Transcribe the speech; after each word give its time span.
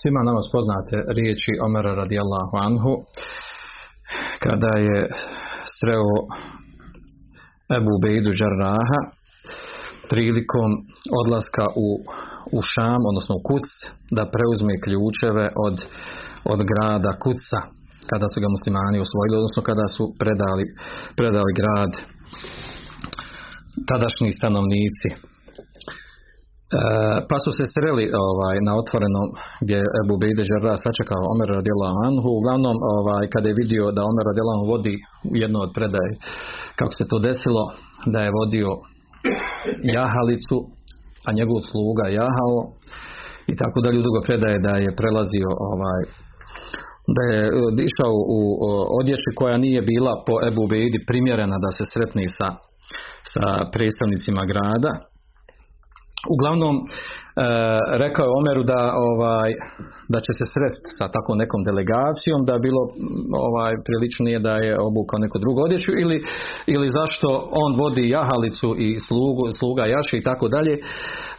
Svima 0.00 0.20
nama 0.28 0.40
spoznate 0.48 0.96
riječi 1.18 1.52
Omera 1.66 1.92
radijallahu 2.02 2.54
anhu 2.68 2.92
kada 4.44 4.72
je 4.88 4.98
sreo 5.76 6.12
Ebu 7.78 7.94
Bejdu 8.02 8.30
Đarraha 8.40 9.00
prilikom 10.10 10.70
odlaska 11.20 11.66
u, 11.86 11.88
u 12.56 12.58
Šam, 12.72 13.00
odnosno 13.10 13.34
u 13.36 13.44
Kuc, 13.48 13.66
da 14.16 14.32
preuzme 14.34 14.74
ključeve 14.84 15.44
od, 15.66 15.76
od 16.52 16.60
grada 16.70 17.12
Kuca, 17.24 17.58
kada 18.10 18.26
su 18.32 18.36
ga 18.42 18.48
muslimani 18.56 18.98
osvojili, 19.04 19.40
odnosno 19.40 19.60
kada 19.70 19.86
su 19.96 20.04
predali, 20.20 20.64
predali 21.18 21.52
grad 21.60 21.92
tadašnji 23.90 24.30
stanovnici. 24.38 25.08
E, 26.72 26.76
pa 27.28 27.36
su 27.44 27.50
se 27.58 27.64
sreli 27.74 28.06
ovaj, 28.26 28.56
na 28.66 28.72
otvorenom 28.80 29.26
gdje 29.62 29.76
je 29.82 29.92
Ebu 30.00 30.14
Bejde 30.20 30.42
Žarra 30.50 30.74
sačekao 30.84 31.30
Omer 31.32 31.48
radijallahu 31.58 31.98
anhu. 32.08 32.28
Uglavnom, 32.38 32.76
ovaj, 32.96 33.24
kada 33.34 33.46
je 33.48 33.60
vidio 33.62 33.84
da 33.96 34.08
Omer 34.10 34.26
anhu 34.54 34.64
vodi 34.72 34.94
jedno 35.42 35.58
od 35.66 35.70
predaje, 35.76 36.12
kako 36.78 36.92
se 36.98 37.04
to 37.10 37.16
desilo, 37.28 37.64
da 38.12 38.18
je 38.22 38.36
vodio 38.40 38.70
jahalicu, 39.96 40.56
a 41.26 41.28
njegov 41.38 41.58
sluga 41.70 42.04
jahao 42.20 42.58
i 43.52 43.54
tako 43.60 43.78
dalje 43.84 43.98
u 43.98 44.06
drugo 44.06 44.20
predaje 44.28 44.58
da 44.66 44.72
je 44.84 44.98
prelazio 45.00 45.50
ovaj, 45.70 46.00
da 47.16 47.22
je 47.32 47.40
išao 47.90 48.14
u 48.38 48.40
odjeći 49.00 49.30
koja 49.38 49.56
nije 49.66 49.80
bila 49.92 50.12
po 50.26 50.34
Ebu 50.48 50.64
Bejdi 50.72 50.98
primjerena 51.10 51.56
da 51.64 51.70
se 51.76 51.84
sretni 51.92 52.26
sa, 52.36 52.48
sa 53.32 53.46
predstavnicima 53.74 54.42
grada 54.52 54.92
Uglavnom, 56.30 56.76
e, 56.76 56.82
rekao 57.98 58.24
je 58.24 58.36
Omeru 58.40 58.62
da 58.62 58.92
ovaj 58.96 59.50
da 60.12 60.18
će 60.24 60.32
se 60.38 60.44
sresti 60.54 60.88
sa 60.98 61.06
tako 61.16 61.32
nekom 61.42 61.60
delegacijom, 61.68 62.40
da 62.46 62.52
je 62.54 62.64
bilo 62.66 62.82
ovaj 63.50 63.72
priličnije 63.86 64.36
da 64.46 64.54
je 64.66 64.72
obukao 64.88 65.18
neku 65.24 65.36
drugu 65.44 65.58
odjeću 65.66 65.92
ili, 66.02 66.18
ili 66.74 66.88
zašto 66.98 67.28
on 67.64 67.70
vodi 67.82 68.04
jahalicu 68.16 68.70
i 68.86 68.88
slugu, 69.06 69.42
sluga 69.60 69.82
jaše 69.94 70.14
i 70.18 70.26
tako 70.28 70.46
dalje, 70.54 70.74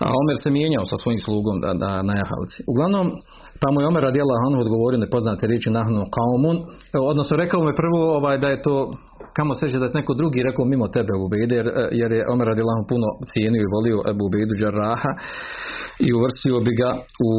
a 0.05 0.08
Omer 0.19 0.38
se 0.43 0.49
mijenjao 0.58 0.86
sa 0.91 0.95
svojim 1.02 1.21
slugom 1.26 1.55
da, 1.64 1.70
da, 1.83 1.89
na 2.08 2.14
jahalici. 2.21 2.59
Uglavnom, 2.71 3.05
mu 3.73 3.80
je 3.81 3.89
Omer 3.89 4.03
radijela 4.09 4.43
on 4.48 4.53
odgovorio 4.65 5.03
nepoznate 5.05 5.43
riječi 5.52 5.70
nahnu 5.80 6.02
kaumun, 6.17 6.58
odnosno 7.11 7.33
rekao 7.43 7.59
mu 7.61 7.67
je 7.70 7.82
prvo 7.83 7.99
ovaj, 8.17 8.37
da 8.43 8.47
je 8.53 8.64
to 8.67 8.76
kamo 9.37 9.53
seže 9.61 9.80
da 9.80 9.86
je 9.86 9.97
neko 9.99 10.14
drugi 10.21 10.47
rekao 10.49 10.65
mimo 10.65 10.87
tebe 10.95 11.11
Ebu 11.17 11.27
Bejde, 11.33 11.55
jer, 11.59 11.67
jer 12.02 12.11
je 12.17 12.27
Omer 12.33 12.47
radijallahu 12.52 12.83
puno 12.92 13.08
cijenio 13.30 13.61
i 13.64 13.73
volio 13.76 13.97
Ebu 14.11 14.26
Bejdu 14.33 14.53
Đarraha 14.61 15.11
i 16.08 16.09
uvrstio 16.17 16.58
bi 16.65 16.73
ga 16.82 16.92
u, 17.27 17.32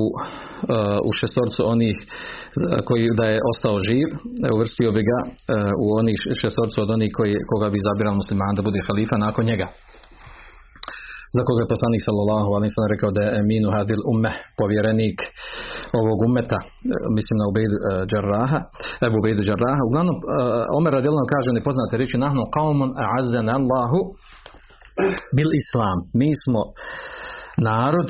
u 1.09 1.11
šestorcu 1.19 1.61
onih 1.75 1.97
koji 2.89 3.06
da 3.21 3.27
je 3.33 3.44
ostao 3.50 3.77
živ, 3.89 4.09
uvrstio 4.56 4.91
bi 4.97 5.03
ga 5.11 5.19
u 5.84 5.87
onih 6.00 6.19
šestorcu 6.41 6.78
od 6.84 6.91
onih 6.97 7.11
koji, 7.17 7.34
koga 7.50 7.67
bi 7.71 7.77
izabirao 7.81 8.21
musliman 8.21 8.55
da 8.56 8.67
bude 8.69 8.81
halifa 8.89 9.17
nakon 9.27 9.44
njega. 9.50 9.69
Za 11.37 11.43
koga 11.47 11.61
je 11.62 11.72
poslanik 11.75 12.03
sallallahu 12.09 12.50
alejhi 12.56 12.75
ve 12.77 12.93
rekao 12.94 13.11
da 13.17 13.21
je 13.25 13.34
eminu 13.43 13.69
hadil 13.77 14.03
umme 14.12 14.33
povjerenik 14.61 15.19
ovog 16.00 16.19
ummeta 16.27 16.59
mislim 17.17 17.37
na 17.41 17.47
Ubejd 17.50 17.73
Džarraha 18.11 18.59
Ebu 19.06 19.17
Ubejd 19.21 19.38
Džarraha 19.49 19.83
uglavnom 19.88 20.17
Omer 20.78 20.93
radijallahu 20.99 21.28
kaže 21.34 21.50
nepoznate 21.59 21.94
riječi 22.00 22.25
nahnu 22.27 22.43
qaumun 22.56 22.91
a'azzana 23.05 23.53
Allahu 23.61 24.00
bil 25.37 25.50
islam. 25.62 25.99
Mi 26.21 26.31
smo 26.43 26.62
narod 27.69 28.09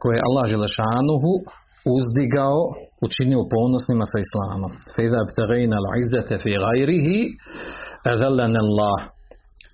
koje 0.00 0.14
je 0.16 0.26
Allah 0.28 0.44
Želešanuhu 0.52 1.32
uzdigao, 1.96 2.58
učinio 3.06 3.50
ponosnima 3.54 4.04
sa 4.12 4.18
islamom. 4.26 4.72
Fida 4.94 5.20
btagajna 5.28 5.76
l'azzete 5.84 6.34
fi 6.42 6.50
gajrihi, 6.64 7.18
Allah. 8.64 8.98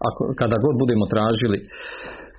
Ako, 0.09 0.23
kada 0.41 0.57
god 0.65 0.75
budemo 0.83 1.05
tražili 1.15 1.59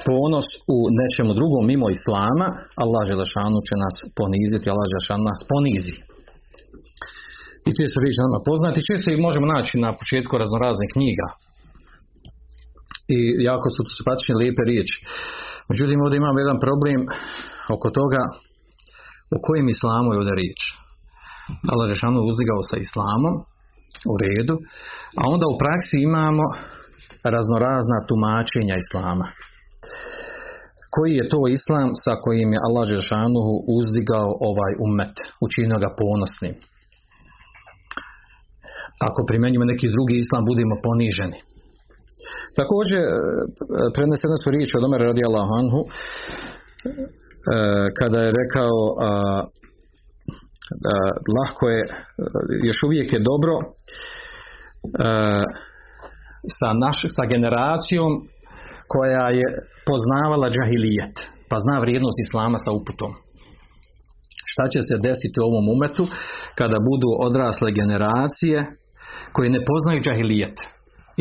ponos 0.07 0.47
u 0.75 0.77
nečemu 0.99 1.31
drugom 1.39 1.63
mimo 1.71 1.87
islama, 1.97 2.47
Allah 2.83 3.01
Želešanu 3.11 3.57
će 3.67 3.75
nas 3.83 3.95
poniziti, 4.19 4.71
Allah 4.73 4.87
Želešanu 4.91 5.23
nas 5.31 5.41
ponizi. 5.51 5.95
I 7.67 7.69
te 7.75 7.83
su 7.91 7.97
riječi 8.03 8.23
nama 8.25 8.39
poznati, 8.49 8.87
često 8.89 9.07
ih 9.09 9.19
možemo 9.27 9.45
naći 9.55 9.73
na 9.85 9.89
početku 9.99 10.33
raznoraznih 10.41 10.89
knjiga. 10.95 11.27
I 13.15 13.17
jako 13.49 13.67
su 13.75 13.79
simpatične 13.97 14.35
lijepe 14.41 14.63
riječi. 14.71 14.97
Međutim, 15.69 15.99
ovdje 16.03 16.17
imamo 16.17 16.39
jedan 16.39 16.59
problem 16.65 16.99
oko 17.75 17.87
toga 17.99 18.23
o 19.35 19.37
kojem 19.45 19.67
islamu 19.75 20.07
je 20.09 20.19
ovdje 20.19 20.35
riječ. 20.41 20.61
Allah 21.71 21.85
Žešanu 21.93 22.17
uzdigao 22.31 22.61
sa 22.69 22.75
islamom 22.85 23.35
u 24.11 24.13
redu, 24.23 24.55
a 25.19 25.21
onda 25.33 25.45
u 25.47 25.59
praksi 25.61 25.97
imamo 26.09 26.45
raznorazna 27.35 27.97
tumačenja 28.09 28.75
islama. 28.83 29.27
Koji 30.95 31.13
je 31.19 31.29
to 31.33 31.39
islam 31.57 31.89
sa 32.03 32.13
kojim 32.23 32.49
je 32.53 32.63
Allah 32.67 32.85
Žešanu 32.95 33.41
uzdigao 33.77 34.29
ovaj 34.49 34.73
umet, 34.87 35.15
učinio 35.45 35.77
ga 35.83 35.89
ponosnim? 36.01 36.55
Ako 39.07 39.19
primjenjujemo 39.29 39.71
neki 39.73 39.87
drugi 39.95 40.15
islam, 40.23 40.43
budemo 40.49 40.75
poniženi. 40.87 41.39
Također, 42.59 43.01
prenesene 43.95 44.37
su 44.43 44.47
riječi 44.51 44.77
od 44.77 44.83
Omer 44.83 45.01
radijallahu 45.11 45.51
anhu, 45.61 45.81
kada 47.99 48.19
je 48.25 48.37
rekao 48.41 48.75
a, 49.01 49.09
a, 49.09 49.45
lahko 51.37 51.69
je, 51.69 51.81
još 52.63 52.79
uvijek 52.87 53.13
je 53.13 53.25
dobro 53.29 53.53
a, 53.59 55.43
sa, 56.59 56.69
naš, 56.85 56.97
sa 57.15 57.23
generacijom 57.33 58.11
koja 58.93 59.25
je 59.39 59.47
poznavala 59.89 60.47
džahilijet, 60.55 61.15
pa 61.49 61.57
zna 61.65 61.75
vrijednost 61.79 62.17
islama 62.25 62.57
sa 62.65 62.71
uputom. 62.79 63.11
Šta 64.51 64.63
će 64.73 64.79
se 64.87 64.95
desiti 65.07 65.39
u 65.39 65.47
ovom 65.49 65.65
umetu 65.75 66.05
kada 66.59 66.77
budu 66.89 67.09
odrasle 67.27 67.69
generacije 67.81 68.57
koje 69.33 69.49
ne 69.55 69.61
poznaju 69.69 70.03
džahilijet 70.05 70.57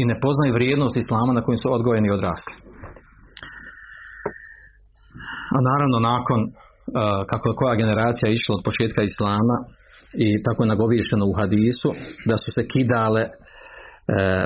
i 0.00 0.02
ne 0.10 0.16
poznaju 0.24 0.52
vrijednost 0.54 0.96
islama 0.96 1.32
na 1.32 1.42
kojim 1.44 1.60
su 1.62 1.68
odgojeni 1.76 2.08
i 2.08 2.16
odrasli. 2.18 2.54
A 5.56 5.58
naravno 5.70 5.98
nakon 6.12 6.40
uh, 6.46 6.52
kako 7.30 7.44
je 7.48 7.58
koja 7.60 7.82
generacija 7.82 8.28
išla 8.30 8.52
od 8.56 8.64
početka 8.68 9.02
islama 9.10 9.56
i 10.26 10.28
tako 10.44 10.60
je 10.62 10.72
nagovišeno 10.74 11.24
u 11.26 11.36
hadisu 11.40 11.90
da 12.28 12.36
su 12.42 12.48
se 12.56 12.62
kidale 12.72 13.22
uh, 13.28 13.32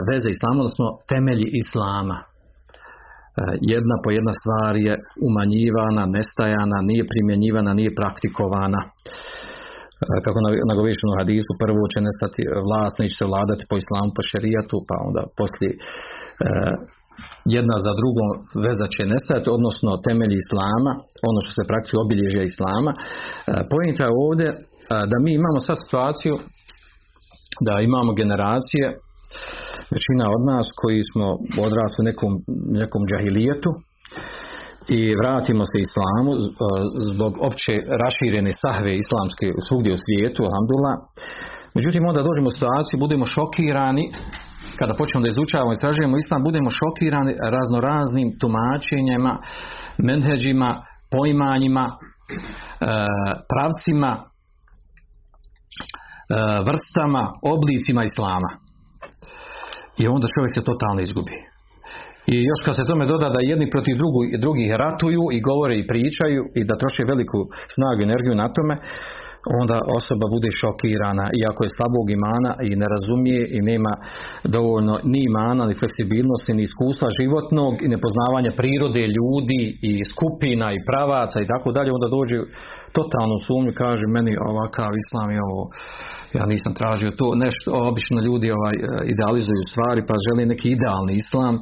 veze 0.09 0.29
islama, 0.33 0.59
odnosno 0.63 0.87
temelji 1.13 1.49
islama. 1.63 2.19
Uh, 2.23 3.53
jedna 3.75 3.97
po 4.03 4.09
jedna 4.19 4.33
stvar 4.41 4.73
je 4.87 4.95
umanjivana, 5.29 6.05
nestajana, 6.17 6.79
nije 6.91 7.11
primjenjivana, 7.13 7.73
nije 7.81 7.99
praktikovana. 8.01 8.81
Kako 10.25 10.39
nagovišeno 10.73 11.11
u 11.13 11.19
hadisu, 11.21 11.53
prvo 11.65 11.83
će 11.93 11.99
nestati 12.09 12.43
vlast, 12.69 12.95
neće 13.01 13.17
se 13.19 13.31
vladati 13.33 13.69
po 13.71 13.77
islamu, 13.83 14.11
po 14.17 14.23
šerijatu, 14.31 14.77
pa 14.89 14.97
onda 15.07 15.23
poslije 15.39 15.73
jedna 17.57 17.77
za 17.87 17.93
drugom 18.01 18.29
veza 18.65 18.87
će 18.95 19.03
nestati, 19.15 19.47
odnosno 19.57 19.91
temelji 20.07 20.37
islama, 20.45 20.93
ono 21.29 21.39
što 21.45 21.53
se 21.57 21.69
praktikuje 21.71 22.05
obilježja 22.07 22.43
islama. 22.45 22.91
Pojenta 23.73 24.03
je 24.07 24.17
ovdje 24.27 24.49
da 25.11 25.17
mi 25.25 25.31
imamo 25.41 25.59
sad 25.67 25.77
situaciju 25.85 26.35
da 27.67 27.75
imamo 27.89 28.11
generacije, 28.21 28.87
većina 29.95 30.25
od 30.37 30.43
nas 30.53 30.67
koji 30.81 31.01
smo 31.11 31.27
odrasli 31.67 31.99
u 32.03 32.09
nekom, 32.11 32.33
nekom 32.81 33.03
džahilijetu 33.09 33.71
i 34.89 35.01
vratimo 35.21 35.63
se 35.71 35.79
islamu 35.87 36.33
zbog 37.13 37.33
opće 37.49 37.75
raširene 38.03 38.53
sahve 38.63 38.93
islamske 39.05 39.47
svugdje 39.69 39.91
u 39.97 40.03
svijetu, 40.05 40.41
alhamdulillah. 40.49 40.97
Međutim, 41.77 42.03
onda 42.11 42.27
dođemo 42.29 42.49
u 42.49 42.57
situaciju, 42.57 43.03
budemo 43.05 43.25
šokirani 43.35 44.05
kada 44.79 44.99
počnemo 45.01 45.23
da 45.25 45.33
izučavamo 45.33 45.73
i 45.73 45.77
istražujemo 45.79 46.17
islam, 46.17 46.47
budemo 46.49 46.71
šokirani 46.81 47.33
raznoraznim 47.55 48.29
tumačenjima, 48.41 49.33
menheđima, 50.09 50.71
poimanjima, 51.13 51.85
e, 51.91 51.95
pravcima, 53.53 54.13
e, 54.19 54.23
vrstama, 56.69 57.23
oblicima 57.55 58.03
islama. 58.11 58.51
I 60.03 60.09
onda 60.15 60.27
čovjek 60.35 60.53
se 60.55 60.69
totalno 60.71 61.01
izgubi. 61.03 61.37
I 62.33 62.35
još 62.51 62.61
kad 62.65 62.75
se 62.77 62.89
tome 62.91 63.05
doda 63.13 63.29
da 63.35 63.49
jedni 63.53 63.67
protiv 63.75 63.95
drugu, 64.03 64.21
drugih 64.45 64.69
ratuju 64.83 65.23
i 65.37 65.39
govore 65.49 65.75
i 65.79 65.89
pričaju 65.93 66.43
i 66.59 66.61
da 66.69 66.81
troše 66.83 67.03
veliku 67.11 67.41
snagu 67.75 67.99
i 68.01 68.09
energiju 68.09 68.35
na 68.43 68.49
tome, 68.57 68.75
onda 69.63 69.77
osoba 69.99 70.27
bude 70.35 70.51
šokirana. 70.61 71.27
Iako 71.41 71.61
je 71.65 71.75
slabog 71.77 72.07
imana 72.19 72.51
i 72.69 72.71
ne 72.81 72.87
razumije 72.95 73.43
i 73.57 73.59
nema 73.71 73.93
dovoljno 74.57 74.95
ni 75.13 75.21
imana, 75.31 75.63
ni 75.67 75.81
fleksibilnosti, 75.81 76.57
ni 76.57 76.63
iskustva 76.69 77.09
životnog 77.21 77.73
i 77.85 77.91
nepoznavanja 77.95 78.51
prirode 78.61 79.03
ljudi 79.17 79.63
i 79.91 79.93
skupina 80.13 80.67
i 80.73 80.85
pravaca 80.89 81.39
i 81.41 81.51
tako 81.53 81.69
dalje, 81.77 81.91
onda 81.97 82.09
dođe 82.17 82.39
totalnu 82.99 83.37
sumnju, 83.47 83.73
kaže 83.83 84.05
meni 84.17 84.33
ovakav 84.51 84.91
islam 85.03 85.29
je 85.37 85.41
ovo 85.51 85.65
ja 86.41 86.45
nisam 86.55 86.73
tražio 86.81 87.19
to, 87.21 87.27
nešto, 87.45 87.69
obično 87.91 88.19
ljudi 88.27 88.49
ovaj, 88.59 88.77
idealizuju 89.15 89.71
stvari 89.73 90.01
pa 90.09 90.15
žele 90.27 90.43
neki 90.53 90.69
idealni 90.77 91.15
islam 91.23 91.55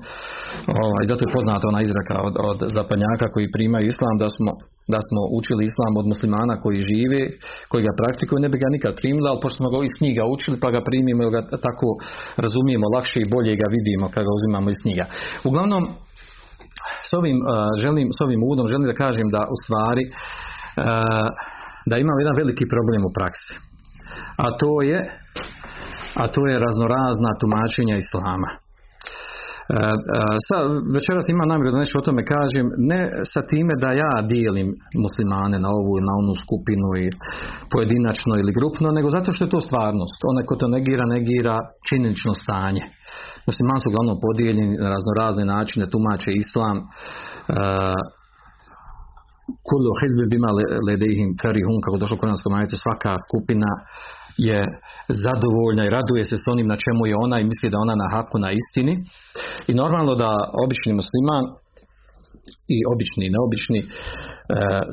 ovaj, 0.84 1.04
zato 1.10 1.20
je 1.22 1.34
poznata 1.36 1.64
ona 1.72 1.80
izraka 1.82 2.16
od, 2.28 2.34
od 2.50 2.58
zapadnjaka 2.78 3.26
koji 3.34 3.54
primaju 3.56 3.84
islam 3.92 4.14
da 4.22 4.28
smo 4.36 4.52
da 4.94 5.00
smo 5.08 5.20
učili 5.38 5.62
islam 5.64 5.92
od 6.00 6.06
muslimana 6.12 6.54
koji 6.62 6.86
žive, 6.90 7.22
koji 7.70 7.82
ga 7.88 7.98
praktikuju, 8.00 8.44
ne 8.44 8.50
bi 8.52 8.62
ga 8.62 8.68
nikad 8.76 8.92
primili, 9.00 9.26
ali 9.28 9.42
pošto 9.42 9.58
smo 9.60 9.68
ga 9.70 9.76
iz 9.84 9.94
knjiga 10.00 10.22
učili, 10.34 10.56
pa 10.64 10.68
ga 10.74 10.80
primimo 10.88 11.20
i 11.22 11.32
ga 11.36 11.42
tako 11.66 11.88
razumijemo 12.44 12.86
lakše 12.94 13.18
i 13.20 13.30
bolje 13.34 13.52
ga 13.62 13.68
vidimo 13.76 14.06
kada 14.14 14.24
ga 14.26 14.32
uzimamo 14.38 14.68
iz 14.70 14.78
knjiga. 14.84 15.04
Uglavnom, 15.48 15.82
s 17.08 17.10
ovim, 17.18 17.38
uh, 17.40 17.46
želim, 17.82 18.08
s 18.16 18.18
ovim 18.26 18.40
udom 18.50 18.66
želim 18.72 18.86
da 18.90 19.00
kažem 19.04 19.26
da 19.36 19.40
u 19.54 19.56
stvari 19.62 20.04
uh, 20.08 20.14
da 21.90 21.94
imamo 21.96 22.18
jedan 22.22 22.36
veliki 22.42 22.64
problem 22.74 23.02
u 23.08 23.14
praksi. 23.18 23.52
A 24.44 24.46
to 24.60 24.82
je 24.90 24.98
a 26.22 26.24
to 26.34 26.40
je 26.50 26.62
raznorazna 26.66 27.30
tumačenja 27.40 27.96
islama. 28.04 28.50
E, 28.54 28.60
e, 29.76 30.20
sa, 30.48 30.56
večeras 30.96 31.26
imam 31.28 31.48
namjeru 31.52 31.70
da 31.72 31.82
nešto 31.82 31.98
o 31.98 32.06
tome 32.08 32.22
kažem, 32.34 32.66
ne 32.90 33.00
sa 33.32 33.40
time 33.52 33.74
da 33.84 33.90
ja 34.02 34.14
dijelim 34.32 34.68
muslimane 35.04 35.56
na 35.64 35.68
ovu 35.78 35.94
na 36.08 36.12
onu 36.20 36.34
skupinu 36.44 36.88
i 37.04 37.06
pojedinačno 37.72 38.32
ili 38.42 38.56
grupno, 38.58 38.86
nego 38.96 39.08
zato 39.16 39.28
što 39.32 39.42
je 39.44 39.54
to 39.54 39.60
stvarnost. 39.68 40.18
Onaj 40.30 40.44
ko 40.48 40.54
to 40.60 40.66
negira, 40.76 41.04
negira 41.16 41.56
činjenično 41.88 42.32
stanje. 42.42 42.82
Muslimani 43.48 43.80
su 43.80 43.88
uglavnom 43.90 44.16
podijeljeni 44.26 44.74
na 44.82 44.88
raznorazne 44.94 45.44
načine, 45.54 45.92
tumače 45.94 46.32
islam, 46.44 46.76
e, 46.78 46.84
kullu 49.68 49.90
hizbi 50.00 50.24
bima 50.34 50.50
ledehim 50.88 51.30
ferihun, 51.42 51.80
kako 51.84 51.96
došlo 52.02 52.16
kod 52.20 52.28
nas 52.28 52.42
svaka 52.84 53.12
skupina 53.26 53.70
je 54.48 54.60
zadovoljna 55.24 55.82
i 55.84 55.94
raduje 55.96 56.24
se 56.24 56.36
s 56.42 56.46
onim 56.52 56.66
na 56.72 56.76
čemu 56.84 57.02
je 57.06 57.14
ona 57.24 57.36
i 57.40 57.48
misli 57.50 57.70
da 57.70 57.78
ona 57.84 57.94
na 58.02 58.06
haku 58.14 58.36
na 58.44 58.50
istini. 58.60 58.94
I 59.70 59.72
normalno 59.82 60.12
da 60.22 60.30
obični 60.64 60.92
musliman 61.00 61.44
i 62.76 62.78
obični 62.92 63.22
i 63.26 63.34
neobični 63.36 63.80
e, 63.80 63.86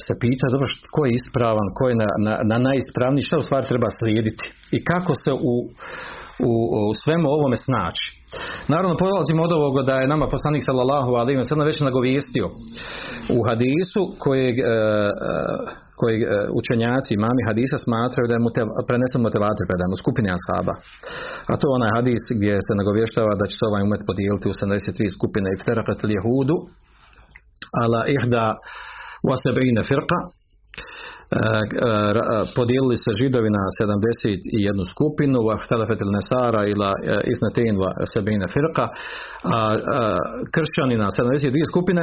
se 0.05 0.13
pita 0.21 0.45
dobro 0.53 0.67
ko 0.93 1.01
je 1.05 1.11
ispravan, 1.19 1.67
ko 1.77 1.83
je 1.89 1.95
na, 2.03 2.09
na, 2.25 2.33
na 2.51 2.57
najispravniji, 2.67 3.27
šta 3.27 3.37
u 3.41 3.47
stvari 3.47 3.71
treba 3.71 3.89
slijediti 3.99 4.45
i 4.77 4.77
kako 4.91 5.13
se 5.23 5.31
u, 5.51 5.53
u, 6.49 6.51
u 6.89 6.93
svemu 7.03 7.27
ovome 7.37 7.57
snaći. 7.67 8.20
Naravno, 8.73 8.95
polazimo 9.03 9.41
od 9.43 9.51
ovoga 9.59 9.81
da 9.89 9.95
je 9.99 10.11
nama 10.13 10.27
poslanik 10.35 10.63
sallallahu 10.65 11.11
alaihi 11.21 11.39
wa 11.41 11.47
sallam 11.49 11.67
već 11.71 11.79
nagovijestio 11.89 12.45
u 13.37 13.39
hadisu 13.47 14.01
kojeg 14.23 14.55
e, 14.59 14.63
koji 15.99 16.17
e, 16.23 16.27
učenjaci 16.61 17.21
mami 17.25 17.41
hadisa 17.49 17.77
smatraju 17.85 18.27
da 18.29 18.35
je 18.35 18.45
mute, 18.45 18.61
prenesen 18.89 19.21
motivator 19.27 19.63
predan 19.69 19.91
u 19.95 20.01
skupini 20.01 20.29
ashaba. 20.37 20.73
A 21.51 21.53
to 21.59 21.63
je 21.67 21.75
onaj 21.77 21.91
hadis 21.97 22.23
gdje 22.37 22.53
se 22.67 22.73
nagovještava 22.81 23.33
da 23.39 23.45
će 23.49 23.55
se 23.57 23.65
ovaj 23.69 23.83
umet 23.87 24.01
podijeliti 24.09 24.49
u 24.51 24.57
73 24.61 25.15
skupine 25.17 25.47
i 25.51 25.59
fterakat 25.61 25.99
jehudu 26.15 26.57
ala 27.83 28.01
ihda 28.15 28.45
wasebine 29.29 29.81
firqa 29.89 30.19
e, 30.23 30.27
e, 30.27 31.10
E, 31.31 31.37
e, 31.37 31.91
e, 32.19 32.39
podijelili 32.57 32.95
se 33.03 33.11
židovi 33.21 33.49
na 33.57 33.63
71 33.79 34.91
skupinu, 34.93 35.37
u 35.45 35.49
il 36.05 36.11
nesara 36.17 36.61
ila 36.73 36.91
isnetin 37.33 37.75
va 37.81 37.89
sebine 38.13 38.45
a 39.55 39.57
kršćani 40.53 40.95
na 41.03 41.07
72 41.11 41.71
skupine, 41.71 42.01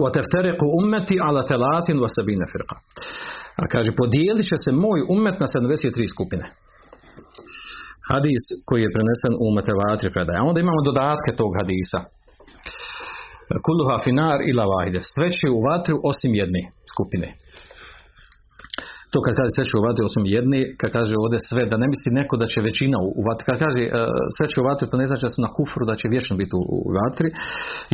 u 0.00 0.02
teftereku 0.16 0.66
ummeti 0.80 1.16
ala 1.28 1.42
telatin 1.50 1.96
va 2.04 2.08
sebine 2.16 2.44
firqa. 2.52 2.76
A 3.62 3.62
kaže, 3.72 3.90
podijelit 4.02 4.46
će 4.50 4.56
se 4.64 4.70
moj 4.84 5.00
umet 5.16 5.36
na 5.42 5.46
73 5.46 6.14
skupine. 6.14 6.44
Hadis 8.10 8.42
koji 8.68 8.80
je 8.82 8.94
prenesen 8.96 9.32
u 9.44 9.46
Matevatri 9.56 10.08
predaje. 10.14 10.40
Onda 10.48 10.58
imamo 10.60 10.80
dodatke 10.88 11.30
tog 11.40 11.50
hadisa. 11.60 12.00
Kulluha 13.66 13.96
finar 14.04 14.38
ila 14.50 14.64
vahide. 14.72 15.00
Sve 15.14 15.28
će 15.38 15.46
u 15.56 15.60
vatru 15.68 15.96
osim 16.10 16.32
jedne 16.42 16.62
skupine. 16.92 17.28
To 19.12 19.18
kad 19.24 19.32
kaže 19.38 19.50
sve 19.56 19.64
će 19.68 19.74
u 19.76 19.84
vatri 19.86 20.02
osim 20.08 20.24
jedne, 20.36 20.58
kad 20.80 20.90
kaže 20.96 21.14
ovdje 21.24 21.38
sve, 21.50 21.62
da 21.70 21.76
ne 21.82 21.86
misli 21.92 22.18
neko 22.20 22.34
da 22.42 22.46
će 22.52 22.58
većina 22.68 22.96
u 23.18 23.22
vatri. 23.28 23.44
Kad 23.50 23.58
kaže 23.64 23.82
uh, 23.86 23.92
sve 24.36 24.46
će 24.50 24.56
u 24.60 24.66
vatri, 24.68 24.84
to 24.90 24.96
ne 25.02 25.06
znači 25.08 25.24
da 25.26 25.32
su 25.34 25.40
na 25.46 25.50
kufru, 25.56 25.82
da 25.90 25.94
će 26.00 26.12
vječno 26.14 26.34
biti 26.40 26.54
u, 26.86 26.90
vatri. 26.98 27.28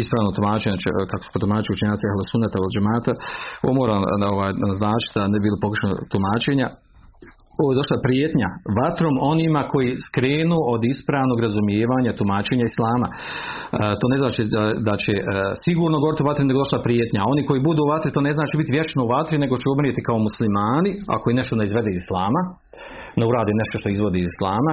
Ispravno 0.02 0.30
tumačenje, 0.36 0.76
kako 1.10 1.22
su 1.24 1.30
potumačili 1.36 1.74
učenjaci 1.76 2.04
Ahla 2.10 2.24
Sunata 2.30 2.56
od 2.66 2.72
džemata, 2.74 3.12
ovo 3.64 3.72
moram 3.80 4.00
ovaj, 4.34 4.50
naznačiti 4.66 5.16
da 5.18 5.32
ne 5.34 5.38
bilo 5.44 5.56
pokušano 5.64 5.94
tumačenja 6.12 6.68
ovo 7.60 7.68
je 7.70 7.80
došla 7.80 8.04
prijetnja 8.06 8.48
vatrom 8.80 9.14
onima 9.32 9.62
koji 9.72 9.90
skrenu 10.06 10.58
od 10.74 10.80
ispravnog 10.92 11.38
razumijevanja 11.46 12.18
tumačenja 12.18 12.64
islama. 12.66 13.08
E, 13.10 13.16
to 14.00 14.06
ne 14.12 14.18
znači 14.22 14.40
da, 14.54 14.62
da 14.88 14.94
će 15.04 15.14
e, 15.18 15.22
sigurno 15.64 15.96
goriti 16.04 16.22
u 16.22 16.28
vatri 16.30 16.42
nego 16.44 16.62
došla 16.64 16.80
prijetnja. 16.86 17.20
Oni 17.32 17.42
koji 17.48 17.66
budu 17.68 17.80
u 17.82 17.90
vatri 17.94 18.14
to 18.14 18.20
ne 18.28 18.32
znači 18.38 18.54
biti 18.60 18.74
vječno 18.76 19.00
u 19.04 19.10
vatri 19.16 19.36
nego 19.44 19.54
će 19.60 19.66
umrijeti 19.74 20.06
kao 20.08 20.18
muslimani 20.26 20.90
ako 21.14 21.24
i 21.26 21.38
nešto 21.38 21.52
ne 21.58 21.64
izvede 21.68 21.90
iz 21.92 22.00
islama 22.04 22.40
ne 23.18 23.24
uradi 23.30 23.60
nešto 23.60 23.74
što 23.80 23.88
izvodi 23.88 24.18
iz 24.20 24.28
islama, 24.34 24.72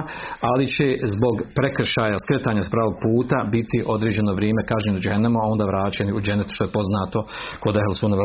ali 0.50 0.64
će 0.74 0.86
zbog 1.14 1.34
prekršaja 1.58 2.16
skretanja 2.24 2.62
s 2.64 2.72
pravog 2.74 2.94
puta 3.04 3.38
biti 3.54 3.78
određeno 3.94 4.30
vrijeme 4.38 4.62
kažnjen 4.70 4.96
u 4.96 5.02
a 5.42 5.44
onda 5.52 5.64
vraćen 5.72 6.06
u 6.16 6.20
dženetu 6.26 6.52
što 6.56 6.64
je 6.64 6.76
poznato 6.78 7.18
kod 7.62 7.74
Ehl 7.80 7.94
Sunna 8.00 8.16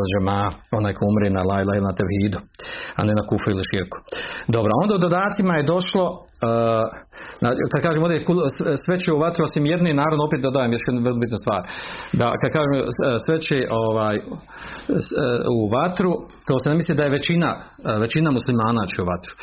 onaj 0.80 0.94
ko 0.98 1.02
umri 1.12 1.30
na 1.38 1.44
lajla 1.50 1.72
ili 1.76 1.88
na 1.90 1.98
tevhidu, 2.00 2.40
a 2.98 3.00
ne 3.08 3.14
na 3.20 3.24
kufru 3.30 3.50
ili 3.52 3.70
širku. 3.72 3.98
Dobro, 4.56 4.72
onda 4.84 4.96
u 4.96 5.04
dodacima 5.08 5.54
je 5.56 5.70
došlo 5.74 6.06
Uh, 6.38 6.86
kad 7.72 7.80
kažem 7.86 8.04
ovdje 8.04 8.26
sve 8.86 8.96
će 9.04 9.10
u 9.14 9.22
vatru 9.26 9.42
osim 9.50 9.66
jedne, 9.74 10.00
naravno 10.02 10.22
opet 10.28 10.40
dodajem 10.42 10.72
još 10.74 10.86
jednu 10.88 11.02
vrlo 11.06 11.20
bitnu 11.24 11.38
stvar. 11.44 11.62
Da, 12.22 12.28
kad 12.42 12.50
kažem 12.58 12.74
sve 13.26 13.36
će 13.48 13.58
ovaj, 13.86 14.16
u 15.58 15.60
vatru, 15.76 16.12
to 16.48 16.54
se 16.60 16.70
ne 16.70 16.76
misli 16.80 16.96
da 16.96 17.04
je 17.04 17.16
većina, 17.20 17.50
većina 18.06 18.30
muslimana 18.38 18.84
će 18.92 18.98
u 19.02 19.10
vatru. 19.12 19.34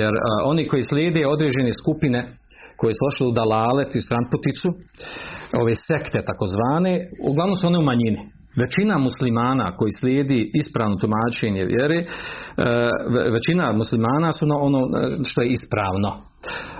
Jer 0.00 0.12
uh, 0.16 0.50
oni 0.50 0.62
koji 0.70 0.82
slijede 0.90 1.22
određene 1.34 1.72
skupine 1.82 2.20
koje 2.78 2.92
su 2.94 3.00
došli 3.06 3.22
u 3.26 3.36
dalalet 3.40 3.90
i 3.94 4.06
stranputicu, 4.08 4.68
ove 5.60 5.72
sekte 5.88 6.18
takozvane, 6.30 6.94
uglavnom 7.30 7.56
su 7.56 7.64
one 7.66 7.78
u 7.78 7.88
manjini. 7.90 8.20
Većina 8.62 8.98
muslimana 8.98 9.76
koji 9.76 9.90
slijedi 10.00 10.50
ispravno 10.54 10.96
tumačenje 11.02 11.64
vjere, 11.64 11.98
većina 13.36 13.72
muslimana 13.72 14.32
su 14.32 14.46
na 14.46 14.56
ono 14.60 14.80
što 15.28 15.42
je 15.42 15.48
ispravno. 15.48 16.27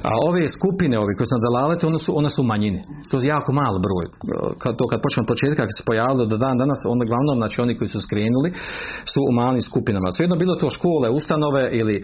A 0.08 0.10
ove 0.28 0.44
skupine, 0.56 0.94
ovi 1.04 1.12
koji 1.16 1.26
su 1.28 1.34
na 1.36 1.44
dalalete, 1.48 1.82
one 1.90 1.98
su, 2.04 2.10
one 2.20 2.30
su 2.36 2.42
manjine. 2.52 2.80
To 3.08 3.14
je 3.16 3.32
jako 3.36 3.50
mal 3.60 3.74
broj. 3.86 4.06
Kad, 4.62 4.72
to 4.78 4.84
kad 4.90 4.98
počnemo 5.04 5.26
početka, 5.32 5.60
kad 5.68 5.76
se 5.78 5.88
pojavilo 5.90 6.24
do 6.32 6.36
dan 6.44 6.56
danas, 6.62 6.78
onda 6.94 7.04
glavnom, 7.10 7.36
znači 7.42 7.56
oni 7.64 7.72
koji 7.78 7.88
su 7.94 8.00
skrenuli, 8.06 8.48
su 9.12 9.20
u 9.30 9.32
malim 9.40 9.62
skupinama. 9.70 10.08
Svejedno 10.16 10.36
bilo 10.42 10.54
to 10.62 10.68
škole, 10.76 11.06
ustanove 11.18 11.64
ili, 11.80 11.96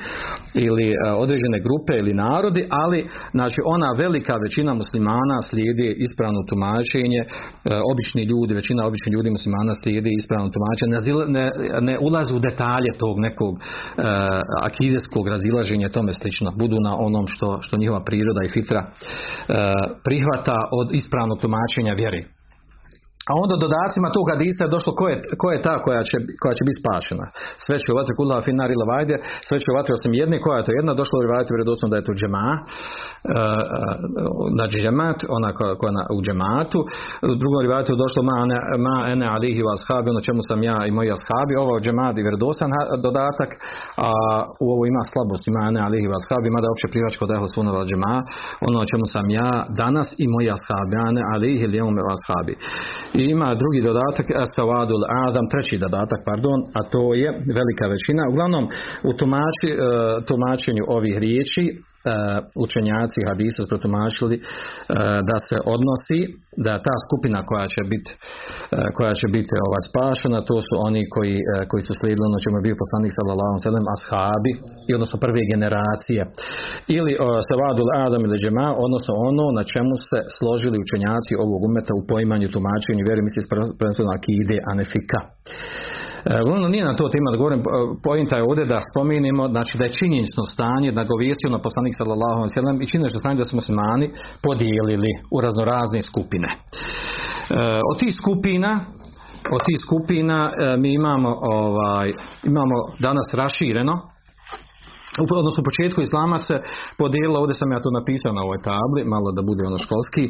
ili 0.67 0.87
uh, 0.93 1.23
određene 1.25 1.59
grupe 1.67 1.93
ili 2.03 2.13
narodi, 2.25 2.63
ali 2.85 2.99
znači 3.37 3.59
ona 3.75 3.89
velika 4.05 4.35
većina 4.45 4.73
muslimana 4.83 5.37
slijedi 5.49 5.89
ispravno 6.07 6.41
tumačenje, 6.51 7.21
uh, 7.27 7.31
obični 7.93 8.23
ljudi, 8.31 8.53
većina 8.61 8.81
običnih 8.89 9.13
ljudi 9.17 9.31
muslimana 9.37 9.73
slijedi 9.83 10.11
ispravno 10.21 10.49
tumačenje, 10.55 10.93
ne, 10.95 11.01
ne, 11.37 11.45
ne 11.89 11.95
ulaze 12.07 12.33
u 12.35 12.45
detalje 12.49 12.91
tog 13.03 13.15
nekog 13.27 13.53
uh, 13.55 13.65
akideskog 14.69 15.25
razilaženja 15.35 15.89
tome 15.89 16.13
slično, 16.21 16.49
budu 16.63 16.77
na 16.89 16.93
onom 17.07 17.27
što 17.27 17.49
što 17.63 17.77
njihova 17.77 18.05
priroda 18.05 18.41
i 18.45 18.53
fitra 18.55 18.81
e, 18.81 18.89
prihvata 20.05 20.57
od 20.81 20.95
ispravnog 20.95 21.39
tumačenja 21.41 21.95
vjeri. 21.95 22.34
A 23.31 23.33
onda 23.43 23.55
dodacima 23.65 24.09
tog 24.17 24.27
hadisa 24.33 24.61
je 24.65 24.75
došlo 24.77 24.91
ko 25.01 25.05
je, 25.13 25.17
ko 25.41 25.47
je 25.55 25.59
ta 25.67 25.75
koja 25.85 26.03
će, 26.09 26.17
koja 26.43 26.55
će 26.59 26.63
biti 26.69 26.81
spašena. 26.83 27.27
Sve 27.65 27.77
će 27.83 27.89
u 27.93 27.97
kullaha 28.19 28.47
finar 28.49 28.71
ila 28.73 28.87
vajde, 28.93 29.17
sve 29.49 29.57
će 29.63 29.69
u 29.71 29.77
osim 29.97 30.13
jedne, 30.21 30.37
koja 30.45 30.57
je 30.59 30.67
to 30.67 30.73
jedna, 30.79 31.01
došlo 31.01 31.17
u 31.19 31.25
rivajtu 31.27 31.51
vjerodostojno 31.53 31.93
da 31.93 31.99
je 31.99 32.09
to 32.09 32.15
džema, 32.21 32.49
uh, 32.57 32.61
znači 34.57 34.77
džemat, 34.83 35.19
ona 35.37 35.51
koja, 35.81 35.93
na, 35.99 36.03
u 36.17 36.19
džematu. 36.27 36.81
U 37.33 37.37
drugom 37.43 37.61
rivajtu 37.67 37.89
je 37.91 38.03
došlo 38.05 38.21
ma, 38.29 38.37
ene, 38.45 38.59
ma 38.87 38.97
ene 39.13 39.27
alihi 39.37 39.61
wa 39.67 39.73
ashabi, 39.79 40.07
ono 40.15 40.21
čemu 40.29 40.41
sam 40.49 40.59
ja 40.71 40.79
i 40.89 40.91
moji 40.99 41.09
ashabi. 41.17 41.53
Ovo 41.63 41.71
je 41.75 41.85
džemat 41.87 42.15
i 42.17 42.25
vjerodostan 42.27 42.71
dodatak, 43.07 43.51
a 44.07 44.11
u 44.65 44.67
ovo 44.75 44.83
ima 44.93 45.03
slabost, 45.13 45.45
ima 45.47 45.61
ene 45.69 45.81
alihi 45.87 46.07
wa 46.11 46.17
ashabi, 46.21 46.55
mada 46.57 46.69
opće 46.75 46.87
privačko 46.95 47.23
da 47.29 47.33
je 47.35 47.55
sunava 47.57 47.81
džema, 47.91 48.15
ono 48.69 48.79
čemu 48.91 49.07
sam 49.15 49.27
ja 49.41 49.51
danas 49.83 50.09
i 50.23 50.25
moji 50.35 50.49
ashabi, 50.57 50.95
ene 51.09 51.23
alihi 51.35 51.63
ili 51.69 51.79
ashabi. 52.17 52.55
I 53.21 53.23
ima 53.35 53.55
drugi 53.55 53.81
dodatak, 53.89 54.27
Savadul 54.57 55.05
Adam, 55.27 55.47
treći 55.53 55.77
dodatak, 55.85 56.21
pardon, 56.31 56.59
a 56.79 56.81
to 56.93 57.15
je 57.23 57.29
velika 57.59 57.87
većina. 57.95 58.23
Uglavnom, 58.33 58.65
u 59.09 59.13
tumači, 59.19 59.71
e, 59.73 59.77
tumačenju 60.29 60.83
ovih 60.97 61.17
riječi 61.25 61.65
učenjaci 62.67 63.21
hadisa 63.29 63.63
protumačili 63.71 64.37
e, 64.39 64.43
da 65.31 65.37
se 65.47 65.57
odnosi 65.75 66.19
da 66.67 66.73
ta 66.87 66.95
skupina 67.05 67.39
koja 67.51 67.67
će 67.75 67.83
biti 67.93 68.11
koja 68.97 69.13
će 69.21 69.27
biti 69.37 69.53
ovaj 69.69 69.83
spašena 69.91 70.39
to 70.49 70.57
su 70.67 70.75
oni 70.89 71.03
koji, 71.15 71.37
koji 71.71 71.83
su 71.87 71.93
slijedili 71.99 72.29
ono 72.31 72.45
čemu 72.45 72.57
je 72.59 72.67
bio 72.69 72.81
poslanik 72.83 73.13
sallallahu 73.19 73.57
alejhi 73.57 73.93
ashabi 73.97 74.53
i 74.89 74.91
odnosno 74.97 75.17
prve 75.25 75.43
generacije. 75.53 76.21
Ili 76.99 77.13
savadul 77.51 77.91
adam 78.07 78.23
ili 78.25 78.41
džema 78.43 78.69
odnosno 78.87 79.13
ono 79.31 79.47
na 79.59 79.63
čemu 79.73 79.95
se 80.09 80.19
složili 80.39 80.77
učenjaci 80.85 81.33
ovog 81.45 81.61
umeta 81.69 81.93
u 81.97 82.07
poimanju 82.11 82.47
tumačenju 82.55 83.03
vjeri 83.09 83.23
misli 83.27 83.51
prvenstveno 83.79 84.11
akide 84.19 84.57
anefika 84.73 85.19
Uglavnom 86.45 86.71
nije 86.71 86.85
na 86.85 86.97
to 86.97 87.09
tema 87.15 87.31
da 87.31 87.37
govorim, 87.43 87.63
pojenta 88.07 88.37
je 88.37 88.47
ovdje 88.51 88.65
da 88.73 88.87
spominimo 88.91 89.43
znači 89.55 89.79
da 89.79 89.85
je 89.85 89.97
činjenično 90.01 90.43
stanje 90.55 90.89
da 90.99 91.11
govijestio 91.13 91.51
na 91.57 91.65
poslanik 91.67 91.95
sallallahu 92.01 92.41
alejhi 92.41 92.79
ve 92.79 92.85
i 92.85 92.91
činjenično 92.93 93.21
stanje 93.23 93.41
da 93.41 93.49
smo 93.49 93.57
muslimani 93.61 94.07
podijelili 94.47 95.11
u 95.35 95.37
raznorazne 95.45 96.01
skupine. 96.11 96.49
E, 96.53 96.57
od 97.91 97.97
tih 98.01 98.13
skupina 98.21 98.71
od 99.57 99.61
tih 99.67 99.79
skupina 99.87 100.39
e, 100.49 100.53
mi 100.83 100.91
imamo 101.01 101.31
ovaj 101.61 102.09
imamo 102.53 102.77
danas 103.07 103.29
rašireno 103.43 103.95
odnosno 105.41 105.61
u 105.63 105.69
početku 105.71 106.01
islama 106.01 106.39
se 106.49 106.57
podijelilo, 107.01 107.41
ovdje 107.43 107.55
sam 107.61 107.73
ja 107.73 107.81
to 107.85 107.91
napisao 107.99 108.33
na 108.39 108.43
ovoj 108.47 108.61
tabli, 108.71 109.11
malo 109.15 109.29
da 109.37 109.43
bude 109.51 109.63
ono 109.71 109.79
školski. 109.85 110.25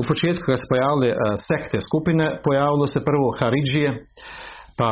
U 0.00 0.02
početku 0.10 0.44
kad 0.48 0.58
se 0.60 0.70
pojavile 0.72 1.08
e, 1.12 1.16
sekte 1.48 1.78
skupine, 1.88 2.24
pojavilo 2.46 2.86
se 2.94 3.00
prvo 3.08 3.28
Haridžije, 3.38 3.90
pa 4.80 4.90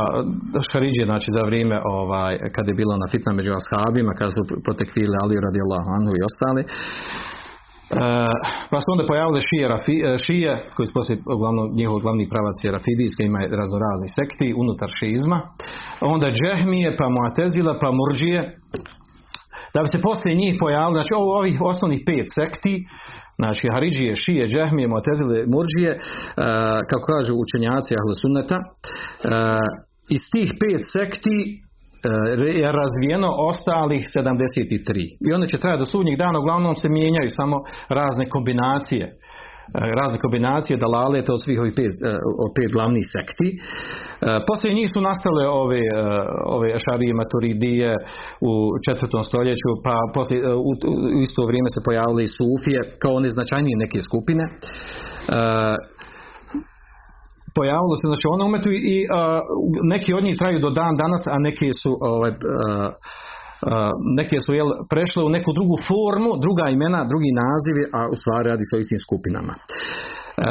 Haridžije 0.72 1.04
znači 1.10 1.28
za 1.36 1.42
vrijeme 1.48 1.76
ovaj, 1.98 2.32
kad 2.54 2.64
je 2.68 2.78
bilo 2.80 2.94
na 3.02 3.06
fitna 3.12 3.32
među 3.38 3.52
ashabima, 3.60 4.12
kad 4.20 4.28
su 4.34 4.42
protekvili 4.66 5.20
Ali 5.22 5.44
radijallahu 5.48 5.88
anhu 5.96 6.12
i 6.14 6.24
ostali. 6.28 6.62
E, 6.64 6.68
pa 8.70 8.78
su 8.80 8.88
onda 8.94 9.04
pojavile 9.10 9.40
šije, 9.48 9.64
rafi, 9.74 9.96
e, 10.08 10.10
šije 10.26 10.50
koji 10.74 10.86
su 10.86 10.94
poslije 10.98 11.16
uglavnom 11.36 11.66
njihov 11.78 11.98
glavni 12.04 12.30
pravac 12.32 12.56
je 12.64 12.74
rafidijski, 12.76 13.22
ima 13.22 13.40
raznorazni 13.62 14.08
sekti 14.18 14.48
unutar 14.62 14.90
šizma. 14.98 15.38
Onda 16.14 16.28
džehmije, 16.38 16.88
pa 16.98 17.06
muatezila, 17.16 17.72
pa 17.82 17.88
murđije, 17.98 18.40
da 19.74 19.78
bi 19.82 19.88
se 19.94 20.06
poslije 20.08 20.40
njih 20.42 20.54
pojavili, 20.62 20.96
znači 20.98 21.12
ovih 21.38 21.56
osnovnih 21.70 22.00
pet 22.08 22.28
sekti, 22.38 22.74
znači 23.40 23.64
Haridžije, 23.74 24.20
Šije, 24.22 24.44
Džehmije, 24.52 24.86
Motezile, 24.94 25.38
Murđije, 25.54 25.92
uh, 25.94 26.02
kako 26.90 27.04
kažu 27.12 27.32
učenjaci 27.44 27.96
Ahle 27.98 28.14
Sunneta, 28.22 28.58
uh, 28.60 28.68
iz 30.16 30.22
tih 30.34 30.50
pet 30.60 30.82
sekti 30.94 31.38
je 32.62 32.68
razvijeno 32.80 33.28
ostalih 33.50 34.02
73. 34.16 35.16
I 35.26 35.32
one 35.36 35.46
će 35.48 35.62
trajati 35.62 35.82
do 35.82 35.90
sudnjeg 35.92 36.16
dana, 36.18 36.38
uglavnom 36.38 36.74
se 36.76 36.88
mijenjaju 36.88 37.30
samo 37.40 37.56
razne 37.98 38.24
kombinacije 38.34 39.04
razne 40.00 40.18
kombinacije 40.18 40.82
dalale 40.84 41.24
to 41.24 41.32
od 41.34 41.42
svih 41.44 41.58
ovih 41.60 41.74
pet, 41.76 41.94
od 42.44 42.50
pet 42.56 42.70
glavnih 42.76 43.04
sekti. 43.14 43.48
Poslije 44.48 44.78
njih 44.78 44.88
su 44.94 45.00
nastale 45.00 45.44
ove, 45.62 45.82
ove 46.56 46.68
šarije 46.84 47.12
maturidije 47.22 47.90
u 48.50 48.52
četvrtom 48.86 49.22
stoljeću, 49.30 49.70
pa 49.84 49.94
poslije, 50.14 50.40
u, 50.68 50.70
isto 51.26 51.40
vrijeme 51.48 51.68
se 51.74 51.84
pojavile 51.86 52.22
i 52.24 52.34
sufije 52.38 52.80
kao 53.02 53.12
one 53.18 53.28
značajnije 53.36 53.82
neke 53.84 53.98
skupine. 54.08 54.44
Pojavilo 57.58 57.94
se, 57.98 58.04
znači 58.10 58.26
one 58.34 58.44
umetu 58.44 58.70
i 58.94 58.96
neki 59.94 60.10
od 60.18 60.24
njih 60.24 60.36
traju 60.40 60.58
do 60.60 60.70
dan 60.70 60.94
danas, 61.02 61.22
a 61.34 61.36
neki 61.48 61.68
su 61.82 61.90
ovaj, 62.14 62.32
neke 64.18 64.36
su 64.44 64.50
jel, 64.58 64.68
prešle 64.92 65.20
u 65.24 65.34
neku 65.36 65.50
drugu 65.58 65.76
formu, 65.88 66.30
druga 66.44 66.64
imena, 66.76 67.00
drugi 67.12 67.30
nazivi, 67.42 67.82
a 67.98 68.00
u 68.14 68.16
stvari 68.20 68.46
radi 68.52 68.64
se 68.66 68.72
o 68.76 68.82
istim 68.84 69.00
skupinama. 69.06 69.54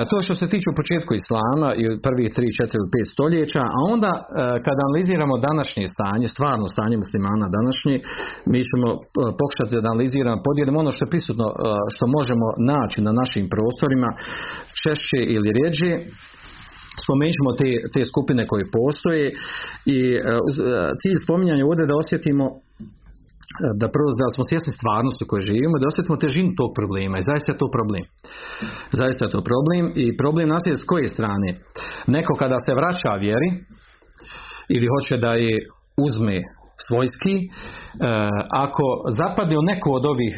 To 0.10 0.16
što 0.26 0.34
se 0.40 0.46
tiče 0.54 0.68
u 0.70 0.78
početku 0.82 1.12
islama 1.22 1.70
i 1.82 1.84
prvih 2.06 2.30
3, 2.38 2.70
4 2.70 2.80
ili 2.80 2.90
5 2.96 3.14
stoljeća, 3.16 3.64
a 3.78 3.80
onda 3.94 4.12
kada 4.66 4.82
analiziramo 4.84 5.36
današnje 5.50 5.84
stanje, 5.96 6.28
stvarno 6.36 6.66
stanje 6.76 6.96
muslimana 7.04 7.46
današnje, 7.58 7.96
mi 8.52 8.60
ćemo 8.70 8.88
pokušati 9.40 9.74
da 9.74 9.88
analiziramo, 9.94 10.46
podijelimo 10.48 10.78
ono 10.84 10.92
što 10.96 11.04
je 11.04 11.14
prisutno, 11.14 11.48
što 11.94 12.06
možemo 12.18 12.48
naći 12.74 13.00
na 13.08 13.12
našim 13.22 13.46
prostorima, 13.54 14.10
češće 14.82 15.20
ili 15.36 15.50
rijeđe, 15.58 15.92
spomenut 17.04 17.36
ćemo 17.38 17.52
te, 17.60 17.70
te 17.94 18.02
skupine 18.12 18.42
koje 18.52 18.74
postoje 18.78 19.26
i 19.96 20.00
cilj 21.00 21.18
spominjanja 21.26 21.64
ovdje 21.66 21.86
da 21.90 22.02
osjetimo 22.04 22.46
da 23.82 23.88
prvo 23.96 24.10
da 24.22 24.28
smo 24.36 24.44
svjesni 24.50 24.72
stvarnosti 24.78 25.24
u 25.24 25.30
kojoj 25.30 25.48
živimo, 25.52 25.76
da 25.80 25.90
osjetimo 25.92 26.24
težinu 26.24 26.52
tog 26.62 26.70
problema 26.80 27.16
i 27.18 27.28
zaista 27.30 27.50
je 27.52 27.62
to 27.62 27.68
problem. 27.78 28.04
Zaista 29.00 29.22
je 29.26 29.34
to 29.36 29.42
problem 29.50 29.84
i 30.04 30.06
problem 30.22 30.48
nastaje 30.54 30.76
s 30.82 30.88
koje 30.92 31.08
strane? 31.16 31.50
Neko 32.16 32.34
kada 32.42 32.58
se 32.66 32.78
vraća 32.80 33.12
vjeri 33.26 33.50
ili 34.76 34.88
hoće 34.94 35.16
da 35.26 35.32
je 35.46 35.56
uzme 36.08 36.38
svojski, 36.86 37.36
e, 37.42 37.48
ako 38.66 38.86
zapadne 39.22 39.56
u 39.58 39.68
neku 39.72 39.90
od 40.00 40.06
ovih 40.14 40.34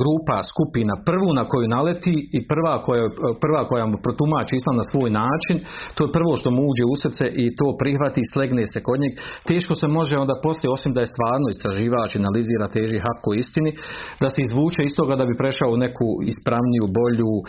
grupa, 0.00 0.36
skupina, 0.52 0.94
prvu 1.08 1.30
na 1.38 1.44
koju 1.50 1.66
naleti 1.76 2.14
i 2.36 2.38
prva 2.50 2.74
koja, 2.86 3.04
prva 3.44 3.62
koja 3.70 3.84
mu 3.90 3.96
protumači 4.06 4.54
islam 4.56 4.76
na 4.82 4.86
svoj 4.92 5.10
način, 5.22 5.56
to 5.94 6.00
je 6.04 6.14
prvo 6.18 6.32
što 6.40 6.48
mu 6.54 6.60
uđe 6.70 6.84
u 6.92 6.96
srce 7.04 7.24
i 7.42 7.44
to 7.58 7.66
prihvati 7.80 8.18
i 8.22 8.30
slegne 8.32 8.64
se 8.72 8.78
kod 8.86 8.98
njeg. 9.02 9.12
Teško 9.50 9.72
se 9.80 9.86
može 9.98 10.14
onda 10.24 10.34
poslije, 10.46 10.68
osim 10.76 10.90
da 10.94 11.00
je 11.02 11.12
stvarno 11.14 11.46
istraživač, 11.50 12.10
analizira 12.16 12.66
teži 12.76 12.98
haku 13.06 13.30
istini, 13.42 13.70
da 14.22 14.28
se 14.34 14.40
izvuče 14.42 14.80
iz 14.84 14.92
toga 14.98 15.14
da 15.20 15.24
bi 15.28 15.40
prešao 15.42 15.70
u 15.72 15.80
neku 15.86 16.08
ispravniju, 16.32 16.84
bolju, 16.98 17.32
e, 17.40 17.44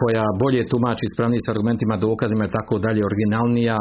koja 0.00 0.26
bolje 0.42 0.62
tumači 0.72 1.04
ispravniji 1.06 1.44
s 1.44 1.50
argumentima, 1.54 2.02
dokazima 2.08 2.44
i 2.46 2.54
tako 2.56 2.74
dalje, 2.84 3.00
originalnija, 3.10 3.78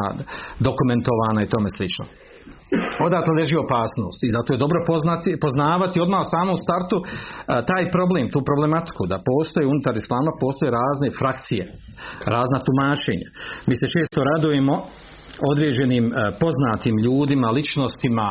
dokumentovana 0.67 1.39
i 1.41 1.51
tome 1.53 1.69
slično. 1.77 2.05
Odatle 3.07 3.33
leži 3.39 3.55
opasnost 3.65 4.19
i 4.23 4.33
zato 4.35 4.49
je 4.53 4.63
dobro 4.63 4.79
poznati, 4.91 5.39
poznavati 5.45 6.01
odmah 6.05 6.21
u 6.23 6.31
samom 6.35 6.57
startu 6.65 6.97
a, 7.01 7.05
taj 7.71 7.83
problem, 7.95 8.25
tu 8.33 8.39
problematiku 8.49 9.01
da 9.11 9.23
postoje 9.31 9.71
unutar 9.73 9.93
islama 9.95 10.31
postoje 10.43 10.69
razne 10.81 11.07
frakcije, 11.19 11.63
razna 12.35 12.59
tumačenja. 12.65 13.27
Mi 13.67 13.73
se 13.79 13.87
često 13.95 14.19
radujemo 14.31 14.75
određenim 15.51 16.05
poznatim 16.43 16.95
ljudima, 17.05 17.47
ličnostima, 17.57 18.27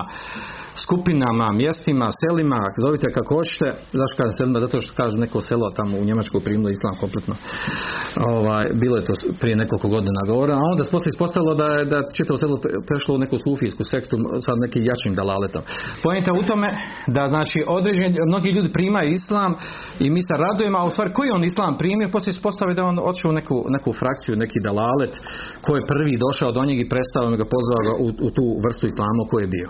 skupinama, 0.85 1.47
mjestima, 1.53 2.07
selima, 2.23 2.61
zovite 2.85 3.07
kako 3.17 3.35
hoćete, 3.39 3.69
zašto 4.01 4.15
kažem 4.21 4.35
selima, 4.39 4.61
zato 4.61 4.77
što 4.81 4.93
kažu 5.01 5.17
neko 5.25 5.41
selo 5.41 5.67
tamo 5.79 5.95
u 5.99 6.05
Njemačkoj 6.09 6.41
primilo 6.47 6.71
islam 6.71 6.95
kompletno. 7.03 7.35
Ovaj, 8.35 8.65
bilo 8.83 8.95
je 8.97 9.05
to 9.05 9.15
prije 9.41 9.57
nekoliko 9.63 9.89
godina 9.89 10.21
govora, 10.33 10.55
a 10.55 10.69
onda 10.73 10.85
se 10.85 10.91
poslije 10.95 11.11
ispostavilo 11.15 11.55
da 11.55 11.67
je 11.77 11.85
da 11.93 11.99
čitavo 12.17 12.37
selo 12.43 12.57
prešlo 12.89 13.11
u 13.15 13.23
neku 13.25 13.37
sufijsku 13.45 13.83
sektu 13.93 14.15
sa 14.45 14.53
nekim 14.65 14.83
jačim 14.91 15.13
dalaletom. 15.21 15.63
Pojenta 16.03 16.31
u 16.33 16.47
tome 16.49 16.69
da 17.17 17.23
znači 17.35 17.59
određeni, 17.77 18.17
mnogi 18.31 18.49
ljudi 18.57 18.77
primaju 18.79 19.09
islam 19.21 19.53
i 20.05 20.07
mi 20.15 20.21
se 20.29 20.35
radujemo, 20.47 20.77
a 20.79 20.87
u 20.87 20.91
stvari 20.95 21.11
koji 21.17 21.29
on 21.37 21.45
islam 21.45 21.73
primio, 21.83 22.15
poslije 22.15 22.35
se 22.35 22.47
postavi 22.49 22.75
da 22.75 22.83
on 22.85 22.99
otišao 23.09 23.31
u 23.31 23.39
neku, 23.41 23.57
neku 23.77 23.91
frakciju, 24.01 24.43
neki 24.45 24.59
dalalet 24.69 25.13
koji 25.65 25.77
je 25.79 25.91
prvi 25.93 26.15
došao 26.25 26.55
do 26.57 26.63
njega 26.69 26.81
i 26.83 26.93
predstavio 26.93 27.41
ga 27.41 27.47
pozvao 27.55 27.83
ga 27.87 27.93
u, 28.05 28.07
u 28.27 28.29
tu 28.37 28.45
vrstu 28.65 28.85
islama 28.87 29.21
u 29.23 29.29
kojoj 29.31 29.45
je 29.47 29.55
bio. 29.57 29.69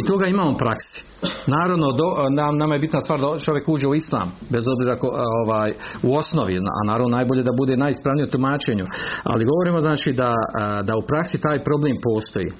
I 0.00 0.04
toga 0.06 0.26
imamo 0.26 0.56
praksi. 0.56 0.98
Naravno, 1.46 1.86
do, 2.00 2.08
nam, 2.30 2.56
nama 2.56 2.74
je 2.74 2.80
bitna 2.80 3.00
stvar 3.00 3.20
da 3.20 3.38
čovjek 3.38 3.68
uđe 3.68 3.86
u 3.88 3.94
islam, 3.94 4.28
bez 4.50 4.64
obzira 4.74 4.98
ko, 4.98 5.08
ovaj, 5.42 5.70
u 6.02 6.16
osnovi, 6.16 6.56
a 6.56 6.80
naravno 6.86 7.16
najbolje 7.16 7.42
da 7.42 7.58
bude 7.60 7.76
najispravnije 7.76 8.26
u 8.26 8.30
tumačenju. 8.30 8.86
Ali 9.24 9.48
govorimo 9.50 9.80
znači 9.80 10.12
da, 10.12 10.34
da 10.82 10.96
u 10.96 11.06
praksi 11.08 11.40
taj 11.40 11.64
problem 11.64 11.96
postoji. 12.08 12.50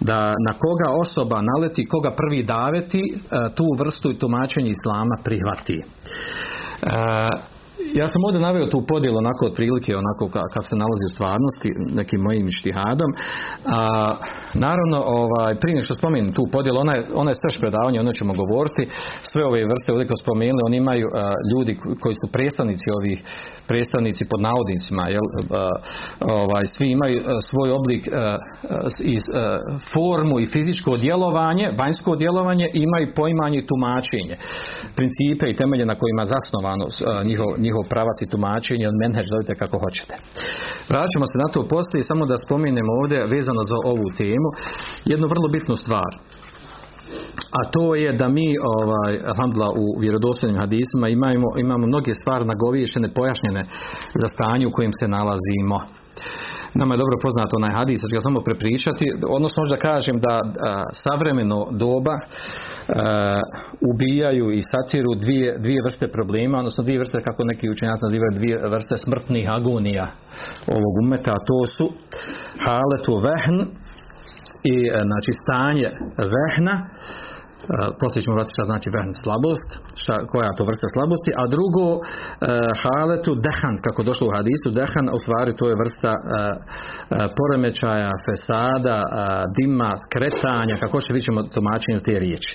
da 0.00 0.18
na 0.46 0.52
koga 0.64 0.88
osoba 1.04 1.38
naleti, 1.50 1.86
koga 1.86 2.10
prvi 2.20 2.42
daveti, 2.42 3.02
tu 3.56 3.64
vrstu 3.78 4.10
i 4.10 4.18
tumačenje 4.18 4.70
islama 4.70 5.16
prihvati. 5.24 5.78
Ja 7.94 8.08
sam 8.08 8.24
ovdje 8.26 8.40
naveo 8.40 8.66
tu 8.66 8.80
podjelu 8.88 9.16
onako 9.18 9.46
otprilike 9.46 9.92
onako 10.02 10.24
kako 10.54 10.66
se 10.70 10.76
nalazi 10.76 11.04
u 11.06 11.14
stvarnosti 11.14 11.68
nekim 12.00 12.20
mojim 12.20 12.50
štihadom. 12.50 13.10
A 13.76 13.78
naravno 14.66 14.98
ovaj, 15.20 15.52
prije 15.62 15.82
što 15.82 15.94
spomenem 15.94 16.32
tu 16.32 16.42
podjelu 16.52 16.78
ona 16.84 16.92
je, 16.96 17.02
ona 17.14 17.30
je 17.30 17.40
strš 17.40 17.56
predavanje 17.62 18.00
ono 18.00 18.12
ćemo 18.18 18.32
govoriti. 18.42 18.82
Sve 19.30 19.42
ove 19.50 19.60
vrste 19.72 19.92
ovdje 19.92 20.06
kao 20.10 20.22
spomenuli 20.24 20.62
oni 20.68 20.76
imaju 20.76 21.06
ljudi 21.52 21.72
koji 22.02 22.14
su 22.20 22.26
predstavnici 22.36 22.86
ovih 22.98 23.18
predstavnici 23.70 24.22
pod 24.30 24.40
navodnicima 24.48 25.04
jel, 25.14 25.26
ovaj, 26.38 26.64
svi 26.74 26.86
imaju 26.96 27.18
svoj 27.48 27.70
oblik 27.80 28.02
i 29.12 29.16
formu 29.92 30.36
i 30.40 30.50
fizičko 30.54 30.96
djelovanje 30.96 31.66
vanjsko 31.82 32.16
djelovanje 32.16 32.66
imaju 32.86 33.06
poimanje 33.16 33.58
i 33.58 33.66
tumačenje. 33.70 34.34
Principe 34.98 35.44
i 35.48 35.56
temelje 35.60 35.84
na 35.86 35.96
kojima 36.00 36.24
zasnovano 36.34 36.84
njihov, 37.28 37.50
njihov 37.58 37.75
pravac 37.92 38.18
i 38.22 38.30
tumačenje, 38.32 38.84
od 38.88 38.96
menheđ 39.02 39.26
zovite 39.32 39.52
kako 39.62 39.76
hoćete. 39.84 40.14
Vraćamo 40.92 41.26
se 41.30 41.36
na 41.42 41.48
to 41.54 41.60
poslije, 41.74 42.10
samo 42.10 42.22
da 42.30 42.36
spomenemo 42.44 42.92
ovdje 43.00 43.18
vezano 43.34 43.62
za 43.70 43.76
ovu 43.92 44.08
temu, 44.20 44.48
jednu 45.12 45.26
vrlo 45.32 45.48
bitnu 45.56 45.76
stvar. 45.84 46.12
A 47.58 47.60
to 47.74 47.94
je 48.02 48.10
da 48.20 48.28
mi 48.28 48.48
ovaj, 48.76 49.14
handla 49.38 49.68
u 49.82 49.86
vjerodostojnim 50.02 50.60
hadisima 50.62 51.06
imamo, 51.08 51.48
imamo 51.64 51.86
mnoge 51.86 52.12
stvari 52.20 52.44
nagoviješene, 52.52 53.14
pojašnjene 53.18 53.62
za 54.20 54.26
stanje 54.34 54.64
u 54.66 54.74
kojem 54.76 54.92
se 55.00 55.06
nalazimo. 55.16 55.78
Nama 56.80 56.94
je 56.94 57.02
dobro 57.02 57.16
poznato 57.26 57.52
onaj 57.56 57.76
hadis, 57.78 58.00
ću 58.00 58.16
ga 58.16 58.26
samo 58.28 58.40
prepričati, 58.48 59.04
odnosno 59.36 59.60
možda 59.62 59.76
kažem 59.88 60.16
da 60.26 60.34
savremeno 61.04 61.58
doba 61.82 62.14
ubijaju 63.90 64.50
i 64.50 64.60
satiru 64.72 65.14
dvije, 65.14 65.58
dvije 65.58 65.80
vrste 65.84 66.08
problema, 66.08 66.58
odnosno 66.58 66.84
dvije 66.84 66.98
vrste, 66.98 67.20
kako 67.20 67.44
neki 67.44 67.70
učenjaci 67.70 68.02
nazivaju, 68.06 68.30
dvije 68.34 68.56
vrste 68.74 68.96
smrtnih 68.96 69.50
agonija 69.50 70.06
ovog 70.66 70.94
umeta, 71.04 71.30
a 71.32 71.44
to 71.48 71.66
su 71.76 71.86
haletu 72.64 73.14
vehn 73.28 73.58
i 74.72 74.76
znači 75.08 75.32
stanje 75.42 75.88
vehna 76.34 76.88
poslije 78.00 78.22
ćemo 78.24 78.36
vrati 78.36 78.54
šta 78.54 78.64
znači 78.70 78.88
vehn 78.96 79.12
slabost, 79.22 79.68
šta, 80.02 80.14
koja 80.32 80.56
to 80.56 80.62
vrsta 80.70 80.88
slabosti, 80.94 81.30
a 81.40 81.42
drugo 81.54 81.86
e, 81.96 82.00
haletu 82.82 83.32
dehan, 83.46 83.76
kako 83.86 84.00
došlo 84.08 84.24
u 84.28 84.34
hadisu, 84.36 84.68
dehan 84.80 85.06
u 85.16 85.18
stvari 85.24 85.50
to 85.58 85.64
je 85.70 85.80
vrsta 85.82 86.12
e, 86.16 86.20
poremećaja, 87.38 88.12
fesada, 88.26 88.98
dima, 89.56 89.90
skretanja, 90.04 90.74
kako 90.82 90.96
će 91.04 91.10
vidjet 91.12 91.28
ćemo 91.28 91.40
tumačenju 91.56 92.00
te 92.06 92.14
riječi. 92.24 92.52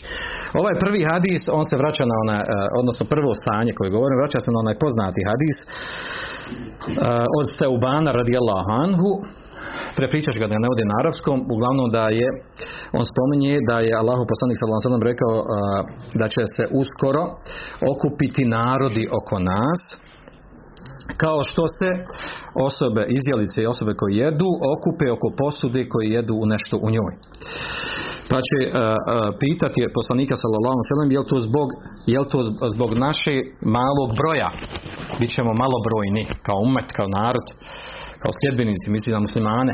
Ovaj 0.62 0.76
prvi 0.84 1.02
hadis, 1.12 1.42
on 1.60 1.66
se 1.70 1.76
vraća 1.82 2.04
na 2.12 2.16
onaj, 2.24 2.42
odnosno 2.82 3.04
prvo 3.14 3.32
stanje 3.42 3.72
koje 3.78 3.96
govorim, 3.96 4.18
vraća 4.22 4.40
se 4.44 4.50
na 4.54 4.60
onaj 4.64 4.76
poznati 4.84 5.28
hadis 5.30 5.58
od 7.40 7.46
Steubana 7.56 8.12
radijallahu 8.22 8.70
anhu, 8.86 9.12
prepričaš 10.00 10.36
ga 10.42 10.48
da 10.52 10.58
ne 10.64 10.68
ode 10.74 10.84
na 10.92 10.96
arapskom, 11.02 11.38
uglavnom 11.54 11.88
da 11.98 12.06
je, 12.20 12.28
on 13.00 13.06
spominje 13.12 13.54
da 13.70 13.78
je 13.86 13.94
Allahu 14.02 14.24
poslanik 14.32 14.58
sallallahu 14.58 15.10
rekao 15.12 15.34
da 16.22 16.26
će 16.34 16.44
se 16.56 16.64
uskoro 16.82 17.24
okupiti 17.94 18.44
narodi 18.58 19.06
oko 19.20 19.36
nas, 19.52 19.82
kao 21.24 21.40
što 21.50 21.64
se 21.80 21.90
osobe, 22.70 23.02
izdjelice 23.18 23.58
i 23.62 23.72
osobe 23.74 23.92
koje 24.00 24.12
jedu 24.24 24.50
okupe 24.74 25.06
oko 25.16 25.28
posude 25.42 25.82
koji 25.92 26.08
jedu 26.18 26.34
u 26.44 26.46
nešto 26.54 26.76
u 26.86 26.90
njoj. 26.96 27.14
Pa 28.32 28.40
će 28.48 28.58
uh, 28.66 28.74
pitati 29.44 29.94
poslanika 29.98 30.36
sallallahu 30.42 30.78
alejhi 30.80 31.16
jel 31.18 31.26
to 31.32 31.38
zbog 31.48 31.68
jel 32.14 32.26
to 32.32 32.40
zbog 32.76 32.92
naše 33.08 33.36
malog 33.78 34.10
broja? 34.20 34.50
Bićemo 35.20 35.52
malobrojni 35.64 36.24
kao 36.48 36.60
umet, 36.68 36.88
kao 36.98 37.08
narod 37.20 37.48
kao 38.22 38.32
sljedbenici, 38.40 38.94
misli 38.96 39.12
na 39.16 39.22
muslimane. 39.28 39.74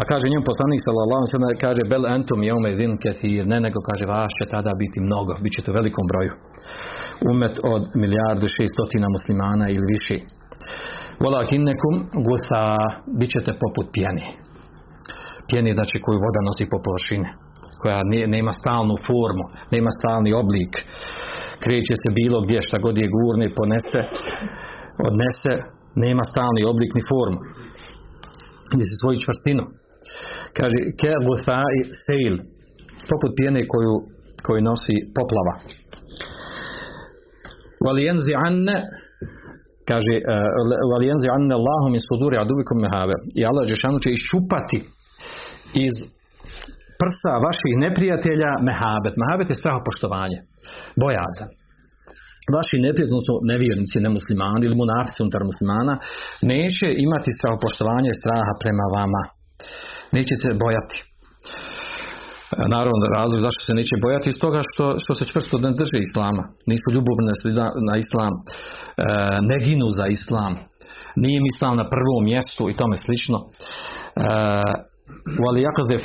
A 0.00 0.02
kaže 0.10 0.24
njemu 0.32 0.48
poslanik 0.50 0.80
sallallahu 0.82 1.22
alejhi 1.22 1.62
kaže 1.66 1.82
bel 1.92 2.04
entum 2.16 2.40
yawma 2.48 2.68
idin 2.70 2.92
kathir, 3.04 3.42
ne 3.52 3.58
nego 3.66 3.78
kaže 3.88 4.04
vaš 4.14 4.32
će 4.38 4.44
tada 4.54 4.72
biti 4.82 4.98
mnogo, 5.08 5.32
bit 5.42 5.52
ćete 5.56 5.68
u 5.70 5.76
velikom 5.78 6.04
broju. 6.10 6.34
Umet 7.30 7.54
od 7.74 7.82
milijardu 8.02 8.46
šestotina 8.56 9.08
muslimana 9.16 9.66
ili 9.74 9.86
više. 9.94 10.16
Walakinnakum 11.22 11.94
gusa, 12.26 12.62
bit 13.18 13.30
ćete 13.34 13.50
poput 13.62 13.86
pjeni. 13.94 14.24
Pjeni 15.48 15.70
znači 15.78 15.96
koju 16.04 16.18
voda 16.24 16.40
nosi 16.48 16.64
po 16.72 16.78
površini 16.86 17.28
koja 17.84 18.00
nema 18.36 18.52
stalnu 18.60 18.94
formu, 19.06 19.44
nema 19.74 19.90
stalni 19.98 20.30
oblik, 20.42 20.72
kreće 21.64 21.94
se 22.02 22.08
bilo 22.20 22.38
gdje 22.44 22.58
šta 22.68 22.76
god 22.84 22.94
je 22.98 23.12
gurne, 23.16 23.46
ponese, 23.58 24.00
odnese, 25.06 25.54
nema 25.96 26.22
stalni 26.32 26.62
oblik 26.72 26.90
ni 26.94 27.02
formu. 27.10 27.40
Se 28.90 28.96
svoju 29.00 29.18
čvrstinu. 29.24 29.64
Kaže 30.58 30.78
ke 31.00 31.12
i 31.78 31.80
sejl 32.04 32.36
poput 33.10 33.30
pjene 33.38 33.60
koju, 33.72 33.94
koju 34.46 34.60
nosi 34.70 34.96
poplava. 35.16 35.54
Valijenzi 37.86 38.32
anne 38.48 38.76
kaže 39.90 40.14
valijenzi 40.92 41.28
anne 41.36 41.54
Allahu 41.60 41.86
min 41.94 42.02
suduri 42.08 42.36
adubikum 42.44 42.78
mehabe 42.84 43.16
i 43.40 43.42
Allah 43.48 43.64
Žešanu 43.72 43.98
će 44.04 44.10
iščupati 44.10 44.78
iz 45.86 45.94
prsa 47.00 47.34
vaših 47.46 47.74
neprijatelja 47.84 48.50
mehabet 48.68 49.14
mehabet 49.22 49.48
je 49.50 49.60
strahopoštovanje 49.62 50.38
bojazan 51.04 51.50
vaši 52.56 52.76
neprijatelji, 52.84 53.14
odnosno 53.14 53.34
nevjernici, 53.52 54.04
nemuslimani 54.06 54.64
ili 54.66 54.80
munafici 54.82 55.22
unutar 55.22 55.42
muslimana, 55.50 55.94
neće 56.52 56.86
imati 57.06 57.30
poštovanje 57.64 58.12
straha 58.20 58.52
prema 58.62 58.86
vama. 58.96 59.22
Neće 60.16 60.34
se 60.44 60.50
bojati. 60.64 60.96
Naravno, 62.74 63.04
razlog 63.16 63.40
zašto 63.46 63.60
se 63.66 63.78
neće 63.80 63.94
bojati 64.04 64.26
iz 64.30 64.38
toga 64.44 64.60
što, 64.68 64.84
što 65.02 65.12
se 65.18 65.24
čvrsto 65.30 65.54
ne 65.64 65.70
drže 65.78 65.98
islama. 66.08 66.42
Nisu 66.70 66.88
ljubovne 66.96 67.32
na 67.88 67.94
islam, 68.04 68.32
e, 68.36 68.42
ne 69.50 69.56
ginu 69.64 69.88
za 69.98 70.06
islam. 70.18 70.52
Nije 71.22 71.36
im 71.38 71.46
islam 71.54 71.74
na 71.82 71.86
prvom 71.94 72.22
mjestu 72.30 72.62
i 72.68 72.76
tome 72.80 72.96
slično. 73.06 73.38
E, 73.40 73.48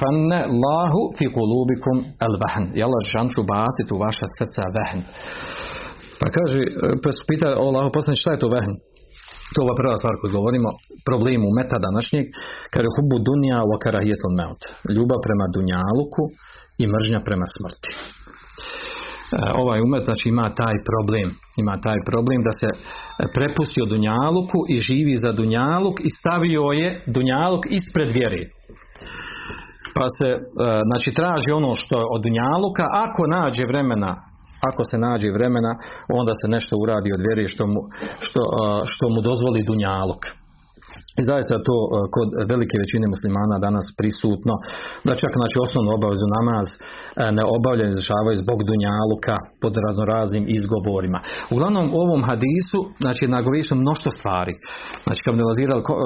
fanne 0.02 0.40
lahu 0.64 1.02
fi 1.18 1.26
kulubikum 1.36 1.98
al 2.26 2.36
vahn. 2.44 2.66
I 2.78 2.80
Allah 2.86 3.02
batit 3.54 3.88
u 3.92 3.98
vaša 4.06 4.28
srca 4.38 4.64
vahn. 4.78 5.00
Pa 6.20 6.28
kaže, 6.36 6.60
pa 7.04 7.10
su 7.16 7.22
pita 7.30 7.48
Allah 7.64 7.84
poslani 7.98 8.22
šta 8.22 8.32
je 8.32 8.44
to 8.44 8.50
vehn? 8.56 8.74
To 9.52 9.56
je 9.58 9.66
ova 9.66 9.76
prva 9.82 9.96
stvar 10.02 10.14
koju 10.20 10.32
govorimo, 10.40 10.70
problemu 11.10 11.48
meta 11.60 11.78
današnjeg, 11.88 12.26
kaže 12.74 12.96
hubu 12.96 13.18
dunja 13.28 13.60
wa 13.72 13.78
karahijetul 13.84 14.34
meut. 14.40 14.62
Ljubav 14.96 15.20
prema 15.28 15.46
dunjaluku 15.56 16.24
i 16.82 16.84
mržnja 16.94 17.20
prema 17.28 17.48
smrti. 17.56 17.92
E, 17.96 18.00
ovaj 19.64 19.80
umet 19.88 20.04
znači 20.10 20.26
ima 20.30 20.48
taj 20.62 20.76
problem, 20.90 21.28
ima 21.62 21.76
taj 21.86 22.00
problem 22.10 22.40
da 22.48 22.54
se 22.62 22.70
prepusti 23.36 23.80
od 23.86 23.90
dunjaluku 23.94 24.60
i 24.74 24.76
živi 24.88 25.16
za 25.24 25.32
dunjaluk 25.40 25.98
i 26.08 26.10
stavio 26.20 26.64
je 26.82 26.90
dunjaluk 27.16 27.64
ispred 27.80 28.10
vjere. 28.18 28.42
Pa 29.96 30.06
se 30.18 30.30
e, 30.36 30.40
znači 30.90 31.10
traži 31.20 31.50
ono 31.60 31.72
što 31.82 31.96
je 32.00 32.06
od 32.16 32.22
dunjaluka, 32.26 32.86
ako 33.06 33.22
nađe 33.36 33.64
vremena 33.72 34.12
ako 34.70 34.82
se 34.90 34.98
nađe 34.98 35.30
vremena, 35.38 35.72
onda 36.20 36.34
se 36.40 36.48
nešto 36.56 36.74
uradi 36.84 37.10
od 37.14 37.22
vjeri 37.26 37.46
što 37.54 37.64
mu, 37.68 37.82
što, 38.26 38.42
što 38.94 39.06
mu 39.14 39.20
dozvoli 39.22 39.68
dunjalog. 39.70 40.22
I 41.20 41.22
se 41.48 41.56
to 41.68 41.78
kod 42.16 42.30
velike 42.52 42.76
većine 42.84 43.06
muslimana 43.14 43.56
danas 43.68 43.86
prisutno, 44.00 44.54
da 45.08 45.22
čak 45.22 45.32
znači 45.40 45.58
osnovnu 45.66 45.90
obavezu 45.98 46.28
namaz 46.38 46.68
ne 47.38 47.44
obavljaju, 47.58 47.90
izvršavaju 47.92 48.42
zbog 48.44 48.60
dunjaluka 48.70 49.36
pod 49.62 49.74
raznoraznim 49.86 50.46
izgovorima. 50.58 51.20
Uglavnom 51.54 51.86
u 51.96 51.98
ovom 52.06 52.22
hadisu, 52.30 52.80
znači 53.04 53.24
nagovišno 53.38 53.76
mnoštvo 53.84 54.10
stvari. 54.18 54.54
Znači 55.06 55.20
kad 55.24 55.34
bi 55.36 55.44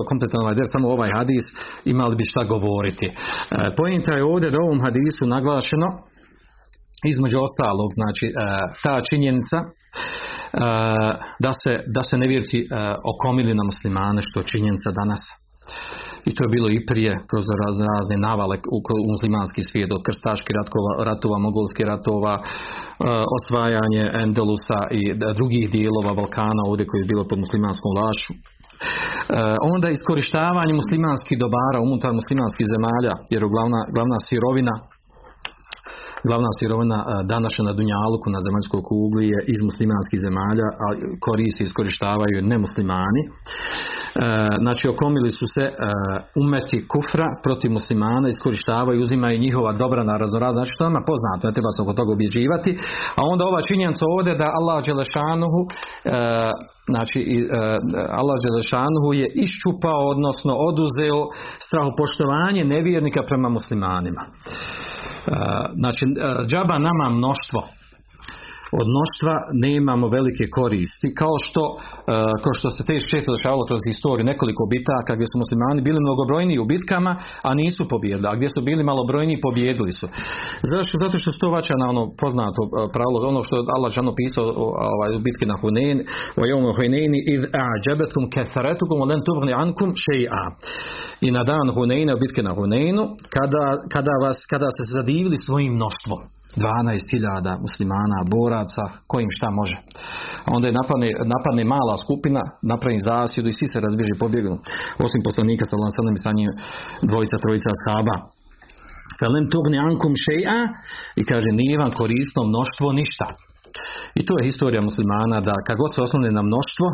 kompletno 0.09 0.37
ovaj 0.43 0.55
samo 0.73 0.87
ovaj 0.95 1.11
hadis, 1.17 1.45
imali 1.93 2.15
bi 2.19 2.29
šta 2.31 2.41
govoriti. 2.53 3.07
E, 3.09 3.13
pojenta 3.79 4.11
je 4.15 4.27
ovdje 4.31 4.47
da 4.51 4.57
u 4.59 4.67
ovom 4.67 4.81
hadisu 4.85 5.23
naglašeno 5.35 5.89
između 7.11 7.37
ostalog 7.47 7.89
znači 7.99 8.25
e, 8.29 8.33
ta 8.83 8.95
činjenica 9.09 9.57
e, 9.63 9.67
da 11.45 11.51
se, 11.61 11.73
da 11.95 12.01
se 12.07 12.15
nevjerci 12.23 12.59
e, 12.59 12.65
okomili 13.13 13.53
na 13.59 13.63
muslimane 13.71 14.21
što 14.27 14.35
je 14.39 14.51
činjenica 14.53 14.89
danas. 15.01 15.23
I 16.29 16.31
to 16.35 16.41
je 16.43 16.53
bilo 16.55 16.67
i 16.71 16.85
prije 16.89 17.13
kroz 17.29 17.45
razne, 17.63 17.85
razne 17.95 18.15
navale 18.27 18.55
u, 18.75 18.77
muslimanski 19.13 19.61
svijet 19.69 19.91
od 19.97 20.01
krstaških 20.07 20.53
ratova, 20.59 20.91
ratova 21.09 21.37
mogolskih 21.47 21.85
ratova 21.93 22.33
osvajanje 23.37 24.03
Endelusa 24.23 24.81
i 24.99 25.01
drugih 25.39 25.65
dijelova 25.75 26.11
Balkana 26.19 26.63
ovdje 26.69 26.87
koji 26.87 26.99
je 27.01 27.11
bilo 27.11 27.23
pod 27.29 27.39
muslimanskom 27.43 27.91
vlašću. 27.97 28.31
Onda 29.73 29.87
iskorištavanje 29.89 30.73
muslimanskih 30.81 31.37
dobara 31.45 31.79
unutar 31.87 32.11
muslimanskih 32.21 32.65
zemalja, 32.73 33.13
jer 33.33 33.41
glavna, 33.53 33.81
glavna 33.95 34.17
sirovina 34.27 34.73
glavna 36.27 36.51
sirovina 36.59 36.99
današnja 37.33 37.63
na 37.65 37.73
Dunjaluku 37.77 38.27
na 38.35 38.39
zemaljskoj 38.45 38.81
kugli 38.89 39.25
je 39.33 39.39
iz 39.53 39.59
muslimanskih 39.69 40.19
zemalja, 40.25 40.67
a 40.85 40.87
koristi 41.25 41.61
iskorištavaju 41.63 42.37
nemuslimani. 42.51 43.21
Znači 44.63 44.85
okomili 44.93 45.29
su 45.29 45.45
se 45.55 45.65
umeti 46.43 46.77
kufra 46.91 47.27
protiv 47.45 47.69
muslimana, 47.71 48.27
iskorištavaju, 48.27 49.01
uzimaju 49.01 49.43
njihova 49.45 49.71
dobra 49.83 50.03
na 50.03 50.15
raznorazne, 50.17 50.57
znači 50.59 50.73
što 50.75 50.83
je 50.85 51.07
poznato, 51.11 51.43
ne 51.47 51.53
treba 51.57 51.71
se 51.75 51.81
oko 51.83 51.93
toga 51.99 52.11
objeđivati, 52.17 52.71
a 53.19 53.21
onda 53.31 53.43
ova 53.45 53.61
činjenica 53.69 54.03
ovdje 54.15 54.33
da 54.41 54.47
Allah 54.59 54.77
Đelešanuhu 54.85 55.61
znači 56.91 57.19
Allah 58.19 58.37
Đelešanuhu 58.45 59.09
je 59.21 59.27
iščupao, 59.45 60.01
odnosno 60.13 60.51
oduzeo 60.69 61.19
strahopoštovanje 61.65 62.63
nevjernika 62.75 63.21
prema 63.29 63.49
muslimanima. 63.57 64.23
Znači, 65.81 66.03
džaba 66.49 66.77
nama 66.89 67.05
mnoštvo 67.09 67.61
od 68.79 68.87
mnoštva 68.93 69.35
nemamo 69.65 70.05
velike 70.17 70.45
koristi, 70.57 71.07
kao 71.21 71.35
što, 71.45 71.63
kao 72.43 72.53
što 72.59 72.67
se 72.75 72.81
te 72.87 72.95
često 73.11 73.29
dešavalo 73.35 73.63
kroz 73.69 73.81
historiju 73.89 74.29
nekoliko 74.31 74.63
bitaka 74.73 75.11
gdje 75.17 75.27
su 75.31 75.37
muslimani 75.43 75.81
bili 75.87 75.99
mnogobrojniji 76.05 76.59
u 76.63 76.69
bitkama, 76.73 77.11
a 77.47 77.51
nisu 77.61 77.81
pobjedili, 77.91 78.27
a 78.29 78.37
gdje 78.37 78.49
su 78.55 78.59
bili 78.69 78.81
malobrojniji 78.91 79.43
pobjedili 79.47 79.91
su. 79.99 80.05
Zašto? 80.71 80.93
Zato 81.03 81.15
što 81.21 81.29
se 81.31 81.41
to 81.43 81.49
vaća 81.57 81.75
na 81.81 81.87
ono 81.93 82.03
poznato 82.23 82.61
pravilo, 82.95 83.17
ono 83.33 83.41
što 83.45 83.53
je 83.55 83.63
Allah 83.75 83.91
žano 83.97 84.11
pisao 84.19 84.45
ovaj, 84.93 85.11
u 85.17 85.21
bitki 85.27 85.45
na 85.51 85.55
Hunen, 85.61 85.97
o 86.41 86.43
jomu 86.51 86.71
Huneni, 86.77 87.19
id 87.33 87.43
a'đabetum 87.65 88.25
kesaretukum, 88.33 88.97
len 89.09 89.21
tuvni 89.27 89.53
ankum 89.63 89.89
še'a. 90.05 90.45
I 91.25 91.27
na 91.37 91.41
dan 91.51 91.67
Huneyna, 91.75 92.11
u 92.15 92.21
bitke 92.23 92.41
na 92.49 92.53
Huneynu, 92.57 93.03
kada, 93.35 93.63
kada, 93.93 94.13
vas, 94.23 94.39
kada 94.51 94.67
ste 94.75 94.83
zadivili 94.97 95.37
svojim 95.37 95.73
mnoštvom. 95.79 96.21
12.000 96.55 97.61
muslimana, 97.65 98.19
boraca, 98.35 98.83
kojim 99.11 99.29
šta 99.37 99.47
može. 99.59 99.77
Onda 100.55 100.65
je 100.67 100.77
napadne, 100.79 101.09
napadne 101.35 101.63
mala 101.75 101.95
skupina, 102.05 102.41
napravi 102.71 103.05
zasjedu 103.09 103.47
i 103.49 103.57
svi 103.57 103.67
se 103.73 103.83
razbježi 103.85 104.21
pobjegnu. 104.23 104.55
Osim 105.05 105.21
poslanika 105.27 105.63
sa 105.67 105.75
lansanem 105.83 106.15
i 106.15 106.23
sa 106.25 106.31
njim 106.37 106.49
dvojica, 107.09 107.35
trojica 107.43 107.71
saba. 107.85 108.15
Felem 109.19 109.45
tugni 109.53 109.77
ankum 109.89 110.13
še'a 110.25 110.59
i 111.19 111.23
kaže 111.29 111.49
nije 111.59 111.75
vam 111.83 111.91
korisno 111.99 112.41
mnoštvo 112.51 112.87
ništa. 113.01 113.27
I 114.19 114.21
to 114.25 114.33
je 114.37 114.47
historija 114.49 114.81
muslimana 114.89 115.37
da 115.49 115.55
kad 115.67 115.75
god 115.81 115.89
se 115.93 115.99
oslone 116.05 116.29
na 116.31 116.43
mnoštvo 116.49 116.87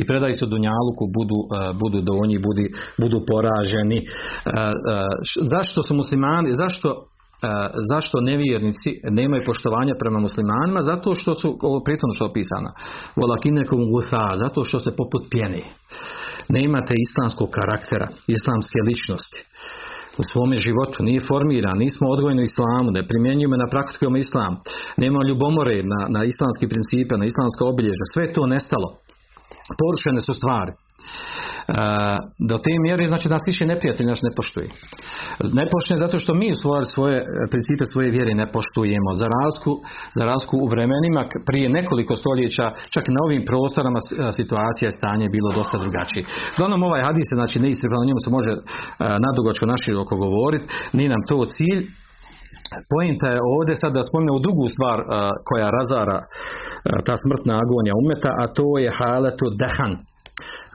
i 0.00 0.06
predaju 0.08 0.34
se 0.34 0.46
Dunjaluku 0.46 1.04
budu, 1.16 1.38
uh, 1.42 1.48
budu 1.80 1.98
donji, 2.10 2.38
budu, 2.46 2.64
budu 3.02 3.18
poraženi. 3.30 3.98
Uh, 4.04 4.10
uh, 4.10 4.72
zašto 5.52 5.78
su 5.86 5.92
muslimani, 6.02 6.50
zašto 6.62 6.88
zašto 7.90 8.26
nevjernici 8.30 8.90
nemaju 9.18 9.42
poštovanja 9.46 9.94
prema 10.02 10.18
muslimanima? 10.26 10.80
Zato 10.92 11.14
što 11.14 11.34
su, 11.40 11.48
ovo 11.68 11.78
prijetno 11.84 12.08
što 12.14 12.24
je 12.24 12.30
opisano, 12.30 12.70
volakinekom 13.20 13.82
gusa, 13.92 14.24
zato 14.42 14.64
što 14.68 14.78
se 14.84 14.90
poput 15.00 15.22
pjene. 15.32 15.62
Nemate 16.56 16.94
islamskog 17.06 17.48
karaktera, 17.58 18.06
islamske 18.36 18.78
ličnosti 18.88 19.40
u 20.20 20.22
svome 20.30 20.56
životu, 20.66 20.96
nije 21.08 21.26
formiran, 21.30 21.78
nismo 21.84 22.06
odgojeni 22.14 22.42
u 22.42 22.50
islamu, 22.52 22.88
ne 22.96 23.02
primjenjujemo 23.10 23.56
na 23.56 23.68
praktikujemo 23.74 24.16
islam, 24.26 24.52
nema 25.02 25.20
ljubomore 25.28 25.76
na, 25.92 26.00
na 26.14 26.20
islamske 26.32 26.66
principe, 26.72 27.12
na 27.20 27.26
islamska 27.32 27.62
obilježja, 27.72 28.06
sve 28.14 28.24
to 28.34 28.42
nestalo. 28.54 28.88
Porušene 29.80 30.20
su 30.26 30.32
stvari. 30.40 30.72
Do 32.50 32.56
te 32.64 32.72
mjere 32.84 33.04
znači 33.12 33.26
nas 33.34 33.42
više 33.50 33.64
neprijatelj 33.72 34.06
naš 34.12 34.20
ne 34.26 34.32
poštuje. 34.36 34.68
Ne 35.58 35.64
poštuje 35.72 35.96
zato 36.04 36.16
što 36.22 36.32
mi 36.40 36.48
svoje, 36.62 36.82
svoje 36.94 37.16
principe 37.52 37.84
svoje 37.92 38.08
vjere 38.16 38.32
ne 38.42 38.46
poštujemo. 38.54 39.10
Za 39.20 39.26
razliku, 39.36 39.72
za 40.16 40.22
razliku 40.30 40.56
u 40.64 40.70
vremenima 40.72 41.22
prije 41.48 41.66
nekoliko 41.78 42.14
stoljeća 42.22 42.66
čak 42.94 43.04
na 43.14 43.20
ovim 43.26 43.42
prostorama 43.50 44.00
situacija 44.38 44.86
i 44.88 44.96
stanje 44.98 45.24
je 45.26 45.34
bilo 45.36 45.50
dosta 45.58 45.76
drugačije. 45.84 46.22
Uglavnom 46.54 46.82
ovaj 46.88 47.02
hadis 47.08 47.28
je 47.30 47.40
znači 47.40 47.56
neispravno, 47.64 48.02
o 48.04 48.08
njemu 48.08 48.20
se 48.24 48.30
može 48.38 48.52
nadugačko 49.26 49.64
naširoko 49.74 50.14
govoriti, 50.24 50.66
nije 50.96 51.08
nam 51.14 51.22
to 51.30 51.38
cilj, 51.56 51.82
Pojenta 52.92 53.28
je 53.34 53.46
ovdje 53.56 53.74
sad 53.82 53.90
da 53.96 54.08
spomenemo 54.08 54.44
drugu 54.46 54.64
stvar 54.74 54.98
koja 55.48 55.68
razara 55.78 56.18
ta 57.06 57.14
smrtna 57.24 57.54
agonija 57.64 58.00
umeta, 58.02 58.30
a 58.42 58.44
to 58.58 58.66
je 58.84 58.96
haletu 58.98 59.46
dehan. 59.62 59.92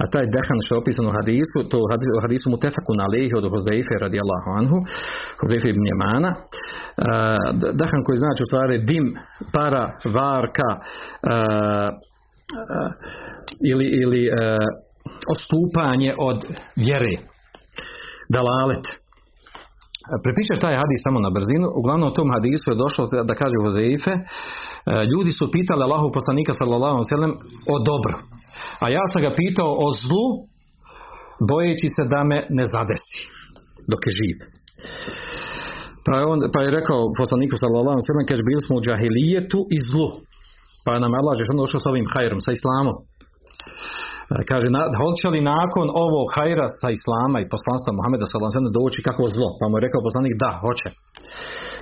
A 0.01 0.03
taj 0.13 0.25
dehan 0.35 0.59
što 0.63 0.71
je 0.75 0.81
opisan 0.83 1.05
u 1.07 1.15
hadisu, 1.17 1.57
to 1.71 1.77
u 2.17 2.21
hadisu 2.25 2.47
mutefakun 2.53 2.97
alihi 3.05 3.33
od 3.39 3.45
Huzeife 3.53 3.95
radijallahu 4.05 4.49
anhu, 4.59 4.77
Huzeife 5.39 5.67
ibn 5.69 5.83
Jemana, 5.91 6.31
dehan 7.79 8.01
koji 8.05 8.17
znači 8.23 8.41
u 8.43 8.49
stvari 8.49 8.75
dim, 8.91 9.05
para, 9.55 9.83
varka, 10.17 10.69
ili, 13.71 13.87
ili 14.03 14.21
odstupanje 15.33 16.11
od 16.29 16.39
vjere, 16.85 17.15
dalalet. 18.37 18.85
Prepišeš 20.25 20.57
taj 20.61 20.75
hadis 20.81 20.99
samo 21.07 21.19
na 21.25 21.31
brzinu, 21.37 21.67
uglavnom 21.79 22.07
u 22.09 22.17
tom 22.17 22.29
hadisu 22.35 22.67
je 22.69 22.81
došlo 22.83 23.03
da 23.29 23.33
kaže 23.41 23.57
Huzeife, 23.63 24.13
ljudi 25.11 25.31
su 25.39 25.45
pitali 25.55 25.81
Allahu 25.87 26.07
poslanika 26.17 26.53
sallallahu 26.59 26.97
alejhi 26.97 27.37
o 27.73 27.75
dobru. 27.89 28.15
A 28.83 28.85
ja 28.97 29.03
sam 29.11 29.19
ga 29.25 29.31
pitao 29.41 29.71
o 29.85 29.87
zlu, 30.01 30.25
bojeći 31.51 31.87
se 31.95 32.03
da 32.13 32.21
me 32.29 32.37
ne 32.57 32.65
zadesi 32.75 33.19
dok 33.91 34.01
je 34.07 34.11
živ. 34.19 34.37
Pa 36.05 36.13
je, 36.19 36.23
on, 36.31 36.39
pa 36.53 36.59
je 36.63 36.75
rekao 36.79 36.99
poslaniku 37.21 37.55
sallallahu 37.57 37.97
alejhi 37.97 38.17
ve 38.19 38.29
kaže 38.31 38.43
bili 38.49 38.61
smo 38.65 38.73
u 38.77 38.83
džahilijetu 38.85 39.59
i 39.75 39.77
zlu. 39.89 40.07
Pa 40.83 40.89
je 40.93 40.99
nam 41.03 41.13
Allah 41.19 41.33
je 41.37 41.59
došao 41.61 41.79
sa 41.83 41.91
ovim 41.93 42.07
hajrom, 42.13 42.39
sa 42.45 42.51
islamom. 42.57 42.97
Kaže, 44.49 44.67
na, 44.75 44.81
hoće 45.01 45.27
li 45.33 45.49
nakon 45.55 45.87
ovog 46.05 46.27
hajra 46.35 46.67
sa 46.81 46.87
islama 46.97 47.37
i 47.39 47.49
poslanstva 47.53 47.91
Muhameda 47.97 48.25
sallallahu 48.27 48.77
doći 48.79 48.99
kako 49.07 49.23
zlo? 49.35 49.49
Pa 49.59 49.65
mu 49.65 49.73
je 49.77 49.85
rekao 49.85 50.07
poslanik 50.07 50.33
da, 50.43 50.51
hoće. 50.65 50.87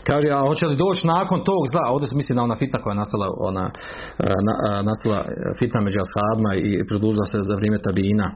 Kaže, 0.10 0.27
a 0.31 0.39
hoće 0.49 0.65
li 0.67 0.81
doći 0.86 1.07
nakon 1.07 1.39
tog 1.49 1.62
zla? 1.71 1.83
Ovdje 1.93 2.07
se 2.10 2.15
misli 2.15 2.36
na 2.36 2.43
ona 2.43 2.55
fitna 2.55 2.81
koja 2.81 2.93
je 2.93 3.01
nastala, 3.03 3.27
ona, 3.49 3.65
na, 4.47 4.53
nastala 4.89 5.19
fitna 5.60 5.79
među 5.81 5.99
ashabima 6.05 6.51
i 6.69 6.71
produžila 6.89 7.25
se 7.31 7.38
za 7.49 7.55
vrijeme 7.60 7.79
tabina. 7.88 8.27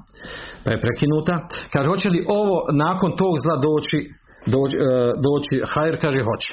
Pa 0.64 0.70
je 0.72 0.84
prekinuta. 0.86 1.36
Kaže, 1.74 1.88
hoće 1.94 2.08
li 2.10 2.26
ovo 2.40 2.58
nakon 2.86 3.10
tog 3.22 3.34
zla 3.44 3.56
doći, 3.68 4.00
doći, 4.54 4.76
doći 5.28 5.56
hajr? 5.72 5.96
Kaže, 6.04 6.20
hoće. 6.30 6.52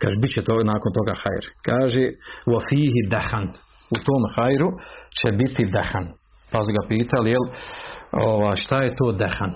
Kaže, 0.00 0.16
bit 0.22 0.32
će 0.34 0.42
to 0.48 0.54
nakon 0.74 0.90
toga 0.98 1.14
hajr. 1.22 1.44
Kaže, 1.68 2.04
u 2.50 2.52
fihi 2.68 3.02
dahan. 3.14 3.46
U 3.94 3.96
tom 4.06 4.22
hajru 4.34 4.68
će 5.18 5.28
biti 5.40 5.62
dahan. 5.76 6.06
Pa 6.52 6.58
su 6.64 6.70
ga 6.76 6.82
pitali, 6.88 7.30
jel, 7.30 7.44
ova, 8.12 8.56
šta 8.56 8.76
je 8.82 8.96
to 8.98 9.12
dahan? 9.12 9.52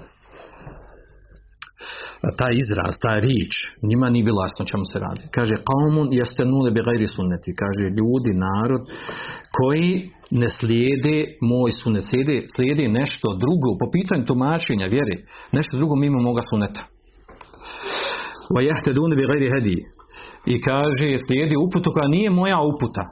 Taj 2.41 2.53
izraz, 2.63 2.93
ta 3.05 3.15
riječ, 3.27 3.53
njima 3.89 4.07
nije 4.11 4.25
bilo 4.29 4.41
jasno 4.47 4.63
čemu 4.71 4.85
se 4.93 4.99
radi. 5.07 5.25
Kaže, 5.37 5.55
kaumun 5.69 6.09
jeste 6.21 6.43
nule 6.45 6.71
bi 6.71 6.87
gajri 6.87 7.09
sunneti. 7.17 7.51
Kaže, 7.63 7.85
ljudi, 7.99 8.31
narod, 8.47 8.83
koji 9.57 9.93
ne 10.43 10.49
slijede 10.59 11.17
moj 11.51 11.71
sunet, 11.81 12.05
slijede, 12.09 12.37
slijede 12.55 12.85
nešto 13.01 13.27
drugo, 13.43 13.69
po 13.81 13.87
pitanju 13.95 14.25
tumačenja 14.31 14.87
vjeri, 14.95 15.17
nešto 15.57 15.73
drugo 15.81 15.95
mimo 15.97 16.19
moga 16.29 16.43
suneta. 16.51 16.83
Va 18.55 18.61
jeste 18.71 18.93
dune 18.93 19.15
bi 19.17 19.29
gajri 19.31 19.49
hedi. 19.55 19.77
I 20.53 20.55
kaže, 20.69 21.09
slijedi 21.27 21.55
uputu 21.67 21.89
koja 21.95 22.09
nije 22.09 22.31
moja 22.31 22.59
uputa. 22.73 23.05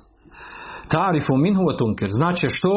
Tarifu 0.94 1.34
minhu 1.36 1.64
tunker. 1.78 2.10
Znači 2.20 2.46
što? 2.56 2.74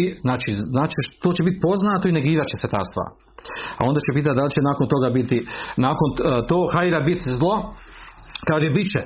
I, 0.00 0.02
znači, 0.24 0.50
znači 0.74 0.96
što 1.06 1.32
će 1.36 1.42
biti 1.46 1.58
poznato 1.68 2.04
i 2.08 2.16
negirat 2.18 2.46
će 2.52 2.56
se 2.62 2.68
ta 2.74 2.82
stvar. 2.90 3.10
A 3.78 3.80
onda 3.88 4.00
će 4.04 4.10
pitati 4.16 4.36
da 4.38 4.44
li 4.44 4.54
će 4.56 4.60
nakon 4.70 4.86
toga 4.94 5.08
biti, 5.18 5.38
nakon 5.86 6.08
to 6.50 6.58
hajra 6.74 7.00
biti 7.10 7.24
zlo, 7.38 7.54
kaže 8.48 8.68
bit 8.76 8.88
će. 8.94 9.02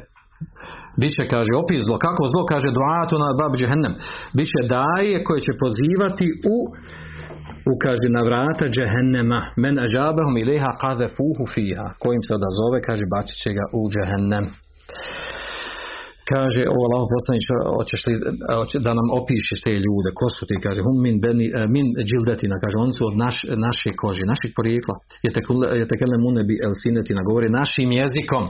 Biće, 1.00 1.22
kaže, 1.34 1.52
opis 1.62 1.80
zlo. 1.87 1.96
Kako 2.06 2.22
zlo? 2.32 2.42
Kaže, 2.52 2.68
duatu 2.78 3.14
na 3.24 3.28
bab 3.40 3.52
džehennem. 3.61 3.94
Biće 4.37 4.61
daje 4.76 5.24
koje 5.26 5.40
će 5.46 5.52
pozivati 5.62 6.26
u 6.54 6.56
u 7.70 7.72
kaže 7.84 8.08
na 8.16 8.22
vrata 8.28 8.66
džehennema 8.74 9.40
men 9.62 9.76
ađabahum 9.84 10.37
iliha 10.42 10.72
kaze 10.82 11.06
fuhu 11.16 11.44
fiha 11.54 11.88
kojim 12.02 12.22
se 12.26 12.32
odazove 12.38 12.78
kaže 12.88 13.04
bacit 13.14 13.37
će 13.42 13.50
ga 13.58 13.64
u 13.78 13.80
džehennem 13.92 14.44
kaže 16.32 16.62
ovo 16.74 16.82
Allah 16.88 17.02
poslanić 17.14 17.44
hoćeš 17.78 18.00
li 18.08 18.14
da 18.86 18.92
nam 18.98 19.08
opišeš 19.20 19.58
te 19.66 19.72
ljude? 19.84 20.10
Ko 20.18 20.26
su 20.36 20.42
ti? 20.48 20.56
Kaže 20.66 20.80
hum 20.86 20.96
min 21.06 21.16
beni 21.24 21.46
eh, 21.48 21.66
min 21.74 21.86
džildetina. 22.08 22.56
Kaže 22.64 22.76
oni 22.84 22.92
su 22.98 23.02
od 23.10 23.16
naš, 23.24 23.36
naše 23.66 23.90
kože 24.00 24.24
naših 24.32 24.50
porijekla. 24.58 24.94
Je 25.80 25.86
tekele 25.92 26.16
mune 26.24 26.42
bi 26.48 26.54
el 26.66 26.74
sinetina 26.82 27.22
govori 27.28 27.48
našim 27.60 27.88
jezikom. 28.02 28.44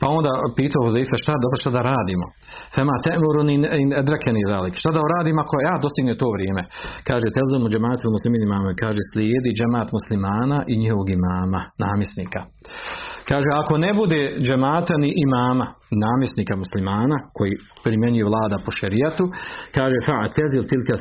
Pa 0.00 0.06
onda 0.18 0.32
pitao 0.58 0.84
Hudejfe 0.86 1.16
šta 1.22 1.32
dobro 1.42 1.56
šta 1.62 1.70
da 1.76 1.80
radimo? 1.92 2.26
Fema 2.74 2.96
temurun 3.06 3.48
in, 3.56 3.90
edrekeni 4.02 4.42
zalik. 4.52 4.74
Šta 4.82 4.90
da 4.96 5.00
radimo 5.14 5.38
ako 5.44 5.56
ja 5.68 5.74
dostigne 5.84 6.14
to 6.20 6.28
vrijeme? 6.36 6.62
Kaže 7.08 7.34
telzemu 7.36 7.66
džematu 7.72 8.14
muslimin 8.16 8.42
imama 8.48 8.70
kaže 8.84 9.02
slijedi 9.10 9.50
džemat 9.58 9.88
muslimana 9.96 10.58
i 10.70 10.74
njihovog 10.82 11.08
imama 11.18 11.60
namjesnika 11.84 12.40
Kaže, 13.28 13.50
ako 13.60 13.78
ne 13.78 13.90
bude 13.94 14.20
džemata 14.44 14.94
ni 15.04 15.10
imama, 15.26 15.66
namjesnika 16.04 16.54
muslimana, 16.56 17.16
koji 17.36 17.52
primjenjuje 17.84 18.24
vlada 18.30 18.56
po 18.64 18.70
šerijatu, 18.78 19.24
kaže, 19.76 19.96
fa 20.06 20.16
tezil 20.36 20.62
tilka 20.70 20.96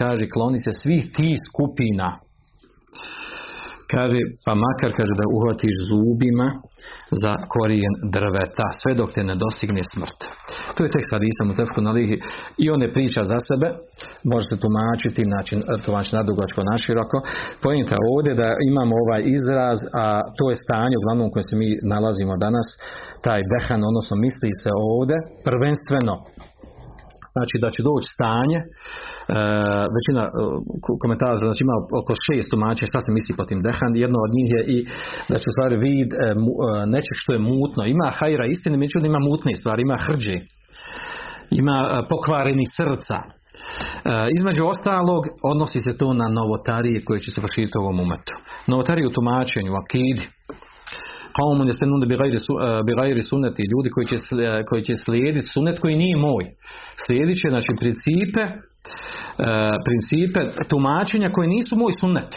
kaže, 0.00 0.24
kloni 0.34 0.58
se 0.66 0.72
svih 0.82 1.04
tih 1.16 1.36
skupina. 1.48 2.08
Kaže, 3.92 4.18
pa 4.44 4.52
makar, 4.64 4.90
kaže, 4.98 5.12
da 5.20 5.24
uhvatiš 5.36 5.76
zubima 5.90 6.48
za 7.22 7.32
korijen 7.54 7.94
drveta, 8.16 8.66
sve 8.80 8.92
dok 9.00 9.08
te 9.14 9.22
ne 9.30 9.34
dostigne 9.44 9.82
smrt. 9.92 10.18
To 10.74 10.80
je 10.82 10.92
tekst 10.94 11.10
hadisa 11.14 11.42
u 11.42 11.58
tefku 11.60 11.80
na 11.86 11.92
lihi 11.98 12.16
i 12.62 12.64
on 12.72 12.80
ne 12.84 12.88
priča 12.96 13.22
za 13.32 13.38
sebe, 13.48 13.68
možete 14.32 14.54
tumačiti, 14.64 15.22
znači 15.32 15.52
tumačiti 15.84 16.18
nadugačko, 16.20 16.60
naširoko. 16.72 17.16
Pojenta 17.64 17.96
ovdje 18.14 18.32
da 18.42 18.48
imamo 18.70 18.94
ovaj 19.04 19.22
izraz, 19.38 19.78
a 20.02 20.04
to 20.36 20.44
je 20.50 20.62
stanje 20.64 20.96
uglavnom 20.98 21.26
u 21.26 21.32
kojem 21.32 21.46
se 21.50 21.56
mi 21.62 21.68
nalazimo 21.92 22.34
danas, 22.46 22.68
taj 23.26 23.40
dehan, 23.52 23.80
odnosno 23.90 24.14
misli 24.24 24.50
se 24.62 24.70
ovdje, 24.92 25.16
prvenstveno 25.48 26.14
znači 27.36 27.56
da 27.62 27.68
će 27.74 27.80
doći 27.88 28.06
stanje 28.16 28.58
većina 29.96 30.22
e, 30.26 30.30
komentara 31.02 31.36
znači 31.36 31.62
ima 31.66 31.76
oko 32.00 32.12
šest 32.26 32.48
tumačenja 32.50 32.92
šta 32.92 33.00
se 33.04 33.10
misli 33.16 33.32
po 33.38 33.44
tim. 33.48 33.60
Dehan 33.66 33.92
jedno 34.04 34.18
od 34.26 34.30
njih 34.36 34.48
je 34.56 34.62
i 34.74 34.76
da 35.30 35.36
će 35.40 35.46
u 35.48 35.54
stvari 35.56 35.76
vid 35.84 36.10
e, 36.12 36.16
nečeg 36.94 37.16
što 37.22 37.30
je 37.34 37.46
mutno. 37.52 37.80
Ima 37.94 38.08
hajra 38.18 38.44
istine 38.46 38.76
međutim 38.84 39.08
ima 39.12 39.22
mutne 39.30 39.52
stvari 39.60 39.80
ima 39.82 39.96
hrđe. 40.06 40.36
Ima 41.60 41.76
pokvareni 42.10 42.66
srca. 42.76 43.18
Između 44.36 44.62
ostalog 44.72 45.22
odnosi 45.52 45.78
se 45.86 45.92
to 46.00 46.08
na 46.20 46.28
novotarije 46.38 47.04
koje 47.06 47.20
će 47.20 47.30
se 47.30 47.40
proširiti 47.40 47.78
u 47.78 47.82
ovom 47.84 48.00
umetu. 48.00 48.34
Novotarije 48.66 49.06
u 49.08 49.16
tumačenju, 49.16 49.72
akidi. 49.82 50.24
Ljudi 53.72 53.88
koji 53.94 54.06
će, 54.10 54.16
koji 54.68 54.82
će 54.88 54.94
slijediti 55.04 55.46
sunet 55.46 55.76
koji 55.82 55.96
nije 55.96 56.16
moj. 56.16 56.44
Slijedit 57.06 57.36
će 57.42 57.48
znači 57.54 57.72
principe, 57.80 58.42
e, 58.46 58.69
principe 59.86 60.40
tumačenja 60.68 61.30
koji 61.34 61.48
nisu 61.48 61.76
moj 61.76 61.92
sunnet. 62.00 62.30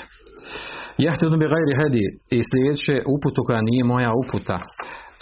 Jahte 0.98 1.26
bi 1.30 1.52
gajri 1.54 1.74
hedi 1.82 2.06
i 2.36 2.40
slijedit 2.48 2.80
će 2.86 2.96
uputu 3.16 3.42
koja 3.48 3.62
nije 3.62 3.84
moja 3.84 4.12
uputa 4.22 4.60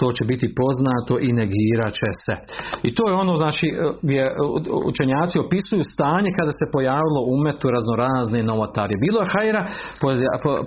to 0.01 0.07
će 0.17 0.23
biti 0.31 0.47
poznato 0.61 1.13
i 1.27 1.29
negirat 1.41 1.93
će 2.01 2.09
se. 2.25 2.35
I 2.87 2.89
to 2.95 3.03
je 3.09 3.13
ono, 3.23 3.33
znači, 3.43 3.65
gdje 4.05 4.23
učenjaci 4.91 5.35
opisuju 5.45 5.83
stanje 5.93 6.29
kada 6.39 6.51
se 6.59 6.65
pojavilo 6.75 7.19
umetu 7.35 7.65
raznorazne 7.75 8.39
novotarije. 8.51 8.97
Bilo 9.05 9.19
je 9.21 9.31
hajra, 9.33 9.61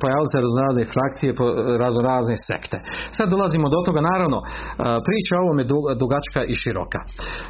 pojavile 0.03 0.29
se 0.33 0.39
raznorazne 0.47 0.85
frakcije, 0.95 1.31
raznorazne 1.85 2.37
sekte. 2.49 2.79
Sad 3.17 3.27
dolazimo 3.35 3.67
do 3.75 3.81
toga, 3.87 4.01
naravno, 4.13 4.39
priča 5.07 5.33
o 5.37 5.45
ovome 5.45 5.65
dugačka 6.03 6.41
i 6.53 6.55
široka. 6.63 7.01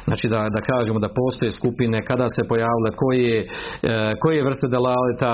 Znači, 0.07 0.25
da, 0.33 0.39
da 0.55 0.61
kažemo 0.71 0.99
da 1.05 1.15
postoje 1.21 1.57
skupine, 1.59 1.97
kada 2.09 2.27
se 2.35 2.41
pojavile, 2.51 2.89
koje, 3.01 3.35
koje 4.21 4.47
vrste 4.49 4.67
delalita, 4.75 5.31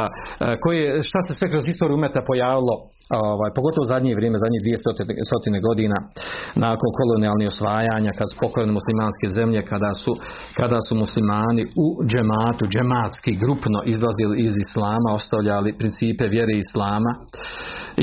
koje, 0.63 0.83
šta 1.09 1.19
se 1.25 1.31
sve 1.39 1.47
kroz 1.53 1.63
istoriju 1.67 1.95
umeta 1.97 2.21
pojavilo, 2.31 2.75
ovaj, 3.31 3.51
pogotovo 3.57 3.83
u 3.85 3.91
zadnje 3.93 4.17
vrijeme, 4.19 4.43
zadnjih 4.43 4.61
dvije 4.65 4.77
stotine 5.29 5.59
godina, 5.67 5.97
nakon 6.65 6.89
kolonijalnih 6.99 7.47
osvajanja, 7.53 8.11
kad 8.19 8.27
su 8.29 8.35
pokojene 8.43 8.77
muslimanske 8.79 9.27
zemlje, 9.37 9.59
kada 9.71 9.91
su, 10.01 10.11
kada 10.59 10.79
su 10.87 10.93
muslimani 11.03 11.63
u 11.85 11.87
džematu, 12.09 12.63
džematski, 12.73 13.39
grupno 13.43 13.79
izlazili 13.93 14.35
iz 14.47 14.53
islama, 14.65 15.09
ostavljali 15.19 15.77
principe 15.81 16.23
vjere 16.35 16.53
islama, 16.65 17.11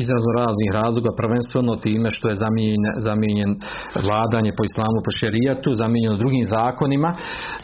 iz 0.00 0.06
raznih 0.38 0.70
razloga, 0.80 1.10
prvenstveno 1.20 1.72
time 1.86 2.08
što 2.16 2.26
je 2.28 2.40
zamijenjen, 2.44 2.94
zamijenjen 3.08 3.52
vladanje 4.06 4.52
po 4.56 4.62
islamu, 4.70 4.98
po 5.06 5.12
šerijatu, 5.20 5.68
zamijenjeno 5.82 6.16
drugim 6.22 6.44
zakonima, 6.56 7.10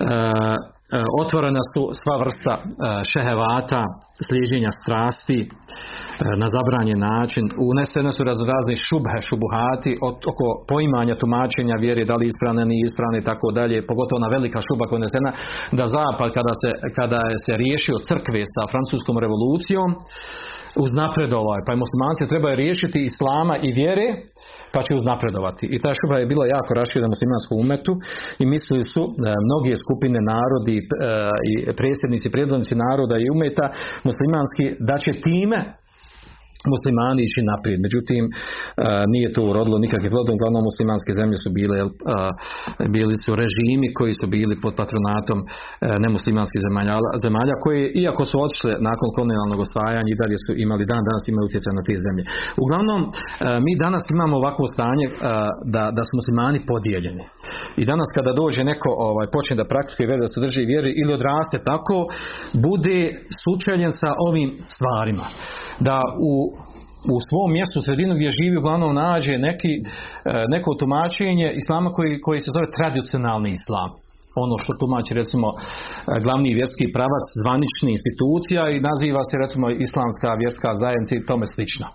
E, 0.00 0.73
otvorena 1.22 1.62
su 1.72 1.82
sva 2.00 2.16
vrsta 2.22 2.54
e, 2.60 2.64
šehevata, 3.10 3.82
sliženja 4.26 4.72
strasti 4.80 5.38
e, 5.44 5.48
na 6.42 6.48
zabranjen 6.54 7.00
način. 7.10 7.44
Unesene 7.70 8.10
su 8.16 8.22
razne 8.28 8.74
šubhe, 8.86 9.16
šubuhati 9.28 9.92
oko 10.30 10.46
poimanja 10.70 11.14
tumačenja 11.22 11.76
vjere, 11.84 12.02
da 12.10 12.16
li 12.16 12.26
ispravne, 12.32 12.62
nije 12.70 12.82
ispravne 12.88 13.18
i 13.20 13.26
tako 13.30 13.48
dalje. 13.58 13.86
Pogotovo 13.90 14.18
na 14.24 14.32
velika 14.36 14.58
šuba 14.66 14.84
koja 14.84 14.96
je 14.96 15.02
unesena 15.02 15.30
da 15.78 15.84
zapad 15.96 16.28
kada 16.38 16.54
se, 16.60 16.70
kada 16.98 17.20
je 17.32 17.38
se 17.44 17.52
riješio 17.62 18.04
crkve 18.08 18.40
sa 18.54 18.62
francuskom 18.72 19.16
revolucijom 19.24 19.90
uznapredovao 20.84 21.58
pa 21.66 21.72
je 21.72 21.82
muslimanci 21.84 22.30
trebaju 22.32 22.56
riješiti 22.56 22.98
islama 23.10 23.54
i 23.66 23.68
vjere 23.80 24.08
pa 24.74 24.80
će 24.86 24.92
uznapredovati. 25.00 25.64
I 25.74 25.76
ta 25.84 25.90
šuba 25.98 26.16
je 26.18 26.30
bila 26.32 26.44
jako 26.56 26.70
raširena 26.80 27.12
muslimanskom 27.14 27.56
umetu 27.64 27.92
i 28.42 28.44
mislili 28.54 28.82
su 28.92 29.02
e, 29.04 29.12
mnoge 29.46 29.72
skupine 29.84 30.18
narodi 30.32 30.76
e, 30.80 30.84
i 31.50 31.52
predsjednici, 31.80 32.34
predvodnici 32.34 32.74
naroda 32.86 33.16
i 33.18 33.30
umeta 33.34 33.66
muslimanski 34.08 34.64
da 34.88 34.96
će 35.04 35.12
time 35.26 35.58
muslimani 36.74 37.20
ići 37.24 37.40
naprijed. 37.52 37.78
Međutim, 37.86 38.22
e, 38.28 38.32
nije 39.14 39.28
to 39.34 39.42
urodilo 39.50 39.76
nikakve 39.84 40.08
plodom. 40.14 40.34
Uglavnom 40.36 40.62
muslimanske 40.70 41.12
zemlje 41.20 41.36
su 41.44 41.50
bile, 41.58 41.78
bili 42.96 43.16
su 43.24 43.30
režimi 43.42 43.86
koji 43.98 44.12
su 44.20 44.26
bili 44.36 44.54
pod 44.64 44.72
patronatom 44.80 45.38
e, 45.42 45.46
nemuslimanskih 46.04 46.60
zemalja, 46.66 46.94
zemalja 47.24 47.54
koje, 47.64 47.82
iako 48.02 48.22
su 48.30 48.36
otišle 48.46 48.72
nakon 48.90 49.08
kolonijalnog 49.16 49.60
osvajanja 49.66 50.10
i 50.12 50.20
dalje 50.22 50.36
su 50.44 50.50
imali 50.64 50.84
dan, 50.90 51.02
danas 51.08 51.24
imaju 51.26 51.44
utjecaj 51.46 51.72
na 51.78 51.82
te 51.86 51.94
zemlje. 52.06 52.24
Uglavnom, 52.64 53.00
e, 53.06 53.10
mi 53.64 53.72
danas 53.84 54.04
imamo 54.14 54.34
ovakvo 54.42 54.64
stanje 54.74 55.06
da, 55.74 55.84
da 55.96 56.02
su 56.06 56.12
muslimani 56.20 56.58
podijeljeni. 56.70 57.24
I 57.80 57.82
danas 57.90 58.08
kada 58.16 58.32
dođe 58.40 58.60
neko 58.72 58.90
ovaj, 59.08 59.26
počne 59.36 59.54
da 59.60 59.70
praktikuje 59.72 60.06
vjeru, 60.06 60.24
da 60.26 60.32
se 60.32 60.44
drži 60.44 60.62
vjeri 60.72 60.90
ili 61.00 61.16
odraste 61.18 61.56
tako, 61.70 61.96
bude 62.66 63.00
sučeljen 63.42 63.92
sa 64.02 64.10
ovim 64.28 64.50
stvarima 64.74 65.26
da 65.80 66.00
u 66.30 66.53
u 67.14 67.16
svom 67.28 67.48
mjestu, 67.56 67.78
sredinu 67.80 68.12
gdje 68.14 68.36
živi 68.40 68.56
uglavnom 68.58 68.92
nađe 68.94 69.34
neki, 69.48 69.72
e, 69.78 69.84
neko 70.54 70.70
tumačenje 70.80 71.48
islama 71.60 71.88
koji, 71.96 72.12
koji 72.26 72.40
se 72.40 72.50
zove 72.56 72.66
tradicionalni 72.76 73.50
islam 73.60 73.90
ono 74.44 74.54
što 74.62 74.72
tumači 74.80 75.12
recimo 75.20 75.48
e, 75.52 75.56
glavni 76.24 76.50
vjerski 76.58 76.86
pravac 76.96 77.26
zvanični 77.42 77.90
institucija 77.96 78.62
i 78.68 78.82
naziva 78.88 79.22
se 79.28 79.34
recimo 79.44 79.66
islamska 79.86 80.30
vjerska 80.42 80.70
zajednica 80.82 81.14
i 81.16 81.26
tome 81.30 81.46
slično. 81.54 81.86
E, 81.90 81.94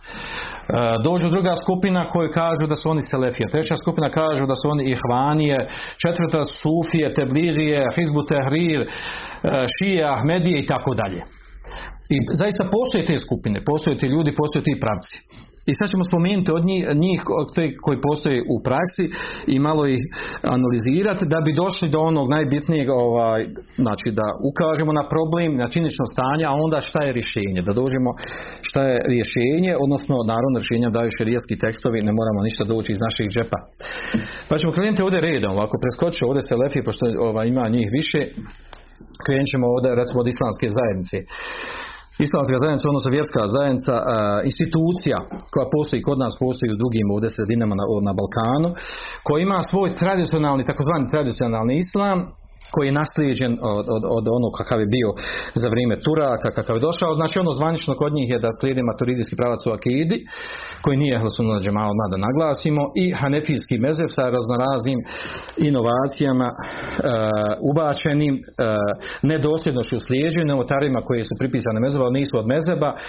dođu 1.08 1.28
druga 1.36 1.54
skupina 1.64 2.02
koji 2.14 2.38
kažu 2.42 2.64
da 2.72 2.76
su 2.80 2.86
oni 2.94 3.04
selefije, 3.12 3.54
treća 3.54 3.76
skupina 3.84 4.10
kažu 4.22 4.44
da 4.52 4.56
su 4.60 4.66
oni 4.74 4.84
ihvanije, 4.94 5.58
četvrta 6.04 6.42
sufije, 6.62 7.08
teblirije, 7.18 7.80
hizbu 7.96 8.22
tehrir, 8.32 8.80
šije, 9.76 10.04
ahmedije 10.16 10.58
i 10.60 10.68
tako 10.72 10.92
dalje. 11.02 11.22
I 12.16 12.18
zaista 12.42 12.64
postoje 12.78 13.04
te 13.10 13.16
skupine, 13.26 13.58
postoje 13.72 13.96
ti 14.00 14.08
ljudi, 14.14 14.40
postoje 14.42 14.64
ti 14.68 14.82
pravci. 14.84 15.16
I 15.70 15.72
sad 15.78 15.88
ćemo 15.92 16.04
spomenuti 16.12 16.50
od 16.58 16.64
njih, 16.70 16.82
njih 17.06 17.20
koji 17.84 17.98
postoje 18.08 18.38
u 18.54 18.56
praksi 18.68 19.06
i 19.54 19.56
malo 19.68 19.84
ih 19.96 20.04
analizirati 20.56 21.32
da 21.34 21.40
bi 21.46 21.60
došli 21.64 21.88
do 21.96 22.00
onog 22.12 22.26
najbitnijeg, 22.36 22.88
ovaj, 23.06 23.42
znači 23.86 24.08
da 24.20 24.28
ukažemo 24.50 24.92
na 25.00 25.06
problem, 25.14 25.50
na 25.62 25.68
činično 25.74 26.06
stanje, 26.14 26.46
a 26.48 26.54
onda 26.66 26.78
šta 26.90 27.00
je 27.06 27.16
rješenje, 27.18 27.62
da 27.68 27.74
dođemo 27.82 28.10
šta 28.68 28.82
je 28.90 28.96
rješenje, 29.14 29.72
odnosno 29.86 30.16
naravno 30.34 30.56
rješenja 30.60 30.90
daju 30.98 31.10
šerijski 31.18 31.56
tekstovi, 31.66 32.08
ne 32.08 32.14
moramo 32.20 32.40
ništa 32.48 32.64
doći 32.74 32.90
iz 32.92 33.00
naših 33.06 33.28
džepa. 33.34 33.60
Pa 34.48 34.54
ćemo 34.60 34.76
krenuti 34.78 35.06
ovdje 35.06 35.26
redom, 35.30 35.56
ako 35.66 35.76
preskočimo 35.84 36.28
ovdje 36.30 36.44
se 36.48 36.56
lefi, 36.62 36.80
pošto 36.88 37.04
ovaj, 37.28 37.46
ima 37.54 37.66
njih 37.76 37.88
više, 38.00 38.20
krenut 39.26 39.52
ćemo 39.54 39.66
ovdje 39.76 39.90
recimo 40.02 40.20
od 40.24 40.28
islamske 40.34 40.68
zajednice. 40.78 41.18
Islamska 42.28 42.56
zajednica, 42.64 42.90
odnosno 42.92 43.16
vjerska 43.18 43.42
zajednica, 43.58 43.96
institucija 44.50 45.18
koja 45.54 45.74
postoji 45.76 46.06
kod 46.08 46.18
nas, 46.24 46.34
postoji 46.46 46.74
u 46.74 46.82
drugim 46.82 47.08
ovdje 47.16 47.30
sredinama 47.36 47.76
na, 47.80 47.86
na 48.08 48.14
Balkanu, 48.20 48.70
koja 49.26 49.40
ima 49.42 49.60
svoj 49.72 49.90
tradicionalni, 50.02 50.70
takozvani 50.72 51.12
tradicionalni 51.14 51.74
islam, 51.86 52.18
koji 52.74 52.86
je 52.88 53.00
naslijeđen 53.02 53.54
od, 53.76 53.86
od, 53.96 54.04
od 54.18 54.26
onog 54.38 54.52
kakav 54.60 54.80
je 54.82 54.94
bio 54.98 55.10
za 55.62 55.68
vrijeme 55.74 55.96
Turaka, 56.06 56.50
kakav 56.58 56.74
je 56.76 56.86
došao. 56.90 57.20
Znači 57.20 57.36
ono 57.44 57.52
zvanično 57.60 57.94
kod 58.02 58.12
njih 58.18 58.30
je 58.34 58.44
da 58.46 58.58
slijedi 58.60 58.82
maturidijski 58.90 59.36
pravac 59.40 59.62
u 59.68 59.74
Akidi, 59.78 60.18
koji 60.84 60.96
nije 61.04 61.20
Hlasuna 61.22 61.54
malo 61.80 61.90
odmah 61.94 62.08
da 62.14 62.26
naglasimo, 62.28 62.84
i 63.04 63.06
Hanefijski 63.20 63.76
mezev 63.86 64.10
sa 64.18 64.24
raznoraznim 64.36 65.00
inovacijama 65.70 66.48
e, 66.52 66.54
ubačenim 67.70 68.36
e, 68.38 68.42
nedosljednošću 69.32 69.98
slijeđenju, 70.08 70.52
novotarima 70.54 71.00
koji 71.08 71.22
su 71.30 71.34
pripisane 71.42 71.80
mezeba, 71.86 72.04
ali 72.06 72.20
nisu 72.20 72.34
od 72.42 72.48
mezeba. 72.54 72.90
E, 72.94 73.00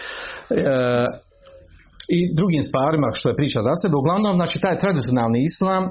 i 2.17 2.21
drugim 2.39 2.63
stvarima 2.69 3.09
što 3.19 3.27
je 3.29 3.41
priča 3.41 3.61
za 3.69 3.75
sebe. 3.81 3.95
Uglavnom, 3.99 4.35
znači 4.41 4.57
taj 4.65 4.77
tradicionalni 4.83 5.41
islam 5.51 5.83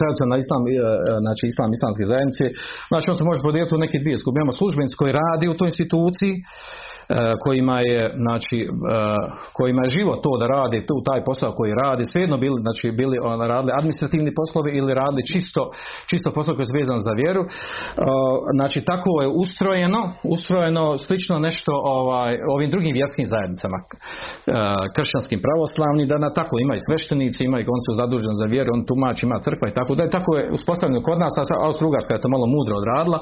tradicionalni 0.00 0.42
islam, 0.46 0.62
e, 0.66 0.70
e, 0.72 0.78
znači 1.24 1.42
islam 1.52 1.68
islamske 1.78 2.04
zajednice, 2.12 2.44
znači 2.90 3.06
on 3.10 3.16
se 3.18 3.24
može 3.28 3.40
podijeliti 3.46 3.76
u 3.76 3.84
neke 3.84 3.96
dvije 4.02 4.16
skupine. 4.20 4.40
Imamo 4.40 4.60
službenici 4.60 4.98
koji 5.00 5.18
radi 5.22 5.46
u 5.48 5.58
toj 5.58 5.68
instituciji, 5.72 6.34
kojima 7.44 7.76
je 7.90 8.02
znači 8.24 8.58
e, 8.62 8.68
kojima 9.58 9.82
je 9.84 9.94
život 9.98 10.18
to 10.26 10.32
da 10.40 10.46
radi 10.58 10.86
tu 10.88 10.96
taj 11.08 11.20
posao 11.28 11.52
koji 11.58 11.80
radi 11.84 12.04
svejedno 12.04 12.36
bili 12.44 12.58
znači 12.66 12.86
bili 13.00 13.16
on 13.30 13.38
radili 13.52 13.72
administrativni 13.78 14.32
poslovi 14.40 14.70
ili 14.78 14.98
radili 15.02 15.28
čisto 15.32 15.62
čisto 16.10 16.28
posao 16.36 16.54
koji 16.54 16.66
je 16.66 16.78
vezan 16.80 17.00
za 17.08 17.12
vjeru. 17.20 17.42
E, 17.44 17.48
znači 18.58 18.78
tako 18.90 19.10
je 19.22 19.28
ustrojeno 19.44 20.00
ustrojeno 20.34 20.84
slično 21.06 21.36
nešto 21.48 21.72
ovaj 21.98 22.32
ovim 22.54 22.70
drugim 22.74 22.92
vjerskim 23.00 23.26
zajednicama 23.34 23.78
kršćanskim 24.96 25.40
pravoslavnim 25.46 26.06
da 26.12 26.16
na 26.26 26.30
tako 26.38 26.54
imaju 26.64 26.80
sveštenici 26.86 27.40
imaju 27.44 27.64
on 27.76 27.82
su 27.86 27.92
zaduženi 28.00 28.40
za 28.42 28.46
vjeru 28.54 28.68
on 28.76 28.82
tumač 28.90 29.18
ima 29.22 29.36
crkva 29.46 29.66
i 29.68 29.76
tako 29.78 29.92
da 29.96 30.02
je 30.04 30.16
tako 30.16 30.30
je 30.38 30.42
uspostavljeno 30.58 31.06
kod 31.08 31.18
nas 31.24 31.34
a 31.38 31.42
Austrougarska 31.68 32.12
je 32.14 32.22
to 32.24 32.28
malo 32.34 32.46
mudro 32.54 32.74
odradila. 32.80 33.18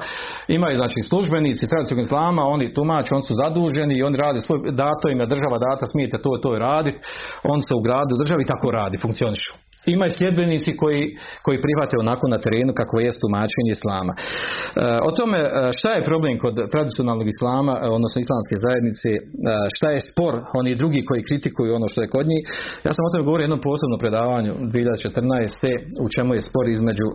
Imaju 0.58 0.74
znači 0.80 0.98
službenici 1.10 1.70
tradicionalnog 1.70 2.06
islama 2.06 2.42
oni 2.54 2.66
tumači 2.76 3.14
oni 3.16 3.24
su 3.28 3.34
zaduženi 3.42 3.73
i 3.76 4.02
oni 4.02 4.16
rade 4.16 4.40
svoj, 4.40 4.58
dato 4.72 5.08
im 5.08 5.20
je 5.20 5.26
država 5.26 5.58
data, 5.58 5.86
smijete 5.86 6.18
to 6.22 6.30
i 6.38 6.42
to 6.42 6.58
raditi, 6.58 6.98
on 7.42 7.62
se 7.62 7.74
ugradi 7.74 8.14
u 8.14 8.20
državi 8.22 8.44
tako 8.44 8.70
radi, 8.70 8.96
funkcionišu. 8.96 9.52
Ima 9.94 10.04
i 10.06 10.16
sljedbenici 10.18 10.70
koji, 10.80 11.02
koji 11.44 11.64
prihvate 11.64 11.94
onako 12.04 12.24
na 12.34 12.38
terenu 12.44 12.72
kako 12.80 12.94
jest 13.06 13.18
tumačenje 13.22 13.72
islama. 13.78 14.12
E, 14.16 14.20
o 15.08 15.10
tome 15.18 15.38
e, 15.42 15.48
šta 15.78 15.90
je 15.94 16.08
problem 16.10 16.34
kod 16.44 16.54
tradicionalnog 16.72 17.28
islama, 17.34 17.74
e, 17.76 17.80
odnosno 17.96 18.18
islamske 18.20 18.56
zajednice, 18.64 19.08
šta 19.76 19.88
je 19.94 20.06
spor, 20.10 20.34
oni 20.60 20.80
drugi 20.82 21.00
koji 21.08 21.26
kritikuju 21.28 21.70
ono 21.78 21.86
što 21.92 22.00
je 22.02 22.12
kod 22.16 22.26
njih. 22.32 22.42
Ja 22.86 22.92
sam 22.94 23.02
o 23.04 23.10
tome 23.12 23.26
govorio 23.28 23.46
jednom 23.46 23.62
posebnom 23.68 23.98
predavanju 24.04 24.52
2014. 24.54 26.04
u 26.04 26.06
čemu 26.14 26.30
je 26.36 26.46
spor 26.48 26.64
između 26.76 27.08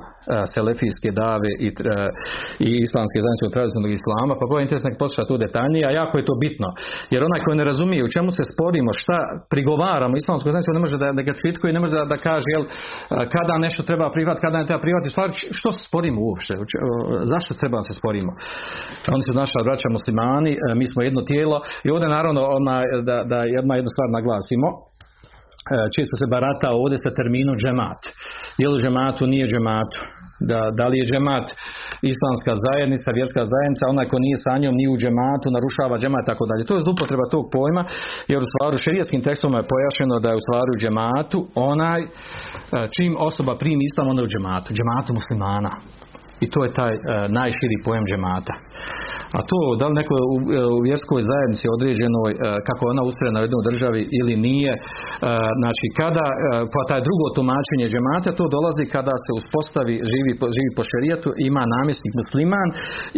selefijske 0.53 1.09
dave 1.23 1.49
i, 1.67 1.69
i 2.67 2.69
islamske 2.87 3.19
zajednice 3.23 3.45
od 3.47 3.55
tradicionalnog 3.55 3.93
islama, 3.99 4.33
pa 4.39 4.45
povijek 4.49 4.65
interes 4.65 4.87
nek 4.87 4.97
posluša 5.01 5.29
tu 5.29 5.35
detaljnije, 5.45 5.83
a 5.85 5.97
jako 6.01 6.13
je 6.17 6.27
to 6.29 6.35
bitno. 6.45 6.69
Jer 7.13 7.21
onaj 7.23 7.41
koji 7.45 7.55
ne 7.61 7.65
razumije 7.71 8.01
u 8.03 8.13
čemu 8.15 8.29
se 8.37 8.43
sporimo, 8.53 8.91
šta 9.01 9.17
prigovaramo 9.53 10.13
islamskoj 10.15 10.51
zajednici, 10.51 10.77
ne 10.77 10.83
može 10.85 10.97
da, 11.03 11.07
da 11.17 11.21
ga 11.27 11.33
kritikuje, 11.41 11.77
ne 11.77 11.81
može 11.83 11.95
da, 11.99 12.05
da 12.13 12.17
kaže 12.29 12.49
kada 13.35 13.53
nešto 13.65 13.81
treba 13.89 14.05
prihvatiti, 14.15 14.45
kada 14.45 14.57
ne 14.57 14.65
treba 14.67 14.81
prihvatiti, 14.85 15.15
stvari, 15.15 15.31
što 15.59 15.69
se 15.71 15.81
sporimo 15.87 16.19
uopšte, 16.27 16.53
zašto 17.33 17.59
treba 17.61 17.79
se 17.87 17.93
sporimo? 17.99 18.31
Oni 19.15 19.23
su 19.27 19.33
naša 19.41 19.59
braća 19.67 19.87
muslimani, 19.97 20.51
e, 20.55 20.57
mi 20.79 20.85
smo 20.91 20.99
jedno 21.03 21.21
tijelo 21.29 21.57
i 21.85 21.87
ovdje 21.93 22.07
naravno 22.17 22.41
ona, 22.59 22.75
da, 23.09 23.17
da 23.31 23.37
jednu 23.79 23.91
stvar 23.95 24.07
naglasimo, 24.17 24.67
e, 24.75 24.88
često 25.95 26.13
se 26.19 26.25
barata 26.33 26.67
ovdje 26.81 26.97
sa 27.03 27.11
terminom 27.19 27.55
džemat. 27.61 28.01
Je 28.61 28.67
li 28.69 28.81
džematu, 28.83 29.23
nije 29.33 29.45
džematu. 29.51 29.99
Da, 30.49 30.59
da 30.79 30.85
li 30.87 30.95
je 30.99 31.09
džemat 31.11 31.45
islamska 32.11 32.53
zajednica, 32.65 33.07
vjerska 33.17 33.43
zajednica, 33.53 33.83
onaj 33.93 34.07
ko 34.11 34.17
nije 34.25 34.37
sa 34.45 34.53
njom 34.61 34.75
ni 34.79 34.85
u 34.93 34.95
džematu, 35.01 35.47
narušava 35.57 35.95
džemat 36.01 36.23
tako 36.31 36.43
dalje. 36.49 36.67
To 36.67 36.75
je 36.75 36.85
zloupotreba 36.85 37.25
tog 37.33 37.43
pojma, 37.55 37.83
jer 38.31 38.39
u 38.41 38.49
stvaru 38.51 38.77
šerijskim 38.85 39.21
tekstom 39.27 39.51
je 39.53 39.69
pojašnjeno 39.73 40.15
da 40.23 40.29
je 40.29 40.39
u 40.39 40.45
stvaru 40.45 40.73
džematu 40.81 41.39
onaj 41.71 42.01
e, 42.03 42.07
čim 42.95 43.11
osoba 43.29 43.53
primi 43.61 43.83
islam, 43.89 44.07
onda 44.11 44.21
u 44.23 44.31
džematu, 44.33 44.69
džematu 44.77 45.09
muslimana. 45.19 45.71
I 46.43 46.45
to 46.53 46.59
je 46.65 46.75
taj 46.79 46.93
e, 46.95 46.99
najširi 47.39 47.75
pojam 47.85 48.05
džemata. 48.09 48.55
A 49.37 49.39
to 49.49 49.57
da 49.79 49.85
li 49.87 49.99
neko 50.01 50.15
u, 50.35 50.37
u 50.77 50.79
vjerskoj 50.87 51.21
zajednici 51.31 51.65
određenoj, 51.77 52.31
e, 52.33 52.37
kako 52.67 52.81
ona 52.93 53.03
ustrojena 53.09 53.39
u 53.39 53.45
jednoj 53.45 53.63
državi 53.69 54.01
ili 54.19 54.33
nije, 54.47 54.71
e, 54.75 54.79
znači 55.61 55.85
kada, 55.99 56.25
pa 56.73 56.81
taj 56.89 57.01
drugo 57.07 57.25
tumačenje 57.37 57.85
džemata, 57.91 58.37
to 58.39 58.45
dolazi 58.57 58.83
kada 58.95 59.15
se 59.25 59.31
uspostavi, 59.39 59.95
živi, 60.11 60.31
živi 60.57 60.71
po 60.77 60.83
šerijetu, 60.91 61.29
ima 61.49 61.63
namjesnik 61.75 62.13
musliman 62.21 62.69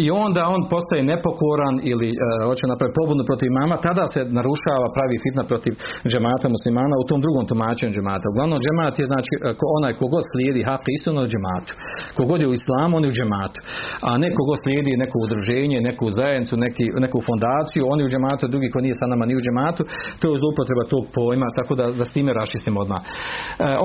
i 0.04 0.06
onda 0.26 0.42
on 0.56 0.62
postaje 0.74 1.10
nepokoran 1.14 1.76
ili 1.92 2.10
hoće 2.48 2.66
napraviti 2.72 3.00
pobudnu 3.00 3.24
protiv 3.30 3.50
mama, 3.60 3.76
tada 3.88 4.06
se 4.14 4.22
narušava 4.38 4.88
pravi 4.96 5.16
fitna 5.26 5.44
protiv 5.52 5.74
džemata 6.12 6.48
muslimana 6.58 6.96
u 6.98 7.08
tom 7.10 7.20
drugom 7.26 7.44
tumačenju 7.52 7.92
džemata. 7.96 8.26
Uglavnom 8.32 8.60
džemat 8.66 8.94
je 9.02 9.06
znači 9.12 9.34
onaj 9.78 9.94
kogod 10.02 10.24
slijedi 10.32 10.62
hak 10.70 10.84
istinu 10.98 11.20
džematu. 11.32 11.72
Kogod 12.18 12.40
je 12.42 12.48
u 12.52 12.58
islamu, 12.60 12.92
on 12.96 13.04
je 13.06 13.11
u 13.12 13.16
džematu. 13.18 13.60
A 14.08 14.10
neko 14.26 14.42
ko 14.48 14.54
slijedi 14.64 15.02
neko 15.04 15.18
udruženje, 15.26 15.78
neku 15.90 16.06
zajednicu, 16.20 16.54
neki, 16.66 16.86
neku 17.06 17.18
fondaciju, 17.28 17.84
oni 17.94 18.02
u 18.04 18.12
džematu, 18.12 18.52
drugi 18.54 18.68
ko 18.74 18.80
nije 18.86 18.96
sa 19.00 19.06
nama 19.14 19.24
ni 19.30 19.34
u 19.40 19.44
džematu, 19.46 19.82
to 20.20 20.26
je 20.28 20.42
zloupotreba 20.42 20.84
tog 20.94 21.04
pojma, 21.18 21.48
tako 21.60 21.74
da, 21.80 21.86
da 22.00 22.04
s 22.10 22.16
time 22.16 22.32
raščistimo 22.40 22.78
odmah. 22.84 23.02
E, 23.04 23.10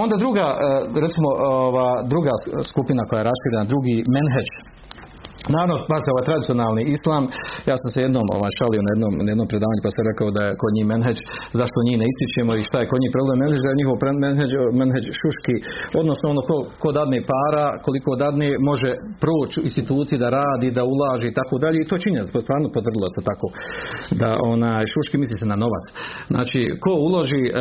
onda 0.05 0.15
druga, 0.25 0.47
e, 0.55 0.57
recimo, 1.05 1.29
ova, 1.69 1.89
druga 2.12 2.33
skupina 2.71 3.03
koja 3.09 3.19
je 3.21 3.29
raširena, 3.31 3.65
drugi 3.73 3.97
menheđ, 4.17 4.49
Naravno, 5.55 5.77
pazite, 5.91 6.09
ovaj 6.15 6.27
tradicionalni 6.29 6.83
islam, 6.97 7.23
ja 7.71 7.77
sam 7.81 7.89
se 7.95 7.99
jednom 8.07 8.27
ovaj, 8.37 8.53
šalio 8.59 8.83
na 8.87 8.91
jednom, 8.95 9.13
na 9.25 9.31
jednom 9.33 9.49
predavanju 9.53 9.81
pa 9.87 9.91
sam 9.95 10.05
rekao 10.11 10.29
da 10.37 10.43
je 10.47 10.57
kod 10.63 10.73
njih 10.77 10.87
menheđ, 10.93 11.19
zašto 11.61 11.87
njih 11.89 11.97
ne 12.03 12.07
ističemo 12.13 12.53
i 12.55 12.67
šta 12.69 12.77
je 12.81 12.91
kod 12.93 13.01
njih 13.03 13.13
problem. 13.17 13.37
Menheđ, 13.43 13.61
da 13.65 13.71
je 13.71 13.81
njihov 13.81 13.97
menheđ, 14.27 14.51
menheđ 14.81 15.05
šuški, 15.21 15.57
odnosno 16.01 16.25
ono 16.35 16.43
ko, 16.49 16.57
ko 16.83 16.89
dadne 16.99 17.19
para, 17.33 17.67
koliko 17.87 18.11
dadne, 18.25 18.49
može 18.71 18.91
proći 19.23 19.57
u 19.61 19.67
instituciji 19.69 20.23
da 20.25 20.29
radi, 20.41 20.75
da 20.79 20.83
ulaži 20.95 21.27
i 21.29 21.37
tako 21.41 21.55
dalje. 21.63 21.79
I 21.81 21.89
to 21.91 21.97
to 22.33 22.39
stvarno 22.47 22.67
potvrdilo 22.77 23.07
to 23.17 23.23
tako, 23.31 23.47
da 24.21 24.31
onaj 24.55 24.85
šuški 24.93 25.17
misli 25.23 25.37
se 25.41 25.47
na 25.53 25.57
novac. 25.65 25.85
Znači, 26.33 26.61
ko 26.85 26.93
uloži, 27.09 27.43
uh, 27.49 27.55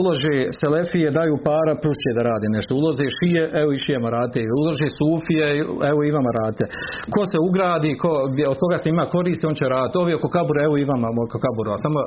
uloži 0.00 0.36
selefije, 0.60 1.14
daju 1.18 1.36
para, 1.48 1.72
prušće 1.82 2.10
da 2.16 2.22
radi 2.30 2.46
nešto, 2.56 2.70
ulože 2.80 3.06
šije, 3.18 3.42
evo 3.60 3.70
i 3.72 3.82
šijema 3.84 4.08
rate, 4.16 4.40
ulože 4.60 4.88
sufije, 4.98 5.46
evo 5.90 6.00
i 6.04 6.14
vama 6.18 6.32
rate. 6.40 6.64
Ko 7.14 7.20
se 7.32 7.38
ugradi, 7.48 7.90
ko, 8.02 8.10
od 8.52 8.58
toga 8.62 8.76
se 8.82 8.88
ima 8.90 9.04
koristi, 9.14 9.44
on 9.46 9.56
će 9.60 9.64
raditi. 9.74 9.98
Ovi 10.02 10.12
oko 10.18 10.28
kabura, 10.36 10.60
evo 10.66 10.74
i 10.78 10.88
vama 10.92 11.08
oko 11.26 11.38
kabura, 11.44 11.84
samo 11.84 11.98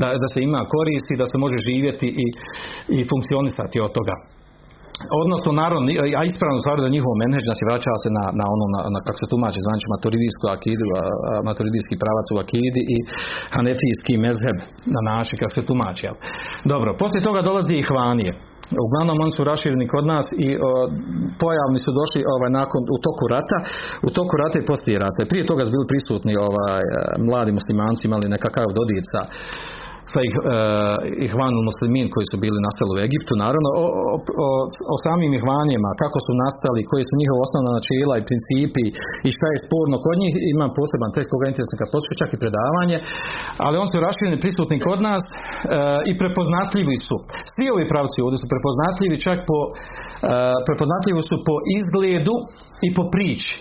da, 0.00 0.06
da 0.22 0.28
se 0.34 0.38
ima 0.48 0.60
koristi, 0.74 1.20
da 1.20 1.26
se 1.30 1.36
može 1.44 1.58
živjeti 1.68 2.08
i, 2.24 2.26
i 2.96 2.98
funkcionisati 3.10 3.76
od 3.86 3.92
toga. 3.98 4.16
Odnosno, 5.22 5.50
naravno, 5.62 5.86
a 6.20 6.22
ispravno 6.30 6.58
stvar 6.64 6.76
da 6.84 6.94
njihov 6.96 7.12
menheđ 7.22 7.44
nas 7.50 7.60
je 7.60 7.68
vraćava 7.70 7.98
se 8.04 8.10
na, 8.18 8.24
na 8.40 8.44
ono, 8.54 8.66
na, 8.74 8.80
na 8.94 8.98
kako 9.06 9.18
se 9.22 9.32
tumači, 9.32 9.66
znači 9.68 9.84
maturidijsku 9.94 10.44
akidu, 10.56 10.84
maturidijski 11.48 11.94
pravac 12.02 12.26
u 12.34 12.36
akidi 12.44 12.82
i 12.94 12.96
hanefijski 13.56 14.14
mezheb 14.24 14.58
na 14.94 15.00
način 15.10 15.34
kako 15.40 15.54
se 15.58 15.68
tumači. 15.70 16.04
Dobro, 16.72 16.90
poslije 17.02 17.26
toga 17.28 17.40
dolazi 17.48 17.74
i 17.76 17.86
hvanije. 17.90 18.32
Uglavnom 18.84 19.16
oni 19.24 19.32
su 19.36 19.42
rašireni 19.50 19.86
kod 19.94 20.04
nas 20.14 20.26
i 20.46 20.48
o, 20.56 20.70
pojavni 21.42 21.78
su 21.84 21.90
došli 22.00 22.20
ovaj 22.34 22.50
nakon 22.60 22.82
u 22.94 22.96
toku 23.06 23.24
rata, 23.34 23.58
u 24.06 24.10
toku 24.16 24.34
rata 24.42 24.56
i 24.58 24.68
poslije 24.70 24.96
rata. 25.04 25.30
Prije 25.30 25.44
toga 25.50 25.62
su 25.64 25.74
bili 25.74 25.90
prisutni 25.92 26.32
ovaj 26.50 26.82
mladi 27.28 27.52
muslimanci 27.58 28.02
imali 28.04 28.26
nekakav 28.34 28.66
dodir 28.78 29.04
sa 30.12 30.20
ih, 30.28 30.34
uh, 30.38 30.44
ihvanu 31.26 31.60
muslimin 31.68 32.06
koji 32.14 32.26
su 32.30 32.36
bili 32.44 32.58
nastali 32.66 32.90
u 32.94 33.02
Egiptu, 33.06 33.32
naravno 33.44 33.68
o, 33.82 33.86
o, 34.12 34.16
o, 34.46 34.48
o 34.94 34.96
samim 35.06 35.32
ihvanima, 35.38 35.90
kako 36.02 36.18
su 36.26 36.32
nastali, 36.44 36.88
koji 36.90 37.04
su 37.06 37.14
njihova 37.20 37.40
osnovna 37.46 37.70
načela 37.78 38.14
i 38.16 38.26
principi 38.28 38.84
i 39.26 39.28
šta 39.36 39.46
je 39.50 39.64
sporno 39.66 39.96
kod 40.06 40.16
njih, 40.22 40.32
imam 40.54 40.70
poseban 40.78 41.10
tekst 41.14 41.30
koga 41.32 41.46
interesno 41.48 41.76
kad 41.80 41.88
posluša, 41.94 42.20
čak 42.22 42.30
i 42.32 42.42
predavanje, 42.42 42.96
ali 43.64 43.76
on 43.82 43.88
su 43.90 43.96
rašireni 44.06 44.42
prisutni 44.44 44.84
kod 44.86 44.98
nas 45.08 45.22
uh, 45.28 45.32
i 46.10 46.12
prepoznatljivi 46.20 46.96
su. 47.06 47.16
Svi 47.54 47.66
ovi 47.74 47.84
pravci 47.92 48.18
ovdje 48.24 48.38
su 48.42 48.46
prepoznatljivi 48.52 49.16
čak 49.26 49.38
po, 49.48 49.58
uh, 49.68 49.72
prepoznatljivi 50.68 51.22
su 51.30 51.36
po 51.48 51.54
izgledu 51.78 52.36
i 52.86 52.88
po 52.96 53.04
priči. 53.14 53.52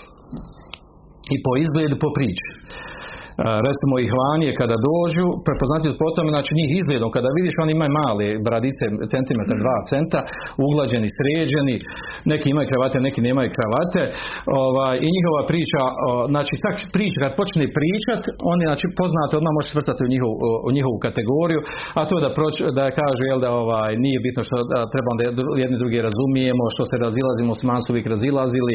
I 1.35 1.37
po 1.45 1.51
izgledu, 1.63 1.95
po 2.05 2.09
priči. 2.17 2.45
Recimo 3.67 3.93
i 3.99 4.09
hvanije 4.13 4.51
kada 4.61 4.75
dođu, 4.89 5.25
prepoznatljivi 5.47 5.93
su 5.93 5.99
po 6.03 6.09
tome, 6.15 6.29
znači 6.35 6.51
njih 6.59 6.69
izgledom, 6.79 7.09
kada 7.15 7.29
vidiš 7.37 7.55
oni 7.63 7.71
imaju 7.77 7.91
male 8.01 8.27
bradice, 8.47 8.83
centimetar, 9.13 9.57
dva 9.63 9.77
centa, 9.89 10.19
uglađeni, 10.67 11.07
sređeni, 11.17 11.75
neki 12.31 12.45
imaju 12.53 12.67
kravate, 12.71 12.97
neki 13.07 13.19
nemaju 13.27 13.49
kravate, 13.57 14.01
ovaj, 14.63 14.95
i 15.05 15.07
njihova 15.15 15.41
priča, 15.51 15.81
znači 16.33 16.53
tak 16.65 16.75
priča, 16.95 17.17
kad 17.23 17.31
počne 17.41 17.65
pričat, 17.77 18.21
oni 18.53 18.63
znači 18.69 18.85
poznate 18.99 19.33
odmah 19.39 19.53
može 19.57 19.69
svrstati 19.73 20.01
u 20.07 20.11
njihovu, 20.13 20.35
u 20.67 20.71
njihovu 20.77 20.97
kategoriju, 21.07 21.61
a 21.99 22.01
to 22.07 22.13
je 22.17 22.23
da, 22.25 22.31
proč, 22.39 22.55
da 22.77 22.85
kaže 23.01 23.23
jel 23.31 23.39
da 23.45 23.49
ovaj, 23.63 23.91
nije 24.05 24.17
bitno 24.25 24.41
što 24.47 24.55
da, 24.71 24.79
treba 24.93 25.11
da 25.17 25.23
jedni 25.63 25.77
drugi 25.81 25.99
razumijemo, 26.07 26.63
što 26.75 26.83
se 26.89 26.95
razilazimo, 27.05 27.51
smo 27.61 27.71
su 27.83 27.89
uvijek 27.91 28.07
razilazili, 28.15 28.73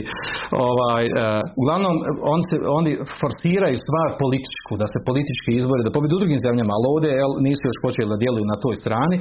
ovaj, 0.68 1.04
uh, 1.08 1.18
uglavnom 1.60 1.94
on 2.34 2.40
se, 2.48 2.54
oni 2.78 2.92
forsiraju 3.20 3.76
stvar 3.84 4.08
političku, 4.48 4.72
da 4.82 4.86
se 4.92 4.98
politički 5.08 5.50
izbori, 5.60 5.86
da 5.86 5.96
pobjedu 5.96 6.14
u 6.16 6.22
drugim 6.22 6.40
zemljama, 6.46 6.72
ali 6.76 6.84
ovdje 6.94 7.10
jel, 7.20 7.32
nisu 7.46 7.62
još 7.66 7.78
počeli 7.86 8.12
da 8.12 8.22
djeluju 8.22 8.44
na 8.52 8.56
toj 8.64 8.74
strani. 8.82 9.16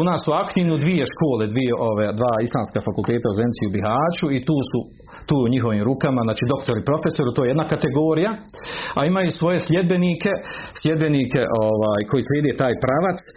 U 0.00 0.02
nas 0.08 0.20
su 0.24 0.30
aktivni 0.44 0.72
u 0.74 0.82
dvije 0.84 1.04
škole, 1.12 1.42
dvije 1.52 1.72
ove, 1.90 2.06
dva 2.20 2.34
islamska 2.46 2.78
fakulteta 2.88 3.26
u 3.30 3.38
Zenci 3.40 3.60
i 3.62 3.68
u 3.68 3.74
Bihaću 3.74 4.26
i 4.36 4.38
tu 4.48 4.56
su 4.70 4.78
tu 5.28 5.36
u 5.44 5.50
njihovim 5.54 5.82
rukama, 5.90 6.20
znači 6.28 6.44
doktor 6.54 6.74
i 6.78 6.86
profesor, 6.90 7.24
to 7.36 7.40
je 7.42 7.50
jedna 7.52 7.66
kategorija, 7.74 8.30
a 8.98 9.00
imaju 9.10 9.28
svoje 9.40 9.58
sljedbenike, 9.66 10.32
sljedbenike 10.80 11.42
ovaj, 11.66 12.00
koji 12.10 12.22
slijede 12.28 12.52
taj 12.62 12.74
pravac, 12.84 13.18
e, 13.24 13.32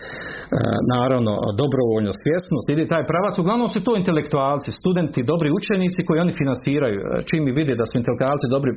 naravno 0.96 1.34
dobrovoljno, 1.62 2.12
svjesno, 2.22 2.58
slijede 2.66 2.86
taj 2.94 3.04
pravac, 3.12 3.34
uglavnom 3.38 3.68
su 3.74 3.80
to 3.88 3.92
intelektualci, 4.02 4.70
studenti, 4.80 5.28
dobri 5.32 5.50
učenici 5.60 6.00
koji 6.08 6.24
oni 6.26 6.34
financiraju, 6.42 7.00
e, 7.02 7.06
čim 7.30 7.42
mi 7.46 7.52
vide 7.60 7.74
da 7.80 7.86
su 7.90 7.94
intelektualci 8.02 8.46
dobri, 8.56 8.72
e, 8.72 8.76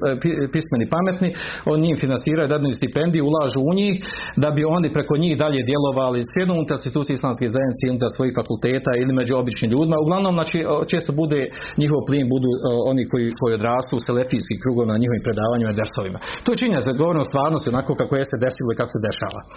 pismeni, 0.55 0.87
pametni, 0.97 1.29
oni 1.71 1.81
njim 1.87 1.97
financiraju, 2.05 2.52
dadu 2.53 2.69
stipendiju, 2.81 3.23
ulažu 3.31 3.61
u 3.71 3.73
njih, 3.79 3.95
da 4.43 4.49
bi 4.57 4.63
oni 4.77 4.89
preko 4.97 5.15
njih 5.23 5.35
dalje 5.45 5.61
djelovali, 5.71 6.29
sjednu 6.33 6.53
unutar 6.59 6.77
institucije 6.79 7.15
islamske 7.15 7.47
zajednice, 7.55 7.93
unutar 7.95 8.11
svojih 8.17 8.35
fakulteta 8.41 8.91
ili 9.03 9.13
među 9.21 9.33
običnim 9.43 9.69
ljudima, 9.75 9.97
uglavnom, 10.05 10.35
znači, 10.39 10.59
često 10.93 11.11
bude 11.23 11.41
njihov 11.83 12.01
plin, 12.09 12.25
budu 12.35 12.51
oni 12.91 13.03
koji, 13.11 13.27
koji 13.41 13.53
odrastu 13.59 13.93
u 13.97 14.05
selefijskim 14.09 14.59
krugovima 14.63 14.93
na 14.95 15.03
njihovim 15.03 15.25
predavanjima 15.27 15.71
i 15.73 15.79
dersovima. 15.81 16.19
To 16.43 16.49
je 16.51 16.61
činjenica, 16.63 17.01
govorimo 17.03 17.31
stvarnosti 17.31 17.73
onako 17.75 17.91
kako 18.01 18.13
je 18.21 18.25
se 18.31 18.37
desilo 18.45 18.71
i 18.73 18.79
kako 18.81 18.93
se 18.95 19.05
dešava. 19.09 19.41
E, 19.45 19.49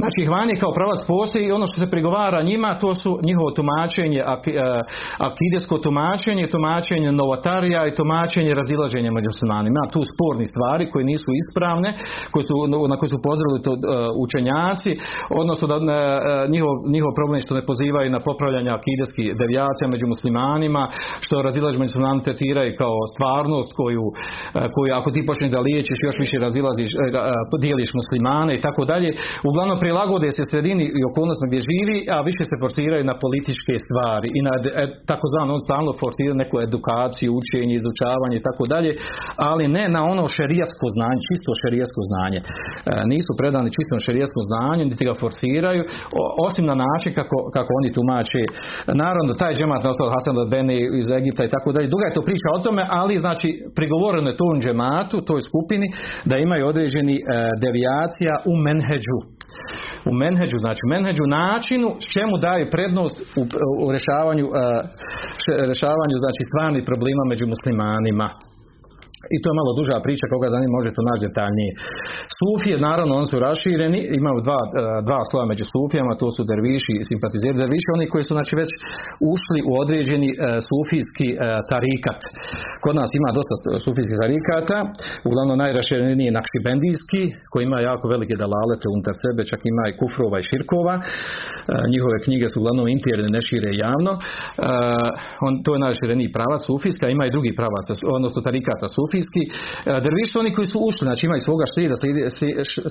znači, 0.00 0.20
hvanje 0.28 0.54
kao 0.62 0.72
pravac 0.78 1.00
postoji 1.12 1.42
i 1.46 1.54
ono 1.58 1.66
što 1.70 1.76
se 1.82 1.92
prigovara 1.94 2.40
njima, 2.50 2.70
to 2.82 2.90
su 3.02 3.10
njihovo 3.28 3.48
tumačenje, 3.58 4.20
e, 4.22 4.26
akidesko 5.28 5.74
tumačenje, 5.84 6.44
tumačenje 6.54 7.08
novotarija 7.20 7.80
i 7.86 7.94
tumačenje 7.98 8.58
razilaženja 8.60 9.10
među 9.16 9.28
muslimanima. 9.32 9.70
Ima 9.70 9.84
tu 9.94 10.00
sporni 10.12 10.46
stvari 10.52 10.84
koje 10.92 11.04
nisu 11.12 11.30
ispravne, 11.42 11.90
koje 12.32 12.44
su, 12.48 12.54
na 12.90 12.96
koje 12.98 13.10
su 13.14 13.18
pozorili 13.28 13.58
to 13.66 13.72
uh, 13.74 13.82
učenjaci, 14.24 14.92
odnosno 15.40 15.64
da 15.72 15.76
uh, 15.78 15.84
njihov, 16.54 16.72
njihov 16.94 17.10
problem 17.18 17.36
je 17.38 17.46
što 17.46 17.58
ne 17.58 17.68
pozivaju 17.70 18.08
na 18.16 18.20
popravljanje 18.28 18.70
akideskih 18.78 19.26
devijacija 19.42 19.86
među 19.94 20.06
muslimanima, 20.14 20.82
što 21.24 21.34
razilaženje 21.48 21.82
među 21.82 21.92
muslimanima 21.92 22.28
tretiraju 22.28 22.72
kao 22.82 22.96
stvarnost 23.14 23.70
koju, 23.80 24.06
uh, 24.10 24.66
koju 24.74 24.90
ako 25.00 25.08
ti 25.14 25.28
počneš 25.28 25.50
da 25.54 25.66
liječiš 25.68 25.98
još 26.06 26.16
više 26.24 26.36
razilaziš, 26.46 26.90
dijeliš 27.64 27.90
muslimane 28.00 28.52
i 28.54 28.62
tako 28.66 28.82
dalje. 28.92 29.10
Uglavnom 29.50 29.78
prilagode 29.84 30.28
se 30.36 30.42
sredini 30.50 30.84
i 30.98 31.02
okolnostima 31.10 31.48
gdje 31.50 31.68
živi, 31.70 31.98
a 32.14 32.16
više 32.30 32.42
se 32.50 32.56
forsiraju 32.64 33.04
na 33.10 33.14
političke 33.24 33.74
stvari 33.86 34.28
i 34.38 34.40
na 34.48 34.54
takozvano 35.10 35.50
on 35.56 35.62
stalno 35.66 35.92
forsira 36.02 36.34
neku 36.42 36.56
edukaciju, 36.68 37.30
učenje, 37.40 37.74
izučavanje 37.76 38.36
i 38.38 38.44
tako 38.48 38.64
dalje, 38.72 38.90
ali 39.50 39.64
ne 39.76 39.84
na 39.96 40.00
ono 40.12 40.24
šerijatsko 40.36 40.86
znanje, 40.96 41.20
čisto 41.30 41.50
šerijatsko 41.62 42.00
znanje. 42.10 42.40
E, 42.42 42.46
nisu 43.12 43.30
predani 43.40 43.74
čisto 43.76 43.94
šerijatsko 44.06 44.40
znanje, 44.50 44.82
niti 44.90 45.02
ga 45.08 45.14
forsiraju, 45.24 45.82
osim 46.46 46.64
na 46.70 46.76
način 46.84 47.10
kako, 47.18 47.38
kako 47.56 47.70
oni 47.78 47.90
tumače. 47.96 48.42
Naravno, 49.04 49.30
taj 49.42 49.52
džemat 49.58 49.82
na 49.84 49.90
osnovu 49.92 50.12
Hasan 50.14 50.36
Beni 50.52 50.76
iz 51.00 51.08
Egipta 51.18 51.42
i 51.44 51.52
tako 51.54 51.68
dalje. 51.74 51.94
Duga 51.94 52.04
je 52.06 52.16
to 52.16 52.22
priča 52.28 52.48
o 52.52 52.62
tome, 52.66 52.82
ali 53.00 53.22
znači 53.24 53.48
prigovoreno 53.78 54.28
je 54.30 54.40
tom 54.42 54.56
džematu, 54.62 55.16
toj 55.30 55.40
skupini, 55.48 55.86
da 56.30 56.34
imaju 56.36 56.62
određeni 56.72 57.16
e, 57.18 57.22
devijacija 57.64 58.34
u 58.50 58.52
menheđu 58.66 59.18
u 60.08 60.12
menheđu, 60.22 60.56
znači 60.64 60.82
menheđu 60.94 61.24
načinu 61.40 61.88
čemu 62.14 62.34
daju 62.46 62.64
prednost 62.74 63.16
u, 63.40 63.42
u 63.84 63.86
rješavanju, 63.94 64.44
uh, 64.46 64.52
rješavanju 65.70 66.16
znači 66.24 66.42
stvarnih 66.48 66.82
problema 66.90 67.22
među 67.32 67.44
muslimanima. 67.54 68.26
I 69.34 69.36
to 69.42 69.46
je 69.50 69.58
malo 69.60 69.72
duža 69.78 69.96
priča, 70.06 70.24
koga 70.32 70.48
da 70.52 70.58
može 70.76 70.90
to 70.96 71.02
naći 71.10 71.24
detaljnije. 71.28 71.70
Sufije, 72.40 72.76
naravno, 72.88 73.12
oni 73.20 73.28
su 73.32 73.36
rašireni, 73.48 74.00
imaju 74.20 74.38
dva, 74.46 74.60
e, 74.64 74.68
dva 75.08 75.20
sloja 75.28 75.46
među 75.52 75.64
sufijama, 75.72 76.20
to 76.22 76.28
su 76.36 76.40
derviši 76.50 76.94
i 77.00 77.06
simpatizeri 77.10 77.60
derviši, 77.62 77.88
oni 77.96 78.06
koji 78.12 78.22
su 78.26 78.32
znači 78.38 78.54
već 78.62 78.70
ušli 79.32 79.58
u 79.70 79.72
određeni 79.82 80.30
uh, 80.32 80.38
sufijski 80.68 81.28
uh, 81.32 81.40
tarikat. 81.72 82.20
Kod 82.84 82.94
nas 83.00 83.10
ima 83.20 83.30
dosta 83.38 83.54
sufijskih 83.86 84.16
tarikata, 84.24 84.78
uglavnom 85.28 85.56
najrašireniji 85.64 86.28
je 86.28 86.38
nakšibendijski, 86.40 87.22
koji 87.50 87.62
ima 87.64 87.78
jako 87.90 88.04
velike 88.14 88.34
dalalete 88.44 88.86
unutar 88.94 89.14
sebe, 89.24 89.42
čak 89.50 89.60
ima 89.72 89.84
i 89.86 89.96
kufrova 90.00 90.36
i 90.38 90.48
širkova. 90.50 90.94
Njihove 91.94 92.16
knjige 92.24 92.46
su 92.48 92.56
uglavnom 92.60 92.86
interne, 92.96 93.28
ne 93.36 93.40
šire 93.48 93.70
javno. 93.84 94.12
On, 95.46 95.52
to 95.64 95.70
je 95.74 95.82
najrašireniji 95.84 96.34
pravac 96.36 96.60
sufijska, 96.70 97.04
ima 97.08 97.24
i 97.26 97.34
drugi 97.34 97.52
pravac, 97.58 97.86
odnosno 98.16 98.38
tarikata 98.48 98.86
sufijski 98.96 99.09
sufijski 99.10 99.42
e, 99.46 99.50
drviši 100.06 100.34
oni 100.42 100.50
koji 100.56 100.66
su 100.72 100.78
ušli, 100.88 101.02
znači 101.08 101.22
imaju 101.24 101.40
svoga 101.48 101.64
štira, 101.72 101.94
slijedi, 102.00 102.22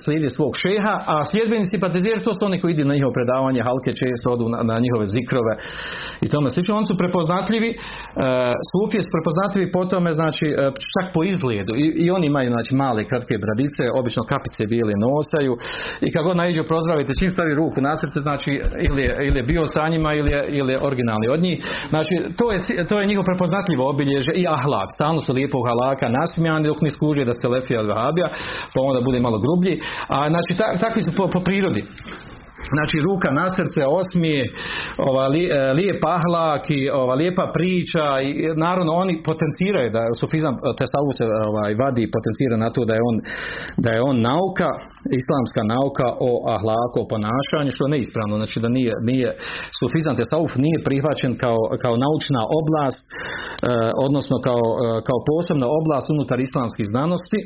slijedi 0.04 0.30
svog 0.38 0.54
šeha, 0.64 0.96
a 1.14 1.16
sljedbeni 1.32 1.72
simpatizeri 1.74 2.26
to 2.26 2.32
su 2.34 2.42
oni 2.50 2.58
koji 2.62 2.72
idu 2.74 2.84
na 2.90 2.96
njihovo 2.98 3.14
predavanje, 3.20 3.68
halke 3.70 3.92
često 4.02 4.28
odu 4.36 4.46
na, 4.54 4.60
na 4.70 4.76
njihove 4.86 5.06
zikrove 5.16 5.54
i 6.26 6.28
tome 6.34 6.48
slično. 6.54 6.72
Oni 6.80 6.88
su 6.92 6.96
prepoznatljivi, 7.04 7.70
uh, 7.76 7.80
sufije 8.72 9.02
su 9.06 9.10
prepoznatljivi 9.16 9.68
po 9.76 9.82
tome, 9.92 10.10
znači 10.20 10.48
uh, 10.52 10.58
čak 10.94 11.06
po 11.16 11.22
izgledu 11.32 11.74
I, 11.84 11.86
i, 12.04 12.06
oni 12.18 12.26
imaju 12.32 12.50
znači 12.56 12.72
male 12.82 13.02
kratke 13.10 13.36
bradice, 13.46 13.84
obično 14.00 14.24
kapice 14.32 14.62
bijele 14.72 14.94
nosaju 15.08 15.54
i 16.06 16.08
kad 16.14 16.22
god 16.28 16.36
naiđu 16.42 16.64
prozdravite, 16.72 17.20
čim 17.20 17.32
stavi 17.36 17.54
ruku 17.62 17.80
na 17.88 17.94
srce, 18.02 18.20
znači 18.28 18.52
ili 18.88 19.04
ili 19.28 19.38
je 19.40 19.50
bio 19.52 19.64
sa 19.76 19.84
njima 19.94 20.10
ili 20.20 20.32
je, 20.36 20.42
ili 20.60 20.72
je 20.74 20.84
originalni 20.88 21.28
od 21.36 21.42
njih. 21.46 21.58
Znači 21.94 22.14
to 22.40 22.46
je, 22.54 22.60
to 22.90 22.96
je 23.00 23.10
njihov 23.10 23.26
prepoznatljivo 23.30 23.84
obilježe 23.94 24.32
i 24.42 24.44
ahlak, 24.58 24.90
stalno 24.96 25.20
su 25.26 25.34
lijepog 25.34 25.64
halaka, 25.70 26.09
nasmijani 26.10 26.68
dok 26.68 26.82
ne 26.82 26.90
skuže 26.90 27.26
da 27.26 27.34
ste 27.34 27.48
lefija 27.48 27.80
od 27.80 27.88
vahabija, 27.88 28.28
pa 28.74 28.82
onda 28.82 29.02
bude 29.02 29.20
malo 29.20 29.40
grublji. 29.40 29.78
A 30.08 30.30
znači 30.30 30.80
takvi 30.80 31.02
su 31.02 31.12
po, 31.18 31.28
po 31.34 31.40
prirodi. 31.40 31.84
Znači 32.74 32.98
ruka 33.08 33.30
na 33.40 33.46
srce, 33.58 33.82
osmije, 34.00 34.42
ova, 35.10 35.26
e, 35.28 35.32
lijep 35.80 36.02
ahlak 36.18 36.64
i 36.78 36.82
ova, 37.02 37.14
lijepa 37.22 37.46
priča 37.58 38.06
i 38.28 38.32
naravno 38.66 38.92
oni 39.04 39.14
potenciraju 39.30 39.90
da 39.98 40.02
sufizam 40.22 40.54
te 40.78 40.86
se 41.18 41.26
ovaj, 41.52 41.72
vadi 41.84 42.14
potencira 42.16 42.56
na 42.64 42.70
to 42.76 42.82
da 42.90 42.94
je 42.98 43.04
on, 43.10 43.16
da 43.84 43.90
je 43.96 44.00
on 44.10 44.18
nauka, 44.32 44.70
islamska 45.22 45.62
nauka 45.76 46.08
o 46.30 46.32
ahlaku, 46.56 46.98
o 47.02 47.10
ponašanju, 47.14 47.72
što 47.76 47.84
je 47.86 47.94
neispravno, 47.96 48.36
znači 48.42 48.58
da 48.64 48.70
nije, 48.78 48.94
nije 49.10 49.30
sufizam 49.80 50.14
te 50.18 50.24
nije 50.66 50.78
prihvaćen 50.88 51.32
kao, 51.44 51.60
kao 51.84 51.96
naučna 52.06 52.42
oblast, 52.60 53.06
eh, 53.12 53.92
odnosno 54.08 54.36
kao, 54.48 54.64
eh, 54.84 55.00
kao 55.08 55.20
posebna 55.30 55.68
oblast 55.80 56.08
unutar 56.16 56.38
islamskih 56.40 56.86
znanosti, 56.94 57.40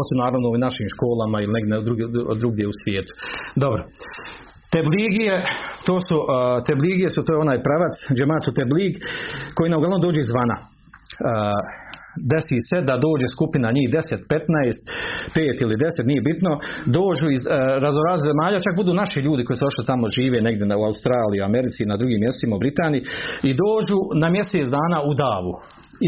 osim 0.00 0.16
naravno 0.24 0.48
u 0.50 0.62
našim 0.66 0.88
školama 0.94 1.36
ili 1.40 1.52
negdje 1.56 1.72
drugdje, 1.86 2.06
drugdje 2.42 2.64
u 2.72 2.78
svijetu. 2.80 3.12
Dobro. 3.64 3.82
Tebligije, 4.76 5.34
to 5.86 5.94
su, 6.06 6.16
tebligije 6.68 7.08
su, 7.14 7.20
to 7.24 7.30
je 7.32 7.44
onaj 7.44 7.58
pravac, 7.66 7.94
džematu 8.16 8.50
teblig, 8.58 8.92
koji 9.56 9.70
na 9.70 9.78
uglavnom 9.78 10.00
dođe 10.06 10.20
izvana. 10.22 10.56
Desi 12.30 12.58
se 12.68 12.78
da 12.88 12.94
dođe 13.06 13.26
skupina 13.36 13.68
njih 13.76 13.88
10, 13.90 13.94
15, 14.34 14.76
5 15.36 15.64
ili 15.64 15.74
10, 15.76 16.10
nije 16.10 16.22
bitno, 16.30 16.52
dođu 16.98 17.26
iz 17.38 17.44
razoraz 17.86 18.18
zemalja, 18.28 18.64
čak 18.66 18.74
budu 18.80 18.92
naši 19.02 19.18
ljudi 19.26 19.42
koji 19.44 19.56
su 19.56 19.66
došli 19.66 19.90
tamo 19.90 20.04
žive 20.16 20.38
negdje 20.46 20.64
u 20.80 20.86
Australiji, 20.90 21.46
Americi, 21.50 21.90
na 21.90 21.96
drugim 22.00 22.20
mjestima, 22.24 22.56
u 22.56 22.62
Britaniji 22.64 23.02
i 23.48 23.50
dođu 23.62 23.98
na 24.22 24.28
mjesec 24.36 24.66
dana 24.78 24.98
u 25.10 25.12
davu 25.24 25.54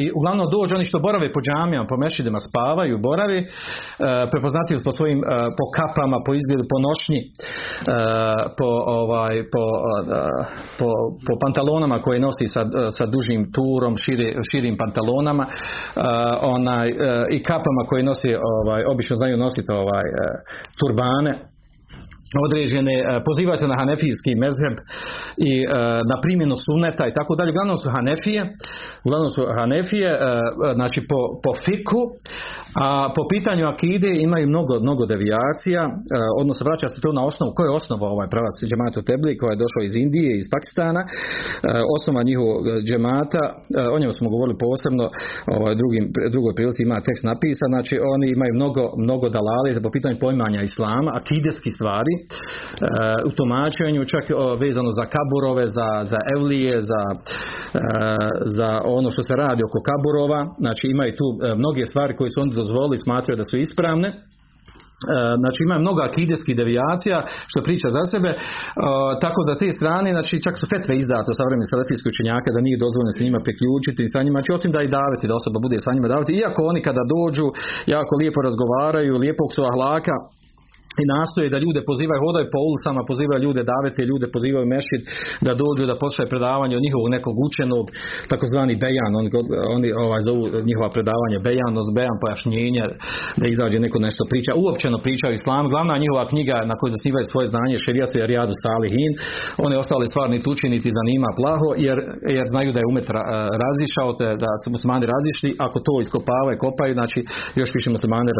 i 0.00 0.02
uglavnom 0.18 0.46
dođu 0.54 0.72
oni 0.74 0.84
što 0.90 1.04
borave 1.06 1.32
po 1.32 1.40
džamijama, 1.46 1.86
po 1.92 1.96
mešidima, 2.04 2.38
spavaju, 2.48 3.04
boravi, 3.08 3.38
e, 3.38 3.46
prepoznatljivi 4.32 4.80
po 4.86 4.92
svojim, 4.96 5.18
e, 5.18 5.26
po 5.58 5.64
kapama, 5.76 6.18
po 6.26 6.30
izgledu, 6.38 6.64
po 6.72 6.78
nošnji, 6.86 7.20
e, 7.22 7.30
po, 8.58 8.70
ovaj, 9.00 9.34
po, 9.52 9.64
e, 9.78 10.22
po, 10.78 10.90
po, 11.26 11.32
pantalonama 11.44 11.96
koje 12.04 12.18
nosi 12.26 12.46
sa, 12.54 12.62
sa 12.98 13.04
dužim 13.14 13.40
turom, 13.56 13.94
širi, 14.04 14.28
širim 14.50 14.76
pantalonama, 14.82 15.44
e, 15.46 15.52
onaj, 16.56 16.88
i 17.36 17.38
kapama 17.50 17.82
koje 17.88 18.02
nosi, 18.10 18.30
ovaj, 18.54 18.82
obično 18.92 19.16
znaju 19.16 19.36
nositi 19.36 19.70
ovaj, 19.82 20.06
turbane, 20.80 21.51
određene, 22.46 22.94
e, 23.00 23.04
pozivaju 23.28 23.56
se 23.60 23.72
na 23.72 23.76
hanefijski 23.80 24.32
mezheb 24.44 24.76
i 25.50 25.52
e, 25.62 25.66
na 26.10 26.16
primjenu 26.24 26.56
suneta 26.66 27.04
i 27.08 27.14
tako 27.18 27.32
dalje. 27.36 27.50
Uglavnom 27.52 27.78
su 27.82 27.88
hanefije, 27.96 28.40
uglavnom 29.06 29.30
su 29.36 29.42
hanefije, 29.58 30.10
e, 30.12 30.18
znači 30.78 31.00
po, 31.10 31.20
po 31.44 31.52
fiku, 31.64 32.02
a 32.84 32.86
po 33.16 33.22
pitanju 33.32 33.64
akide 33.72 34.10
imaju 34.26 34.46
mnogo, 34.54 34.74
mnogo 34.86 35.02
devijacija, 35.12 35.82
odnosno 36.40 36.62
vraća 36.68 36.88
se 36.88 36.98
to 37.04 37.10
na 37.18 37.22
osnovu, 37.30 37.50
koja 37.56 37.66
je 37.66 37.78
osnova 37.80 38.06
ovaj 38.14 38.28
pravac 38.34 38.56
džemata 38.70 39.00
Tebli 39.08 39.38
koja 39.40 39.50
je 39.52 39.62
došao 39.64 39.82
iz 39.84 39.94
Indije, 40.04 40.32
iz 40.36 40.46
Pakistana, 40.54 41.02
osnova 41.96 42.20
njihovog 42.30 42.62
džemata, 42.86 43.42
o 43.94 43.96
njemu 44.00 44.12
smo 44.18 44.28
govorili 44.34 44.62
posebno, 44.66 45.04
ovaj, 45.56 45.74
drugim, 45.80 46.04
drugoj 46.34 46.52
prilici 46.58 46.80
ima 46.82 46.98
tekst 47.06 47.24
napisan, 47.32 47.70
znači 47.74 47.94
oni 48.14 48.26
imaju 48.36 48.52
mnogo, 48.60 48.82
mnogo 49.04 49.26
dalali 49.38 49.82
po 49.86 49.90
pitanju 49.96 50.16
pojmanja 50.24 50.60
islama, 50.62 51.10
akideski 51.20 51.70
stvari, 51.78 52.12
u 53.28 53.30
tumačenju, 53.38 54.04
čak 54.04 54.24
vezano 54.62 54.90
za 54.98 55.04
kaburove, 55.14 55.64
za, 55.76 55.88
za 56.12 56.20
evlije, 56.36 56.74
za, 56.90 57.02
za 58.58 58.70
ono 58.98 59.08
što 59.10 59.22
se 59.22 59.34
radi 59.44 59.62
oko 59.68 59.78
kaburova, 59.88 60.40
znači 60.64 60.84
imaju 60.94 61.12
tu 61.20 61.26
e, 61.34 61.54
mnoge 61.60 61.86
stvari 61.86 62.16
koje 62.16 62.30
su 62.30 62.40
oni 62.40 62.52
dozvolili, 62.54 63.04
smatraju 63.04 63.36
da 63.36 63.44
su 63.50 63.56
ispravne, 63.58 64.08
znači 65.42 65.60
ima 65.62 65.76
mnogo 65.84 66.00
akideskih 66.10 66.54
devijacija 66.62 67.18
što 67.50 67.66
priča 67.66 67.88
za 67.96 68.02
sebe. 68.12 68.30
Tako 69.24 69.40
da 69.48 69.52
te 69.60 69.68
strane 69.78 70.08
znači 70.16 70.34
čak 70.46 70.54
su 70.60 70.64
fetve 70.72 70.92
izdate 70.96 71.28
od 71.30 71.38
savremenih 71.38 71.70
salafijskih 71.72 72.10
učenjaka 72.12 72.48
da 72.54 72.64
nije 72.66 72.82
dozvoljeno 72.84 73.12
se 73.14 73.26
njima 73.26 73.40
priključiti 73.46 74.12
sa 74.12 74.18
njima. 74.24 74.38
Znači 74.38 74.52
osim 74.58 74.70
da 74.74 74.80
i 74.82 74.92
daveti 74.98 75.28
da 75.30 75.38
osoba 75.40 75.58
bude 75.66 75.78
sa 75.84 75.90
njima 75.94 76.12
daveti 76.12 76.32
iako 76.34 76.60
oni 76.70 76.80
kada 76.88 77.02
dođu 77.14 77.46
jako 77.94 78.12
lijepo 78.20 78.40
razgovaraju 78.48 79.20
lijepog 79.22 79.48
su 79.56 79.62
ahlaka 79.70 80.16
i 81.00 81.04
nastoje 81.14 81.52
da 81.54 81.62
ljude 81.64 81.80
pozivaju, 81.90 82.24
hodaju 82.26 82.46
po 82.54 82.60
ulicama, 82.68 83.00
pozivaju 83.10 83.40
ljude, 83.46 83.62
davete 83.72 84.02
ljude, 84.10 84.26
pozivaju 84.34 84.66
mešit 84.76 85.02
da 85.46 85.52
dođu 85.62 85.82
da 85.90 86.00
pošle 86.04 86.24
predavanje 86.32 86.74
od 86.76 86.84
njihovog 86.86 87.08
nekog 87.16 87.34
učenog, 87.48 87.84
takozvani 88.32 88.74
bejan, 88.84 89.12
oni, 89.20 89.28
oni 89.76 89.88
ovaj, 90.04 90.20
zovu 90.28 90.42
njihova 90.68 90.88
predavanja 90.96 91.38
bejan, 91.48 91.72
bejan 91.98 92.16
pojašnjenja, 92.22 92.84
da 93.40 93.44
izađe 93.54 93.78
neko 93.86 93.98
nešto 94.06 94.22
priča, 94.32 94.52
uopćeno 94.64 94.96
priča 95.06 95.24
o 95.28 95.36
islamu. 95.40 95.66
Glavna 95.74 96.02
njihova 96.04 96.24
knjiga 96.32 96.56
na 96.70 96.74
kojoj 96.78 96.94
zasnivaju 96.96 97.24
svoje 97.32 97.46
znanje, 97.54 97.84
šerijatu 97.86 98.14
je 98.18 98.30
Rijadu 98.32 98.54
Salihin, 98.64 99.12
oni 99.64 99.74
ostali 99.82 100.10
stvarni 100.12 100.38
tuči 100.46 100.66
niti 100.74 100.96
zanima 100.98 101.30
plaho, 101.40 101.68
jer, 101.86 101.98
jer 102.36 102.46
znaju 102.52 102.70
da 102.74 102.80
je 102.80 102.90
umet 102.92 103.06
razišao, 103.64 104.08
da 104.44 104.50
su 104.62 104.66
muslimani 104.76 105.06
razišli, 105.14 105.50
ako 105.66 105.78
to 105.86 105.94
iskopavaju, 106.04 106.62
kopaju, 106.66 106.92
znači 107.00 107.20
još 107.60 107.70
više 107.76 107.88
muslimani 107.96 108.30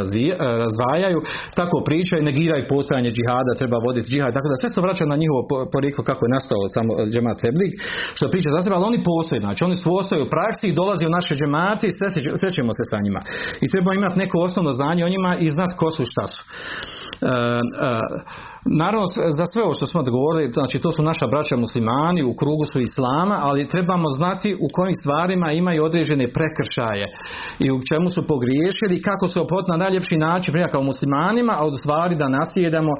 razvajaju, 0.64 1.18
tako 1.61 1.76
pričaju, 1.88 2.20
postojanje 2.72 3.11
džihada, 3.16 3.61
treba 3.61 3.76
voditi 3.86 4.11
džihad, 4.12 4.30
tako 4.36 4.49
da 4.53 4.61
sve 4.61 4.68
se 4.74 4.80
vraća 4.86 5.05
na 5.12 5.16
njihovo 5.22 5.40
porijeklo 5.74 6.03
kako 6.11 6.22
je 6.24 6.34
nastao 6.36 6.61
samo 6.76 6.90
džemat 7.12 7.38
Heblik, 7.45 7.72
što 8.16 8.32
priča 8.32 8.49
za 8.55 8.61
sebe, 8.62 8.74
ali 8.76 8.90
oni 8.90 9.01
postoje, 9.11 9.40
znači 9.47 9.61
oni 9.68 9.76
postoje 9.93 10.20
u 10.22 10.30
praksi 10.34 10.64
i 10.68 10.76
dolaze 10.80 11.05
u 11.07 11.16
naše 11.18 11.32
džemati 11.40 11.84
i 11.88 11.95
srećemo 12.40 12.70
se 12.78 12.84
sa 12.90 12.99
njima. 13.05 13.20
I 13.64 13.66
treba 13.72 13.90
imati 13.93 14.20
neko 14.22 14.36
osnovno 14.47 14.70
znanje 14.80 15.03
o 15.05 15.12
njima 15.14 15.30
i 15.45 15.47
znati 15.57 15.74
ko 15.80 15.88
su 15.97 16.03
šta 16.11 16.24
su. 16.32 16.40
Uh, 16.45 16.51
uh, 17.28 18.51
Naravno, 18.64 19.06
za 19.38 19.46
sve 19.52 19.60
ovo 19.64 19.74
što 19.78 19.86
smo 19.86 20.00
odgovorili, 20.00 20.52
znači 20.52 20.76
to 20.78 20.90
su 20.90 21.02
naša 21.02 21.26
braća 21.26 21.56
muslimani, 21.56 22.22
u 22.22 22.34
krugu 22.40 22.64
su 22.72 22.78
islama, 22.80 23.36
ali 23.46 23.68
trebamo 23.74 24.08
znati 24.18 24.48
u 24.64 24.66
kojim 24.76 24.96
stvarima 25.02 25.48
imaju 25.52 25.84
određene 25.84 26.32
prekršaje 26.36 27.04
i 27.64 27.66
u 27.76 27.78
čemu 27.88 28.08
su 28.14 28.20
pogriješili 28.32 29.04
kako 29.08 29.26
se 29.32 29.38
opot 29.40 29.64
na 29.68 29.76
najljepši 29.82 30.16
način 30.28 30.52
prije 30.52 30.68
kao 30.74 30.82
muslimanima, 30.92 31.52
a 31.58 31.66
od 31.70 31.74
stvari 31.80 32.14
da 32.22 32.34
nasjedamo 32.38 32.92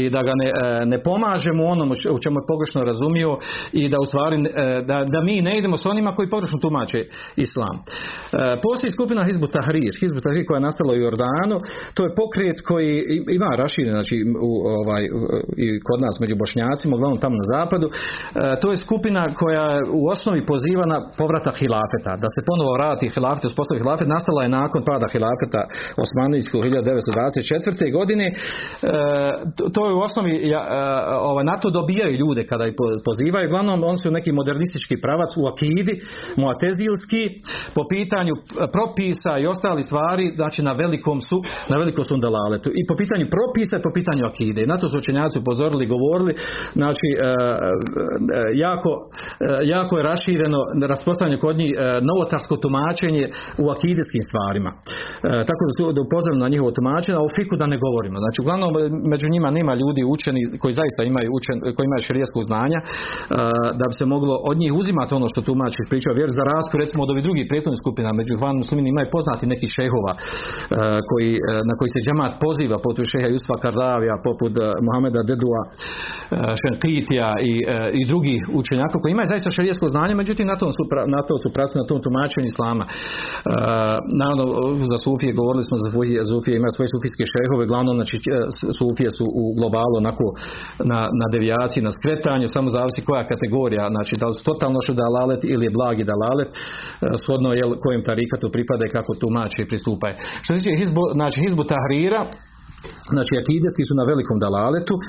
i 0.00 0.10
da 0.14 0.20
ga 0.26 0.34
ne, 0.40 0.48
e, 0.50 0.86
ne 0.92 0.98
pomažemo 1.08 1.62
onom 1.74 1.88
u 2.14 2.18
čemu 2.22 2.36
je 2.40 2.48
pogrešno 2.52 2.80
razumio 2.90 3.30
i 3.80 3.82
da 3.92 3.96
u 4.04 4.06
stvari 4.10 4.36
e, 4.36 4.44
da, 4.90 4.96
da 5.14 5.20
mi 5.28 5.36
ne 5.46 5.52
idemo 5.58 5.76
s 5.82 5.86
onima 5.92 6.10
koji 6.16 6.34
pogrešno 6.34 6.58
tumače 6.64 7.00
islam. 7.46 7.74
E, 7.78 7.82
postoji 8.64 8.90
skupina 8.96 9.28
Hizbu 9.28 9.46
Tahrir, 9.54 9.92
Hizbu 10.00 10.20
Tahrir 10.24 10.44
koja 10.46 10.56
je 10.58 10.68
nastala 10.68 10.92
u 10.94 11.02
Jordanu, 11.04 11.56
to 11.94 12.00
je 12.04 12.16
pokret 12.20 12.58
koji 12.70 12.90
ima 13.38 13.50
raširen, 13.62 13.94
znači 13.98 14.16
u 14.48 14.52
ovaj 14.80 14.99
ovaj, 15.16 15.42
i 15.64 15.66
kod 15.86 15.98
nas 16.06 16.14
među 16.22 16.34
bošnjacima, 16.42 16.92
uglavnom 16.94 17.20
tamo 17.24 17.36
na 17.42 17.46
zapadu, 17.54 17.86
e, 17.90 17.92
to 18.60 18.66
je 18.72 18.82
skupina 18.86 19.22
koja 19.40 19.64
je 19.74 19.80
u 20.00 20.02
osnovi 20.14 20.40
poziva 20.52 20.84
na 20.92 20.98
povratak 21.20 21.54
hilafeta, 21.62 22.12
da 22.22 22.28
se 22.34 22.40
ponovo 22.48 22.70
vrati 22.78 23.12
hilafet, 23.14 23.44
uspostavi 23.50 23.80
hilafet, 23.82 24.08
nastala 24.16 24.40
je 24.42 24.56
nakon 24.60 24.80
pada 24.90 25.06
hilafeta 25.14 25.62
Osmanijskog 26.04 26.60
1924. 26.62 27.98
godine. 27.98 28.26
E, 28.28 28.34
to 29.74 29.80
je 29.88 29.92
u 29.98 30.00
osnovi, 30.08 30.32
e, 30.36 30.58
ovaj, 31.30 31.44
na 31.50 31.56
to 31.60 31.68
dobijaju 31.78 32.20
ljude 32.22 32.42
kada 32.50 32.64
ih 32.66 32.74
pozivaju, 33.08 33.48
uglavnom 33.48 33.78
oni 33.90 33.98
su 34.02 34.08
neki 34.18 34.30
modernistički 34.40 34.94
pravac 35.04 35.30
u 35.40 35.42
akidi, 35.52 35.94
muatezilski, 36.42 37.22
po 37.76 37.82
pitanju 37.94 38.34
propisa 38.76 39.32
i 39.38 39.48
ostali 39.54 39.82
stvari, 39.82 40.24
znači 40.40 40.60
na 40.68 40.72
velikom 40.82 41.18
su, 41.28 41.38
na 41.70 41.76
velikom 41.76 42.04
su 42.04 42.16
dalaletu. 42.26 42.70
I 42.80 42.82
po 42.88 42.94
pitanju 43.00 43.26
propisa 43.36 43.74
i 43.76 43.84
po 43.86 43.90
pitanju 43.98 44.22
akide. 44.30 44.66
Na 44.66 44.76
to 44.78 44.86
su 44.90 44.98
učenjaci 45.02 45.36
upozorili, 45.38 45.92
govorili, 45.94 46.32
znači 46.80 47.08
e, 47.12 47.18
e, 47.18 47.26
jako, 48.66 48.90
e, 49.00 49.04
jako 49.74 49.92
je 49.98 50.06
rašireno 50.12 50.60
raspostavljanje 50.92 51.38
kod 51.44 51.54
njih 51.60 51.72
novotarsko 52.08 52.54
tumačenje 52.64 53.24
u 53.62 53.64
akidijskim 53.74 54.22
stvarima. 54.28 54.70
Tako 55.48 55.62
da 55.66 55.72
da 55.96 56.00
upozorili 56.06 56.44
na 56.44 56.52
njihovo 56.52 56.70
tumačenje, 56.78 57.16
a 57.18 57.26
u 57.28 57.34
fiku 57.36 57.54
da 57.60 57.66
ne 57.72 57.78
govorimo. 57.84 58.16
Znači 58.24 58.38
uglavnom 58.42 58.70
među 59.12 59.26
njima 59.34 59.48
nema 59.58 59.72
ljudi 59.82 60.02
učeni 60.14 60.40
koji 60.62 60.72
zaista 60.80 61.00
imaju 61.02 61.28
učen, 61.38 61.56
koji 61.74 61.84
imaju 61.86 62.06
širijaskog 62.08 62.42
znanja 62.50 62.78
da 63.80 63.84
bi 63.90 63.94
se 64.00 64.06
moglo 64.14 64.34
od 64.50 64.56
njih 64.62 64.72
uzimati 64.80 65.12
ono 65.18 65.26
što 65.32 65.46
tumači 65.48 65.90
pričao 65.92 66.18
vjer 66.20 66.30
za 66.38 66.44
razliku 66.52 66.76
recimo 66.82 67.00
od 67.02 67.10
ovih 67.12 67.24
drugih 67.26 67.44
prethodnih 67.50 67.80
skupina 67.82 68.10
među 68.20 68.32
hvan 68.40 68.56
muslimini 68.62 68.88
imaju 68.90 69.08
poznati 69.16 69.50
neki 69.52 69.68
šehova 69.76 70.12
koji, 71.10 71.32
na 71.68 71.74
koji 71.78 71.88
se 71.94 72.04
džemat 72.06 72.32
poziva 72.44 72.76
poput 72.86 73.04
šeha 73.12 73.28
Jusfa 73.34 73.56
Kardavija 73.64 74.14
poput 74.28 74.52
Mohameda 74.88 75.20
Dedua, 75.30 75.62
e, 75.66 75.70
Šenkitija 76.62 77.28
i, 77.50 77.52
e, 77.74 77.76
i 78.00 78.02
drugi 78.10 78.36
učenjaka 78.60 78.96
koji 79.00 79.10
imaju 79.12 79.32
zaista 79.32 79.48
šarijesko 79.56 79.86
znanje, 79.94 80.14
međutim 80.22 80.46
na, 80.52 80.56
tom 80.60 80.70
su, 80.76 80.82
na 81.14 81.20
to 81.28 81.34
su 81.42 81.48
prati 81.56 81.74
na 81.80 81.84
tom 81.88 81.98
tumačenju 82.04 82.48
islama. 82.52 82.84
E, 82.86 82.90
naravno, 84.20 84.44
za 84.92 84.98
Sufije 85.04 85.38
govorili 85.40 85.64
smo 85.68 85.76
za 85.82 85.88
Sufije, 86.32 86.52
ima 86.56 86.70
svoje 86.76 86.88
sufijske 86.94 87.24
šehove, 87.32 87.64
glavno 87.72 87.90
znači 87.98 88.16
Sufije 88.78 89.10
su 89.18 89.24
u 89.42 89.44
globalu 89.58 89.94
onako 90.02 90.26
na, 90.90 91.00
na 91.20 91.26
devijaciji, 91.34 91.86
na 91.88 91.92
skretanju, 91.98 92.54
samo 92.56 92.68
zavisi 92.76 93.06
koja 93.08 93.30
kategorija, 93.32 93.84
znači 93.94 94.14
da 94.20 94.26
li 94.28 94.34
su 94.38 94.42
totalno 94.50 94.78
što 94.84 94.92
dalalet 95.04 95.42
ili 95.54 95.64
je 95.66 95.76
blagi 95.78 96.04
dalalet, 96.12 96.50
shodno 97.22 97.50
je 97.58 97.62
kojem 97.84 98.02
tarikatu 98.10 98.46
pripada 98.54 98.82
i 98.86 98.94
kako 98.96 99.12
tumači 99.22 99.60
i 99.62 99.68
pristupaju. 99.70 100.14
Što 100.42 100.48
se 100.50 100.58
tiče 100.58 100.72
znači 101.18 101.36
hizbu 101.44 101.62
tahrira, 101.72 102.20
Znači 103.14 103.32
akideski 103.42 103.82
su 103.88 103.94
na 104.00 104.04
velikom 104.10 104.36
dalaletu, 104.44 104.94
e, 104.98 105.04
e, 105.04 105.06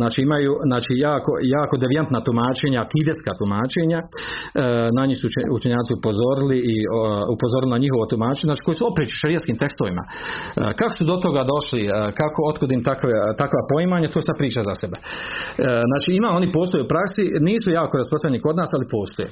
znači 0.00 0.18
imaju 0.28 0.52
znači 0.70 0.92
jako, 1.08 1.32
jako 1.56 1.74
devijantna 1.82 2.20
tumačenja, 2.26 2.78
akideska 2.86 3.32
tumačenja, 3.40 4.00
e, 4.02 4.08
na 4.96 5.02
njih 5.08 5.18
su 5.20 5.26
učenjaci 5.58 5.92
upozorili 6.00 6.58
i 6.72 6.76
upozorili 7.34 7.70
na 7.74 7.82
njihovo 7.84 8.04
tumačenje, 8.12 8.48
znači 8.50 8.64
koji 8.66 8.76
su 8.78 8.84
opet 8.92 9.06
šarijeskim 9.20 9.56
tekstovima. 9.62 10.02
Kako 10.78 10.94
su 10.98 11.04
do 11.10 11.16
toga 11.24 11.42
došli, 11.52 11.82
kako, 12.20 12.38
otkud 12.50 12.68
im 12.76 12.82
takve, 12.90 13.12
takva 13.42 13.60
poimanja, 13.70 14.08
to 14.14 14.20
sad 14.26 14.36
priča 14.42 14.60
za 14.68 14.74
sebe. 14.82 14.96
Znači 15.90 16.08
ima, 16.18 16.28
oni 16.38 16.48
postoje 16.58 16.84
u 16.84 16.90
praksi, 16.92 17.22
nisu 17.48 17.68
jako 17.78 17.94
rasprostranjeni 18.00 18.44
kod 18.46 18.56
nas, 18.60 18.70
ali 18.76 18.92
postoje. 18.96 19.28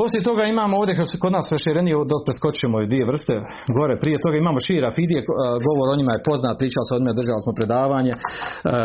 Poslije 0.00 0.22
toga 0.28 0.42
imamo 0.44 0.74
ovdje, 0.80 0.92
kod 1.22 1.32
nas 1.36 1.46
raširenije, 1.56 1.94
dok 2.12 2.20
preskočimo 2.26 2.74
ove 2.76 2.86
dvije 2.92 3.04
vrste, 3.10 3.34
gore 3.78 3.94
prije 4.02 4.16
toga 4.24 4.36
imamo 4.38 4.58
šira 4.66 4.88
fidije, 4.96 5.20
govor 5.68 5.86
o 5.88 5.98
njima 6.00 6.12
je 6.14 6.26
poznat, 6.28 6.54
pričali 6.60 6.84
smo 6.86 6.94
o 6.96 7.00
njima, 7.02 7.20
držali 7.20 7.42
smo 7.44 7.52
predavanje, 7.58 8.12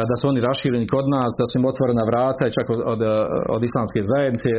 da 0.10 0.16
su 0.20 0.24
oni 0.32 0.40
rašireni 0.50 0.92
kod 0.96 1.06
nas, 1.16 1.32
da 1.40 1.46
su 1.48 1.54
im 1.60 1.66
otvorena 1.72 2.04
vrata 2.10 2.44
i 2.46 2.56
čak 2.58 2.68
od, 2.74 2.80
od, 2.94 3.02
od 3.56 3.62
islamske 3.70 4.00
zajednice 4.12 4.50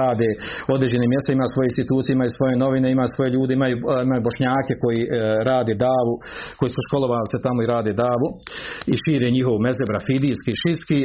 rade 0.00 0.28
određene 0.76 1.06
mjesta, 1.12 1.28
ima 1.30 1.46
svoje 1.54 1.66
institucije, 1.70 2.10
imaju 2.12 2.30
svoje 2.38 2.54
novine, 2.64 2.86
imaju 2.90 3.08
svoje 3.16 3.30
ljude, 3.34 3.52
imaju, 3.58 3.76
imaju 4.06 4.20
bošnjake 4.28 4.74
koji 4.82 5.00
e, 5.04 5.08
rade 5.50 5.74
davu, 5.88 6.14
koji 6.58 6.70
su 6.74 6.80
školovali 6.86 7.28
se 7.32 7.38
tamo 7.46 7.58
i 7.62 7.70
rade 7.74 7.92
davu 8.06 8.28
i 8.92 8.94
šire 9.04 9.26
njihov 9.36 9.56
mezeb 9.66 9.88
rafidijski, 9.96 10.52
šitski, 10.62 10.98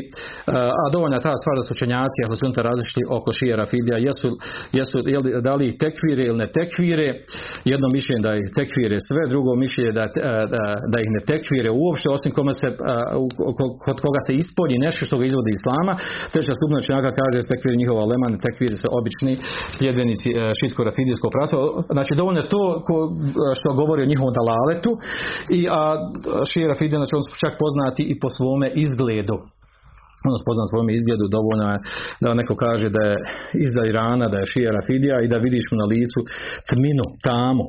a 0.82 0.84
dovoljna 0.96 1.20
ta 1.26 1.34
stvar 1.42 1.56
da 1.60 1.64
su 1.66 1.72
učenjaci, 1.78 2.20
ako 2.26 2.36
su 2.40 2.44
različiti 2.70 3.02
oko 3.18 3.30
šira 3.40 3.66
fidija, 3.72 3.98
jesu, 4.08 4.30
jesu 4.78 4.94
su, 4.94 4.98
jel, 5.14 5.24
da 5.48 5.54
li 5.58 5.64
ih 5.70 5.76
tekvire 5.84 6.24
ili 6.30 6.38
ne 6.44 6.48
tekvire, 6.58 7.08
jedno 7.72 7.88
mišljenje 7.98 8.22
da 8.28 8.32
ih 8.42 8.48
tekvire 8.60 8.98
sve, 9.10 9.22
drugo 9.34 9.52
mišljenje 9.64 9.92
da, 10.00 10.06
da, 10.54 10.64
da 10.94 10.98
ih 11.04 11.10
ne 11.16 11.22
tekvire 11.32 11.70
uopšte, 11.82 12.08
osim 12.18 12.32
kome 12.38 12.54
se, 12.62 12.68
kod 13.86 13.98
koga 14.06 14.22
se 14.28 14.34
ispolji 14.44 14.84
nešto 14.86 15.02
što 15.08 15.16
ga 15.20 15.26
izvodi 15.28 15.52
islama, 15.60 15.94
treća 16.34 16.54
skupina 16.58 16.80
činjaka 16.88 17.10
kaže 17.20 17.36
da 17.40 17.50
tekvire 17.52 17.76
njihova 17.82 18.04
lema, 18.12 18.28
ne 18.34 18.40
tekvire 18.46 18.76
se 18.84 18.88
obični 19.00 19.34
sljedbenici 19.78 20.30
šitsko-rafidijskog 20.60 21.32
prasa. 21.36 21.56
Znači 21.96 22.12
dovoljno 22.22 22.40
je 22.42 22.52
to 22.56 22.64
ko, 22.88 22.96
što 23.60 23.70
govori 23.82 24.02
o 24.04 24.12
njihovom 24.12 24.34
dalaletu 24.40 24.92
i 25.60 25.62
a 25.78 25.82
šije 26.50 26.66
rafidija, 26.74 26.98
znači 27.02 27.16
on 27.20 27.24
čak 27.44 27.54
poznati 27.74 28.04
i 28.04 28.20
po 28.20 28.30
svome 28.30 28.72
izgledu 28.76 29.38
ono 30.30 30.38
spoznat 30.44 30.68
svojom 30.72 30.90
izgledu, 30.98 31.26
dovoljno 31.38 31.66
je 31.72 31.78
da 32.24 32.30
neko 32.42 32.56
kaže 32.66 32.88
da 32.96 33.02
je 33.10 33.16
izda 33.66 33.82
Irana, 33.92 34.26
da 34.34 34.38
je 34.40 34.52
šija 34.54 34.70
Rafidija 34.78 35.18
i 35.22 35.32
da 35.32 35.38
vidiš 35.46 35.66
mu 35.70 35.76
na 35.84 35.88
licu 35.94 36.20
tminu, 36.70 37.06
tamu. 37.28 37.66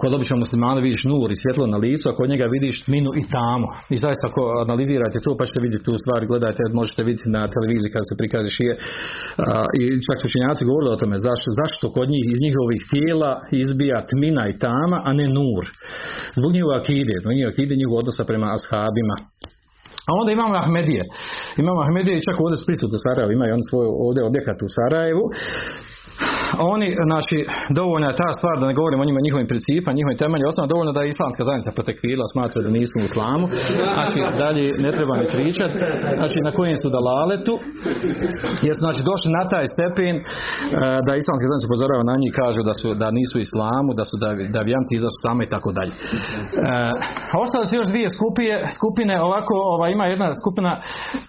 Kod 0.00 0.10
običnog 0.16 0.38
muslimana 0.44 0.80
vidiš 0.86 1.02
nur 1.12 1.28
i 1.30 1.40
svjetlo 1.42 1.64
na 1.74 1.78
licu, 1.84 2.04
a 2.08 2.16
kod 2.18 2.26
njega 2.32 2.46
vidiš 2.56 2.76
tminu 2.86 3.10
i 3.20 3.22
tamu. 3.36 3.68
I 3.94 3.96
zaista 4.04 4.24
ako 4.30 4.42
analizirate 4.66 5.18
to 5.24 5.30
pa 5.38 5.44
ćete 5.48 5.60
vidjeti 5.66 5.86
tu 5.88 5.94
stvar, 6.02 6.20
gledajte, 6.30 6.62
možete 6.80 7.00
vidjeti 7.08 7.28
na 7.36 7.42
televiziji 7.54 7.94
kada 7.94 8.06
se 8.08 8.14
prikaže 8.20 8.50
šije. 8.56 8.74
I 9.80 9.82
čak 10.06 10.18
su 10.20 10.32
činjaci 10.34 10.68
govorili 10.68 10.90
o 10.92 11.00
tome 11.02 11.16
zašto, 11.60 11.84
kod 11.96 12.06
njih 12.14 12.24
iz 12.28 12.38
njihovih 12.46 12.80
tijela 12.92 13.30
izbija 13.64 13.98
tmina 14.10 14.42
i 14.48 14.58
tama, 14.66 14.98
a 15.08 15.10
ne 15.20 15.26
nur. 15.38 15.64
Zbog 16.38 16.50
njihova 16.56 16.76
akide, 16.80 17.14
zbog 17.22 17.32
njihova 17.34 17.52
akide 17.54 17.72
njihov 17.80 17.94
odnosa 18.02 18.22
prema 18.30 18.48
ashabima. 18.56 19.16
A 20.08 20.10
onda 20.20 20.30
imamo 20.32 20.54
Ahmedije. 20.64 21.02
Imamo 21.62 21.80
Ahmedije 21.80 22.26
čak 22.28 22.36
ovdje 22.40 22.58
prisutni 22.66 22.96
u 22.98 23.04
Sarajevu, 23.06 23.32
imaju 23.32 23.54
on 23.54 23.64
svoj 23.70 23.86
ovdje 24.06 24.22
objekat 24.30 24.58
u 24.62 24.68
Sarajevu 24.76 25.24
oni, 26.74 26.88
znači, 27.10 27.36
dovoljna 27.80 28.08
je 28.08 28.20
ta 28.22 28.30
stvar 28.38 28.56
da 28.60 28.66
ne 28.70 28.78
govorimo 28.78 29.02
o 29.02 29.08
njima 29.08 29.26
njihovim 29.26 29.48
principima, 29.52 29.98
njihovim 29.98 30.18
temeljima, 30.22 30.50
osnovno 30.52 30.72
dovoljno 30.74 30.92
da 30.96 31.00
je 31.02 31.12
islamska 31.14 31.42
zajednica 31.48 31.70
protekvila, 31.78 32.24
smatra 32.34 32.58
da 32.66 32.70
nisu 32.78 32.94
u 32.98 33.06
islamu, 33.10 33.44
znači 33.96 34.18
dalje 34.42 34.64
ne 34.86 34.90
treba 34.98 35.14
ni 35.20 35.26
pričati, 35.36 35.74
znači 36.18 36.38
na 36.48 36.52
kojem 36.58 36.76
su 36.82 36.88
dalaletu, 36.96 37.54
jer 38.66 38.72
su 38.76 38.82
znači 38.86 39.00
došli 39.10 39.28
na 39.38 39.44
taj 39.52 39.66
stepen 39.74 40.14
e, 40.18 40.22
da 41.06 41.12
islamska 41.22 41.46
zajednica 41.48 41.68
upozorava 41.70 42.04
na 42.10 42.16
njih 42.22 42.32
kažu 42.42 42.60
da 42.68 42.74
su 42.80 42.88
da 43.02 43.08
nisu 43.18 43.34
u 43.38 43.44
islamu, 43.46 43.90
da 43.98 44.04
su 44.08 44.14
da, 44.22 44.28
da 44.54 44.60
vijanti 44.68 44.92
izašli 44.98 45.24
same 45.26 45.42
i 45.44 45.52
tako 45.54 45.70
dalje. 45.78 45.94
E, 45.94 46.00
ostale 47.42 47.64
su 47.66 47.74
još 47.80 47.88
dvije 47.92 48.08
skupine, 48.18 48.54
skupine 48.78 49.14
ovako, 49.28 49.54
ova, 49.74 49.86
ima 49.88 50.04
jedna 50.12 50.28
skupina, 50.40 50.72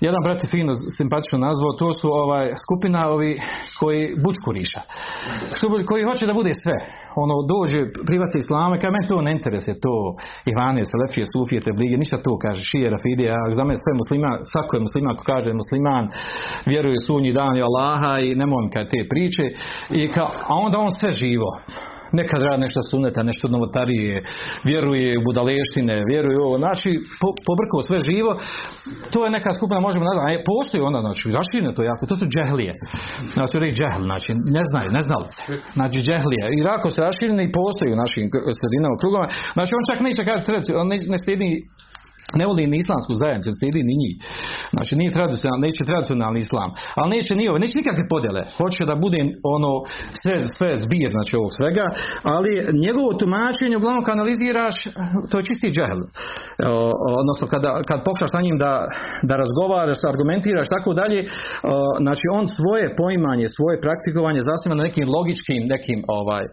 jedan 0.07 0.21
brat 0.25 0.41
fino 0.53 0.73
simpatično 0.97 1.37
nazvao, 1.47 1.79
to 1.81 1.89
su 1.99 2.07
ovaj 2.23 2.45
skupina 2.63 2.99
ovi 3.15 3.31
koji 3.79 4.01
bučkuriša 4.23 4.78
koji 5.89 6.03
hoće 6.09 6.25
da 6.30 6.39
bude 6.39 6.53
sve. 6.63 6.77
Ono 7.23 7.36
dođe 7.53 7.80
privaci 8.09 8.38
islame, 8.38 8.80
kaže 8.80 8.91
meni 8.95 9.11
to 9.11 9.17
ne 9.27 9.32
interesuje, 9.38 9.84
to 9.86 9.95
Ivane, 10.51 10.82
Selefije, 10.91 11.25
Sufije, 11.34 11.61
Teblige, 11.61 11.97
ništa 12.03 12.17
to 12.25 12.32
kaže, 12.43 12.61
šije, 12.69 12.93
Rafidija, 12.95 13.36
za 13.57 13.63
mene 13.63 13.77
sve 13.84 13.93
muslima, 14.01 14.30
svako 14.51 14.71
je 14.75 14.86
musliman 14.88 15.11
ako 15.13 15.23
kaže 15.32 15.59
musliman, 15.61 16.03
vjeruje 16.71 17.05
sunji 17.07 17.32
dan 17.39 17.53
i 17.57 17.65
Allaha 17.69 18.13
i 18.19 18.30
ne 18.41 18.45
mogu 18.51 18.69
te 18.91 18.99
priče, 19.11 19.45
i 19.99 20.01
ka, 20.13 20.23
a 20.51 20.53
onda 20.65 20.77
on 20.86 20.91
sve 20.99 21.11
živo 21.11 21.51
nekad 22.20 22.39
radi 22.47 22.62
nešto 22.66 22.80
suneta, 22.91 23.30
nešto 23.32 23.45
novotarije, 23.55 24.16
vjeruje 24.70 25.10
u 25.20 25.22
budaleštine, 25.30 25.95
vjeruje 26.12 26.38
u 26.39 26.45
ovo, 26.47 26.57
znači 26.64 26.91
po, 27.22 27.30
pobrkao 27.47 27.82
sve 27.89 27.97
živo, 28.10 28.32
to 29.14 29.20
je 29.26 29.36
neka 29.38 29.51
skupina, 29.57 29.80
možemo 29.88 30.03
nazvati, 30.05 30.28
a 30.30 30.45
postoji 30.51 30.82
onda, 30.89 30.99
znači, 31.05 31.24
raširine 31.39 31.72
to 31.78 31.82
jako, 31.91 32.03
to 32.10 32.16
su 32.20 32.26
džehlije, 32.34 32.74
znači, 33.38 33.55
reći 33.64 33.76
džehl, 33.80 34.03
znači, 34.10 34.32
ne 34.57 34.64
znaju, 34.70 34.89
ne 34.97 35.01
znalce, 35.07 35.39
znači, 35.78 35.97
džehlije, 36.07 36.43
i 36.57 36.60
rako 36.72 36.88
se 36.93 36.99
raširine 37.10 37.41
i 37.45 37.53
postoji 37.60 37.89
u 37.93 38.01
našim 38.03 38.26
sredinama, 38.60 38.95
krugama, 39.01 39.28
znači, 39.55 39.72
on 39.78 39.84
čak 39.89 39.99
neće 40.07 40.22
kaže, 40.30 40.41
on 40.82 40.88
ne, 40.91 40.97
ne 41.14 41.18
slijedi 41.24 41.51
ne 42.39 42.45
voli 42.49 42.63
ni 42.71 42.77
islamsku 42.84 43.13
zajednicu, 43.21 43.49
slijedi 43.59 43.82
ni 43.89 43.95
njih. 44.01 44.15
Znači 44.75 44.93
nije 44.99 45.17
tradicionalni, 45.17 45.65
neće 45.67 45.84
tradicionalni 45.91 46.39
islam. 46.47 46.69
Ali 46.99 47.13
neće 47.15 47.32
ni 47.39 47.45
ove, 47.49 47.59
neće 47.63 47.75
nikakve 47.82 48.03
podjele. 48.13 48.41
Hoće 48.59 48.82
da 48.91 48.95
bude 49.05 49.19
ono 49.55 49.71
sve, 50.21 50.36
sve 50.57 50.69
zbir 50.84 51.09
znači 51.17 51.34
ovog 51.39 51.51
svega, 51.59 51.86
ali 52.36 52.51
njegovo 52.86 53.09
tumačenje 53.21 53.75
uglavnom 53.77 54.03
kad 54.05 54.13
analiziraš, 54.17 54.75
to 55.30 55.36
je 55.38 55.47
čisti 55.49 55.73
džehl. 55.75 56.01
Odnosno 57.21 57.45
kada, 57.53 57.71
kad 57.89 57.99
pokušaš 58.07 58.32
sa 58.36 58.41
njim 58.45 58.57
da, 58.63 58.73
da 59.30 59.34
razgovaraš, 59.43 59.99
argumentiraš 60.11 60.67
tako 60.75 60.91
dalje, 61.01 61.19
znači 62.05 62.25
on 62.38 62.45
svoje 62.57 62.86
poimanje, 62.99 63.45
svoje 63.57 63.75
praktikovanje 63.86 64.41
zasniva 64.49 64.75
na 64.77 64.88
nekim 64.88 65.07
logičkim 65.15 65.61
nekim 65.73 65.99
ovaj 66.19 66.45
e, 66.45 66.49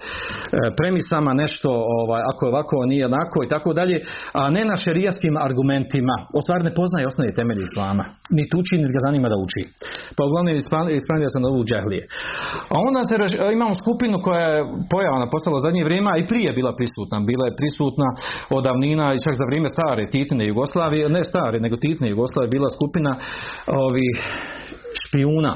premisama, 0.78 1.30
nešto 1.44 1.68
ovaj 2.00 2.22
ako 2.30 2.40
je 2.42 2.52
ovako 2.54 2.76
nije 2.92 3.04
onako 3.12 3.38
i 3.42 3.50
tako 3.54 3.70
dalje, 3.80 3.96
a 4.40 4.42
ne 4.56 4.62
na 4.70 4.76
šerijskim 4.84 5.34
argumentima 5.48 5.65
argumentima. 5.66 6.14
O 6.36 6.40
stvari 6.44 6.62
ne 6.68 6.74
poznaje 6.80 7.06
osnovne 7.06 7.32
temelje 7.38 7.62
islama. 7.68 8.04
Ni 8.36 8.42
uči, 8.60 8.74
ni 8.82 8.88
ga 8.96 9.00
zanima 9.06 9.28
da 9.32 9.36
uči. 9.44 9.62
Pa 10.16 10.22
uglavnom 10.28 10.54
ispravio 11.00 11.30
sam 11.32 11.42
ovu 11.44 11.62
džahlije. 11.70 12.02
A 12.74 12.76
onda 12.86 13.00
se, 13.08 13.14
imamo 13.56 13.74
skupinu 13.82 14.16
koja 14.26 14.46
je 14.54 14.66
pojavna 14.92 15.26
postala 15.34 15.64
zadnje 15.66 15.82
vrijeme, 15.88 16.08
a 16.12 16.16
i 16.18 16.28
prije 16.32 16.50
bila 16.58 16.72
prisutna. 16.78 17.16
Bila 17.30 17.44
je 17.46 17.58
prisutna 17.60 18.08
od 18.56 18.62
davnina 18.68 19.06
i 19.12 19.22
čak 19.24 19.34
za 19.40 19.44
vrijeme 19.48 19.68
stare 19.76 20.02
Titine 20.14 20.44
Jugoslavije, 20.52 21.04
ne 21.18 21.22
stare, 21.30 21.56
nego 21.64 21.74
Titine 21.84 22.08
Jugoslavije, 22.14 22.54
bila 22.56 22.68
skupina 22.76 23.12
ovih 23.86 24.16
špijuna. 25.02 25.54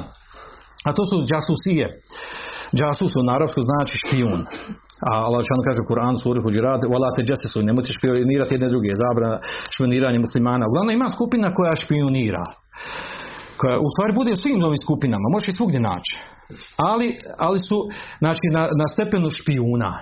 A 0.86 0.90
to 0.96 1.02
su 1.10 1.16
džasusije. 1.30 1.86
Džasus 2.78 3.12
u 3.20 3.22
naravsku 3.30 3.60
znači 3.70 3.94
špijun. 4.02 4.40
A 5.08 5.10
Allah 5.26 5.40
što 5.46 5.66
kaže 5.68 5.80
u 5.82 5.88
Kur'an 5.90 6.16
suri 6.22 6.40
Huđirat, 6.44 6.80
wala 6.94 7.08
tajassasu, 7.16 7.58
nemojte 7.68 7.90
špionirati 7.96 8.54
jedne 8.54 8.68
druge, 8.72 8.90
zabrana 9.04 9.38
špioniranje 9.74 10.18
muslimana. 10.26 10.64
Uglavnom 10.66 10.94
ima 10.94 11.08
skupina 11.16 11.48
koja 11.56 11.74
špionira. 11.82 12.44
Koja 13.60 13.76
u 13.86 13.88
stvari 13.92 14.12
bude 14.20 14.30
u 14.32 14.42
svim 14.42 14.58
novim 14.64 14.80
skupinama, 14.86 15.26
može 15.34 15.46
i 15.50 15.58
svugdje 15.58 15.80
naći. 15.90 16.14
Ali, 16.90 17.08
ali 17.46 17.58
su 17.68 17.78
znači, 18.22 18.44
na, 18.56 18.62
na 18.80 18.86
stepenu 18.94 19.28
špijuna 19.38 19.92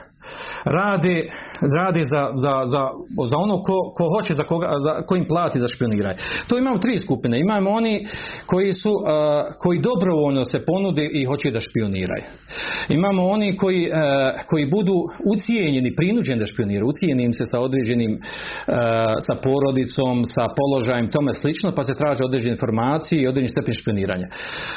rade, 0.64 1.16
rade 1.76 2.02
za, 2.12 2.22
za, 2.42 2.54
za, 2.72 2.82
za 3.30 3.36
ono 3.44 3.56
ko, 3.62 3.76
ko 3.96 4.04
hoće, 4.14 4.34
za, 4.34 4.42
koga, 4.42 4.68
za 4.84 5.02
kojim 5.06 5.26
plati 5.28 5.60
za 5.60 5.66
špioniranje. 5.74 6.18
To 6.48 6.58
imamo 6.58 6.78
tri 6.78 6.98
skupine. 6.98 7.40
Imamo 7.40 7.70
oni 7.70 8.06
koji 8.46 8.72
su, 8.72 8.92
koji 9.62 9.80
dobrovoljno 9.80 10.44
se 10.44 10.58
ponude 10.66 11.04
i 11.12 11.24
hoće 11.24 11.50
da 11.50 11.60
špioniraju. 11.60 12.24
Imamo 12.88 13.22
oni 13.28 13.56
koji, 13.56 13.90
koji 14.50 14.70
budu 14.70 14.96
ucijenjeni, 15.32 15.94
prinuđeni 15.94 16.38
da 16.38 16.46
špioniraju, 16.46 16.86
ucijenjeni 16.88 17.24
im 17.24 17.32
se 17.32 17.44
sa 17.44 17.60
određenim, 17.60 18.12
sa 19.26 19.34
porodicom, 19.44 20.24
sa 20.24 20.44
položajem, 20.58 21.10
tome 21.10 21.32
slično, 21.32 21.72
pa 21.76 21.82
se 21.82 21.94
traže 21.94 22.24
određene 22.24 22.52
informacije 22.52 23.22
i 23.22 23.28
određeni 23.28 23.54
stepen 23.54 23.74
špioniranja. 23.74 24.26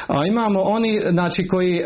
A 0.08 0.26
imamo 0.26 0.60
oni, 0.62 1.02
znači, 1.12 1.42
koji, 1.52 1.82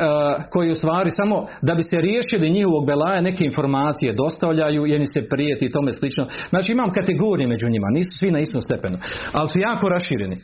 koji 0.53 0.71
u 0.71 0.79
stvari 0.81 1.09
samo 1.09 1.45
da 1.61 1.75
bi 1.75 1.81
se 1.81 1.97
riješili 2.01 2.55
njihovog 2.57 2.85
belaja 2.85 3.21
neke 3.21 3.44
informacije 3.45 4.13
dostavljaju, 4.13 4.85
jedni 4.85 5.05
se 5.05 5.27
prijeti 5.29 5.65
i 5.65 5.71
tome 5.71 5.91
slično. 5.91 6.23
Znači 6.49 6.71
imam 6.71 6.91
kategorije 6.91 7.47
među 7.47 7.69
njima, 7.69 7.87
nisu 7.93 8.17
svi 8.17 8.31
na 8.31 8.39
istom 8.39 8.61
stepenu, 8.61 8.97
ali 9.31 9.49
su 9.49 9.59
jako 9.59 9.89
rašireni. 9.89 10.37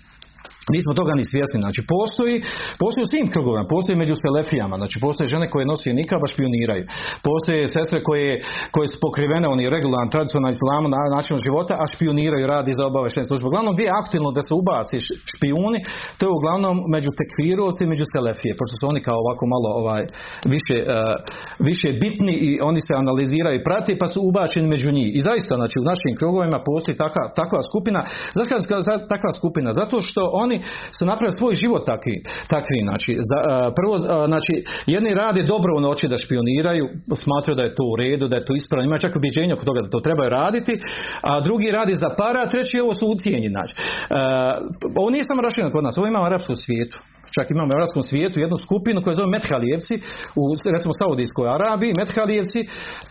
Nismo 0.75 0.91
toga 0.99 1.13
ni 1.19 1.25
svjesni. 1.31 1.59
Znači 1.65 1.81
postoji, 1.95 2.35
postoji 2.81 3.03
u 3.05 3.11
svim 3.13 3.27
krugovima, 3.33 3.71
postoji 3.75 4.01
među 4.03 4.15
selefijama, 4.23 4.75
znači 4.81 4.95
postoje 5.05 5.33
žene 5.33 5.45
koje 5.53 5.71
nose 5.71 5.89
nikaba 6.01 6.25
špioniraju. 6.33 6.83
Postoje 7.29 7.61
sestre 7.77 7.99
koje, 8.07 8.31
koje 8.73 8.87
su 8.91 8.97
pokrivene 9.05 9.47
oni 9.55 9.63
regularan 9.75 10.09
tradicionalni 10.13 10.55
islamu 10.57 10.87
na 10.95 11.01
način 11.17 11.35
života, 11.45 11.73
a 11.81 11.83
špioniraju 11.93 12.45
radi 12.55 12.71
za 12.79 12.83
obaveštenje 12.91 13.27
službe. 13.27 13.45
Uglavnom 13.47 13.73
gdje 13.75 13.85
je 13.87 13.97
aktivno 14.01 14.29
da 14.37 14.41
se 14.47 14.53
ubaci 14.61 14.97
špijuni, 15.33 15.79
to 16.17 16.21
je 16.25 16.37
uglavnom 16.39 16.75
među 16.95 17.09
tekfirovci 17.19 17.83
među 17.93 18.05
selefije, 18.13 18.53
pošto 18.59 18.73
su 18.77 18.83
oni 18.91 19.01
kao 19.07 19.17
ovako 19.23 19.43
malo 19.53 19.69
ovaj 19.81 20.03
više, 20.53 20.75
uh, 20.81 20.87
više 21.69 21.89
bitni 22.03 22.33
i 22.47 22.49
oni 22.69 22.79
se 22.87 22.93
analiziraju 23.03 23.55
i 23.57 23.65
prate 23.67 23.91
pa 24.01 24.07
su 24.13 24.19
ubačeni 24.29 24.67
među 24.73 24.89
njih. 24.97 25.09
I 25.17 25.19
zaista 25.29 25.53
znači 25.61 25.75
u 25.79 25.87
našim 25.91 26.13
krugovima 26.19 26.57
postoji 26.69 26.95
takva, 27.03 27.23
takva 27.39 27.61
skupina. 27.69 27.99
Zašto 28.37 28.53
takva 29.13 29.31
skupina? 29.39 29.69
Zato 29.81 29.95
što 30.07 30.21
oni 30.43 30.50
su 30.97 31.03
napravili 31.11 31.39
svoj 31.39 31.53
život 31.63 31.83
takvi, 31.93 32.15
takvi 32.53 32.77
znači, 32.87 33.11
za, 33.29 33.37
prvo, 33.77 33.93
znači, 34.31 34.53
jedni 34.95 35.11
rade 35.21 35.41
dobrovoljno 35.53 35.87
hoće 35.91 36.07
da 36.13 36.23
špioniraju, 36.23 36.85
smatraju 37.23 37.55
da 37.59 37.63
je 37.63 37.75
to 37.77 37.83
u 37.91 37.95
redu, 38.01 38.25
da 38.27 38.35
je 38.37 38.47
to 38.47 38.53
ispravno, 38.59 38.83
ima 38.85 39.03
čak 39.05 39.13
objeđenje 39.15 39.53
oko 39.53 39.65
toga 39.69 39.79
da 39.81 39.89
to 39.93 39.99
trebaju 40.07 40.29
raditi, 40.29 40.73
a 41.29 41.31
drugi 41.47 41.67
radi 41.77 41.93
za 42.03 42.09
para, 42.19 42.39
a 42.43 42.51
treći 42.53 42.79
ovo 42.85 42.93
su 42.99 43.05
ucijenjeni, 43.13 43.49
znači. 43.55 43.73
ovo 44.99 45.09
nije 45.13 45.23
samo 45.29 45.41
rašireno 45.41 45.71
kod 45.71 45.83
nas, 45.83 45.97
ovo 45.97 46.07
ima 46.07 46.21
u 46.21 46.29
arapskom 46.29 46.55
svijetu. 46.55 46.97
Čak 47.35 47.47
imamo 47.49 47.69
u 47.71 47.77
arapskom 47.79 48.03
svijetu 48.09 48.37
jednu 48.39 48.57
skupinu 48.65 48.99
koju 49.01 49.19
zove 49.19 49.29
Methalijevci 49.37 49.95
u 50.39 50.43
recimo 50.75 50.93
Saudijskoj 50.99 51.47
Arabiji, 51.57 51.99
Methalijevci 52.01 52.59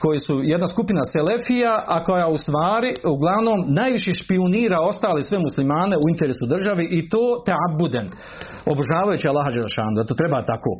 koji 0.03 0.19
su 0.27 0.35
jedna 0.53 0.67
skupina 0.75 1.03
Selefija, 1.15 1.73
a 1.95 1.97
koja 2.09 2.27
u 2.37 2.37
stvari 2.45 2.91
uglavnom 3.15 3.59
najviše 3.81 4.13
špionira 4.21 4.79
ostali 4.91 5.29
sve 5.29 5.39
muslimane 5.47 5.97
u 6.05 6.07
interesu 6.13 6.45
državi 6.55 6.85
i 6.99 7.01
to 7.13 7.25
te 7.47 7.53
abuden 7.67 8.07
obožavajući 8.73 9.29
Allaha 9.31 9.51
Đelešanu, 9.55 9.95
da 9.99 10.09
to 10.09 10.15
treba 10.21 10.39
tako. 10.53 10.73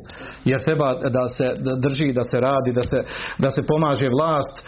Jer 0.51 0.59
treba 0.67 0.87
da 1.17 1.23
se 1.37 1.45
drži, 1.85 2.07
da 2.19 2.23
se 2.31 2.37
radi, 2.47 2.71
da 2.79 2.83
se, 2.91 2.99
da 3.43 3.49
se 3.55 3.61
pomaže 3.71 4.07
vlast, 4.17 4.55
e, 4.61 4.65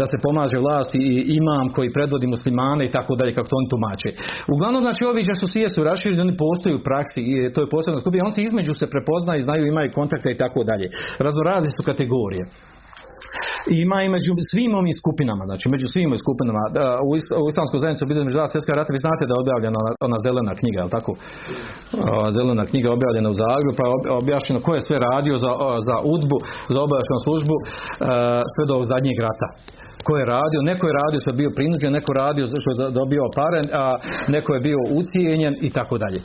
da 0.00 0.06
se 0.12 0.16
pomaže 0.26 0.58
vlast 0.66 0.90
i 0.94 1.06
imam 1.40 1.66
koji 1.76 1.96
predvodi 1.96 2.26
muslimane 2.34 2.82
i 2.86 2.92
tako 2.96 3.12
dalje, 3.18 3.36
kako 3.36 3.48
to 3.50 3.56
oni 3.60 3.72
tumače. 3.74 4.10
Uglavnom, 4.54 4.82
znači, 4.86 5.02
ovi 5.10 5.22
sije 5.52 5.68
su 5.74 5.80
rašireni, 5.90 6.26
oni 6.26 6.36
postoje 6.44 6.72
u 6.76 6.84
praksi 6.88 7.20
i 7.30 7.34
to 7.52 7.58
je 7.62 7.72
posebno 7.74 7.98
skupina. 8.06 8.26
On 8.28 8.32
se 8.32 8.42
između 8.42 8.72
se 8.74 8.86
prepoznaju, 8.94 9.46
znaju, 9.46 9.66
imaju 9.66 9.90
kontakte 9.98 10.28
i 10.30 10.38
tako 10.42 10.64
dalje. 10.64 10.86
Raznorazne 11.18 11.70
su 11.76 11.82
kategorije 11.90 12.44
ima 13.84 13.98
i 14.02 14.08
među 14.14 14.32
svim 14.50 14.72
ovim 14.80 14.94
skupinama, 15.02 15.42
znači 15.50 15.66
među 15.74 15.86
svim 15.92 16.08
ovim 16.10 16.22
skupinama. 16.24 16.62
U, 17.08 17.10
u 17.44 17.46
islamskoj 17.52 17.78
zajednici 17.82 18.04
među 18.28 18.38
dva 18.38 18.46
svjetska 18.52 18.72
rata, 18.78 18.90
vi 18.96 19.04
znate 19.06 19.22
da 19.26 19.32
je 19.34 19.44
objavljena 19.44 19.76
ona, 19.82 19.92
ona 20.08 20.18
zelena 20.26 20.52
knjiga, 20.60 20.78
jel 20.82 20.90
tako? 20.96 21.12
zelena 22.36 22.64
knjiga 22.70 22.88
objavljena 22.98 23.28
u 23.30 23.38
Zagrebu, 23.40 23.72
pa 23.78 23.84
je 23.84 23.90
objašnjeno 24.22 24.58
ko 24.66 24.70
je 24.74 24.86
sve 24.88 24.96
radio 25.08 25.34
za, 25.44 25.50
za 25.88 25.96
udbu, 26.14 26.38
za 26.72 26.78
obavještajnu 26.86 27.22
službu 27.26 27.56
sve 28.54 28.64
do 28.70 28.76
zadnjeg 28.92 29.18
rata 29.28 29.48
ko 30.06 30.12
je 30.20 30.30
radio, 30.36 30.60
neko 30.70 30.84
je 30.86 30.98
radio 31.02 31.18
što 31.20 31.30
je 31.30 31.40
bio 31.42 31.56
prinuđen, 31.58 31.90
neko 31.98 32.12
radio 32.22 32.44
što 32.62 32.70
je 32.70 32.76
dobio 33.00 33.24
pare, 33.38 33.60
a 33.82 33.84
neko 34.34 34.50
je 34.54 34.60
bio 34.68 34.78
ucijenjen 35.00 35.54
i 35.68 35.70
tako 35.78 35.94
dalje. 36.04 36.20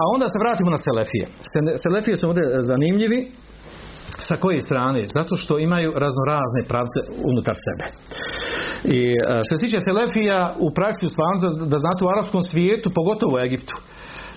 A 0.00 0.02
onda 0.14 0.26
se 0.28 0.42
vratimo 0.44 0.70
na 0.76 0.80
Selefije. 0.86 1.26
Selefije 1.84 2.14
su 2.16 2.24
ovdje 2.30 2.44
zanimljivi 2.70 3.20
sa 4.28 4.34
koje 4.42 4.60
strane? 4.60 5.00
Zato 5.18 5.36
što 5.36 5.58
imaju 5.58 5.90
raznorazne 6.04 6.62
pravce 6.72 6.98
unutar 7.30 7.56
sebe. 7.66 7.86
I 8.98 9.00
e, 9.12 9.16
što 9.44 9.52
se 9.54 9.62
tiče 9.64 9.78
Selefija 9.88 10.38
u 10.66 10.68
praksi 10.78 11.06
stvarno 11.14 11.38
da, 11.44 11.48
da 11.72 11.78
znate 11.84 12.00
u 12.04 12.12
arapskom 12.14 12.42
svijetu, 12.50 12.88
pogotovo 12.98 13.32
u 13.36 13.44
Egiptu. 13.46 13.76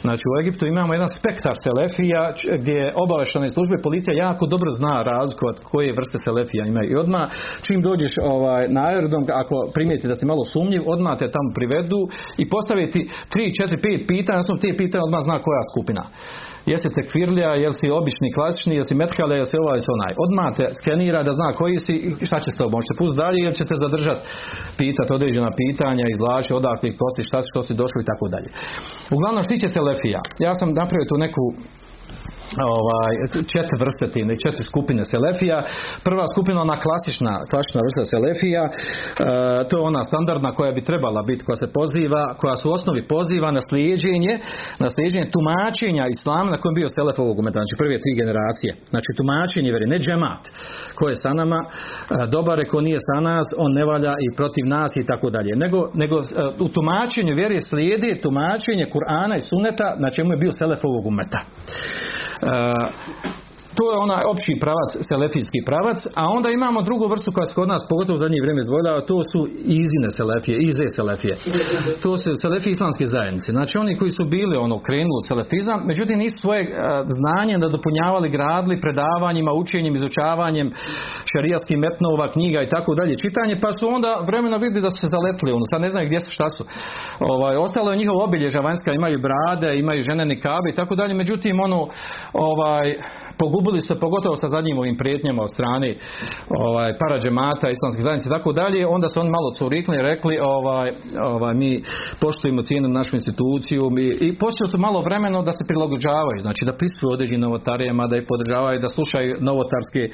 Znači 0.05 0.23
u 0.31 0.33
Egiptu 0.41 0.63
imamo 0.65 0.93
jedan 0.93 1.11
spektar 1.19 1.55
Selefija 1.65 2.21
gdje 2.61 2.93
obaveštajne 3.05 3.49
službe 3.55 3.75
policija 3.87 4.23
jako 4.25 4.43
dobro 4.53 4.69
zna 4.79 4.95
razlikovati 5.11 5.63
koje 5.71 5.97
vrste 5.99 6.17
Selefija 6.25 6.63
imaju. 6.65 6.87
I 6.91 6.99
odmah 7.03 7.23
čim 7.65 7.79
dođeš 7.89 8.13
ovaj, 8.33 8.63
na 8.75 8.81
aerodrom, 8.89 9.23
ako 9.43 9.55
primijeti 9.75 10.09
da 10.11 10.15
si 10.15 10.25
malo 10.31 10.43
sumnjiv, 10.53 10.81
odmah 10.93 11.13
te 11.19 11.27
tamo 11.35 11.49
privedu 11.57 11.99
i 12.41 12.49
postaviti 12.53 12.99
3, 12.99 13.09
4, 13.69 13.77
5 14.03 14.07
pitanja, 14.13 14.41
sam 14.41 14.57
te 14.63 14.69
pitanja 14.81 15.03
odmah 15.07 15.21
zna 15.27 15.35
koja 15.45 15.63
skupina 15.71 16.03
jesi 16.71 16.95
tekfirlija, 16.97 17.51
jel 17.63 17.73
si 17.79 17.95
obični 17.99 18.29
klasični, 18.35 18.73
jel 18.77 18.85
si 18.89 18.99
metkale, 19.01 19.33
jel 19.39 19.47
si 19.49 19.55
ovaj, 19.63 19.75
jel 19.77 19.85
si 19.85 19.91
onaj. 19.97 20.13
Odmah 20.25 20.47
te 20.57 20.65
skenira 20.77 21.19
da 21.27 21.31
zna 21.39 21.49
koji 21.59 21.77
si 21.85 21.93
i 22.21 22.25
šta 22.29 22.37
će 22.43 22.49
s 22.51 22.57
tobom. 22.59 22.73
Možete 22.77 22.93
pustiti 22.99 23.21
dalje 23.23 23.39
ili 23.41 23.59
ćete 23.59 23.73
zadržati, 23.85 24.21
pitati 24.81 25.09
određena 25.17 25.51
pitanja, 25.61 26.05
izvlači 26.07 26.51
odakle 26.59 26.89
posti, 27.01 27.27
šta 27.29 27.37
si, 27.41 27.47
što 27.51 27.61
si 27.67 27.79
došao 27.81 27.99
i 28.01 28.09
tako 28.11 28.25
dalje. 28.33 28.49
Uglavnom 29.15 29.41
što 29.43 29.53
tiče 29.53 29.67
Selefija, 29.75 30.19
ja 30.45 30.53
sam 30.59 30.67
napravio 30.81 31.09
tu 31.11 31.17
neku 31.25 31.43
ovaj, 32.75 33.13
četiri 33.53 33.77
vrste 33.83 34.05
tine, 34.13 34.31
četiri 34.43 34.63
skupine 34.71 35.03
selefija. 35.13 35.57
Prva 36.07 36.25
skupina 36.33 36.57
ona 36.67 36.77
klasična, 36.85 37.33
klasična 37.51 37.81
vrsta 37.85 38.03
selefija, 38.13 38.63
e, 38.67 38.71
to 39.67 39.73
je 39.77 39.87
ona 39.91 40.01
standardna 40.11 40.49
koja 40.57 40.71
bi 40.77 40.87
trebala 40.89 41.21
biti, 41.29 41.45
koja 41.47 41.57
se 41.63 41.67
poziva, 41.77 42.23
koja 42.41 42.55
su 42.59 42.65
u 42.69 42.75
osnovi 42.77 43.01
poziva 43.15 43.49
na 43.57 43.61
slijeđenje, 43.69 44.33
na 44.83 44.87
slijeđenje 44.93 45.33
tumačenja 45.35 46.05
islama 46.15 46.49
na 46.53 46.59
kojem 46.61 46.75
bio 46.79 46.89
selef 46.97 47.17
ovog 47.19 47.35
umeta, 47.41 47.59
znači 47.59 47.75
prve 47.81 47.95
tri 48.03 48.11
generacije. 48.21 48.71
Znači 48.93 49.09
tumačenje 49.17 49.69
veri, 49.75 49.87
ne 49.93 49.99
džemat, 50.05 50.43
ko 50.97 51.03
je 51.11 51.15
sa 51.23 51.31
nama, 51.41 51.59
e, 51.63 51.69
dobar 52.35 52.57
ko 52.71 52.77
nije 52.87 52.99
sa 53.07 53.17
nas, 53.29 53.47
on 53.63 53.71
ne 53.79 53.83
valja 53.91 54.13
i 54.25 54.27
protiv 54.39 54.65
nas 54.75 54.91
i 54.95 55.07
tako 55.11 55.27
dalje. 55.35 55.51
Nego, 55.63 55.79
nego 56.01 56.15
e, 56.19 56.23
u 56.65 56.67
tumačenju 56.75 57.33
vjeri 57.41 57.59
slijedi 57.69 58.21
tumačenje 58.23 58.85
Kur'ana 58.93 59.35
i 59.37 59.47
Suneta 59.49 59.87
na 60.03 60.09
čemu 60.15 60.29
je 60.31 60.41
bio 60.43 60.51
selef 60.51 60.81
ovog 60.83 61.05
umeta. 61.05 61.39
Uh, 62.41 62.91
to 63.77 63.85
je 63.91 63.97
onaj 64.05 64.23
opći 64.33 64.53
pravac, 64.63 64.91
selefijski 65.09 65.59
pravac, 65.69 65.99
a 66.21 66.23
onda 66.37 66.49
imamo 66.49 66.79
drugu 66.89 67.05
vrstu 67.13 67.29
koja 67.35 67.45
se 67.47 67.57
kod 67.59 67.67
nas 67.73 67.83
pogotovo 67.91 68.15
u 68.17 68.23
zadnje 68.23 68.43
vrijeme 68.43 68.61
izdvojila, 68.63 68.89
a 68.91 69.07
to 69.11 69.17
su 69.31 69.39
izine 69.81 70.09
selefije, 70.19 70.55
ize 70.71 70.87
selefije. 70.97 71.33
To 72.03 72.11
su 72.21 72.29
selefije 72.45 72.71
islamske 72.73 73.05
zajednice. 73.15 73.49
Znači 73.57 73.73
oni 73.83 73.97
koji 73.99 74.11
su 74.17 74.23
bili 74.35 74.55
ono 74.65 74.77
krenuli 74.87 75.19
u 75.21 75.27
selefizam, 75.29 75.79
međutim 75.91 76.17
nisu 76.23 76.37
svoje 76.45 76.61
uh, 76.65 76.73
znanje 77.19 77.55
nadopunjavali, 77.65 78.33
gradili 78.37 78.81
predavanjima, 78.85 79.51
učenjem, 79.61 79.93
izučavanjem 79.95 80.67
šarijatskih 81.31 81.77
metnova, 81.85 82.25
knjiga 82.35 82.59
i 82.63 82.71
tako 82.75 82.91
dalje, 82.99 83.21
čitanje, 83.25 83.55
pa 83.63 83.69
su 83.77 83.83
onda 83.97 84.11
vremena 84.29 84.57
vidjeli 84.63 84.85
da 84.87 84.91
su 84.93 84.99
se 85.03 85.09
zaletili, 85.15 85.55
ono, 85.57 85.65
sad 85.71 85.79
ne 85.85 85.89
znaju 85.93 86.05
gdje 86.09 86.19
su, 86.23 86.29
šta 86.37 86.47
su. 86.55 86.63
Ovaj, 87.33 87.55
ostalo 87.65 87.87
je 87.91 88.01
njihovo 88.01 88.19
obilježa 88.29 88.59
vanjska, 88.67 88.91
imaju 88.91 89.17
brade, 89.27 89.69
imaju 89.83 90.07
žene 90.09 90.23
nikabe 90.33 90.67
i 90.69 90.77
tako 90.79 90.93
dalje, 90.99 91.13
međutim 91.13 91.55
ono, 91.67 91.79
ovaj, 92.49 92.87
pogubili 93.41 93.79
se 93.87 93.93
pogotovo 94.05 94.35
sa 94.35 94.47
zadnjim 94.55 94.77
ovim 94.77 94.97
prijetnjama 95.01 95.41
od 95.43 95.51
strane 95.55 95.89
ovaj, 96.63 96.89
parađemata, 97.01 97.65
islamske 97.69 98.01
zajednice 98.05 98.29
i 98.29 98.35
tako 98.37 98.51
dalje, 98.61 98.79
onda 98.95 99.07
su 99.07 99.19
oni 99.19 99.29
malo 99.37 99.49
curikli 99.59 99.95
i 99.97 100.07
rekli 100.11 100.33
ovaj, 100.55 100.87
ovaj, 101.33 101.53
mi 101.61 101.71
poštujemo 102.23 102.61
cijenu 102.67 102.87
našu 102.99 103.13
instituciju 103.19 103.83
mi, 103.95 104.05
i 104.27 104.27
počeli 104.43 104.67
su 104.71 104.77
malo 104.87 104.99
vremeno 105.07 105.39
da 105.47 105.53
se 105.57 105.63
prilagođavaju, 105.69 106.39
znači 106.45 106.61
da 106.67 106.77
prisutuju 106.79 107.13
određenim 107.15 107.45
novotarijama, 107.47 108.09
da 108.09 108.15
ih 108.17 108.25
podržavaju, 108.31 108.83
da 108.85 108.95
slušaju 108.97 109.31
novotarske 109.49 110.03
uh, 110.09 110.13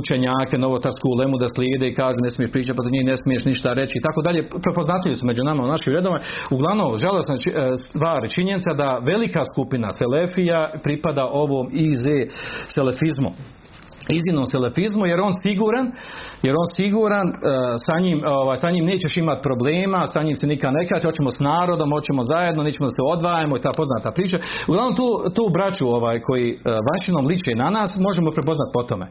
učenjake, 0.00 0.54
novotarsku 0.66 1.06
ulemu 1.14 1.36
da 1.42 1.48
slijede 1.54 1.86
i 1.88 1.96
kaže 2.00 2.18
ne 2.26 2.30
smiješ 2.34 2.50
pričati, 2.54 2.76
pa 2.78 2.82
njih 2.94 3.04
ne 3.12 3.16
smiješ 3.22 3.42
ništa 3.50 3.68
reći 3.80 3.94
i 3.96 4.04
tako 4.06 4.20
dalje. 4.26 4.40
Prepoznatljivi 4.64 5.14
su 5.18 5.24
među 5.30 5.42
nama 5.50 5.60
u 5.62 5.72
našim 5.74 5.92
redovima. 5.96 6.20
Uglavnom, 6.56 6.88
žalostna 7.04 7.34
e, 7.36 7.40
stvar, 7.90 8.20
činjenica 8.36 8.70
da 8.82 8.88
velika 9.12 9.42
skupina 9.50 9.88
Selefija 10.00 10.60
pripada 10.84 11.24
ovom 11.42 11.66
IZ 11.86 12.06
selefizmu. 12.74 13.30
Iznimnom 14.08 14.46
selefizmu 14.46 15.06
jer 15.06 15.20
on 15.20 15.32
siguran 15.42 15.92
jer 16.46 16.54
on 16.62 16.68
siguran 16.78 17.28
uh, 17.28 17.36
sa, 17.86 17.96
njim, 18.04 18.18
ovaj, 18.38 18.56
sa 18.56 18.68
njim 18.74 18.84
nećeš 18.92 19.12
imati 19.16 19.42
problema 19.48 20.00
sa 20.14 20.20
njim 20.26 20.36
se 20.40 20.46
nikad 20.46 20.70
ne 20.76 20.82
hoćemo 21.08 21.30
s 21.36 21.40
narodom 21.50 21.88
hoćemo 21.96 22.22
zajedno 22.32 22.60
nećemo 22.62 22.86
da 22.88 22.94
se 22.96 23.02
odvajamo 23.14 23.54
i 23.56 23.64
ta 23.64 23.72
poznata 23.80 24.08
priča. 24.16 24.38
Uglavnom 24.70 24.94
tu, 25.00 25.08
tu 25.36 25.44
braću 25.56 25.84
ovaj, 25.98 26.16
koji 26.28 26.46
uh, 26.52 26.58
vanšinom 26.88 27.24
liče 27.30 27.52
na 27.62 27.68
nas 27.78 27.90
možemo 28.06 28.28
prepoznati 28.36 28.74
po 28.76 28.82
tome. 28.90 29.06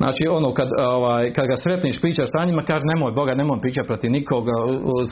Znači 0.00 0.22
ono 0.38 0.48
kad, 0.58 0.68
ovaj, 0.96 1.24
kad 1.36 1.44
ga 1.50 1.56
sretniš 1.64 1.96
pričaš 2.04 2.28
sa 2.34 2.40
njima 2.48 2.62
kaže 2.70 2.84
nemoj 2.92 3.12
Boga 3.18 3.32
nemoj 3.40 3.60
pričati 3.64 3.90
protiv 3.90 4.10
nikoga 4.18 4.56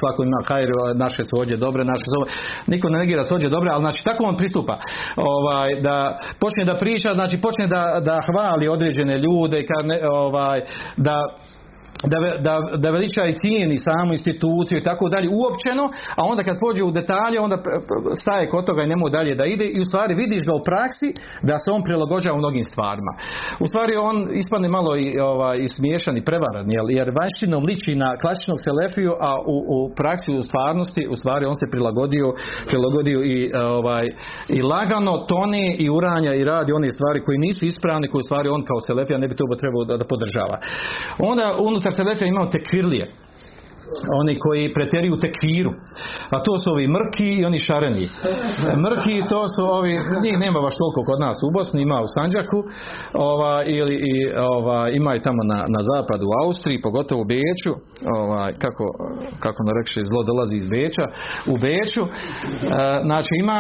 svako 0.00 0.20
ima 0.22 0.40
hajru 0.48 0.74
naše 1.04 1.22
svođe 1.30 1.56
dobre 1.66 1.82
naše 1.92 2.06
svođe 2.12 2.30
niko 2.72 2.88
ne 2.88 2.98
negira 2.98 3.22
svođe 3.22 3.48
dobre 3.48 3.68
ali 3.72 3.80
znači 3.80 4.04
tako 4.04 4.24
on 4.24 4.36
pristupa 4.36 4.76
ovaj, 5.16 5.68
da 5.80 6.16
počne 6.40 6.64
da 6.64 6.78
priča 6.78 7.10
znači 7.12 7.36
počne 7.40 7.66
da, 7.66 7.82
da 8.08 8.20
hvali 8.28 8.68
određene 8.68 9.14
ljude 9.24 9.58
kad 9.70 9.86
ne, 9.86 9.98
ovaj, 10.12 10.58
da 10.96 11.16
da, 12.12 12.18
da, 12.46 12.54
da 12.76 12.90
veliča 12.90 13.22
i 13.26 13.36
cijeni 13.40 13.76
samu 13.86 14.12
instituciju 14.12 14.78
i 14.78 14.86
tako 14.90 15.08
dalje 15.14 15.28
uopćeno, 15.40 15.84
a 16.18 16.20
onda 16.30 16.42
kad 16.42 16.56
pođe 16.64 16.82
u 16.84 16.96
detalje 16.98 17.38
onda 17.40 17.56
staje 18.22 18.48
kod 18.52 18.66
toga 18.66 18.82
i 18.82 18.92
nemo 18.92 19.08
dalje 19.16 19.32
da 19.40 19.44
ide 19.44 19.66
i 19.76 19.80
u 19.80 19.88
stvari 19.90 20.12
vidiš 20.22 20.42
ga 20.48 20.52
u 20.54 20.66
praksi 20.68 21.08
da 21.48 21.54
se 21.62 21.68
on 21.76 21.82
prilagođava 21.88 22.36
u 22.36 22.42
mnogim 22.42 22.64
stvarima. 22.72 23.12
U 23.64 23.66
stvari 23.70 23.92
on 24.10 24.16
ispadne 24.42 24.68
malo 24.76 24.92
i, 25.04 25.08
ovaj, 25.30 25.56
i 25.64 25.68
smiješan 25.76 26.14
i 26.16 26.26
prevaran, 26.28 26.66
jer, 26.76 26.84
jer 26.98 27.08
vanjštinom 27.20 27.62
liči 27.70 27.92
na 28.04 28.10
klasičnog 28.22 28.58
selefiju, 28.66 29.12
a 29.28 29.30
u, 29.54 29.56
u 29.76 29.78
praksi 30.00 30.30
u 30.40 30.42
stvarnosti 30.48 31.02
u 31.12 31.16
stvari 31.20 31.44
on 31.52 31.56
se 31.60 31.66
prilagodio, 31.74 32.26
prilagodio 32.70 33.18
i, 33.34 33.38
ovaj, 33.78 34.06
i 34.56 34.58
lagano 34.72 35.12
toni 35.32 35.66
i 35.84 35.86
uranja 35.98 36.32
i 36.36 36.46
radi 36.52 36.70
one 36.78 36.90
stvari 36.96 37.18
koji 37.26 37.38
nisu 37.46 37.62
ispravne, 37.66 38.06
koje 38.10 38.20
u 38.24 38.28
stvari 38.28 38.48
on 38.56 38.62
kao 38.70 38.80
selefija 38.88 39.18
ne 39.18 39.28
bi 39.28 39.34
to 39.38 39.44
trebao 39.62 39.82
da, 39.88 39.94
da 40.00 40.10
podržava. 40.12 40.56
Onda 41.30 41.46
unutar 41.68 41.87
unutar 41.92 42.28
imamo 42.28 42.50
tekvirlije 42.50 43.06
oni 44.20 44.34
koji 44.44 44.74
preteruju 44.76 45.16
tekviru 45.24 45.72
a 46.34 46.36
to 46.46 46.52
su 46.62 46.66
ovi 46.74 46.86
mrki 46.96 47.28
i 47.38 47.44
oni 47.48 47.58
šareni. 47.66 48.06
Mrki 48.86 49.14
to 49.32 49.40
su 49.54 49.62
ovi 49.78 49.92
njih 50.24 50.36
nema 50.44 50.58
baš 50.66 50.76
toliko 50.80 51.00
kod 51.08 51.18
nas 51.26 51.36
u 51.46 51.50
Bosni 51.56 51.78
ima 51.82 51.98
u 52.06 52.12
Sanđaku 52.14 52.60
ova, 53.30 53.54
ili 53.76 53.94
i, 54.10 54.14
ova, 54.56 54.80
ima 55.00 55.12
i 55.14 55.22
tamo 55.26 55.42
na, 55.52 55.58
na 55.74 55.80
zapadu 55.90 56.24
u 56.28 56.36
Austriji 56.44 56.84
pogotovo 56.86 57.20
u 57.22 57.28
Beču 57.32 57.72
ova, 58.20 58.42
kako, 58.62 58.84
kako 59.44 59.60
na 59.68 59.72
rekše 59.78 60.00
zlo 60.10 60.20
dolazi 60.30 60.56
iz 60.58 60.66
Beča 60.74 61.06
u 61.52 61.54
Beču. 61.64 62.04
E, 62.04 62.10
znači 63.08 63.32
ima 63.44 63.58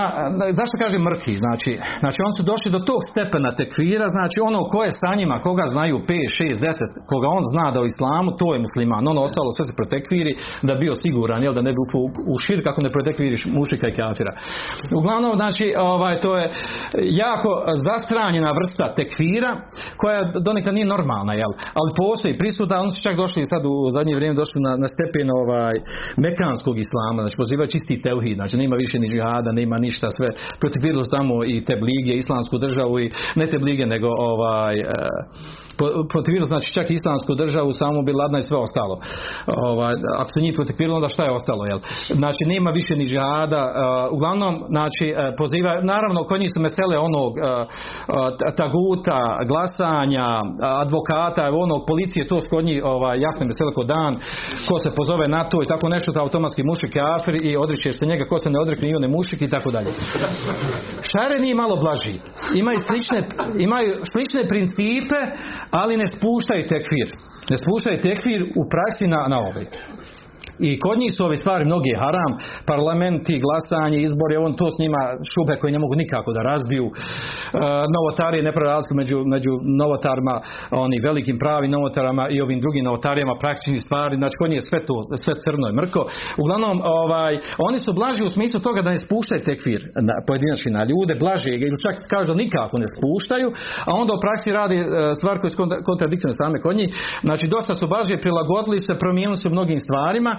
zašto 0.58 0.74
kaže 0.82 0.96
mrki? 1.08 1.32
Znači, 1.44 1.72
znači 2.02 2.18
oni 2.26 2.34
su 2.38 2.42
došli 2.50 2.68
do 2.76 2.80
tog 2.90 3.00
stepena 3.12 3.50
tekvira 3.60 4.06
znači 4.16 4.38
ono 4.48 4.60
ko 4.72 4.78
je 4.86 4.98
sa 5.02 5.10
njima 5.18 5.36
koga 5.46 5.64
znaju 5.74 5.96
5, 5.98 6.08
6, 6.42 6.58
10 6.66 7.10
koga 7.10 7.26
on 7.38 7.44
zna 7.52 7.66
da 7.74 7.78
u 7.80 7.90
islamu 7.92 8.30
to 8.40 8.46
je 8.54 8.64
musliman. 8.66 9.08
Ono 9.12 9.20
ostalo 9.28 9.48
sve 9.56 9.64
se 9.68 9.74
protekvi 9.80 10.17
da 10.62 10.74
bio 10.74 10.94
siguran, 10.94 11.42
jel, 11.42 11.54
da 11.58 11.62
ne 11.62 11.72
bi 11.72 11.80
upao 11.86 12.02
u 12.34 12.38
širk 12.38 12.66
ako 12.66 12.80
ne 12.82 12.90
protekviriš 12.96 13.42
mušika 13.58 13.86
i 13.88 13.96
kafira. 14.00 14.32
Uglavnom, 14.98 15.32
znači, 15.42 15.66
ovaj, 15.92 16.14
to 16.24 16.30
je 16.36 16.44
jako 17.24 17.50
zastranjena 17.88 18.50
vrsta 18.58 18.94
tekvira 18.98 19.52
koja 20.00 20.20
donekle 20.46 20.72
nije 20.72 20.86
normalna, 20.94 21.32
jel? 21.42 21.52
ali 21.78 21.96
postoji 22.02 22.40
prisuta, 22.42 22.82
oni 22.84 22.90
su 22.90 23.00
čak 23.06 23.14
došli 23.22 23.50
sad 23.52 23.62
u 23.66 23.74
zadnje 23.96 24.14
vrijeme 24.18 24.40
došli 24.42 24.58
na, 24.66 24.72
na 24.82 24.88
stepen 24.94 25.28
ovaj, 25.40 25.74
mekanskog 26.26 26.76
islama, 26.84 27.20
znači 27.22 27.36
pozivaju 27.42 27.74
čisti 27.74 28.02
teuhid, 28.06 28.36
znači 28.40 28.54
nema 28.62 28.76
više 28.84 28.96
ni 28.98 29.08
džihada, 29.12 29.50
nema 29.60 29.76
ništa, 29.86 30.06
sve 30.18 30.28
protekvirilo 30.60 31.04
tamo 31.16 31.34
i 31.54 31.64
te 31.66 31.74
blige, 31.82 32.12
islamsku 32.16 32.54
državu 32.66 32.94
i 33.00 33.10
ne 33.40 33.46
te 33.50 33.58
blige, 33.64 33.84
nego 33.94 34.08
ovaj, 34.32 34.74
e, 34.78 34.84
protekvirilo 36.12 36.52
znači 36.52 36.68
čak 36.76 36.86
islamsku 36.90 37.32
državu, 37.42 37.70
samo 37.72 38.02
bi 38.06 38.12
ladna 38.20 38.38
i 38.38 38.48
sve 38.48 38.56
ostalo. 38.66 38.94
Ovaj, 39.70 39.94
ako 40.20 40.30
se 40.34 40.44
njih 40.44 40.54
protekvirilo, 40.58 40.96
onda 40.96 41.08
šta 41.14 41.22
je 41.24 41.36
ostalo, 41.40 41.62
jel? 41.70 41.80
Znači 42.20 42.42
nema 42.52 42.70
više 42.70 42.92
ni 42.96 43.04
džihada, 43.10 43.62
e, 43.66 43.72
uglavnom, 44.16 44.54
znači 44.74 45.06
e, 45.08 45.14
poziva, 45.40 45.72
naravno 45.92 46.20
kod 46.28 46.40
njih 46.40 46.50
su 46.54 46.60
mesele 46.66 46.96
onog 47.08 47.32
taguta, 48.60 49.20
glasanja, 49.50 50.28
advokata, 50.84 51.42
onog 51.66 51.80
policije, 51.90 52.28
to 52.30 52.40
su 52.40 52.46
kod 52.54 52.64
njih 52.68 52.78
ovaj, 52.94 53.16
jasne 53.26 53.42
mesele 53.50 53.72
kod 53.78 53.86
dan, 53.96 54.12
ko 54.68 54.76
se 54.84 54.90
pozove 54.98 55.26
na 55.36 55.42
to 55.50 55.56
i 55.62 55.70
tako 55.72 55.86
nešto, 55.88 56.12
to 56.12 56.20
automatski 56.20 56.62
mušik 56.70 56.92
kafir 56.98 57.34
i 57.48 57.56
odričeš 57.64 57.94
se 57.98 58.06
njega, 58.10 58.24
ko 58.30 58.38
se 58.38 58.50
ne 58.50 58.58
odrekne 58.64 58.86
i 58.90 58.94
on 58.94 59.02
je 59.02 59.16
mušik 59.18 59.40
i 59.42 59.52
tako 59.54 59.70
dalje. 59.76 59.90
Šareni 61.10 61.60
malo 61.62 61.76
blaži. 61.84 62.14
Imaju 62.62 62.78
slične, 62.88 63.18
imaju 63.66 63.90
slične 64.12 64.42
principe, 64.52 65.18
ali 65.70 65.96
ne 65.96 66.06
spuštaju 66.06 66.68
tekfir. 66.68 67.08
Ne 67.50 67.56
spuštaju 67.56 68.00
tekfir 68.00 68.40
u 68.60 68.62
praksi 68.72 69.06
na, 69.06 69.20
na 69.28 69.38
ovaj. 69.38 69.64
I 70.60 70.78
kod 70.78 70.98
njih 70.98 71.12
su 71.16 71.24
ove 71.24 71.36
stvari 71.36 71.64
mnogi 71.64 71.92
haram, 72.02 72.32
parlamenti, 72.72 73.42
glasanje, 73.46 73.98
izbori, 73.98 74.36
on 74.36 74.52
to 74.60 74.66
s 74.70 74.76
njima 74.82 75.02
šube 75.32 75.54
koje 75.60 75.70
ne 75.72 75.82
mogu 75.84 75.94
nikako 76.02 76.30
da 76.36 76.48
razbiju. 76.52 76.86
E, 76.86 76.92
novotari 77.96 78.42
ne 78.48 78.52
među, 79.00 79.18
među 79.34 79.52
novotarima, 79.82 80.34
oni 80.84 81.04
velikim 81.08 81.36
pravim 81.44 81.70
novotarama 81.70 82.24
i 82.34 82.40
ovim 82.40 82.60
drugim 82.64 82.84
novotarijama 82.84 83.34
praktičnih 83.44 83.80
stvari, 83.86 84.14
znači 84.20 84.34
kod 84.40 84.48
njih 84.50 84.58
je 84.60 84.68
sve 84.70 84.80
to, 84.88 84.96
sve 85.24 85.34
crno 85.44 85.66
i 85.68 85.76
mrko. 85.80 86.00
Uglavnom, 86.42 86.76
ovaj, 87.00 87.32
oni 87.68 87.78
su 87.84 87.90
blaži 88.00 88.22
u 88.24 88.34
smislu 88.36 88.58
toga 88.60 88.80
da 88.82 88.90
ne 88.94 89.04
spuštaju 89.06 89.46
tekfir 89.48 89.80
na, 90.06 90.14
pojedinačni 90.26 90.70
na 90.78 90.82
ljude, 90.90 91.12
blaže 91.24 91.52
ili 91.64 91.82
čak 91.84 91.94
kažu 92.14 92.32
nikako 92.44 92.74
ne 92.82 92.88
spuštaju, 92.94 93.48
a 93.88 93.90
onda 94.00 94.10
u 94.14 94.22
praksi 94.24 94.50
radi 94.60 94.76
e, 94.80 94.84
stvar 95.20 95.36
koje 95.40 95.50
su 95.50 95.58
kontradiktorne 95.88 96.36
same 96.42 96.56
kod 96.64 96.74
njih. 96.80 96.90
Znači 97.26 97.44
dosta 97.54 97.72
su 97.74 97.84
blaže 97.92 98.24
prilagodili 98.24 98.78
se, 98.86 98.92
promijenili 99.02 99.38
su 99.42 99.48
mnogim 99.56 99.78
stvarima, 99.86 100.32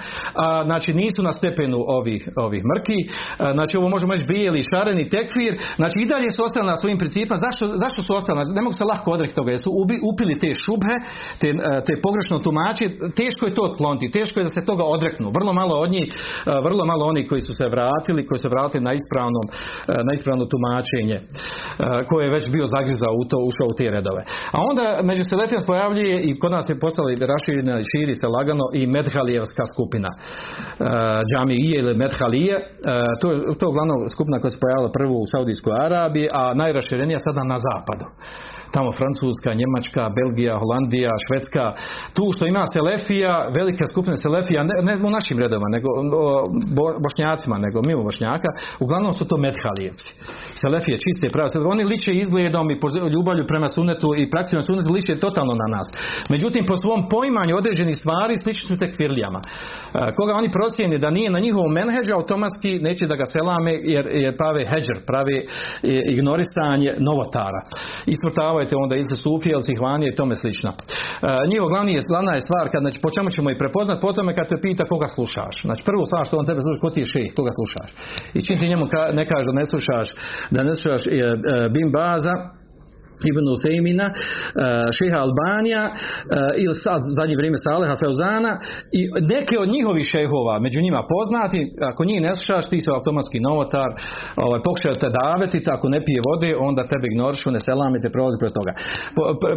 a, 0.44 0.64
znači 0.70 0.90
nisu 1.02 1.22
na 1.24 1.32
stepenu 1.40 1.80
ovih, 1.98 2.22
ovih 2.46 2.62
mrki, 2.72 3.00
a, 3.08 3.54
znači 3.58 3.74
ovo 3.80 3.88
možemo 3.96 4.14
reći 4.14 4.32
bijeli, 4.34 4.68
šareni, 4.72 5.10
tekfir, 5.16 5.54
znači 5.80 5.96
i 6.00 6.10
dalje 6.14 6.30
su 6.36 6.42
ostali 6.48 6.68
na 6.72 6.78
svojim 6.82 7.00
principima, 7.02 7.38
zašto, 7.46 7.64
zašto 7.84 8.00
su 8.06 8.12
ostali, 8.20 8.36
znači, 8.38 8.52
ne 8.58 8.64
mogu 8.66 8.76
se 8.80 8.90
lahko 8.92 9.08
odreći 9.16 9.36
toga, 9.40 9.50
jer 9.52 9.62
su 9.66 9.72
ubi, 9.82 9.96
upili 10.12 10.40
te 10.44 10.50
šubhe, 10.64 10.96
te, 11.42 11.48
te 11.88 11.94
pogrešno 12.06 12.36
tumači, 12.46 12.86
teško 13.20 13.42
je 13.46 13.56
to 13.58 13.64
otkloniti, 13.70 14.16
teško 14.18 14.36
je 14.40 14.48
da 14.48 14.54
se 14.58 14.68
toga 14.70 14.84
odreknu, 14.96 15.28
vrlo 15.38 15.52
malo 15.62 15.74
od 15.86 15.90
njih, 15.96 16.08
vrlo 16.68 16.84
malo 16.92 17.04
oni 17.12 17.22
koji 17.30 17.42
su 17.48 17.54
se 17.60 17.66
vratili, 17.74 18.26
koji 18.28 18.38
su 18.38 18.46
se 18.46 18.56
vratili 18.56 18.84
na 18.90 18.94
ispravno, 19.00 19.42
na 20.08 20.12
ispravno 20.18 20.44
tumačenje, 20.54 21.18
koje 22.10 22.22
je 22.26 22.36
već 22.38 22.46
bio 22.56 22.66
zagrizao 22.76 23.14
u 23.22 23.24
to, 23.30 23.38
ušao 23.50 23.68
u 23.72 23.78
te 23.78 23.86
redove. 23.96 24.22
A 24.56 24.58
onda 24.70 24.86
među 25.10 25.24
Selefija 25.32 25.70
pojavljuje 25.72 26.16
i 26.30 26.32
kod 26.42 26.52
nas 26.58 26.66
je 26.70 26.82
postala 26.84 27.10
raširena 27.34 27.76
i 27.80 27.90
širi 27.92 28.14
se 28.22 28.28
lagano 28.36 28.66
i 28.80 28.82
Medhalijevska 28.96 29.64
skupina 29.74 29.99
skupina 30.00 30.10
uh, 30.12 30.86
džamije 31.30 31.80
ili 31.80 31.98
Medhalije. 31.98 32.56
Uh, 32.56 32.64
to, 33.22 33.28
to 33.58 33.66
je 33.66 33.70
uglavnom 33.70 34.10
skupina 34.14 34.40
koja 34.40 34.52
se 34.52 34.60
pojavila 34.62 34.92
prvo 34.92 35.16
u 35.20 35.30
Saudijskoj 35.32 35.74
Arabiji, 35.88 36.28
a 36.34 36.54
najraširenija 36.54 37.20
sada 37.20 37.44
na 37.44 37.58
zapadu 37.68 38.06
tamo 38.76 38.90
Francuska, 39.00 39.50
Njemačka, 39.62 40.02
Belgija, 40.20 40.54
Holandija, 40.62 41.12
Švedska, 41.26 41.66
tu 42.16 42.24
što 42.36 42.44
ima 42.52 42.64
Selefija, 42.76 43.34
velika 43.60 43.86
skupina 43.92 44.16
Selefija, 44.26 44.62
ne, 44.70 44.76
ne 44.88 44.94
u 45.08 45.12
našim 45.18 45.38
redovima, 45.44 45.70
nego 45.76 45.90
bo, 46.76 46.86
bošnjacima, 47.06 47.56
nego 47.66 47.78
mimo 47.90 48.02
bošnjaka, 48.10 48.50
uglavnom 48.84 49.12
su 49.18 49.24
to 49.30 49.36
Medhalijevci. 49.46 50.08
Selefije 50.64 50.96
čiste 51.06 51.26
prave, 51.36 51.48
oni 51.74 51.84
liče 51.92 52.12
izgledom 52.14 52.66
i 52.72 52.78
ljubavlju 53.16 53.44
prema 53.52 53.68
sunetu 53.76 54.10
i 54.22 54.30
praktično 54.34 54.62
sunetu 54.62 54.90
liče 54.98 55.24
totalno 55.26 55.54
na 55.62 55.68
nas. 55.76 55.88
Međutim, 56.34 56.64
po 56.70 56.76
svom 56.84 57.02
poimanju 57.14 57.54
određenih 57.62 57.96
stvari 58.02 58.34
slični 58.44 58.66
su 58.68 58.76
tekvirlijama. 58.84 59.40
Koga 60.18 60.34
oni 60.40 60.50
procijeni 60.58 60.98
da 61.04 61.10
nije 61.18 61.30
na 61.32 61.40
njihovom 61.46 61.72
menheđu, 61.80 62.12
automatski 62.14 62.72
neće 62.88 63.04
da 63.12 63.16
ga 63.22 63.26
selame 63.36 63.72
jer, 63.94 64.06
jer 64.24 64.34
prave 64.42 64.62
heđer, 64.72 64.98
prave 65.10 65.36
ignorisanje 66.16 66.90
novotara. 67.08 67.62
Isvrtavajte 68.60 68.84
onda 68.84 68.96
ili 68.96 69.12
se 69.14 69.18
sufije, 69.26 69.54
ili 69.54 69.70
sihvanije 69.70 70.10
i 70.10 70.18
tome 70.20 70.36
slično. 70.36 70.72
Njihov 71.52 71.68
glavni 71.74 71.92
je, 71.96 72.02
glavna 72.14 72.34
je 72.36 72.46
stvar, 72.48 72.66
kad, 72.74 72.82
znači, 72.86 73.00
po 73.04 73.10
čemu 73.16 73.30
ćemo 73.36 73.48
i 73.52 73.60
prepoznat, 73.62 74.02
po 74.02 74.12
tome 74.18 74.36
kad 74.38 74.46
te 74.50 74.58
pita 74.66 74.84
koga 74.92 75.08
slušaš. 75.16 75.56
Znači, 75.68 75.82
prvo 75.90 76.04
stvar 76.10 76.24
što 76.26 76.38
on 76.38 76.46
tebe 76.50 76.62
sluša, 76.62 76.84
ko 76.84 76.90
ti 76.94 77.02
je 77.02 77.12
šejh, 77.14 77.32
koga 77.38 77.52
slušaš. 77.60 77.90
I 78.38 78.40
čim 78.46 78.56
ti 78.60 78.72
njemu 78.72 78.86
ka, 78.94 79.02
ne 79.20 79.24
kaže 79.32 79.46
da 79.50 79.60
ne 79.62 79.66
slušaš, 79.72 80.08
da 80.54 80.60
ne 80.68 80.74
slušaš 80.76 81.04
e, 81.08 81.12
e, 81.12 81.70
Bim 81.74 81.90
Baza, 81.98 82.36
Ibn 83.30 83.46
Usejmina, 83.56 84.08
uh, 84.12 84.16
šeha 84.98 85.20
Albanija 85.26 85.84
uh, 85.90 85.94
ili 86.64 86.76
sad 86.86 87.00
zadnje 87.18 87.36
vrijeme 87.40 87.58
Saleha 87.66 87.96
Feuzana 88.02 88.54
i 89.00 89.02
neke 89.34 89.56
od 89.64 89.70
njihovih 89.76 90.06
šehova 90.14 90.56
među 90.66 90.80
njima 90.86 91.02
poznati, 91.16 91.60
ako 91.92 92.02
njih 92.10 92.20
ne 92.26 92.32
slušaš 92.36 92.66
ti 92.72 92.78
su 92.84 92.90
automatski 92.98 93.38
novotar 93.48 93.90
ovaj, 94.46 94.60
pokušaju 94.68 94.96
te 95.02 95.10
daveti, 95.22 95.58
ako 95.76 95.86
ne 95.96 96.00
pije 96.06 96.20
vode 96.30 96.50
onda 96.68 96.82
tebe 96.92 97.06
ignorišu, 97.08 97.48
ne 97.56 97.62
selami 97.68 98.04
te 98.04 98.10
prolazi 98.16 98.38
pored 98.42 98.56
toga. 98.60 98.72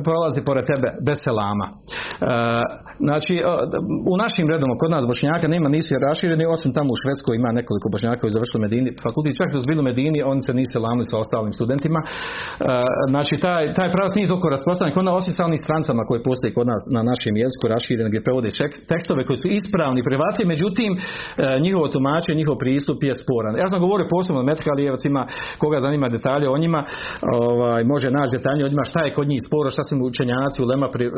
Prolazi 0.08 0.40
pored 0.48 0.64
tebe 0.72 0.88
bez 1.06 1.18
selama. 1.26 1.66
Uh, 1.72 2.64
znači 3.06 3.34
u 4.12 4.14
našim 4.24 4.46
redoma 4.52 4.74
kod 4.82 4.90
nas 4.94 5.04
bošnjaka 5.10 5.46
nema 5.54 5.68
nisu 5.76 5.90
rašireni 6.08 6.44
osim 6.54 6.70
tamo 6.76 6.90
u 6.94 7.00
Švedskoj 7.02 7.34
ima 7.36 7.50
nekoliko 7.58 7.86
bošnjaka 7.92 8.20
koji 8.22 8.36
završili 8.36 8.64
Medini 8.64 8.90
fakultet 9.06 9.38
čak 9.40 9.48
da 9.52 9.58
su 9.60 9.66
bili 9.70 9.82
Medini 9.88 10.18
oni 10.32 10.42
se 10.46 10.52
nisu 10.58 10.72
selamili 10.76 11.06
sa 11.10 11.16
ostalim 11.24 11.52
studentima. 11.58 12.00
Znači 13.12 13.34
ta 13.44 13.51
taj, 13.52 13.64
taj 13.78 13.88
pravac 13.94 14.12
nije 14.16 14.30
toliko 14.32 14.48
rasprostranjen 14.54 14.94
kod 14.96 15.04
nas 15.06 15.14
osim 15.20 15.32
sa 15.36 15.42
onim 15.48 15.60
strancama 15.64 16.02
koji 16.08 16.26
postoji 16.28 16.56
kod 16.58 16.66
nas 16.72 16.80
na 16.96 17.02
našem 17.10 17.34
jeziku 17.42 17.64
raširen 17.74 18.06
gdje 18.10 18.26
prevode 18.26 18.50
tekstove 18.92 19.20
koji 19.28 19.38
su 19.42 19.48
ispravni 19.60 20.00
prihvatljivi, 20.08 20.52
međutim 20.54 20.90
e, 20.96 21.00
njihovo 21.64 21.86
tumačenje, 21.94 22.40
njihov 22.40 22.56
pristup 22.64 22.98
je 23.08 23.14
sporan. 23.22 23.54
Ja 23.62 23.66
sam 23.70 23.78
govorio 23.84 24.12
posebno 24.14 24.40
o 24.42 24.48
Metkalijevcima, 24.50 25.22
koga 25.62 25.78
zanima 25.86 26.06
detalje 26.16 26.46
o 26.54 26.56
njima, 26.62 26.80
ovaj, 27.40 27.82
može 27.92 28.08
naći 28.18 28.36
detalje 28.36 28.62
o 28.64 28.70
njima 28.72 28.84
šta 28.90 29.00
je 29.04 29.14
kod 29.18 29.26
njih 29.32 29.40
sporo, 29.48 29.68
šta 29.74 29.82
su 29.86 29.94
učenjaci 30.10 30.58
u 30.62 30.66
Lema 30.70 30.88
pri, 30.94 31.04
e, 31.06 31.10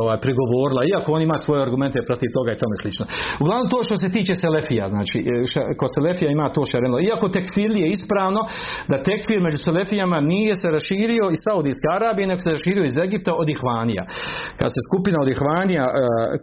ovaj, 0.00 0.18
prigovorila, 0.24 0.80
iako 0.82 1.08
on 1.16 1.22
ima 1.22 1.36
svoje 1.44 1.60
argumente 1.66 1.98
protiv 2.08 2.28
toga 2.36 2.50
i 2.52 2.60
tome 2.62 2.76
slično. 2.82 3.04
Uglavnom 3.42 3.66
to 3.72 3.78
što 3.86 3.94
se 4.02 4.08
tiče 4.16 4.34
Selefija, 4.44 4.84
znači 4.94 5.18
e, 5.20 5.32
kod 5.80 5.90
Selefija 5.96 6.28
ima 6.30 6.46
to 6.54 6.62
šareno. 6.70 6.96
Iako 7.08 7.26
tekfir 7.36 7.70
je 7.82 7.86
ispravno 7.96 8.40
da 8.90 8.96
tekfir 9.08 9.38
među 9.46 9.58
Selefijama 9.66 10.18
nije 10.32 10.52
se 10.60 10.68
raširio 10.76 11.26
i 11.30 11.40
Saudi 11.44 11.59
Saudijske 11.60 11.88
Arabije, 11.98 12.26
nego 12.30 12.40
se 12.42 12.62
širio 12.64 12.84
iz 12.86 12.96
Egipta 13.06 13.32
od 13.42 13.48
Ihvanija. 13.56 14.02
Kad 14.58 14.68
se 14.74 14.80
skupina 14.88 15.18
od 15.24 15.28
Ihvanija 15.34 15.84
e, 15.88 15.92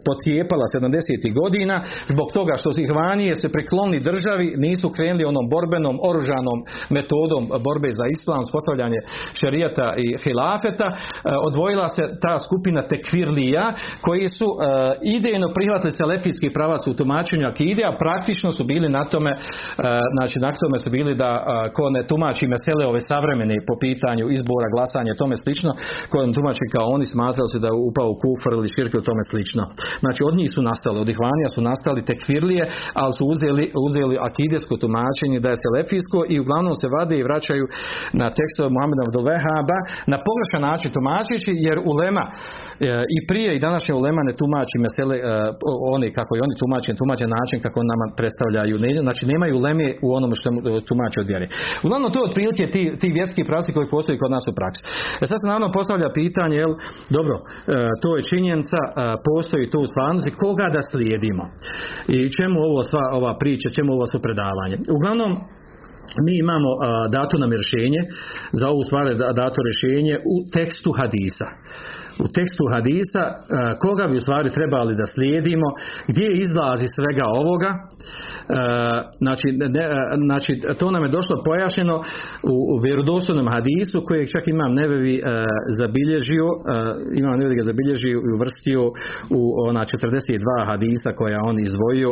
pocijepala 0.08 0.64
70. 0.74 1.40
godina, 1.40 1.76
zbog 2.12 2.28
toga 2.38 2.54
što 2.60 2.68
su 2.72 2.80
Ihvanije 2.82 3.32
se 3.42 3.48
priklonili 3.56 4.06
državi, 4.10 4.46
nisu 4.66 4.86
krenuli 4.96 5.24
onom 5.32 5.46
borbenom, 5.54 5.96
oružanom 6.08 6.58
metodom 6.96 7.42
borbe 7.66 7.90
za 8.00 8.06
islam, 8.16 8.42
postavljanje 8.56 9.00
šerijata 9.40 9.86
i 10.04 10.06
hilafeta, 10.24 10.88
e, 10.92 10.96
odvojila 11.48 11.88
se 11.96 12.04
ta 12.24 12.34
skupina 12.46 12.80
tekvirlija, 12.92 13.64
koji 14.06 14.26
su 14.38 14.48
e, 14.50 14.58
idejno 15.16 15.46
prihvatili 15.56 15.98
selefijski 16.00 16.48
pravac 16.56 16.82
u 16.86 16.96
tumačenju 16.98 17.44
akide, 17.52 17.82
a 17.86 17.96
praktično 18.04 18.48
su 18.56 18.62
bili 18.72 18.88
na 18.98 19.02
tome, 19.12 19.32
e, 19.34 19.38
znači 20.14 20.36
na 20.44 20.50
tome 20.60 20.76
su 20.84 20.88
bili 20.96 21.12
da 21.22 21.30
e, 21.36 21.42
ko 21.76 21.84
ne 21.96 22.02
tumači 22.10 22.44
mesele 22.54 22.84
ove 22.90 23.00
savremene 23.10 23.56
po 23.68 23.74
pitanju 23.84 24.24
izbora, 24.36 24.68
glasanja 24.74 25.07
tome 25.22 25.34
slično, 25.44 25.70
kojom 26.12 26.30
tumači 26.36 26.66
kao 26.74 26.86
oni 26.96 27.06
smatrali 27.14 27.48
se 27.52 27.58
da 27.62 27.68
je 27.70 27.80
upao 27.88 28.08
u 28.10 28.18
kufar 28.22 28.52
ili 28.54 28.74
širke 28.76 28.96
u 28.98 29.06
tome 29.08 29.22
slično. 29.30 29.62
Znači 30.02 30.20
od 30.28 30.34
njih 30.38 30.50
su 30.54 30.60
nastali, 30.70 30.96
od 31.04 31.08
ihvanija 31.14 31.48
su 31.54 31.60
nastali 31.70 32.06
tekvirlije, 32.10 32.64
ali 33.00 33.12
su 33.18 33.22
uzeli, 33.32 33.64
uzeli 33.86 34.14
akidesko 34.28 34.74
tumačenje 34.82 35.38
da 35.44 35.48
je 35.50 35.62
selefijsko 35.64 36.18
i 36.32 36.40
uglavnom 36.42 36.74
se 36.80 36.88
vade 36.96 37.14
i 37.18 37.26
vraćaju 37.28 37.64
na 38.20 38.26
tekstove 38.38 38.68
Muhameda 38.74 39.02
Vehaba 39.28 39.78
na 40.12 40.18
pogrešan 40.26 40.62
način 40.70 40.88
tumačeći 40.96 41.52
jer 41.66 41.76
ulema 41.92 42.24
e, 42.28 42.32
i 43.16 43.18
prije 43.28 43.50
i 43.54 43.62
današnje 43.66 43.92
ulema 44.00 44.20
ne 44.28 44.32
tumači 44.40 44.76
mesele 44.84 45.16
e, 45.18 45.22
oni 45.94 46.08
kako 46.18 46.32
i 46.34 46.42
oni 46.46 46.54
tumače, 46.60 47.00
tumače 47.02 47.26
način 47.38 47.58
kako 47.64 47.78
nama 47.92 48.06
predstavljaju. 48.18 48.74
Znači 49.06 49.22
nemaju 49.32 49.52
uleme 49.60 49.86
u 50.06 50.08
onome 50.18 50.34
što 50.40 50.48
tumače 50.90 51.18
od 51.22 51.28
vjere. 51.32 51.46
Uglavnom 51.84 52.10
to 52.14 52.20
otprilike 52.28 52.64
ti, 52.74 52.82
ti 53.00 53.06
vjerski 53.18 53.42
pravci 53.50 53.74
koji 53.76 53.94
postoji 53.96 54.20
kod 54.22 54.30
nas 54.36 54.44
u 54.50 54.56
praksi. 54.58 54.80
E 55.22 55.24
sad 55.28 55.36
se 55.40 55.46
naravno 55.50 55.76
postavlja 55.78 56.08
pitanje, 56.20 56.56
jel, 56.56 56.72
dobro, 57.16 57.34
e, 57.36 57.42
to 58.02 58.16
je 58.16 58.28
činjenica, 58.30 58.80
e, 58.86 58.90
postoji 59.28 59.70
tu 59.72 59.78
u 59.80 59.90
stvarnosti, 59.92 60.38
koga 60.42 60.66
da 60.76 60.82
slijedimo? 60.90 61.44
I 62.16 62.18
čemu 62.36 62.56
ovo 62.68 62.80
sva 62.90 63.04
ova 63.18 63.32
priča, 63.42 63.74
čemu 63.76 63.90
ovo 63.92 64.06
su 64.12 64.18
predavanje? 64.26 64.76
Uglavnom, 64.96 65.32
mi 66.26 66.34
imamo 66.44 66.70
dato 67.16 67.34
nam 67.38 67.50
rješenje 67.58 68.02
za 68.52 68.66
ovu 68.72 68.82
stvar 68.88 69.04
dato 69.42 69.58
rješenje 69.68 70.14
u 70.32 70.36
tekstu 70.56 70.90
hadisa 70.98 71.48
u 72.24 72.26
tekstu 72.36 72.64
hadisa 72.74 73.24
e, 73.30 73.34
koga 73.82 74.04
bi 74.10 74.16
u 74.16 74.24
stvari 74.24 74.50
trebali 74.58 74.92
da 75.00 75.06
slijedimo, 75.14 75.68
gdje 76.10 76.28
izlazi 76.46 76.86
svega 76.96 77.26
ovoga. 77.40 77.70
E, 77.74 77.80
znači, 79.24 79.46
ne, 79.76 79.84
e, 79.84 79.88
znači 80.28 80.52
to 80.80 80.86
nam 80.94 81.02
je 81.04 81.16
došlo 81.18 81.36
pojašnjeno 81.48 81.96
u, 82.52 82.54
u 82.72 82.74
vjerodostojnom 82.84 83.48
hadisu 83.54 83.98
kojeg 84.08 84.26
čak 84.34 84.44
imam 84.48 84.72
nevevi 84.80 85.14
zabilježio, 85.80 86.46
imam 87.20 87.38
nevevi 87.38 87.56
ga 87.60 87.68
zabilježio 87.70 88.16
i 88.18 88.32
uvrstio 88.36 88.82
u 89.38 89.40
ona 89.68 89.80
42 89.80 90.66
hadisa 90.70 91.10
koja 91.20 91.40
on 91.50 91.56
izdvojio 91.60 92.10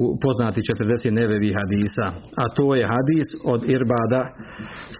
u 0.00 0.02
poznati 0.24 0.60
40 0.60 1.10
nevevi 1.20 1.50
hadisa. 1.58 2.06
A 2.42 2.44
to 2.56 2.74
je 2.74 2.84
hadis 2.94 3.28
od 3.52 3.60
Irbada 3.74 4.22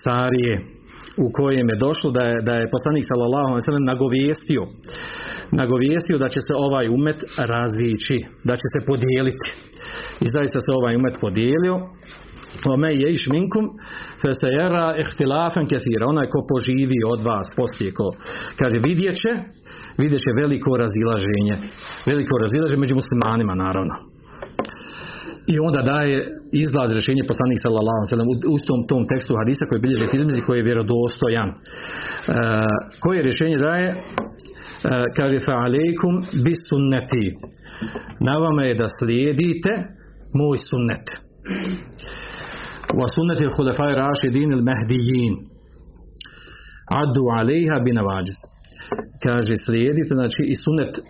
Sarije 0.04 0.77
u 1.24 1.26
kojem 1.38 1.66
je 1.72 1.82
došlo 1.86 2.08
da 2.16 2.22
je, 2.30 2.36
da 2.48 2.54
je 2.54 2.72
poslanik 2.74 3.04
sallallahu 3.10 3.48
alejhi 3.50 3.70
ve 3.76 3.90
nagovijestio 3.92 4.62
nagovijestio 5.52 6.18
da 6.18 6.28
će 6.28 6.40
se 6.40 6.52
ovaj 6.66 6.86
umet 6.88 7.20
razvići, 7.52 8.16
da 8.48 8.54
će 8.60 8.66
se 8.74 8.80
podijeliti. 8.90 9.48
I 10.24 10.26
zaista 10.36 10.58
se 10.60 10.70
ovaj 10.78 10.94
umet 10.96 11.14
podijelio. 11.20 11.76
me 12.82 12.90
je 13.02 13.08
iš 13.10 13.24
minkum 13.36 13.64
fesejera 14.22 14.86
ihtilafen 15.02 15.66
kethira. 15.70 16.04
Onaj 16.12 16.26
ko 16.32 16.40
poživi 16.52 17.00
od 17.12 17.20
vas 17.28 17.46
poslije 17.58 17.90
ko 17.98 18.08
kaže 18.60 18.78
vidjet 18.88 19.16
će, 19.22 19.32
vidjet 20.02 20.20
će 20.24 20.30
veliko 20.42 20.70
razilaženje. 20.84 21.54
Veliko 22.10 22.34
razilaženje 22.44 22.80
među 22.80 22.94
muslimanima 23.00 23.54
naravno. 23.64 23.94
I 25.52 25.54
onda 25.66 25.80
daje 25.92 26.16
izlaz 26.64 26.88
rješenje 26.96 27.24
poslanik 27.30 27.58
sallallahu 27.64 28.02
alejhi 28.02 28.54
u 28.54 28.58
tom, 28.68 28.80
tom 28.90 29.02
tekstu 29.12 29.32
hadisa 29.40 29.64
koji 29.68 29.84
bilježi 29.84 30.10
Tirmizi 30.12 30.40
koji 30.46 30.56
je 30.58 30.68
vjerodostojan. 30.68 31.50
E, 31.50 31.54
koje 33.02 33.26
rješenje 33.28 33.58
daje? 33.68 33.88
E, 33.90 33.96
kaže 35.18 35.38
fa 35.46 35.54
alejkum 35.66 36.14
bis 36.44 36.60
sunneti. 36.70 37.26
Na 38.26 38.34
vama 38.44 38.62
je 38.68 38.74
da 38.82 38.86
slijedite 38.98 39.72
moj 40.40 40.56
sunnet. 40.70 41.06
Wa 42.98 43.06
sunneti 43.16 43.42
al-khulafai 43.48 43.92
rashidin 44.02 44.50
al-mahdijin. 44.58 45.34
Addu 47.02 47.24
alejha 47.38 47.76
bin 47.86 47.98
Kaže 49.24 49.54
slijedite 49.66 50.12
znači 50.18 50.42
i 50.52 50.54
sunnet 50.64 50.92
uh, 50.98 51.04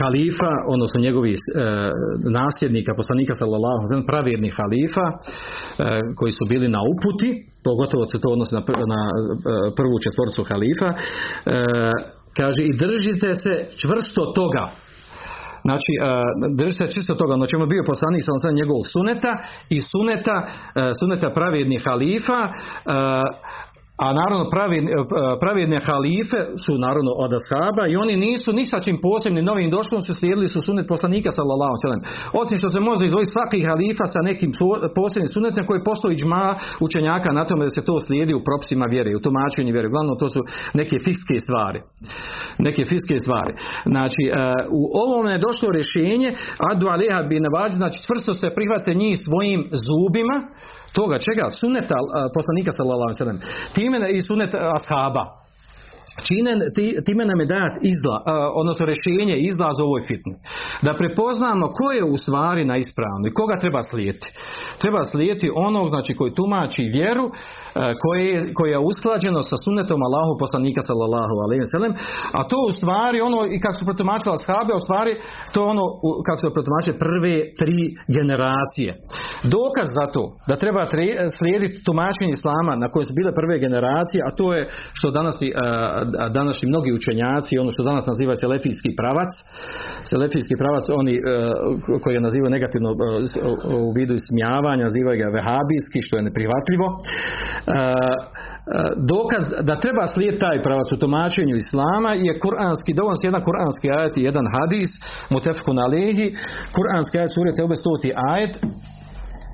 halifa, 0.00 0.52
odnosno 0.74 0.98
njegovi 1.06 1.32
e, 1.34 1.38
nasljednika, 2.40 2.98
poslanika 3.00 3.34
sallallahu 3.34 3.80
alejhi 3.80 4.06
pravjerni 4.12 4.50
halifa 4.58 5.06
e, 5.10 5.14
koji 6.18 6.32
su 6.38 6.44
bili 6.52 6.68
na 6.76 6.80
uputi, 6.92 7.30
pogotovo 7.68 8.02
se 8.10 8.16
to 8.22 8.28
odnosi 8.34 8.54
na, 8.58 8.62
na 8.94 9.00
e, 9.08 9.12
prvu 9.78 9.96
četvorcu 10.04 10.40
halifa, 10.50 10.90
e, 10.92 10.96
kaže 12.38 12.62
i 12.66 12.76
držite 12.84 13.28
se 13.44 13.52
čvrsto 13.80 14.22
toga. 14.38 14.64
Znači, 15.68 15.92
držite 16.58 16.86
se 16.86 16.94
čisto 16.96 17.14
toga, 17.20 17.34
znači 17.40 17.54
je 17.56 17.74
bio 17.74 17.90
poslanik 17.92 18.22
sallallahu 18.22 18.62
njegovog 18.62 18.84
suneta 18.94 19.32
i 19.76 19.78
suneta, 19.90 20.36
suneta 21.00 21.36
pravjednih 21.38 21.82
halifa, 21.86 22.40
a 24.04 24.06
naravno 24.20 24.44
pravedne 25.42 25.78
halife 25.88 26.40
su 26.64 26.72
naravno 26.86 27.10
od 27.24 27.30
ashaba 27.38 27.84
i 27.88 27.98
oni 28.02 28.14
nisu 28.26 28.50
ni 28.58 28.64
sa 28.70 28.78
čim 28.84 28.96
posebnim 29.06 29.44
novim 29.50 29.70
došlom 29.76 30.00
su 30.06 30.12
slijedili 30.20 30.48
su 30.52 30.58
sunet 30.66 30.86
poslanika 30.92 31.30
sallallahu 31.38 31.74
alejhi 31.74 32.06
Osim 32.42 32.56
što 32.60 32.68
se 32.74 32.80
može 32.88 33.02
izvojiti 33.06 33.34
svaki 33.36 33.58
halifa 33.68 34.06
sa 34.14 34.20
nekim 34.30 34.50
posebnim 34.98 35.30
sunetom 35.34 35.64
koji 35.68 35.86
postoji 35.90 36.18
džma 36.20 36.46
učenjaka 36.86 37.28
na 37.38 37.42
tome 37.48 37.62
da 37.66 37.72
se 37.76 37.86
to 37.88 37.94
slijedi 38.06 38.32
u 38.34 38.44
propisima 38.48 38.86
vjere, 38.94 39.10
u 39.18 39.24
tumačenju 39.26 39.72
vjere. 39.74 39.88
Uglavnom 39.88 40.16
to 40.22 40.28
su 40.34 40.40
neke 40.80 40.96
fikske 41.06 41.36
stvari. 41.44 41.80
Neke 42.66 42.82
fikske 42.90 43.16
stvari. 43.24 43.52
Znači, 43.92 44.22
e, 44.28 44.32
u 44.80 44.82
ovome 45.04 45.30
je 45.32 45.44
došlo 45.46 45.68
rješenje 45.78 46.28
adu 46.70 46.86
bin 47.30 47.44
znači 47.80 47.98
čvrsto 48.06 48.32
se 48.40 48.46
prihvate 48.56 48.90
njih 49.02 49.14
svojim 49.26 49.60
zubima 49.86 50.36
toga 50.98 51.16
čega 51.26 51.46
suneta 51.60 51.96
poslanika 52.36 52.70
sallallahu 52.76 53.10
alejhi 53.10 53.44
time 53.74 53.98
i 54.16 54.22
sunet 54.22 54.52
ashaba 54.78 55.42
Čine, 56.26 56.52
time 57.06 57.24
nam 57.24 57.40
je 57.40 57.46
dat 57.46 57.74
izla, 57.94 58.16
odnosno 58.60 58.86
rješenje 58.86 59.36
izlaz 59.50 59.76
ovoj 59.80 60.02
fitni. 60.08 60.34
Da 60.82 60.96
prepoznamo 61.00 61.66
ko 61.78 61.86
je 61.92 62.04
u 62.04 62.16
stvari 62.16 62.64
na 62.64 62.76
ispravno 62.76 63.24
i 63.26 63.34
koga 63.38 63.56
treba 63.62 63.82
slijediti. 63.90 64.28
Treba 64.82 65.02
slijediti 65.04 65.50
onog 65.54 65.88
znači 65.88 66.14
koji 66.14 66.34
tumači 66.34 66.90
vjeru 66.96 67.24
koje, 68.02 68.32
koje 68.56 68.70
je 68.74 68.86
usklađeno 68.90 69.40
sa 69.50 69.56
sunnetom 69.64 70.00
Allahu 70.08 70.32
poslanika 70.42 70.80
sallallahu 70.88 71.34
alejhi 71.44 71.62
ve 71.62 71.70
a 72.38 72.40
to 72.50 72.58
u 72.68 72.72
stvari 72.78 73.18
ono 73.28 73.40
i 73.54 73.56
kako 73.64 73.76
su 73.78 73.84
protumačila 73.90 74.34
ashabe, 74.38 74.72
u 74.76 74.84
stvari 74.86 75.12
to 75.54 75.60
ono 75.72 75.84
kako 76.26 76.38
su 76.40 76.56
protumačile 76.56 76.94
prve 77.06 77.34
tri 77.60 77.78
generacije. 78.16 78.90
Dokaz 79.56 79.88
za 79.98 80.06
to 80.14 80.22
da 80.48 80.54
treba 80.62 80.82
slijediti 81.38 81.76
tumačenje 81.86 82.32
islama 82.34 82.72
na 82.82 82.86
koje 82.92 83.04
su 83.08 83.12
bile 83.18 83.30
prve 83.40 83.56
generacije, 83.66 84.20
a 84.28 84.30
to 84.38 84.46
je 84.56 84.62
što 84.98 85.06
danas 85.18 85.36
i 85.46 85.48
današnji 86.38 86.66
mnogi 86.72 86.90
učenjaci, 86.98 87.60
ono 87.62 87.70
što 87.74 87.88
danas 87.90 88.04
naziva 88.12 88.34
selefijski 88.42 88.90
pravac, 89.00 89.32
selefijski 90.12 90.54
pravac, 90.62 90.84
oni 91.00 91.14
koji 92.02 92.14
je 92.16 92.26
nazivaju 92.26 92.50
negativno 92.56 92.90
u 93.86 93.90
vidu 93.98 94.14
ismijavanja, 94.20 94.88
nazivaju 94.88 95.16
ga 95.22 95.36
vehabijski, 95.38 95.98
što 96.06 96.14
je 96.16 96.26
neprihvatljivo. 96.28 96.86
Dokaz 99.12 99.44
da 99.68 99.74
treba 99.82 100.04
slijediti 100.06 100.44
taj 100.46 100.62
pravac 100.62 100.92
u 100.92 100.96
tumačenju 101.02 101.56
islama 101.56 102.10
je 102.26 102.38
kuranski, 102.44 102.90
dovoljno 103.00 103.28
jedan 103.28 103.42
kuranski 103.48 103.86
ajet 103.98 104.14
i 104.16 104.26
jedan 104.28 104.46
hadis, 104.54 104.90
mutefkun 105.34 105.78
alehi, 105.78 106.26
kuranski 106.76 107.18
ajet 107.18 107.32
sure 107.34 107.52
Teube 107.56 107.74
stoti 107.74 108.10
ajet, 108.32 108.52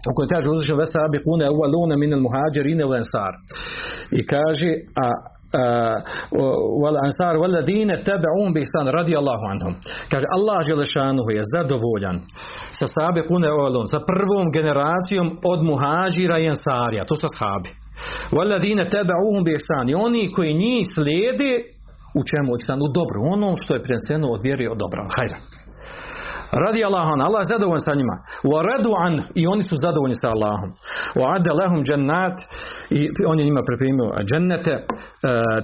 u 0.09 0.13
kojoj 0.15 0.33
kaže 0.35 0.47
uzvišen 0.51 0.79
vesabi 0.85 1.25
kune 1.27 1.47
uvalune 1.57 1.95
minel 1.97 2.21
muhađerine 2.27 2.85
u 2.87 2.93
ensar. 3.01 3.33
I 4.19 4.21
kaže, 4.33 4.71
a 5.05 5.07
wal 7.41 7.53
ladine 7.57 7.95
tabi'un 8.09 8.51
bi 8.55 8.61
ihsan 8.61 8.87
radijallahu 8.99 9.45
anhum. 9.53 9.75
Kaže 10.13 10.27
Allah 10.37 10.59
dželešanuhu 10.67 11.31
je 11.37 11.43
zadovoljan 11.55 12.17
sa 12.79 12.87
sabiqune 12.97 13.49
awalun, 13.55 13.87
sa 13.93 14.01
prvom 14.11 14.47
generacijom 14.57 15.27
od 15.53 15.61
muhađira 15.71 16.37
i 16.39 16.49
ansarija, 16.55 17.05
to 17.05 17.17
su 17.17 17.27
ashabi. 17.31 17.71
Wal 18.35 18.49
ladine 18.53 18.85
tabi'un 18.95 19.45
bi 19.45 19.53
ihsan, 19.59 19.89
i 19.89 19.95
oni 19.95 20.33
koji 20.35 20.61
njih 20.65 20.83
slijede 20.95 21.53
u 22.19 22.21
čemu 22.31 22.51
ihsan? 22.59 22.79
U 22.83 22.89
dobru, 22.99 23.21
onom 23.35 23.55
što 23.63 23.75
je 23.75 23.83
preneseno 23.83 24.27
od 24.35 24.41
vjeri 24.43 24.67
od 24.69 24.79
dobra. 24.79 25.03
Hajde. 25.17 25.37
Radi 26.53 26.85
Allahom, 26.85 27.21
Allah 27.21 27.41
je 27.43 27.53
zadovoljan 27.55 27.87
sa 27.89 27.95
njima. 28.01 28.17
Wa 28.51 28.59
radu 28.71 28.93
an, 29.07 29.15
i 29.41 29.43
oni 29.47 29.63
su 29.63 29.75
zadovoljni 29.85 30.17
sa 30.23 30.29
Allahom. 30.37 30.71
Wa 31.19 31.27
adda 31.37 31.53
lahum 31.61 31.81
jannat, 31.89 32.37
i 32.91 33.01
on 33.31 33.39
je 33.39 33.45
njima 33.45 33.63
pripremio 33.69 34.09
džennete, 34.29 34.75
uh, 34.75 34.87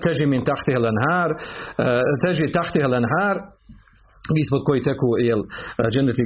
teži 0.04 0.26
min 0.26 0.42
tahtih 0.50 0.76
lanhar, 0.86 1.30
uh, 1.34 1.40
teži 2.24 2.52
tahtih 2.58 2.84
lanhar, 2.94 3.36
ispod 4.42 4.60
koji 4.68 4.80
teku 4.88 5.08
jel 5.28 5.40
dženneti 5.92 6.22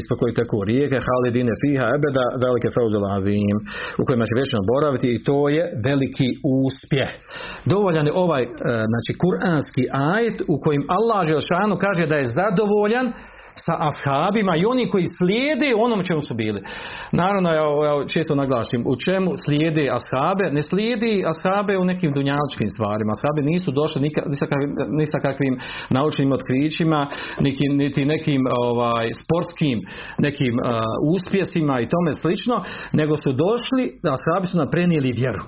ispod 0.00 0.16
koji 0.20 0.32
teku 0.40 0.56
rijeke 0.70 0.98
halidine 1.08 1.52
fiha 1.62 1.86
ebeda 1.98 2.24
velike 2.44 2.68
fauzul 2.76 3.04
azim 3.16 3.56
u 4.00 4.02
kojima 4.06 4.24
će 4.28 4.34
vječno 4.40 4.58
boraviti 4.72 5.08
i 5.10 5.22
to 5.28 5.38
je 5.56 5.62
veliki 5.88 6.28
uspjeh. 6.60 7.10
Dovoljan 7.72 8.06
je 8.08 8.18
ovaj 8.24 8.44
znači 8.92 9.12
kuranski 9.22 9.84
ajet 10.10 10.38
u 10.52 10.56
kojim 10.64 10.84
Allah 10.96 11.20
Želšanu 11.30 11.74
kaže 11.84 12.04
da 12.10 12.16
je 12.18 12.32
zadovoljan 12.38 13.06
sa 13.66 13.74
ashabima 13.90 14.52
i 14.56 14.64
oni 14.72 14.84
koji 14.92 15.06
slijede 15.18 15.68
onom 15.84 16.00
čemu 16.08 16.20
su 16.20 16.34
bili. 16.34 16.60
Naravno, 17.12 17.48
ja, 17.50 17.66
ja 17.86 17.94
često 18.14 18.34
naglašim, 18.34 18.80
u 18.92 18.94
čemu 19.04 19.30
slijede 19.44 19.84
ashabe, 19.98 20.44
ne 20.56 20.62
slijedi 20.70 21.12
ashabe 21.32 21.74
u 21.78 21.84
nekim 21.84 22.10
dunjaličkim 22.12 22.68
stvarima. 22.74 23.10
Ashabe 23.12 23.40
nisu 23.50 23.70
došli 23.80 24.00
ni 24.98 25.06
sa 25.12 25.18
kakvim 25.26 25.54
naučnim 25.96 26.32
otkrićima, 26.32 27.00
niti, 27.44 27.64
niti 27.68 28.10
nekim 28.14 28.42
ovaj, 28.64 29.06
sportskim 29.22 29.78
nekim 30.26 30.54
uh, 30.58 30.62
uspjesima 31.14 31.74
i 31.80 31.90
tome 31.94 32.12
slično, 32.12 32.56
nego 33.00 33.14
su 33.16 33.30
došli, 33.44 33.84
ashabi 34.16 34.46
su 34.50 34.56
nam 34.58 34.68
prenijeli 34.74 35.18
vjeru. 35.20 35.42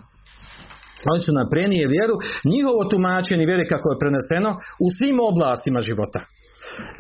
Oni 1.13 1.21
su 1.27 1.33
nam 1.39 1.47
prenije 1.55 1.85
vjeru, 1.95 2.15
njihovo 2.53 2.81
tumačenje 2.91 3.45
vjere 3.51 3.65
kako 3.73 3.87
je 3.91 4.01
preneseno 4.03 4.51
u 4.85 4.87
svim 4.97 5.17
oblastima 5.31 5.81
života 5.89 6.21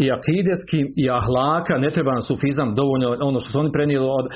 i 0.05 0.07
akideski 0.17 0.81
i 1.03 1.05
ahlaka, 1.21 1.75
ne 1.85 1.91
treba 1.95 2.11
nam 2.17 2.25
sufizam 2.31 2.69
dovoljno 2.81 3.09
ono 3.31 3.39
što 3.41 3.49
su 3.51 3.59
oni 3.63 3.71
prenijeli 3.77 4.09
od 4.21 4.27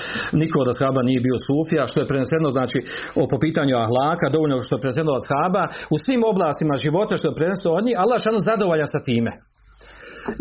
niko 0.41 0.57
od 0.61 0.69
ashaba 0.75 1.01
nije 1.09 1.21
bio 1.27 1.37
sufija, 1.49 1.91
što 1.91 1.99
je 2.01 2.11
preneseno 2.13 2.49
znači 2.57 2.79
o 3.21 3.23
po 3.31 3.37
pitanju 3.45 3.75
ahlaka, 3.85 4.35
dovoljno 4.37 4.57
što 4.67 4.75
je 4.75 4.83
preneseno 4.85 5.11
od 5.13 5.21
ashaba, 5.23 5.63
u 5.95 5.97
svim 6.05 6.23
oblastima 6.33 6.83
života 6.85 7.13
što 7.17 7.29
je 7.29 7.39
preneseno 7.41 7.71
od 7.79 7.85
njih, 7.87 7.97
Allah 8.03 8.19
šanu 8.25 8.39
zadovoljan 8.51 8.91
sa 8.95 9.01
time. 9.11 9.33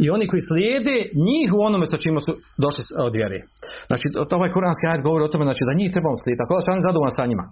I 0.04 0.06
oni 0.16 0.26
koji 0.32 0.42
slijede 0.50 0.96
njih 1.28 1.50
u 1.58 1.60
onome 1.68 1.86
sa 1.92 1.98
čime 2.04 2.20
su 2.26 2.32
došli 2.64 2.84
od 3.08 3.14
vjere. 3.20 3.40
Znači, 3.90 4.06
to 4.30 4.34
ovaj 4.40 4.52
kuranski 4.56 4.86
ajd 4.92 5.02
govori 5.08 5.24
o 5.24 5.34
tome 5.34 5.46
znači, 5.50 5.64
da 5.68 5.80
njih 5.80 5.90
trebamo 5.96 6.18
slijediti. 6.22 6.44
Ako 6.44 6.54
Allah 6.54 6.88
zadovoljan 6.88 7.16
sa 7.18 7.26
njima. 7.32 7.46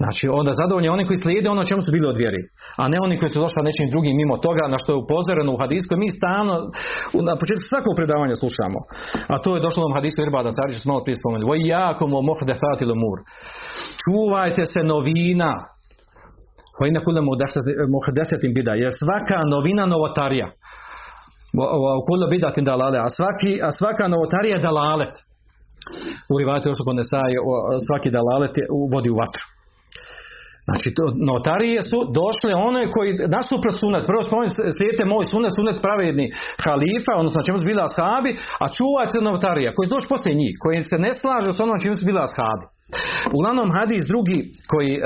Znači 0.00 0.24
onda 0.40 0.52
zadovoljni 0.62 0.88
oni 0.96 1.04
koji 1.08 1.18
slijede 1.24 1.48
ono 1.50 1.68
čemu 1.70 1.82
su 1.82 1.90
bili 1.96 2.06
od 2.12 2.18
vjeri, 2.22 2.42
a 2.80 2.84
ne 2.92 2.98
oni 3.04 3.14
koji 3.18 3.30
su 3.32 3.38
došli 3.44 3.66
nečim 3.68 3.86
drugim 3.94 4.14
mimo 4.20 4.34
toga 4.46 4.64
na 4.72 4.78
što 4.82 4.88
je 4.92 5.02
upozoreno 5.04 5.50
u 5.52 5.60
hadisku. 5.62 5.92
Mi 6.02 6.08
stalno 6.18 6.54
na 7.28 7.34
početku 7.40 7.64
svakog 7.72 7.92
predavanja 7.98 8.34
slušamo. 8.42 8.78
A 9.32 9.34
to 9.42 9.48
je 9.54 9.64
došlo 9.66 9.82
u 9.86 9.96
hadisku 9.98 10.18
Irbada 10.20 10.50
Stari 10.54 10.72
što 10.72 10.82
smo 10.82 10.92
malo 10.92 11.04
prije 11.04 11.20
spomenuli. 11.20 11.50
Voj 11.50 11.60
o 12.18 12.22
mohdefatil 12.30 12.90
umur. 12.96 13.18
Čuvajte 14.02 14.62
se 14.72 14.80
novina. 14.92 15.52
Voj 16.78 16.90
na 16.96 17.00
kule 17.04 17.20
mohdesetim 17.96 18.52
bida. 18.56 18.72
Jer 18.82 18.92
svaka 19.02 19.38
novina 19.54 19.84
novotarija. 19.94 20.48
Kule 22.06 22.26
bidatin 22.34 22.64
dalale. 22.70 22.98
A, 23.06 23.08
svaki, 23.18 23.52
a 23.66 23.68
svaka 23.78 24.04
novotarija 24.14 24.54
je 24.56 24.66
dalalet. 24.68 25.14
U 26.32 26.34
rivajte 26.40 26.68
još 26.68 26.80
kod 26.86 26.96
svaki 27.86 28.08
dalalet 28.18 28.54
vodi 28.94 29.10
u 29.10 29.18
vatru. 29.22 29.44
Znači, 30.68 30.88
notarije 31.30 31.80
su 31.90 31.98
došle 32.20 32.52
one 32.68 32.82
koji 32.94 33.10
nasuprot 33.36 33.76
sunet. 33.82 34.04
Prvo 34.10 34.22
spomenuti 34.28 34.54
slijete 34.78 35.02
moj 35.14 35.24
sunet, 35.32 35.52
sunet 35.58 35.76
pravedni 35.86 36.26
halifa, 36.66 37.12
odnosno 37.20 37.46
čemu 37.46 37.58
su 37.58 37.66
bili 37.70 37.82
ashabi, 37.88 38.30
a 38.64 38.66
čuvajte 38.76 39.12
se 39.14 39.20
notarija 39.28 39.74
koji 39.74 39.86
su 39.86 39.94
došli 39.94 40.12
poslije 40.14 40.40
njih, 40.42 40.54
koji 40.62 40.76
se 40.92 40.96
ne 41.06 41.12
slažu 41.20 41.50
s 41.52 41.62
onom 41.64 41.78
čemu 41.82 41.94
su 41.98 42.04
bili 42.08 42.20
ashabi. 42.28 42.64
Uglavnom 43.36 43.68
hadis 43.78 44.02
drugi 44.12 44.38
koji, 44.72 44.92
e, 44.96 45.00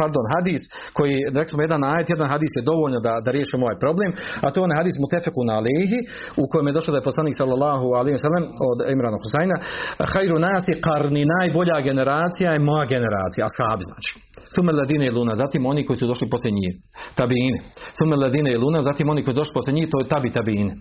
pardon, 0.00 0.24
hadis 0.34 0.62
koji, 0.96 1.14
rekli 1.38 1.52
smo 1.54 1.62
jedan 1.66 1.82
ajet, 1.92 2.08
jedan 2.14 2.28
hadis 2.34 2.52
je 2.58 2.68
dovoljno 2.70 2.98
da, 3.06 3.12
da 3.24 3.30
riješimo 3.36 3.62
ovaj 3.66 3.78
problem, 3.84 4.10
a 4.44 4.46
to 4.50 4.56
je 4.56 4.66
onaj 4.66 4.80
hadis 4.82 4.96
mutefeku 5.04 5.40
na 5.48 5.54
alehi, 5.60 6.00
u 6.42 6.44
kojem 6.50 6.66
je 6.68 6.76
došlo 6.76 6.90
da 6.92 6.98
je 6.98 7.08
poslanik 7.10 7.34
sallallahu 7.40 7.86
alaihi 7.98 8.22
sallam 8.26 8.44
od 8.70 8.78
Imrana 8.94 9.18
Husajna, 9.22 9.56
hajru 10.12 10.38
nasi 10.48 10.72
karni, 10.86 11.22
najbolja 11.36 11.76
generacija 11.90 12.48
je 12.52 12.66
moja 12.70 12.84
generacija, 12.94 13.42
ashabi 13.50 13.84
znači. 13.90 14.10
Sume 14.56 14.72
ladine 14.72 15.06
i 15.06 15.10
luna, 15.10 15.34
zatim 15.34 15.66
oni 15.66 15.86
koji 15.86 15.96
su 15.96 16.06
došli 16.06 16.26
poslije 16.30 16.52
njih, 16.52 16.74
tabiine. 17.20 17.58
Sume 17.98 18.16
ladine 18.16 18.50
i 18.52 18.56
luna, 18.56 18.82
zatim 18.82 19.08
oni 19.12 19.20
koji 19.22 19.32
su 19.34 19.40
došli 19.40 19.54
poslije 19.54 19.74
njih, 19.74 19.88
to 19.92 19.98
je 20.00 20.08
tabi 20.14 20.28
tabiine. 20.38 20.72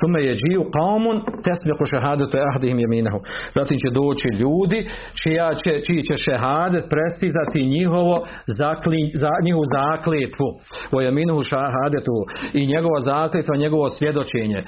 Sume 0.00 0.18
je 0.26 0.32
džiju 0.40 0.62
qaumun 0.76 1.16
tesbiqu 1.46 1.84
šehadetu 1.92 2.34
ahdihim 2.50 2.78
jeminahu. 2.84 3.18
Zatim 3.58 3.76
će 3.82 3.88
doći 4.00 4.28
ljudi 4.42 4.78
čija 5.20 5.48
će, 5.60 5.72
čiji 5.86 6.00
će 6.08 6.14
šehadet 6.26 6.84
prestizati 6.94 7.68
njihovo 7.76 8.14
zakli, 8.60 9.00
za, 9.22 9.30
njihovu 9.46 9.66
zakletvu. 9.78 10.48
O 10.96 10.98
jeminuhu 11.06 11.42
šehadetu 11.52 12.16
i 12.60 12.62
njegova 12.72 13.00
zakletva, 13.12 13.62
njegovo 13.64 13.86
svjedočenje. 13.96 14.60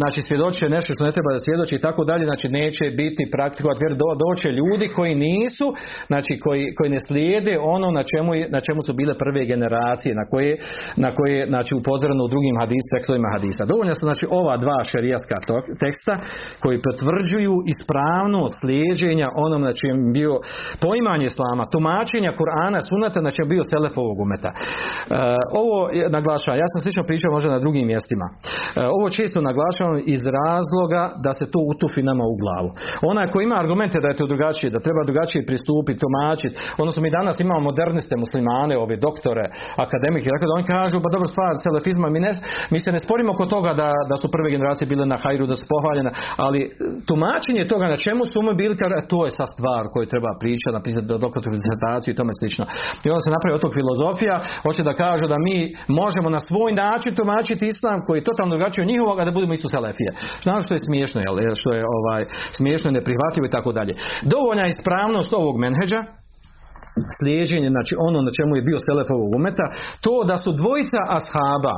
Znači 0.00 0.20
svjedoče 0.28 0.64
nešto 0.76 0.90
što 0.94 1.02
ne 1.08 1.12
treba 1.16 1.30
da 1.32 1.44
svjedoči 1.46 1.74
i 1.76 1.84
tako 1.86 2.02
dalje, 2.10 2.24
znači 2.30 2.46
neće 2.60 2.84
biti 3.02 3.22
praktikovat 3.34 3.78
vjer 3.82 3.92
do, 4.02 4.08
doće 4.24 4.48
ljudi 4.60 4.86
koji 4.96 5.14
nisu, 5.28 5.66
znači 6.10 6.32
koji, 6.44 6.64
koji 6.76 6.88
ne 6.96 7.00
slijede 7.06 7.54
ono 7.74 7.88
na 7.98 8.02
čemu, 8.10 8.30
na 8.56 8.60
čemu 8.66 8.80
su 8.86 8.92
bile 9.00 9.14
prve 9.22 9.42
generacije, 9.52 10.12
na 10.20 10.24
koje, 10.30 10.52
na 11.04 11.10
koje 11.18 11.38
znači 11.52 11.72
upozoreno 11.80 12.22
u 12.24 12.32
drugim 12.34 12.56
hadis, 12.62 12.84
tekstovima 12.94 13.28
hadisa. 13.34 13.70
Dovoljno 13.72 13.92
su 13.94 14.04
znači 14.08 14.24
ova 14.40 14.54
dva 14.64 14.78
šerijaska 14.90 15.36
teksta 15.82 16.14
koji 16.62 16.84
potvrđuju 16.86 17.54
ispravno 17.72 18.40
slijeđenja 18.58 19.28
onom 19.44 19.62
na 19.68 19.72
čem 19.80 19.96
bio 20.16 20.34
poimanje 20.84 21.26
islama, 21.32 21.70
tumačenja 21.72 22.30
Kur'ana, 22.40 22.80
sunata 22.90 23.18
na 23.26 23.30
čem 23.36 23.46
bio 23.52 23.62
selefovog 23.72 24.16
umeta. 24.26 24.50
E, 24.54 24.58
ovo 25.62 25.78
je 25.98 26.04
naglašavam, 26.16 26.58
ja 26.62 26.68
sam 26.72 26.80
slično 26.84 27.08
pričao 27.10 27.34
možda 27.36 27.50
na 27.56 27.62
drugim 27.64 27.86
mjestima. 27.92 28.26
E, 28.30 28.36
ovo 28.96 29.06
često 29.18 29.38
naglašavam 29.50 29.96
iz 30.14 30.22
razloga 30.38 31.02
da 31.24 31.32
se 31.38 31.44
to 31.52 31.60
utufi 31.72 32.02
nama 32.10 32.24
u 32.32 32.34
glavu. 32.42 32.70
Onaj 33.10 33.26
ko 33.32 33.38
ima 33.40 33.56
argumente 33.64 33.96
da 34.02 34.08
je 34.08 34.20
to 34.20 34.26
drugačije, 34.32 34.74
da 34.74 34.84
treba 34.86 35.02
drugačije 35.10 35.48
pristupiti, 35.50 36.02
tumačiti, 36.04 36.56
odnosno 36.82 37.00
mi 37.02 37.16
danas 37.18 37.36
imamo 37.40 37.49
moderniste 37.68 38.14
muslimane, 38.24 38.74
ove 38.84 38.96
doktore, 39.06 39.44
akademike, 39.84 40.34
dakle 40.34 40.46
da 40.48 40.56
oni 40.58 40.66
kažu, 40.76 40.96
pa 41.04 41.08
dobro 41.14 41.28
stvar 41.34 41.52
selefizma, 41.66 42.06
mi, 42.14 42.20
ne, 42.26 42.32
mi 42.72 42.78
se 42.84 42.90
ne 42.94 43.00
sporimo 43.04 43.30
oko 43.32 43.46
toga 43.54 43.70
da, 43.82 43.90
da 44.10 44.16
su 44.20 44.26
prve 44.34 44.48
generacije 44.54 44.86
bile 44.92 45.04
na 45.12 45.18
hajru, 45.22 45.44
da 45.52 45.56
su 45.60 45.64
pohvaljene, 45.72 46.10
ali 46.46 46.60
tumačenje 47.08 47.70
toga 47.72 47.86
na 47.94 47.98
čemu 48.04 48.22
su 48.32 48.38
mi 48.42 48.52
bili, 48.62 48.74
to 49.12 49.18
je 49.26 49.30
sa 49.38 49.46
stvar 49.54 49.82
koju 49.92 50.12
treba 50.12 50.30
pričati, 50.42 50.76
napisati 50.78 51.06
do 51.12 51.16
doktoru 51.24 51.56
disertaciju 51.58 52.10
i 52.12 52.18
tome 52.20 52.32
slično. 52.40 52.64
I 53.04 53.06
onda 53.12 53.22
se 53.24 53.34
napravi 53.36 53.54
od 53.56 53.64
tog 53.64 53.72
filozofija, 53.78 54.36
hoće 54.64 54.82
da 54.88 55.00
kažu 55.04 55.24
da 55.32 55.38
mi 55.46 55.56
možemo 56.00 56.28
na 56.36 56.40
svoj 56.48 56.70
način 56.84 57.12
tumačiti 57.18 57.64
islam 57.74 57.98
koji 58.06 58.16
je 58.18 58.28
totalno 58.28 58.54
drugačiji 58.54 58.82
od 58.82 58.90
njihovog, 58.92 59.16
a 59.18 59.26
da 59.28 59.36
budemo 59.38 59.52
isto 59.54 59.68
selefije. 59.76 60.10
Što 60.42 60.60
što 60.64 60.74
je 60.74 60.86
smiješno, 60.88 61.18
jel? 61.24 61.54
što 61.60 61.70
je 61.76 61.82
ovaj, 61.98 62.22
smiješno, 62.58 62.96
neprihvatljivo 62.98 63.46
i 63.46 63.54
tako 63.56 63.70
dalje. 63.78 63.92
Dovoljna 64.34 64.64
ispravnost 64.66 65.32
ovog 65.32 65.56
menheđa, 65.64 66.00
slijeđenje, 67.18 67.68
znači 67.76 67.94
ono 68.08 68.18
na 68.26 68.30
čemu 68.38 68.52
je 68.56 68.66
bio 68.68 68.78
Selefovog 68.86 69.30
umeta, 69.38 69.66
to 70.04 70.14
da 70.30 70.36
su 70.36 70.50
dvojica 70.60 71.00
ashaba, 71.18 71.76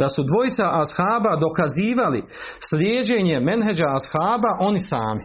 da 0.00 0.08
su 0.14 0.20
dvojica 0.30 0.64
ashaba 0.82 1.32
dokazivali 1.46 2.20
slijeđenje 2.68 3.36
menheđa 3.50 3.86
ashaba 3.98 4.50
oni 4.68 4.80
sami. 4.92 5.24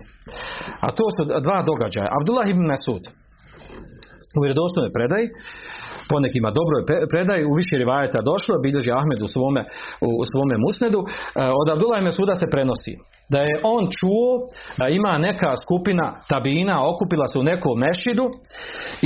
A 0.86 0.88
to 0.98 1.06
su 1.16 1.22
dva 1.46 1.60
događaja. 1.70 2.16
Abdullah 2.20 2.46
ibn 2.50 2.64
Mesud 2.72 3.04
u 4.38 4.40
vjerodostojnoj 4.44 4.92
predaji 4.98 5.28
po 6.12 6.18
nekima 6.26 6.50
dobro 6.60 6.76
predaj, 7.12 7.40
u 7.50 7.54
više 7.62 7.76
rivajeta 7.84 8.20
došlo, 8.32 8.64
bilježi 8.66 8.92
Ahmed 9.00 9.20
u 9.28 9.30
svome, 9.36 9.62
u 10.22 10.24
svome 10.32 10.56
musnedu, 10.66 11.00
e, 11.04 11.10
od 11.62 11.68
Abdullah 11.74 11.98
ibn 11.98 12.08
Mesuda 12.10 12.34
se 12.42 12.48
prenosi 12.54 12.94
da 13.34 13.40
je 13.50 13.56
on 13.76 13.84
čuo 14.00 14.30
da 14.80 14.86
ima 14.88 15.14
neka 15.28 15.52
skupina 15.64 16.06
tabina 16.32 16.76
okupila 16.92 17.28
se 17.32 17.38
u 17.40 17.48
nekom 17.52 17.76
mešidu 17.86 18.26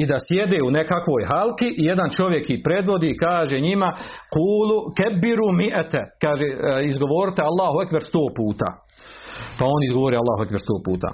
i 0.01 0.03
da 0.09 0.17
sjede 0.25 0.59
u 0.67 0.69
nekakvoj 0.79 1.23
halki 1.31 1.67
i 1.79 1.83
jedan 1.91 2.09
čovjek 2.17 2.45
ih 2.49 2.59
predvodi 2.67 3.07
i 3.09 3.19
kaže 3.25 3.65
njima 3.67 3.89
kulu 4.33 4.77
kebiru 4.97 5.49
ete 5.81 6.01
kaže 6.23 6.47
e, 6.51 6.55
izgovorite 6.91 7.41
Allahu 7.49 7.77
ekber 7.83 8.03
sto 8.09 8.23
puta 8.37 8.69
pa 9.57 9.65
on 9.65 9.83
izgovori 9.89 10.15
Allahu 10.21 10.43
ekber 10.45 10.59
sto 10.59 10.75
puta. 10.85 11.09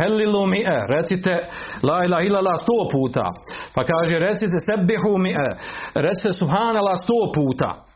Helilu 0.00 0.46
mi'e 0.46 0.76
recite 0.94 1.34
la 1.82 2.04
ilaha 2.04 2.22
illallah 2.26 2.56
sto 2.64 2.78
puta. 2.92 3.26
Pa 3.74 3.82
kaže 3.84 4.18
recite 4.18 4.58
sebihu 4.68 5.18
mi'e 5.18 5.48
recite 5.94 6.32
subhanallah 6.32 6.96
sto 7.04 7.20
puta 7.34 7.91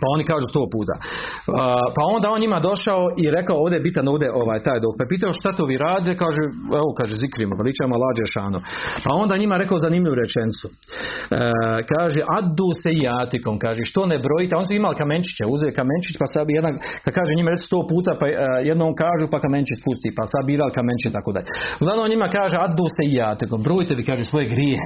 pa 0.00 0.06
oni 0.14 0.24
kažu 0.30 0.46
sto 0.52 0.62
puta. 0.74 0.94
Pa 1.96 2.02
onda 2.14 2.26
on 2.34 2.40
njima 2.44 2.58
došao 2.70 3.02
i 3.22 3.24
rekao 3.38 3.56
ovdje 3.62 3.76
je 3.76 3.86
bitan 3.88 4.06
ovdje 4.12 4.28
ovaj, 4.42 4.60
taj 4.66 4.78
dok. 4.84 4.92
Pa 4.98 5.04
pitao 5.14 5.38
šta 5.38 5.50
to 5.56 5.64
vi 5.70 5.76
rade, 5.86 6.10
kaže, 6.22 6.42
evo 6.80 6.88
kaže 6.98 7.14
zikrimo, 7.24 7.52
veličamo 7.60 7.94
lađe 8.04 8.24
šano. 8.34 8.58
Pa 9.04 9.10
onda 9.22 9.42
njima 9.42 9.56
rekao 9.62 9.84
zanimljivu 9.86 10.16
rečencu. 10.22 10.66
E, 10.68 10.74
kaže, 11.92 12.20
addu 12.38 12.68
se 12.82 12.90
jatikom, 13.08 13.54
kaže, 13.64 13.82
što 13.90 14.00
ne 14.12 14.18
brojite, 14.24 14.52
on 14.56 14.64
su 14.66 14.72
imali 14.74 15.00
kamenčiće, 15.02 15.42
uzeli 15.54 15.78
kamenčić, 15.80 16.14
pa 16.20 16.26
sad 16.34 16.46
jedan, 16.58 16.74
kad 17.04 17.12
kaže 17.18 17.32
njima 17.38 17.50
reći 17.52 17.68
sto 17.70 17.80
puta, 17.90 18.12
pa 18.20 18.26
uh, 18.28 18.34
jednom 18.70 18.92
kažu, 19.02 19.24
pa 19.32 19.38
kamenčić 19.44 19.78
pusti, 19.86 20.08
pa 20.16 20.22
sad 20.32 20.42
birali 20.50 20.76
kamenčić, 20.78 21.10
tako 21.18 21.30
dalje. 21.36 21.48
Uglavnom 21.82 22.08
njima 22.12 22.26
kaže, 22.38 22.56
addu 22.66 22.86
se 22.96 23.04
jatikom, 23.20 23.60
brojite 23.66 23.92
vi, 23.98 24.04
kaže, 24.10 24.24
svoje 24.24 24.46
grije. 24.54 24.80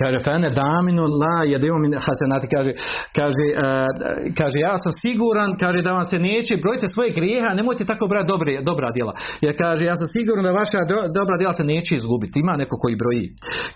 Kaže, 0.00 0.18
fene 0.26 0.48
daminu 0.60 1.04
la 1.22 1.36
jedemo 1.52 1.78
min 1.84 1.94
hasenati, 2.06 2.46
kaže, 2.54 2.72
kaže, 3.18 3.44
uh, 3.52 3.90
kaže, 4.38 4.56
ja 4.68 4.74
sam 4.82 4.92
siguran, 5.02 5.50
kaže, 5.62 5.78
da 5.86 5.92
vam 5.98 6.06
se 6.12 6.18
neće, 6.28 6.52
brojite 6.64 6.86
svoje 6.88 7.10
grijeha, 7.18 7.50
nemojte 7.58 7.82
tako 7.90 8.04
brati 8.12 8.30
dobre, 8.32 8.52
dobra 8.70 8.88
djela. 8.96 9.14
Jer 9.44 9.52
kaže, 9.62 9.82
ja 9.90 9.96
sam 10.00 10.08
siguran 10.14 10.44
da 10.46 10.58
vaša 10.62 10.80
do, 10.90 10.96
dobra 11.18 11.36
djela 11.40 11.54
se 11.60 11.64
neće 11.74 11.92
izgubiti. 11.96 12.36
Ima 12.40 12.54
neko 12.62 12.76
koji 12.82 12.94
broji. 13.02 13.26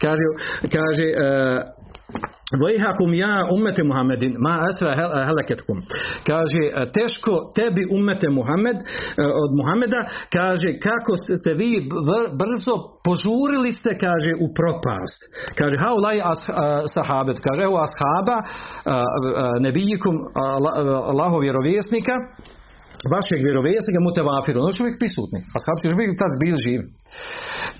Kaže, 0.04 0.26
kaže, 0.76 1.06
Vajhakum 2.62 3.14
ja 3.14 3.48
umete 3.56 3.82
Muhammedin 3.82 4.34
ma 4.38 4.54
asra 4.68 4.90
helaketkum. 5.28 5.78
Kaže 6.26 6.62
teško 6.96 7.32
tebi 7.56 7.82
umete 7.98 8.28
Muhammed 8.30 8.76
od 9.42 9.50
Muhameda 9.58 10.00
kaže 10.36 10.68
kako 10.86 11.12
ste 11.16 11.50
vi 11.60 11.70
brzo 12.40 12.74
požurili 13.04 13.72
ste 13.72 13.98
kaže 13.98 14.30
u 14.44 14.46
propast. 14.58 15.20
Kaže 15.58 15.76
haulaj 15.84 16.20
as, 16.32 16.40
sahabet 16.94 17.38
kaže 17.46 17.60
evo 17.68 17.78
ashaba 17.86 18.36
nebijikum 19.60 20.14
Allahov 21.10 21.40
vjerovjesnika 21.40 22.14
vašeg 23.14 23.40
vjerovjesnika 23.46 24.00
mutevafiru, 24.06 24.58
ono 24.60 24.72
što 24.72 24.82
uvijek 24.82 25.00
prisutni, 25.02 25.40
a 25.54 25.56
shabski 25.64 25.86
su 25.90 25.96
bili 26.00 26.20
tad 26.22 26.32
bili 26.44 26.58
živi. 26.66 26.84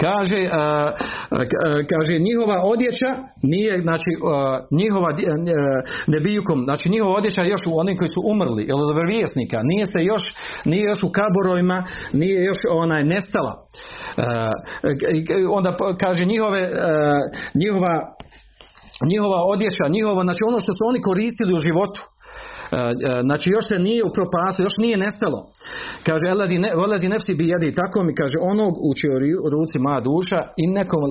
Kaže, 0.05 0.41
a, 0.61 0.63
a, 0.63 1.43
kaže 1.93 2.13
njihova 2.29 2.59
odjeća 2.75 3.11
nije, 3.53 3.73
znači 3.87 4.11
njihova 4.81 5.11
ne 6.13 6.19
bijukom, 6.27 6.59
znači 6.69 6.87
njihova 6.95 7.15
odjeća 7.21 7.43
još 7.55 7.63
u 7.67 7.79
onim 7.83 7.97
koji 7.99 8.11
su 8.15 8.21
umrli, 8.33 8.63
ili 8.71 8.81
od 8.85 8.97
vjerovjesnika, 8.97 9.59
nije 9.71 9.85
se 9.93 10.01
još, 10.13 10.25
nije 10.71 10.85
još 10.91 11.01
u 11.09 11.11
kaborojima, 11.19 11.79
nije 12.21 12.39
još 12.51 12.61
onaj 12.83 13.03
nestala. 13.13 13.55
onda 15.59 15.71
kaže 16.05 16.23
njihove, 16.33 16.63
njihova 17.63 17.95
njihova 19.13 19.41
odjeća, 19.55 19.85
njihova, 19.97 20.23
znači 20.25 20.43
ono 20.51 20.59
što 20.65 20.73
su 20.73 20.83
oni 20.91 21.01
koristili 21.09 21.53
u 21.55 21.65
životu, 21.67 22.01
znači 23.27 23.47
još 23.57 23.65
se 23.71 23.79
nije 23.89 24.03
upropastilo, 24.11 24.67
još 24.67 24.79
nije 24.85 24.97
nestalo. 25.07 25.39
Kaže, 26.07 26.25
veledi 26.83 27.09
nefsi 27.15 27.33
bi 27.39 27.45
jedi, 27.53 27.79
tako 27.81 27.99
mi 28.07 28.13
kaže, 28.21 28.37
onog 28.53 28.73
u 28.89 28.91
ruci 29.55 29.77
moja 29.87 30.01
duša, 30.09 30.41
i 30.63 30.65
nekom 30.79 31.05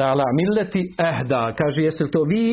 la 0.00 0.10
la 0.20 0.28
mileti 0.40 0.82
ehda. 1.10 1.42
Kaže, 1.60 1.78
jeste 1.88 2.04
to 2.14 2.20
vi 2.32 2.46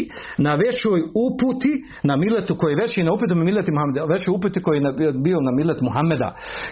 na 0.46 0.54
većoj 0.66 1.00
uputi, 1.26 1.74
na 2.10 2.16
miletu 2.24 2.54
koji 2.60 2.72
je 2.74 2.82
veći 2.84 3.04
na 3.04 3.12
uputu 3.14 3.36
mileti 3.36 3.72
Muhammeda, 3.76 4.14
većoj 4.16 4.32
uputi 4.38 4.60
koji 4.66 4.78
je 4.78 5.12
bio 5.28 5.40
na 5.48 5.52
milet 5.60 5.80
Muhammeda. 5.88 6.30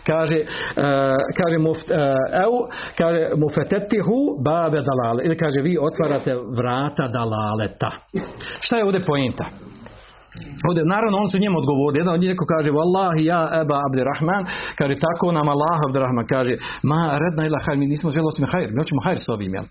Kaže, 0.10 0.38
kaže, 1.40 1.58
uh, 1.58 2.62
kaže, 3.00 3.20
mufetetihu 3.44 4.20
babe 4.48 4.80
dalale. 4.90 5.20
Ili 5.28 5.38
kaže, 5.38 5.60
vi 5.68 5.74
otvarate 5.90 6.32
vrata 6.58 7.06
dalaleta. 7.18 7.90
Šta 8.60 8.78
je 8.78 8.86
ovdje 8.86 9.02
pojenta? 9.12 9.46
Ovdje, 10.68 10.82
naravno, 10.96 11.16
on 11.24 11.30
su 11.32 11.38
njemu 11.44 11.58
odgovorili. 11.62 12.02
Jedan 12.02 12.14
od 12.16 12.22
njih 12.22 12.32
neko 12.34 12.46
kaže, 12.54 12.70
Wallahi 12.80 13.22
ja 13.34 13.42
Eba 13.62 13.78
Abdirrahman, 13.88 14.44
kaže, 14.80 14.94
tako 15.08 15.26
nam 15.38 15.48
Allah 15.54 15.78
Abdirrahman, 15.88 16.26
kaže, 16.34 16.54
ma 16.92 17.02
redna 17.24 17.42
ila 17.48 17.60
hajr, 17.66 17.78
mi 17.82 17.92
nismo 17.94 18.08
želi 18.16 18.26
osim 18.32 18.46
hajr, 18.52 18.68
mi 18.72 18.78
hoćemo 18.82 19.02
hajr 19.06 19.20
s 19.26 19.28
ovim, 19.36 19.52
jel? 19.58 19.66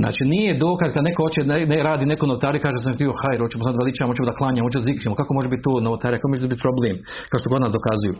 Znači, 0.00 0.22
nije 0.34 0.50
dokaz 0.66 0.88
kad 0.94 1.02
neko 1.08 1.20
hoće, 1.26 1.40
ne, 1.50 1.56
ne 1.72 1.78
radi 1.88 2.04
neko 2.12 2.24
notari, 2.32 2.58
kaže, 2.64 2.78
sam 2.84 2.92
htio 2.96 3.12
hajr, 3.22 3.38
hoćemo 3.44 3.62
sad 3.66 3.74
veličamo, 3.82 4.10
hoćemo 4.12 4.28
da 4.30 4.38
klanjamo, 4.40 4.66
hoćemo 4.66 4.82
da 4.82 4.88
zikrišemo, 4.90 5.14
kako 5.20 5.32
može 5.38 5.48
biti 5.52 5.64
to 5.68 5.74
notari, 5.88 6.16
kako 6.18 6.30
može 6.32 6.50
biti 6.52 6.64
problem, 6.66 6.94
kao 7.30 7.38
što 7.40 7.48
god 7.52 7.60
nas 7.64 7.72
dokazuju. 7.78 8.14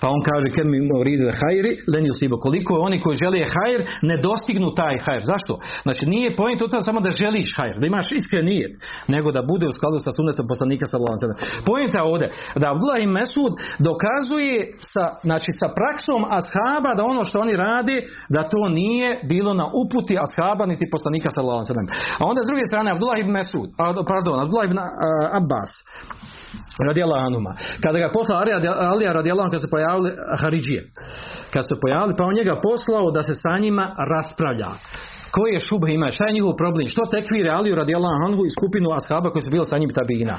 Pa 0.00 0.06
on 0.14 0.20
kaže, 0.30 0.46
kad 0.56 0.66
mi 0.72 0.78
ridi 1.08 1.24
hajri, 1.40 1.72
lenju 1.92 2.12
sibo, 2.18 2.36
koliko 2.46 2.72
oni 2.86 2.96
koji 3.02 3.14
žele 3.22 3.40
hajr, 3.54 3.80
ne 4.10 4.16
dostignu 4.28 4.68
taj 4.80 4.96
hajr. 5.04 5.22
Zašto? 5.32 5.52
Znači, 5.86 6.02
nije 6.14 6.36
pojent 6.38 6.58
to 6.72 6.80
samo 6.88 7.00
da 7.06 7.10
želiš 7.22 7.48
hajr, 7.58 7.74
da 7.80 7.84
imaš 7.86 8.06
iskren 8.18 8.44
nijet, 8.52 8.72
nego 9.14 9.28
da 9.36 9.42
bude 9.50 9.66
u 9.68 9.76
skladu 9.76 9.98
sa 10.06 10.10
sunetom 10.16 10.46
poslanika 10.52 10.86
sallallahu 11.16 11.66
Pojenta 11.70 12.00
ovdje 12.12 12.26
da 12.62 12.66
Abdullah 12.74 12.98
i 13.02 13.14
Mesud 13.18 13.52
dokazuje 13.88 14.56
sa, 14.92 15.04
znači, 15.28 15.50
sa 15.60 15.68
praksom 15.78 16.20
ashaba 16.38 16.90
da 16.98 17.02
ono 17.12 17.22
što 17.28 17.36
oni 17.44 17.54
radi 17.66 17.96
da 18.34 18.40
to 18.52 18.62
nije 18.80 19.08
bilo 19.32 19.52
na 19.60 19.66
uputi 19.82 20.14
ashaba 20.26 20.64
niti 20.72 20.92
poslanika 20.94 21.28
sallallahu 21.34 21.64
A 22.18 22.22
onda 22.30 22.40
s 22.42 22.48
druge 22.50 22.64
strane 22.70 22.88
Abdullah 22.94 23.18
ibn 23.20 23.32
Mesud, 23.38 23.68
pardon, 24.12 24.36
Abdullah 24.44 24.66
ibn 24.68 24.78
Abbas 25.40 25.70
radijallahu 26.88 27.26
anuma. 27.26 27.52
Kada 27.84 27.98
ga 27.98 28.10
poslao 28.16 28.38
Alija 28.92 29.12
radijallahu 29.12 29.50
kad 29.50 29.60
se 29.60 29.70
pojavili 29.70 30.10
Haridžije. 30.40 30.82
Kad 31.52 31.62
se 31.68 31.74
pojavili, 31.82 32.14
pa 32.18 32.24
on 32.24 32.34
njega 32.34 32.60
poslao 32.68 33.10
da 33.16 33.22
se 33.22 33.34
sa 33.34 33.58
njima 33.64 33.84
raspravlja. 34.12 34.70
Koji 35.34 35.50
je 35.54 35.64
šubha 35.68 35.90
ima? 35.96 36.08
Šta 36.16 36.24
je 36.26 36.36
njihov 36.36 36.52
problem? 36.62 36.86
Što 36.92 37.02
tekvire 37.14 37.50
Aliju 37.58 37.74
radijallahu 37.82 38.20
anhu 38.26 38.42
i 38.44 38.54
skupinu 38.56 38.88
ashaba 38.98 39.28
koji 39.32 39.42
su 39.44 39.50
bili 39.54 39.66
sa 39.72 39.80
njim 39.82 39.92
tabina? 39.98 40.36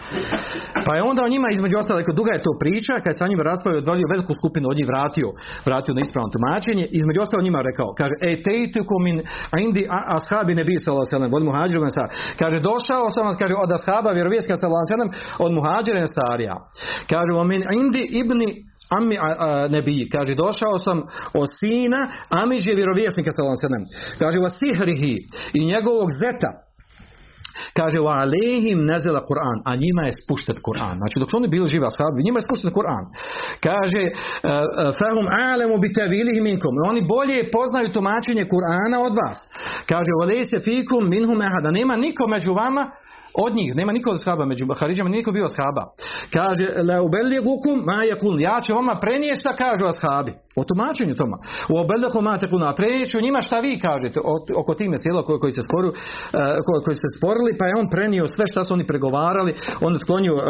Pa 0.86 0.92
je 0.96 1.02
onda 1.12 1.22
o 1.24 1.32
njima 1.34 1.48
između 1.52 1.76
ostalog, 1.82 2.08
duga 2.20 2.32
je 2.34 2.46
to 2.48 2.54
priča, 2.64 2.94
kad 3.06 3.14
sa 3.20 3.26
njima 3.30 3.44
raspravio 3.52 3.82
odvalio 3.84 4.12
veliku 4.14 4.34
skupinu 4.40 4.66
od 4.72 4.78
njih 4.78 4.88
vratio, 4.92 5.30
vratio 5.70 5.94
na 5.98 6.02
ispravno 6.06 6.30
tumačenje, 6.36 6.86
između 7.00 7.20
ostalog 7.22 7.44
njima 7.48 7.62
rekao, 7.70 7.90
kaže, 8.00 8.16
e 8.30 8.32
tejtuku 8.48 8.96
min 9.06 9.18
indi 9.66 9.84
ashabi 10.18 10.54
ne 10.60 10.64
bi 10.68 10.76
sallallahu 10.78 11.16
alejhi 11.16 11.38
od 11.40 11.46
muhađira 11.50 11.80
Kaže, 12.42 12.58
došao 12.72 13.06
sam 13.14 13.24
vas, 13.28 13.38
kaže, 13.42 13.54
od 13.66 13.72
ashaba 13.78 14.10
vjerovjesnika 14.18 14.58
sallallahu 14.60 15.12
od 15.46 15.52
muhađira 15.58 16.08
sarija. 16.18 16.56
Kaže, 17.12 17.32
min 17.52 17.62
indi 17.82 18.04
ibni 18.22 18.48
Ami 18.98 19.16
nebi, 19.76 20.10
kaže, 20.16 20.34
došao 20.46 20.76
sam 20.86 20.98
od 21.42 21.50
sina 21.60 22.02
Amiđe 22.42 22.74
vjerovjesnika 22.80 23.32
sallallahu 23.32 23.62
Kaže, 24.22 24.38
wa 24.46 24.52
sihrihi 24.80 25.16
i 25.54 25.66
njegovog 25.66 26.10
zeta, 26.24 26.52
Kaže, 27.80 28.00
wa 28.08 28.14
alehim 28.24 28.80
nezela 28.92 29.22
Kur'an, 29.30 29.58
a 29.70 29.72
njima 29.84 30.02
je 30.06 30.18
spušten 30.22 30.58
Kur'an. 30.68 30.96
Znači, 31.02 31.16
dok 31.20 31.28
su 31.30 31.38
oni 31.38 31.48
bili 31.48 31.72
živi 31.74 31.86
ashabi, 31.92 32.26
njima 32.28 32.38
je 32.40 32.48
spušten 32.48 32.72
Kur'an. 32.78 33.04
Kaže, 33.68 34.02
e, 34.06 34.12
e, 34.12 34.12
fahum 35.00 35.28
alemu 35.52 35.76
bi 35.84 35.96
tevilihim 36.00 36.44
minkum. 36.50 36.74
Oni 36.92 37.02
bolje 37.14 37.52
poznaju 37.58 37.94
tumačenje 37.96 38.44
Kur'ana 38.54 38.98
od 39.08 39.14
vas. 39.22 39.40
Kaže, 39.92 40.12
wa 40.20 40.26
lejse 40.32 40.58
fikum 40.68 41.04
minhum 41.16 41.40
ehada. 41.48 41.70
Nema 41.80 41.96
niko 42.06 42.24
među 42.36 42.52
vama 42.64 42.84
od 43.46 43.56
njih, 43.56 43.70
nema 43.76 43.92
niko 43.92 44.10
od 44.12 44.22
shaba 44.22 44.46
među 44.46 44.66
Haridžama, 44.80 45.10
niko 45.10 45.32
bio 45.32 45.48
shaba. 45.48 45.84
Kaže, 46.36 46.66
la 46.90 46.98
ubeligukum 47.08 47.78
ma 47.90 48.00
yakun. 48.12 48.36
Ja 48.48 48.62
ću 48.64 48.74
vama 48.74 49.00
prenijeti 49.04 49.40
šta 49.40 49.52
kažu 49.64 49.84
ashabi. 49.94 50.32
O 50.60 50.64
tumačenju 50.70 51.16
toma. 51.22 51.38
U 51.74 51.76
obeldahu 51.84 52.20
ma 52.22 52.34
tekuna. 52.44 52.76
Prenijet 52.80 53.10
njima 53.28 53.42
šta 53.48 53.58
vi 53.66 53.74
kažete 53.88 54.18
oko 54.62 54.72
time 54.80 54.96
cijelo 55.04 55.22
koji, 55.28 55.40
koji, 55.44 55.54
se 55.58 55.62
sporu, 55.68 55.90
uh, 55.90 56.84
koji, 56.86 56.96
se 57.04 57.10
sporili, 57.18 57.52
pa 57.60 57.66
je 57.66 57.80
on 57.82 57.88
prenio 57.96 58.24
sve 58.36 58.46
šta 58.52 58.62
su 58.64 58.74
oni 58.78 58.86
pregovarali, 58.92 59.52
on 59.86 59.92
otklonio 60.00 60.36
uh, 60.36 60.44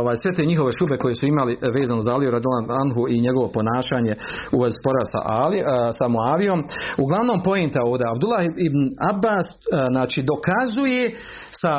ovaj, 0.00 0.16
sve 0.22 0.30
te 0.36 0.50
njihove 0.50 0.70
šube 0.78 0.96
koje 1.02 1.14
su 1.14 1.24
imali 1.26 1.52
vezano 1.76 2.00
za 2.06 2.10
Aliju 2.14 2.30
Radolan 2.36 2.66
Anhu 2.82 3.02
i 3.08 3.24
njegovo 3.26 3.48
ponašanje 3.56 4.14
u 4.56 4.58
spora 4.78 5.04
sa, 5.12 5.20
Ali, 5.42 5.58
uh, 5.60 5.66
sa 5.98 6.04
Muavijom. 6.14 6.60
Uglavnom 7.04 7.38
pojenta 7.48 7.80
ovdje, 7.90 8.04
Abdullah 8.14 8.42
ibn 8.68 8.82
Abbas 9.12 9.46
znači 9.94 10.18
dokazuje 10.32 11.02
sa, 11.60 11.72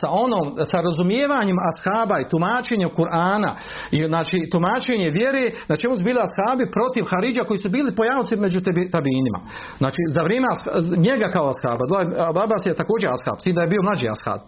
sa 0.00 0.08
onom, 0.24 0.46
sa 0.70 0.78
razumijevanjem 0.86 1.58
ashaba 1.70 2.16
i 2.20 2.28
tumačenjem 2.32 2.90
Kur'ana 2.98 3.50
i 3.96 3.98
znači 4.12 4.36
tumačenje 4.52 5.08
vjere 5.18 5.44
na 5.70 5.76
čemu 5.80 5.92
su 5.96 6.02
bili 6.08 6.20
ashabi 6.26 6.64
protiv 6.76 7.04
Haridža 7.28 7.48
koji 7.48 7.58
su 7.58 7.68
bili 7.68 7.94
pojavci 7.94 8.36
među 8.36 8.60
tabinima. 8.94 9.40
Znači 9.78 10.00
za 10.16 10.22
vrijeme 10.22 10.46
njega 11.06 11.28
kao 11.34 11.50
ashaba, 11.52 11.84
Abbas 12.44 12.62
je 12.66 12.80
također 12.82 13.08
ashab, 13.16 13.38
sin 13.44 13.54
da 13.54 13.60
je 13.62 13.72
bio 13.74 13.82
mlađi 13.82 14.06
ashab. 14.14 14.40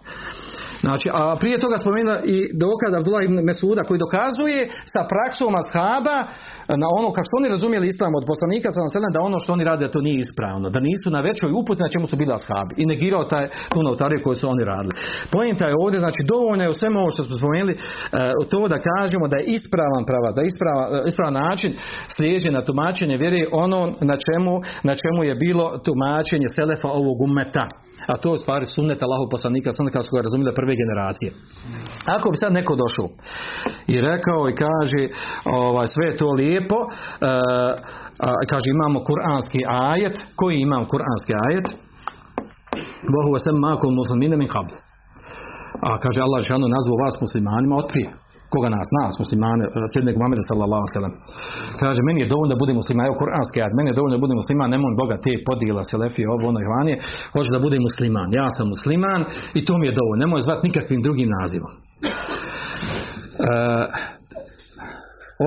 Znači, 0.85 1.07
a 1.19 1.21
prije 1.41 1.57
toga 1.63 1.77
spomenu 1.83 2.11
i 2.35 2.37
dokaz 2.65 2.91
Abdullah 2.93 3.23
ibn 3.23 3.37
Mesuda 3.49 3.81
koji 3.87 4.03
dokazuje 4.05 4.59
sa 4.93 5.01
praksom 5.11 5.51
ashaba 5.61 6.17
na 6.83 6.87
ono 6.99 7.07
kako 7.15 7.27
su 7.29 7.35
oni 7.41 7.49
razumjeli 7.55 7.85
islam 7.93 8.13
od 8.19 8.25
poslanika 8.31 8.67
sa 8.71 8.81
da 9.15 9.27
ono 9.29 9.37
što 9.41 9.49
oni 9.55 9.63
rade 9.69 9.85
to 9.93 9.99
nije 10.07 10.17
ispravno, 10.25 10.67
da 10.75 10.79
nisu 10.89 11.07
na 11.17 11.21
većoj 11.29 11.49
uputi 11.59 11.83
na 11.85 11.93
čemu 11.93 12.05
su 12.11 12.15
bili 12.21 12.31
ashabi 12.39 12.73
i 12.81 12.83
negirao 12.91 13.23
taj 13.33 13.45
tu 13.73 13.79
notariju 13.87 14.23
koju 14.23 14.35
su 14.39 14.45
oni 14.53 14.63
radili. 14.71 14.93
Pojenta 15.35 15.65
je 15.67 15.79
ovdje, 15.83 15.97
znači 16.05 16.21
dovoljno 16.33 16.63
je 16.63 16.73
u 16.73 16.79
svemu 16.81 16.99
što 17.13 17.21
smo 17.23 17.35
spomenuli 17.41 17.73
e, 17.75 17.79
to 18.51 18.59
da 18.73 18.77
kažemo 18.89 19.25
da 19.31 19.37
je 19.37 19.47
ispravan 19.57 20.03
prava, 20.09 20.29
da 20.35 20.39
je 20.41 20.49
ispravan, 20.51 20.87
e, 20.95 20.97
ispravan 21.11 21.35
način 21.47 21.71
na 22.55 22.61
tumačenje 22.67 23.15
vjeri 23.23 23.41
ono 23.65 23.79
na 24.11 24.15
čemu, 24.25 24.53
na 24.89 24.93
čemu 25.01 25.19
je 25.29 25.33
bilo 25.45 25.65
tumačenje 25.85 26.47
selefa 26.57 26.89
ovog 27.01 27.17
umeta. 27.27 27.65
A 28.11 28.13
to 28.21 28.27
je 28.33 28.43
stvari 28.43 28.65
sunnet 28.75 28.99
Allahu 29.05 29.25
poslanika, 29.33 29.71
sunnet 29.71 29.93
kao 29.93 30.03
su 30.03 30.15
ga 30.15 30.21
razumjeli 30.27 30.57
generacije. 30.81 31.31
Ako 32.15 32.25
bi 32.31 32.37
sad 32.43 32.51
neko 32.59 32.73
došao 32.83 33.07
i 33.93 33.95
rekao 34.09 34.41
i 34.49 34.57
kaže 34.65 35.01
ovaj, 35.45 35.87
sve 35.93 36.05
je 36.07 36.17
to 36.21 36.27
lijepo, 36.41 36.79
uh, 36.85 36.89
kaže 38.51 38.67
imamo 38.69 38.97
kuranski 39.07 39.59
ajet, 39.89 40.15
koji 40.39 40.55
imam 40.57 40.83
kuranski 40.91 41.33
ajet? 41.45 41.67
Bohu 43.13 43.37
sem 43.45 43.55
makom 43.65 43.93
muslimine 44.01 44.37
min. 44.37 44.49
A 45.87 45.99
kaže 46.03 46.19
Allah 46.21 46.41
šanu 46.49 46.67
nazvao 46.75 47.01
vas 47.03 47.15
muslimanima 47.25 47.75
od 47.75 47.87
prije. 47.91 48.09
Koga 48.53 48.69
nas? 48.77 48.87
Nas, 48.99 49.13
muslimane, 49.23 49.63
eh, 49.67 49.87
sljednog 49.91 50.15
Muhammeda 50.19 50.43
sallallahu 50.49 50.85
sallam. 50.97 51.13
Kaže, 51.81 51.99
meni 52.07 52.19
je 52.23 52.31
dovoljno 52.33 52.51
da 52.53 52.61
bude 52.63 52.73
musliman, 52.81 53.05
evo 53.09 53.15
kuranski 53.21 53.57
ajet, 53.59 53.73
meni 53.77 53.87
je 53.91 53.97
dovoljno 53.99 54.15
da 54.17 54.23
bude 54.25 54.35
musliman, 54.41 54.69
nemoj 54.75 54.93
Boga 55.01 55.15
te 55.25 55.33
podijela, 55.47 55.83
selefije, 55.91 56.25
ovo, 56.35 56.43
ono, 56.51 56.59
Hrvanije, 56.65 56.95
hoće 57.33 57.49
da 57.55 57.59
bude 57.65 57.77
musliman. 57.87 58.29
Ja 58.39 58.47
sam 58.55 58.65
musliman 58.73 59.21
i 59.57 59.59
to 59.67 59.73
mi 59.79 59.85
je 59.87 59.97
dovoljno. 59.99 60.21
Nemoj 60.23 60.45
zvati 60.45 60.65
nikakvim 60.67 61.01
drugim 61.05 61.29
nazivom. 61.39 61.73
Uh, 63.41 64.20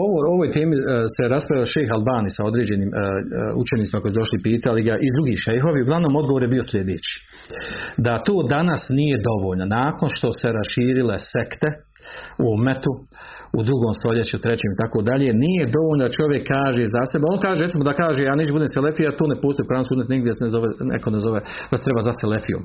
ovo, 0.03 0.17
ovoj 0.35 0.49
temi 0.57 0.75
uh, 0.77 0.85
se 1.15 1.23
raspravio 1.35 1.73
šejh 1.75 1.91
Albani 1.97 2.31
sa 2.37 2.43
određenim 2.51 2.91
uh, 2.93 2.97
učenicima 3.63 4.01
koji 4.01 4.13
su 4.13 4.21
došli 4.23 4.39
pitali 4.49 4.81
ga 4.89 4.95
i 5.07 5.09
drugi 5.17 5.37
šejhovi. 5.45 5.79
Uglavnom 5.85 6.13
odgovor 6.21 6.43
je 6.43 6.55
bio 6.55 6.65
sljedeći. 6.71 7.13
Da 8.07 8.15
to 8.27 8.37
danas 8.57 8.83
nije 8.99 9.17
dovoljno. 9.31 9.65
Nakon 9.81 10.09
što 10.17 10.29
se 10.41 10.49
raširile 10.59 11.17
sekte 11.33 11.69
u 12.47 12.49
metu, 12.67 12.93
u 13.59 13.61
drugom 13.69 13.93
stoljeću, 14.01 14.37
trećem 14.45 14.71
i 14.73 14.81
tako 14.83 14.99
dalje, 15.11 15.29
nije 15.47 15.73
dovoljno 15.77 16.03
da 16.05 16.17
čovjek 16.19 16.43
kaže 16.55 16.83
za 16.95 17.03
sebe. 17.11 17.25
On 17.35 17.41
kaže, 17.47 17.65
recimo 17.67 17.83
da 17.89 18.01
kaže, 18.03 18.21
ja 18.23 18.35
neću 18.39 18.53
budem 18.57 18.71
selefija, 18.77 19.19
to 19.19 19.25
ne 19.33 19.37
pusti 19.43 19.63
u 19.63 19.69
Koran 19.69 19.87
sunet 19.89 20.09
nigdje 20.13 20.33
se 20.37 20.45
ne 20.47 20.51
zove, 20.55 20.69
neko 20.93 21.09
ne 21.17 21.21
zove 21.27 21.41
da 21.71 21.75
se 21.77 21.87
treba 21.87 22.01
za 22.09 22.13
selefijom. 22.21 22.63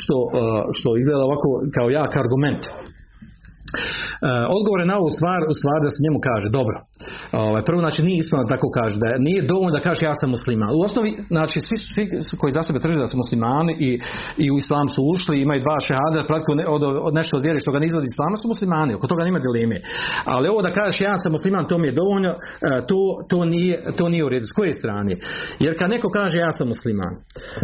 Što, 0.00 0.16
što 0.78 0.88
izgleda 1.00 1.22
ovako 1.28 1.48
kao 1.76 1.86
jak 1.98 2.12
argument. 2.24 2.62
Odgovor 4.58 4.78
je 4.80 4.90
na 4.92 4.96
ovu 5.00 5.10
stvar 5.18 5.40
u 5.52 5.54
stvari 5.60 5.82
da 5.86 5.90
se 5.94 6.04
njemu 6.04 6.18
kaže 6.28 6.48
dobro. 6.58 6.76
Ovaj, 7.46 7.62
prvo 7.68 7.80
znači 7.84 8.00
nije 8.06 8.18
ispravno 8.20 8.46
tako 8.54 8.68
kaže 8.78 8.94
da 9.02 9.08
nije 9.28 9.40
dovoljno 9.52 9.72
da 9.76 9.86
kaže 9.86 10.00
ja 10.10 10.14
sam 10.20 10.28
musliman. 10.36 10.70
U 10.78 10.80
osnovi 10.86 11.10
znači 11.34 11.56
svi, 11.66 11.76
svi 12.26 12.36
koji 12.40 12.56
za 12.56 12.62
sebe 12.66 12.78
drže 12.84 13.04
da 13.04 13.10
su 13.10 13.16
muslimani 13.24 13.72
i, 13.86 13.90
i 14.44 14.46
u 14.54 14.56
islam 14.62 14.86
su 14.94 15.00
ušli 15.14 15.34
imaju 15.44 15.60
dva 15.66 15.78
šehada 15.86 16.28
praktično 16.30 16.52
od, 16.76 16.82
od, 17.06 17.12
nešto 17.20 17.32
od 17.36 17.42
vjere 17.46 17.58
što 17.62 17.72
ga 17.72 17.78
ne 17.80 17.86
izvodi 17.88 18.06
islama 18.12 18.36
su 18.36 18.46
muslimani. 18.54 18.92
Oko 18.94 19.06
toga 19.12 19.22
nema 19.28 19.40
dileme. 19.46 19.78
Ali 20.34 20.50
ovo 20.52 20.60
da 20.66 20.76
kažeš 20.78 20.98
ja 21.08 21.14
sam 21.22 21.32
musliman 21.36 21.68
to 21.70 21.76
mi 21.78 21.86
je 21.88 21.98
dovoljno 22.00 22.32
e, 22.32 22.36
to, 22.90 23.00
to, 23.30 23.38
nije, 23.54 23.76
to 23.98 24.04
nije 24.12 24.24
u 24.24 24.32
redu. 24.32 24.46
S 24.50 24.56
koje 24.58 24.72
strane? 24.80 25.12
Jer 25.64 25.72
kad 25.78 25.88
neko 25.94 26.08
kaže 26.18 26.36
ja 26.38 26.50
sam 26.58 26.66
musliman 26.74 27.14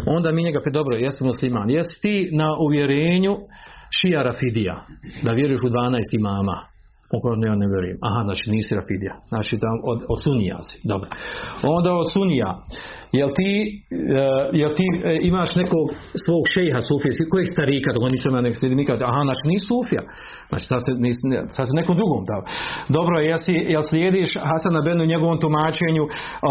onda 0.06 0.32
mi 0.32 0.44
njega 0.44 0.60
pe 0.64 0.70
dobro 0.70 0.96
jesam 0.96 1.26
musliman. 1.26 1.70
Jesi 1.70 2.00
ti 2.02 2.30
na 2.32 2.48
uvjerenju 2.66 3.34
šija 3.98 4.22
Rafidija, 4.22 4.76
da 5.24 5.32
vjeruješ 5.32 5.62
u 5.64 5.68
12 5.68 6.18
imama. 6.20 6.56
Oko 7.16 7.28
ja 7.46 7.54
ne 7.54 7.66
vjerujem. 7.72 7.98
Aha, 8.08 8.20
znači 8.22 8.50
nisi 8.50 8.74
Rafidija. 8.74 9.14
Znači 9.28 9.58
tam 9.64 9.76
od, 9.90 9.98
od 10.08 10.18
Sunija 10.24 10.58
si. 10.68 10.88
Dobro. 10.88 11.08
Onda 11.62 11.90
od 11.94 12.12
Sunija. 12.12 12.50
Jel 13.18 13.30
ti, 13.38 13.50
uh, 13.60 14.44
jel 14.60 14.72
ti 14.78 14.86
uh, 14.92 15.00
imaš 15.30 15.50
nekog 15.62 15.86
svog 16.24 16.44
šeha 16.54 16.80
sufijskog, 16.88 17.26
kojeg 17.32 17.46
starika, 17.56 17.88
dok 17.94 18.02
on 18.06 18.12
nisu 18.14 18.26
ima 18.28 18.40
nek 18.46 18.54
slijedi, 18.58 18.76
mi 18.80 18.88
kaže, 18.90 19.02
aha, 19.10 19.20
znači 19.28 19.44
nisi 19.52 19.66
sufija. 19.72 20.02
Znači 20.50 20.66
sad 20.72 20.80
se, 20.86 20.90
nis, 21.04 21.16
sad 21.56 21.64
se 21.68 21.74
nekom 21.80 21.94
drugom 22.00 22.22
dao. 22.30 22.42
Dobro, 22.96 23.14
jel, 23.30 23.40
si, 23.44 23.54
jel 23.74 23.84
slijediš 23.90 24.30
Hasana 24.48 24.80
Benu 24.86 25.04
njegovom 25.12 25.38
tumačenju, 25.44 26.04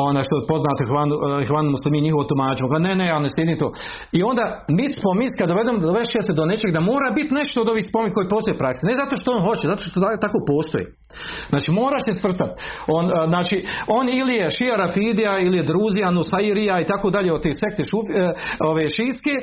ona 0.09 0.21
što 0.27 0.33
je 0.37 0.47
poznato 0.51 0.81
Hvanu, 0.89 1.15
Hvanu 1.49 1.69
muslimi 1.75 2.05
njihovo 2.05 2.23
tumačenje. 2.29 2.79
Ne, 2.87 2.93
ne, 2.99 3.05
ja 3.13 3.17
ne 3.25 3.29
slijedim 3.33 3.57
to. 3.63 3.67
I 4.17 4.19
onda 4.29 4.43
mit 4.79 4.91
spomis, 4.99 5.31
kad 5.37 5.47
dovedem, 5.51 5.75
dovešće 5.89 6.19
se 6.27 6.33
do 6.39 6.43
nečeg 6.51 6.69
da 6.77 6.81
mora 6.91 7.09
biti 7.19 7.31
nešto 7.39 7.55
od 7.61 7.69
ovih 7.73 7.85
spomin 7.89 8.11
koji 8.15 8.33
postoje 8.35 8.61
praksi. 8.63 8.87
Ne 8.89 8.95
zato 9.01 9.13
što 9.19 9.27
on 9.35 9.41
hoće, 9.47 9.63
zato 9.73 9.81
što 9.85 9.97
tako 10.25 10.39
postoji. 10.53 10.85
Znači 11.51 11.69
moraš 11.81 12.03
se 12.05 12.13
svrstati. 12.21 12.55
On, 12.97 13.05
znači, 13.31 13.55
on 13.97 14.05
ili 14.19 14.33
je 14.41 14.55
Šija 14.57 14.75
Rafidija, 14.83 15.33
ili 15.45 15.57
je 15.57 15.69
Druzija, 15.71 16.17
Nusairija 16.49 16.81
i 16.81 16.85
tako 16.85 17.09
dalje 17.09 17.33
od 17.33 17.43
te 17.43 17.51
sekte 17.53 17.83
šup, 17.83 18.09
e, 18.09 18.33
ove 18.59 18.89
šijske 18.89 19.33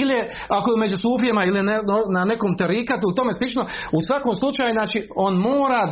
ili 0.00 0.16
ako 0.58 0.68
je 0.70 0.82
među 0.84 0.96
sufijama 1.04 1.42
ili 1.48 1.60
ne, 1.70 1.76
na 2.16 2.22
nekom 2.32 2.52
terikatu 2.62 3.04
u 3.08 3.16
tome 3.18 3.32
slično 3.38 3.62
u 3.98 4.00
svakom 4.08 4.34
slučaju 4.40 4.70
znači 4.78 4.98
on 5.26 5.34
mora 5.50 5.82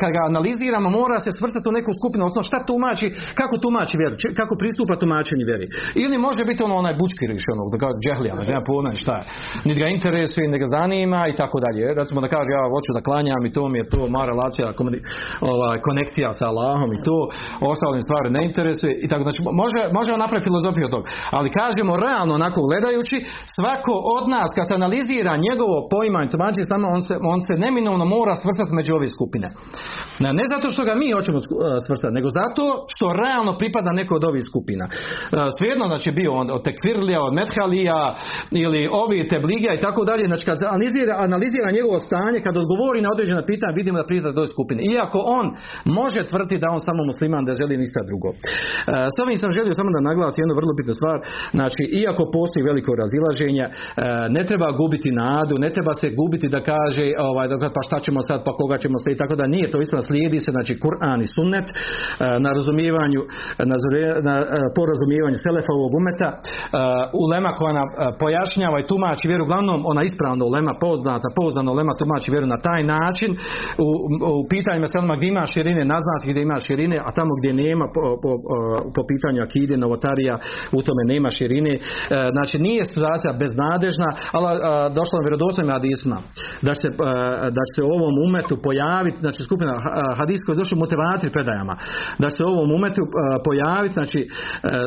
kad 0.00 0.10
ga 0.16 0.22
analiziramo 0.30 0.88
mora 1.00 1.16
se 1.24 1.30
svrstati 1.38 1.68
u 1.68 1.76
neku 1.78 1.90
skupinu 1.98 2.22
odnosno 2.24 2.42
šta 2.50 2.58
tumači 2.70 3.08
kako 3.40 3.54
tumači 3.64 3.94
vjeru 4.02 4.16
kako 4.40 4.54
pristupa 4.62 5.00
tumačenju 5.02 5.44
vjeri. 5.50 5.66
Ili 6.04 6.16
može 6.26 6.42
biti 6.50 6.60
ono 6.66 6.74
onaj 6.82 6.94
bučki 7.00 7.24
riš 7.30 7.44
ono 7.54 7.62
da 7.72 7.76
ga 7.82 7.88
džehlija 8.04 8.34
nema 8.40 8.62
pojma 8.68 8.92
šta 9.02 9.14
je. 9.20 9.24
Niti 9.66 9.80
ga 9.82 9.88
interesuje 9.96 10.44
niti 10.48 10.62
ga 10.62 10.68
zanima 10.78 11.20
i 11.32 11.34
tako 11.40 11.56
dalje. 11.64 11.82
Recimo 12.00 12.18
da 12.24 12.28
kaže 12.36 12.50
ja 12.58 12.64
hoću 12.74 12.90
da 12.96 13.06
klanjam 13.08 13.42
i 13.44 13.52
to 13.56 13.62
mi 13.72 13.76
je 13.80 13.90
to 13.92 14.00
moja 14.14 14.26
relacija 14.32 14.66
ovaj, 15.52 15.78
konekcija 15.88 16.28
sa 16.38 16.44
Allahom 16.52 16.90
i 16.92 17.02
to 17.06 17.16
ostalim 17.72 18.02
stvari 18.06 18.28
ne 18.36 18.42
interesuje 18.48 18.92
i 19.04 19.06
tako 19.10 19.22
znači 19.26 19.40
može, 19.62 19.80
može 19.98 20.10
on 20.12 20.20
napraviti 20.24 20.48
filozofiju 20.50 20.84
od 20.86 20.94
toga. 20.96 21.06
Ali 21.36 21.56
kažemo 21.60 21.92
realno 22.06 22.32
onako 22.40 22.60
gledajući 22.90 23.16
svako 23.56 23.94
od 24.16 24.24
nas 24.34 24.48
kad 24.56 24.64
se 24.68 24.74
analizira 24.80 25.32
njegovo 25.48 25.76
poimanje 25.94 26.28
tumačenje 26.32 26.72
samo 26.72 26.86
on 26.96 27.02
se, 27.08 27.14
on 27.34 27.40
se 27.48 27.54
neminovno 27.64 28.04
mora 28.16 28.34
svrstati 28.42 28.76
među 28.78 28.90
ove 28.98 29.08
skupine. 29.16 29.48
Ne 30.38 30.44
zato 30.54 30.66
što 30.72 30.82
ga 30.88 30.94
mi 31.00 31.08
hoćemo 31.16 31.38
e, 31.40 31.44
svrstati, 31.86 32.16
nego 32.18 32.28
zato 32.40 32.64
što 32.92 33.04
realno 33.22 33.52
pripada 33.60 33.90
neko 34.00 34.12
od 34.20 34.24
ovih 34.30 34.44
skupina. 34.50 34.84
E, 34.88 34.92
svejedno 35.56 35.84
znači 35.92 36.08
bio 36.18 36.30
on 36.40 36.46
od 36.56 36.62
Tekvirlija, 36.68 37.20
od 37.28 37.32
Methalija 37.40 38.00
ili 38.62 38.82
ovi 39.02 39.18
Tebligija 39.32 39.72
i 39.74 39.84
tako 39.86 40.00
dalje, 40.10 40.24
znači 40.30 40.44
kad 40.48 40.58
analizira, 40.76 41.14
analizira 41.28 41.76
njegovo 41.76 41.98
stanje, 42.08 42.38
kad 42.46 42.54
odgovori 42.62 43.00
na 43.04 43.10
određena 43.14 43.42
pitanja, 43.50 43.78
vidimo 43.80 43.96
da 44.00 44.10
pripada 44.10 44.38
toj 44.38 44.48
skupine. 44.54 44.80
Iako 44.94 45.18
on 45.38 45.46
može 46.00 46.20
tvrditi 46.30 46.62
da 46.62 46.68
on 46.76 46.80
samo 46.88 47.00
musliman, 47.10 47.44
da 47.48 47.58
želi 47.60 47.82
ništa 47.84 48.00
drugo. 48.10 48.28
E, 48.32 48.38
s 49.14 49.16
ovim 49.22 49.38
sam 49.42 49.50
želio 49.58 49.74
samo 49.80 49.90
da 49.96 50.06
naglasim 50.10 50.40
jednu 50.42 50.54
vrlo 50.60 50.72
bitnu 50.78 50.94
stvar, 51.00 51.16
znači 51.58 51.82
iako 52.02 52.22
postoji 52.36 52.62
veliko 52.80 52.92
razilaženja, 53.02 53.66
e, 53.68 53.72
ne 54.36 54.42
treba 54.48 54.68
gubiti 54.80 55.10
nadu, 55.22 55.54
ne 55.64 55.70
treba 55.74 55.94
se 55.94 56.08
gubiti 56.20 56.48
da 56.54 56.60
kaže 56.72 57.06
ovaj, 57.28 57.46
pa 57.76 57.80
šta 57.88 57.96
ćemo 58.04 58.20
sad, 58.28 58.38
pa 58.46 58.52
koga 58.60 58.76
ćemo 58.82 58.96
slijediti, 58.98 59.22
tako 59.24 59.36
da 59.40 59.46
nije 59.54 59.70
to 59.70 59.78
ispravno 59.80 60.06
slijedi 60.10 60.38
se, 60.44 60.50
znači 60.56 60.72
Kur'an 60.84 61.18
i 61.22 61.32
sunnet 61.36 61.66
e, 61.70 61.74
na 62.44 62.50
razumijevanju, 62.58 63.20
na, 63.70 63.76
na, 64.26 64.34
e, 64.40 64.44
po 64.76 64.82
razumijevanju 64.92 65.36
Selefa 65.44 65.72
ovog 65.78 65.92
umeta, 66.00 66.28
ulema 67.24 67.50
koja 67.58 67.72
nam 67.78 67.88
pojašnjava 68.22 68.76
i 68.80 68.88
tumači 68.90 69.28
vjeru, 69.30 69.44
uglavnom 69.44 69.78
ona 69.92 70.02
ispravna 70.04 70.44
ulema, 70.50 70.72
poznata, 70.86 71.28
poznana 71.40 71.70
ulema 71.74 71.92
tumači 72.00 72.28
vjeru 72.34 72.46
na 72.54 72.58
taj 72.66 72.82
način, 72.96 73.30
u, 73.86 73.88
u 74.40 74.44
pitanjima 74.52 74.86
selama 74.92 75.14
gdje 75.16 75.28
ima 75.28 75.44
širine, 75.52 75.82
naznaci 75.94 76.30
gdje 76.30 76.42
ima 76.42 76.58
širine, 76.66 76.96
a 77.06 77.10
tamo 77.18 77.32
gdje 77.38 77.52
nema 77.64 77.86
po, 77.94 78.02
po, 78.22 78.30
po 78.94 79.02
pitanju 79.10 79.40
akide, 79.46 79.74
novotarija, 79.84 80.34
u 80.78 80.80
tome 80.86 81.02
nema 81.12 81.28
širine, 81.38 81.72
znači 82.34 82.56
nije 82.70 82.82
situacija 82.92 83.38
beznadežna, 83.42 84.08
ali 84.36 84.48
došlo 84.98 85.14
na 85.16 85.26
vjerodostojnim 85.26 85.74
hadisma 85.76 86.18
da 86.66 86.72
će, 86.80 86.88
da 87.56 87.62
će 87.72 87.80
ovom 87.96 88.14
umetu 88.26 88.54
pojaviti, 88.66 89.18
znači 89.24 89.40
skupina 89.48 89.72
hadis 90.20 90.40
koji 90.42 90.52
je 90.54 90.62
došao 90.62 90.78
motivator 90.84 91.30
predajama, 91.36 91.74
da 92.22 92.28
će 92.34 92.40
ovom 92.52 92.68
umetu 92.78 93.02
pojaviti, 93.46 93.94
znači 93.98 94.20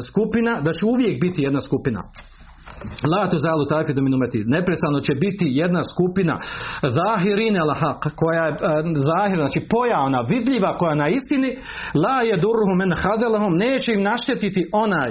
skupina, 0.09 0.51
da 0.65 0.71
će 0.77 0.83
uvijek 0.93 1.15
biti 1.25 1.39
jedna 1.47 1.61
skupina. 1.67 2.01
La 3.13 3.29
tu 3.29 3.37
zalu 3.47 3.65
takve 3.65 3.93
dominumeti. 3.93 4.37
Neprestano 4.57 4.99
će 5.07 5.13
biti 5.25 5.45
jedna 5.61 5.81
skupina 5.91 6.35
zahirine 6.97 7.61
lahak, 7.69 8.01
koja 8.21 8.43
je 8.47 8.53
zahir, 9.11 9.37
znači 9.43 9.59
pojavna, 9.75 10.19
vidljiva, 10.33 10.77
koja 10.81 10.95
na 11.03 11.07
istini, 11.17 11.49
la 12.03 12.17
je 12.29 12.35
durhum 12.45 12.77
men 12.81 12.91
hadelahum, 13.03 13.53
neće 13.65 13.89
im 13.93 14.03
naštetiti 14.11 14.61
onaj 14.85 15.09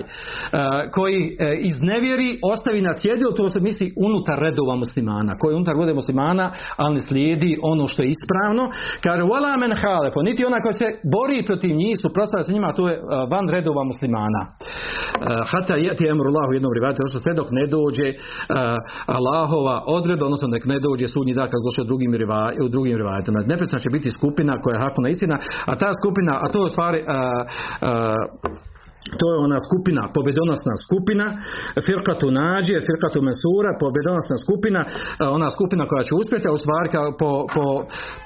koji 0.97 1.20
e, 1.23 1.32
iznevjeri, 1.70 2.31
ostavi 2.53 2.81
na 2.89 2.93
cjedilu, 3.01 3.31
to 3.39 3.44
se 3.55 3.59
misli 3.69 3.86
unutar 4.07 4.36
redova 4.47 4.74
muslimana, 4.85 5.32
koji 5.40 5.53
unutar 5.55 5.74
rede 5.81 5.94
muslimana, 6.03 6.47
ali 6.85 7.07
slijedi 7.09 7.51
ono 7.73 7.85
što 7.90 8.01
je 8.03 8.12
ispravno. 8.15 8.65
Kaže, 9.05 9.23
wala 9.32 9.53
men 9.62 9.73
halefo, 9.82 10.19
niti 10.28 10.49
ona 10.51 10.59
koja 10.65 10.74
se 10.82 10.89
bori 11.16 11.39
protiv 11.49 11.73
njih, 11.82 11.94
suprotstavlja 12.05 12.44
se 12.47 12.53
njima, 12.57 12.77
to 12.78 12.82
je 12.90 12.94
van 13.32 13.47
redova 13.55 13.82
muslimana. 13.93 14.43
Hata 15.53 15.74
je 15.77 16.11
emrullahu 16.15 16.51
jednom 16.53 16.73
rivajatu, 16.77 17.03
sve 17.24 17.35
dok 17.40 17.49
ne 17.59 17.61
dođe 17.66 18.09
uh, 18.12 18.16
Allahova 19.06 19.84
odredba, 19.86 20.24
odnosno 20.24 20.48
nek 20.48 20.64
ne 20.66 20.80
dođe 20.80 21.06
sudnji 21.06 21.34
dan 21.34 21.48
kad 21.51 21.60
došao 21.66 21.82
u 21.82 21.90
drugim, 21.90 22.10
u 22.64 22.68
drugim 22.68 22.97
rivajetima. 22.97 23.39
Neprestano 23.47 23.80
će 23.80 23.90
biti 23.90 24.10
skupina 24.10 24.60
koja 24.62 24.74
je 24.74 24.84
hakuna 24.84 25.09
istina, 25.09 25.36
a 25.70 25.72
ta 25.76 25.90
skupina, 26.01 26.32
a 26.43 26.47
to 26.52 26.62
je 26.62 26.68
stvari 26.68 27.01
uh, 27.02 27.09
uh, 27.09 28.72
to 29.20 29.27
je 29.33 29.37
ona 29.47 29.59
skupina, 29.69 30.03
pobedonosna 30.16 30.74
skupina, 30.87 31.27
firkatu 31.89 32.27
nađe, 32.41 32.77
firkatu 32.89 33.19
mesura, 33.29 33.70
pobedonosna 33.85 34.37
skupina, 34.45 34.81
ona 35.39 35.49
skupina 35.57 35.83
koja 35.91 36.03
će 36.09 36.12
uspjeti, 36.23 36.47
a 36.49 36.53
u 36.57 36.61
stvari 36.62 36.89
po, 37.20 37.31
po 37.55 37.65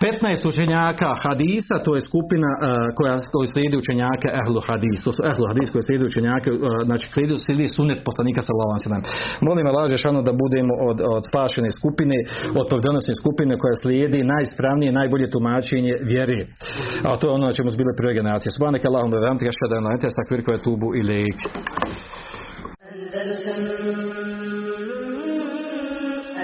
15 0.04 0.50
učenjaka 0.50 1.08
hadisa, 1.24 1.74
to 1.84 1.90
je 1.96 2.02
skupina 2.10 2.50
koja, 2.96 3.14
koja 3.32 3.46
slijedi 3.54 3.76
učenjake 3.82 4.28
ehlu 4.40 4.60
hadis, 4.68 4.98
to 5.04 5.10
su 5.16 5.20
ehlu 5.30 5.44
hadis 5.50 5.68
koji 5.72 5.82
slijedi 5.86 6.04
učenjake, 6.12 6.48
znači 6.88 7.04
slijedi 7.44 7.66
sunet 7.76 8.00
poslanika 8.08 8.40
sallallahu 8.46 8.72
alejhi 8.74 9.06
Molim 9.46 9.66
Allah 9.66 9.84
šano 10.04 10.20
da 10.28 10.32
budemo 10.42 10.74
od, 10.88 10.98
od 11.14 11.22
spašene 11.30 11.70
skupine, 11.78 12.16
od 12.60 12.66
pobedonosne 12.72 13.14
skupine 13.20 13.52
koja 13.62 13.74
slijedi 13.82 14.18
najispravnije, 14.34 14.98
najbolje 15.00 15.26
tumačenje 15.34 15.94
vjere. 16.10 16.40
A 17.06 17.08
to 17.18 17.24
je 17.26 17.32
ono 17.36 17.44
na 17.46 17.56
čemu 17.58 17.68
su 17.70 17.76
bile 17.82 17.92
prve 18.00 18.12
generacije. 18.20 18.50
Subhanak 18.56 18.84
Allahum 18.84 19.10
da 19.10 19.28
vam 19.30 19.38
teška 19.44 19.64
da 19.72 19.76
na 19.86 19.90
takvir 20.20 20.40
koja 20.46 20.65
أتوب 20.66 20.84
إليك. 20.94 21.38
أندلسن 22.92 23.62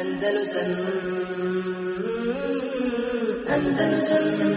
أندلسن 0.01 0.71
أندلسن 3.49 4.52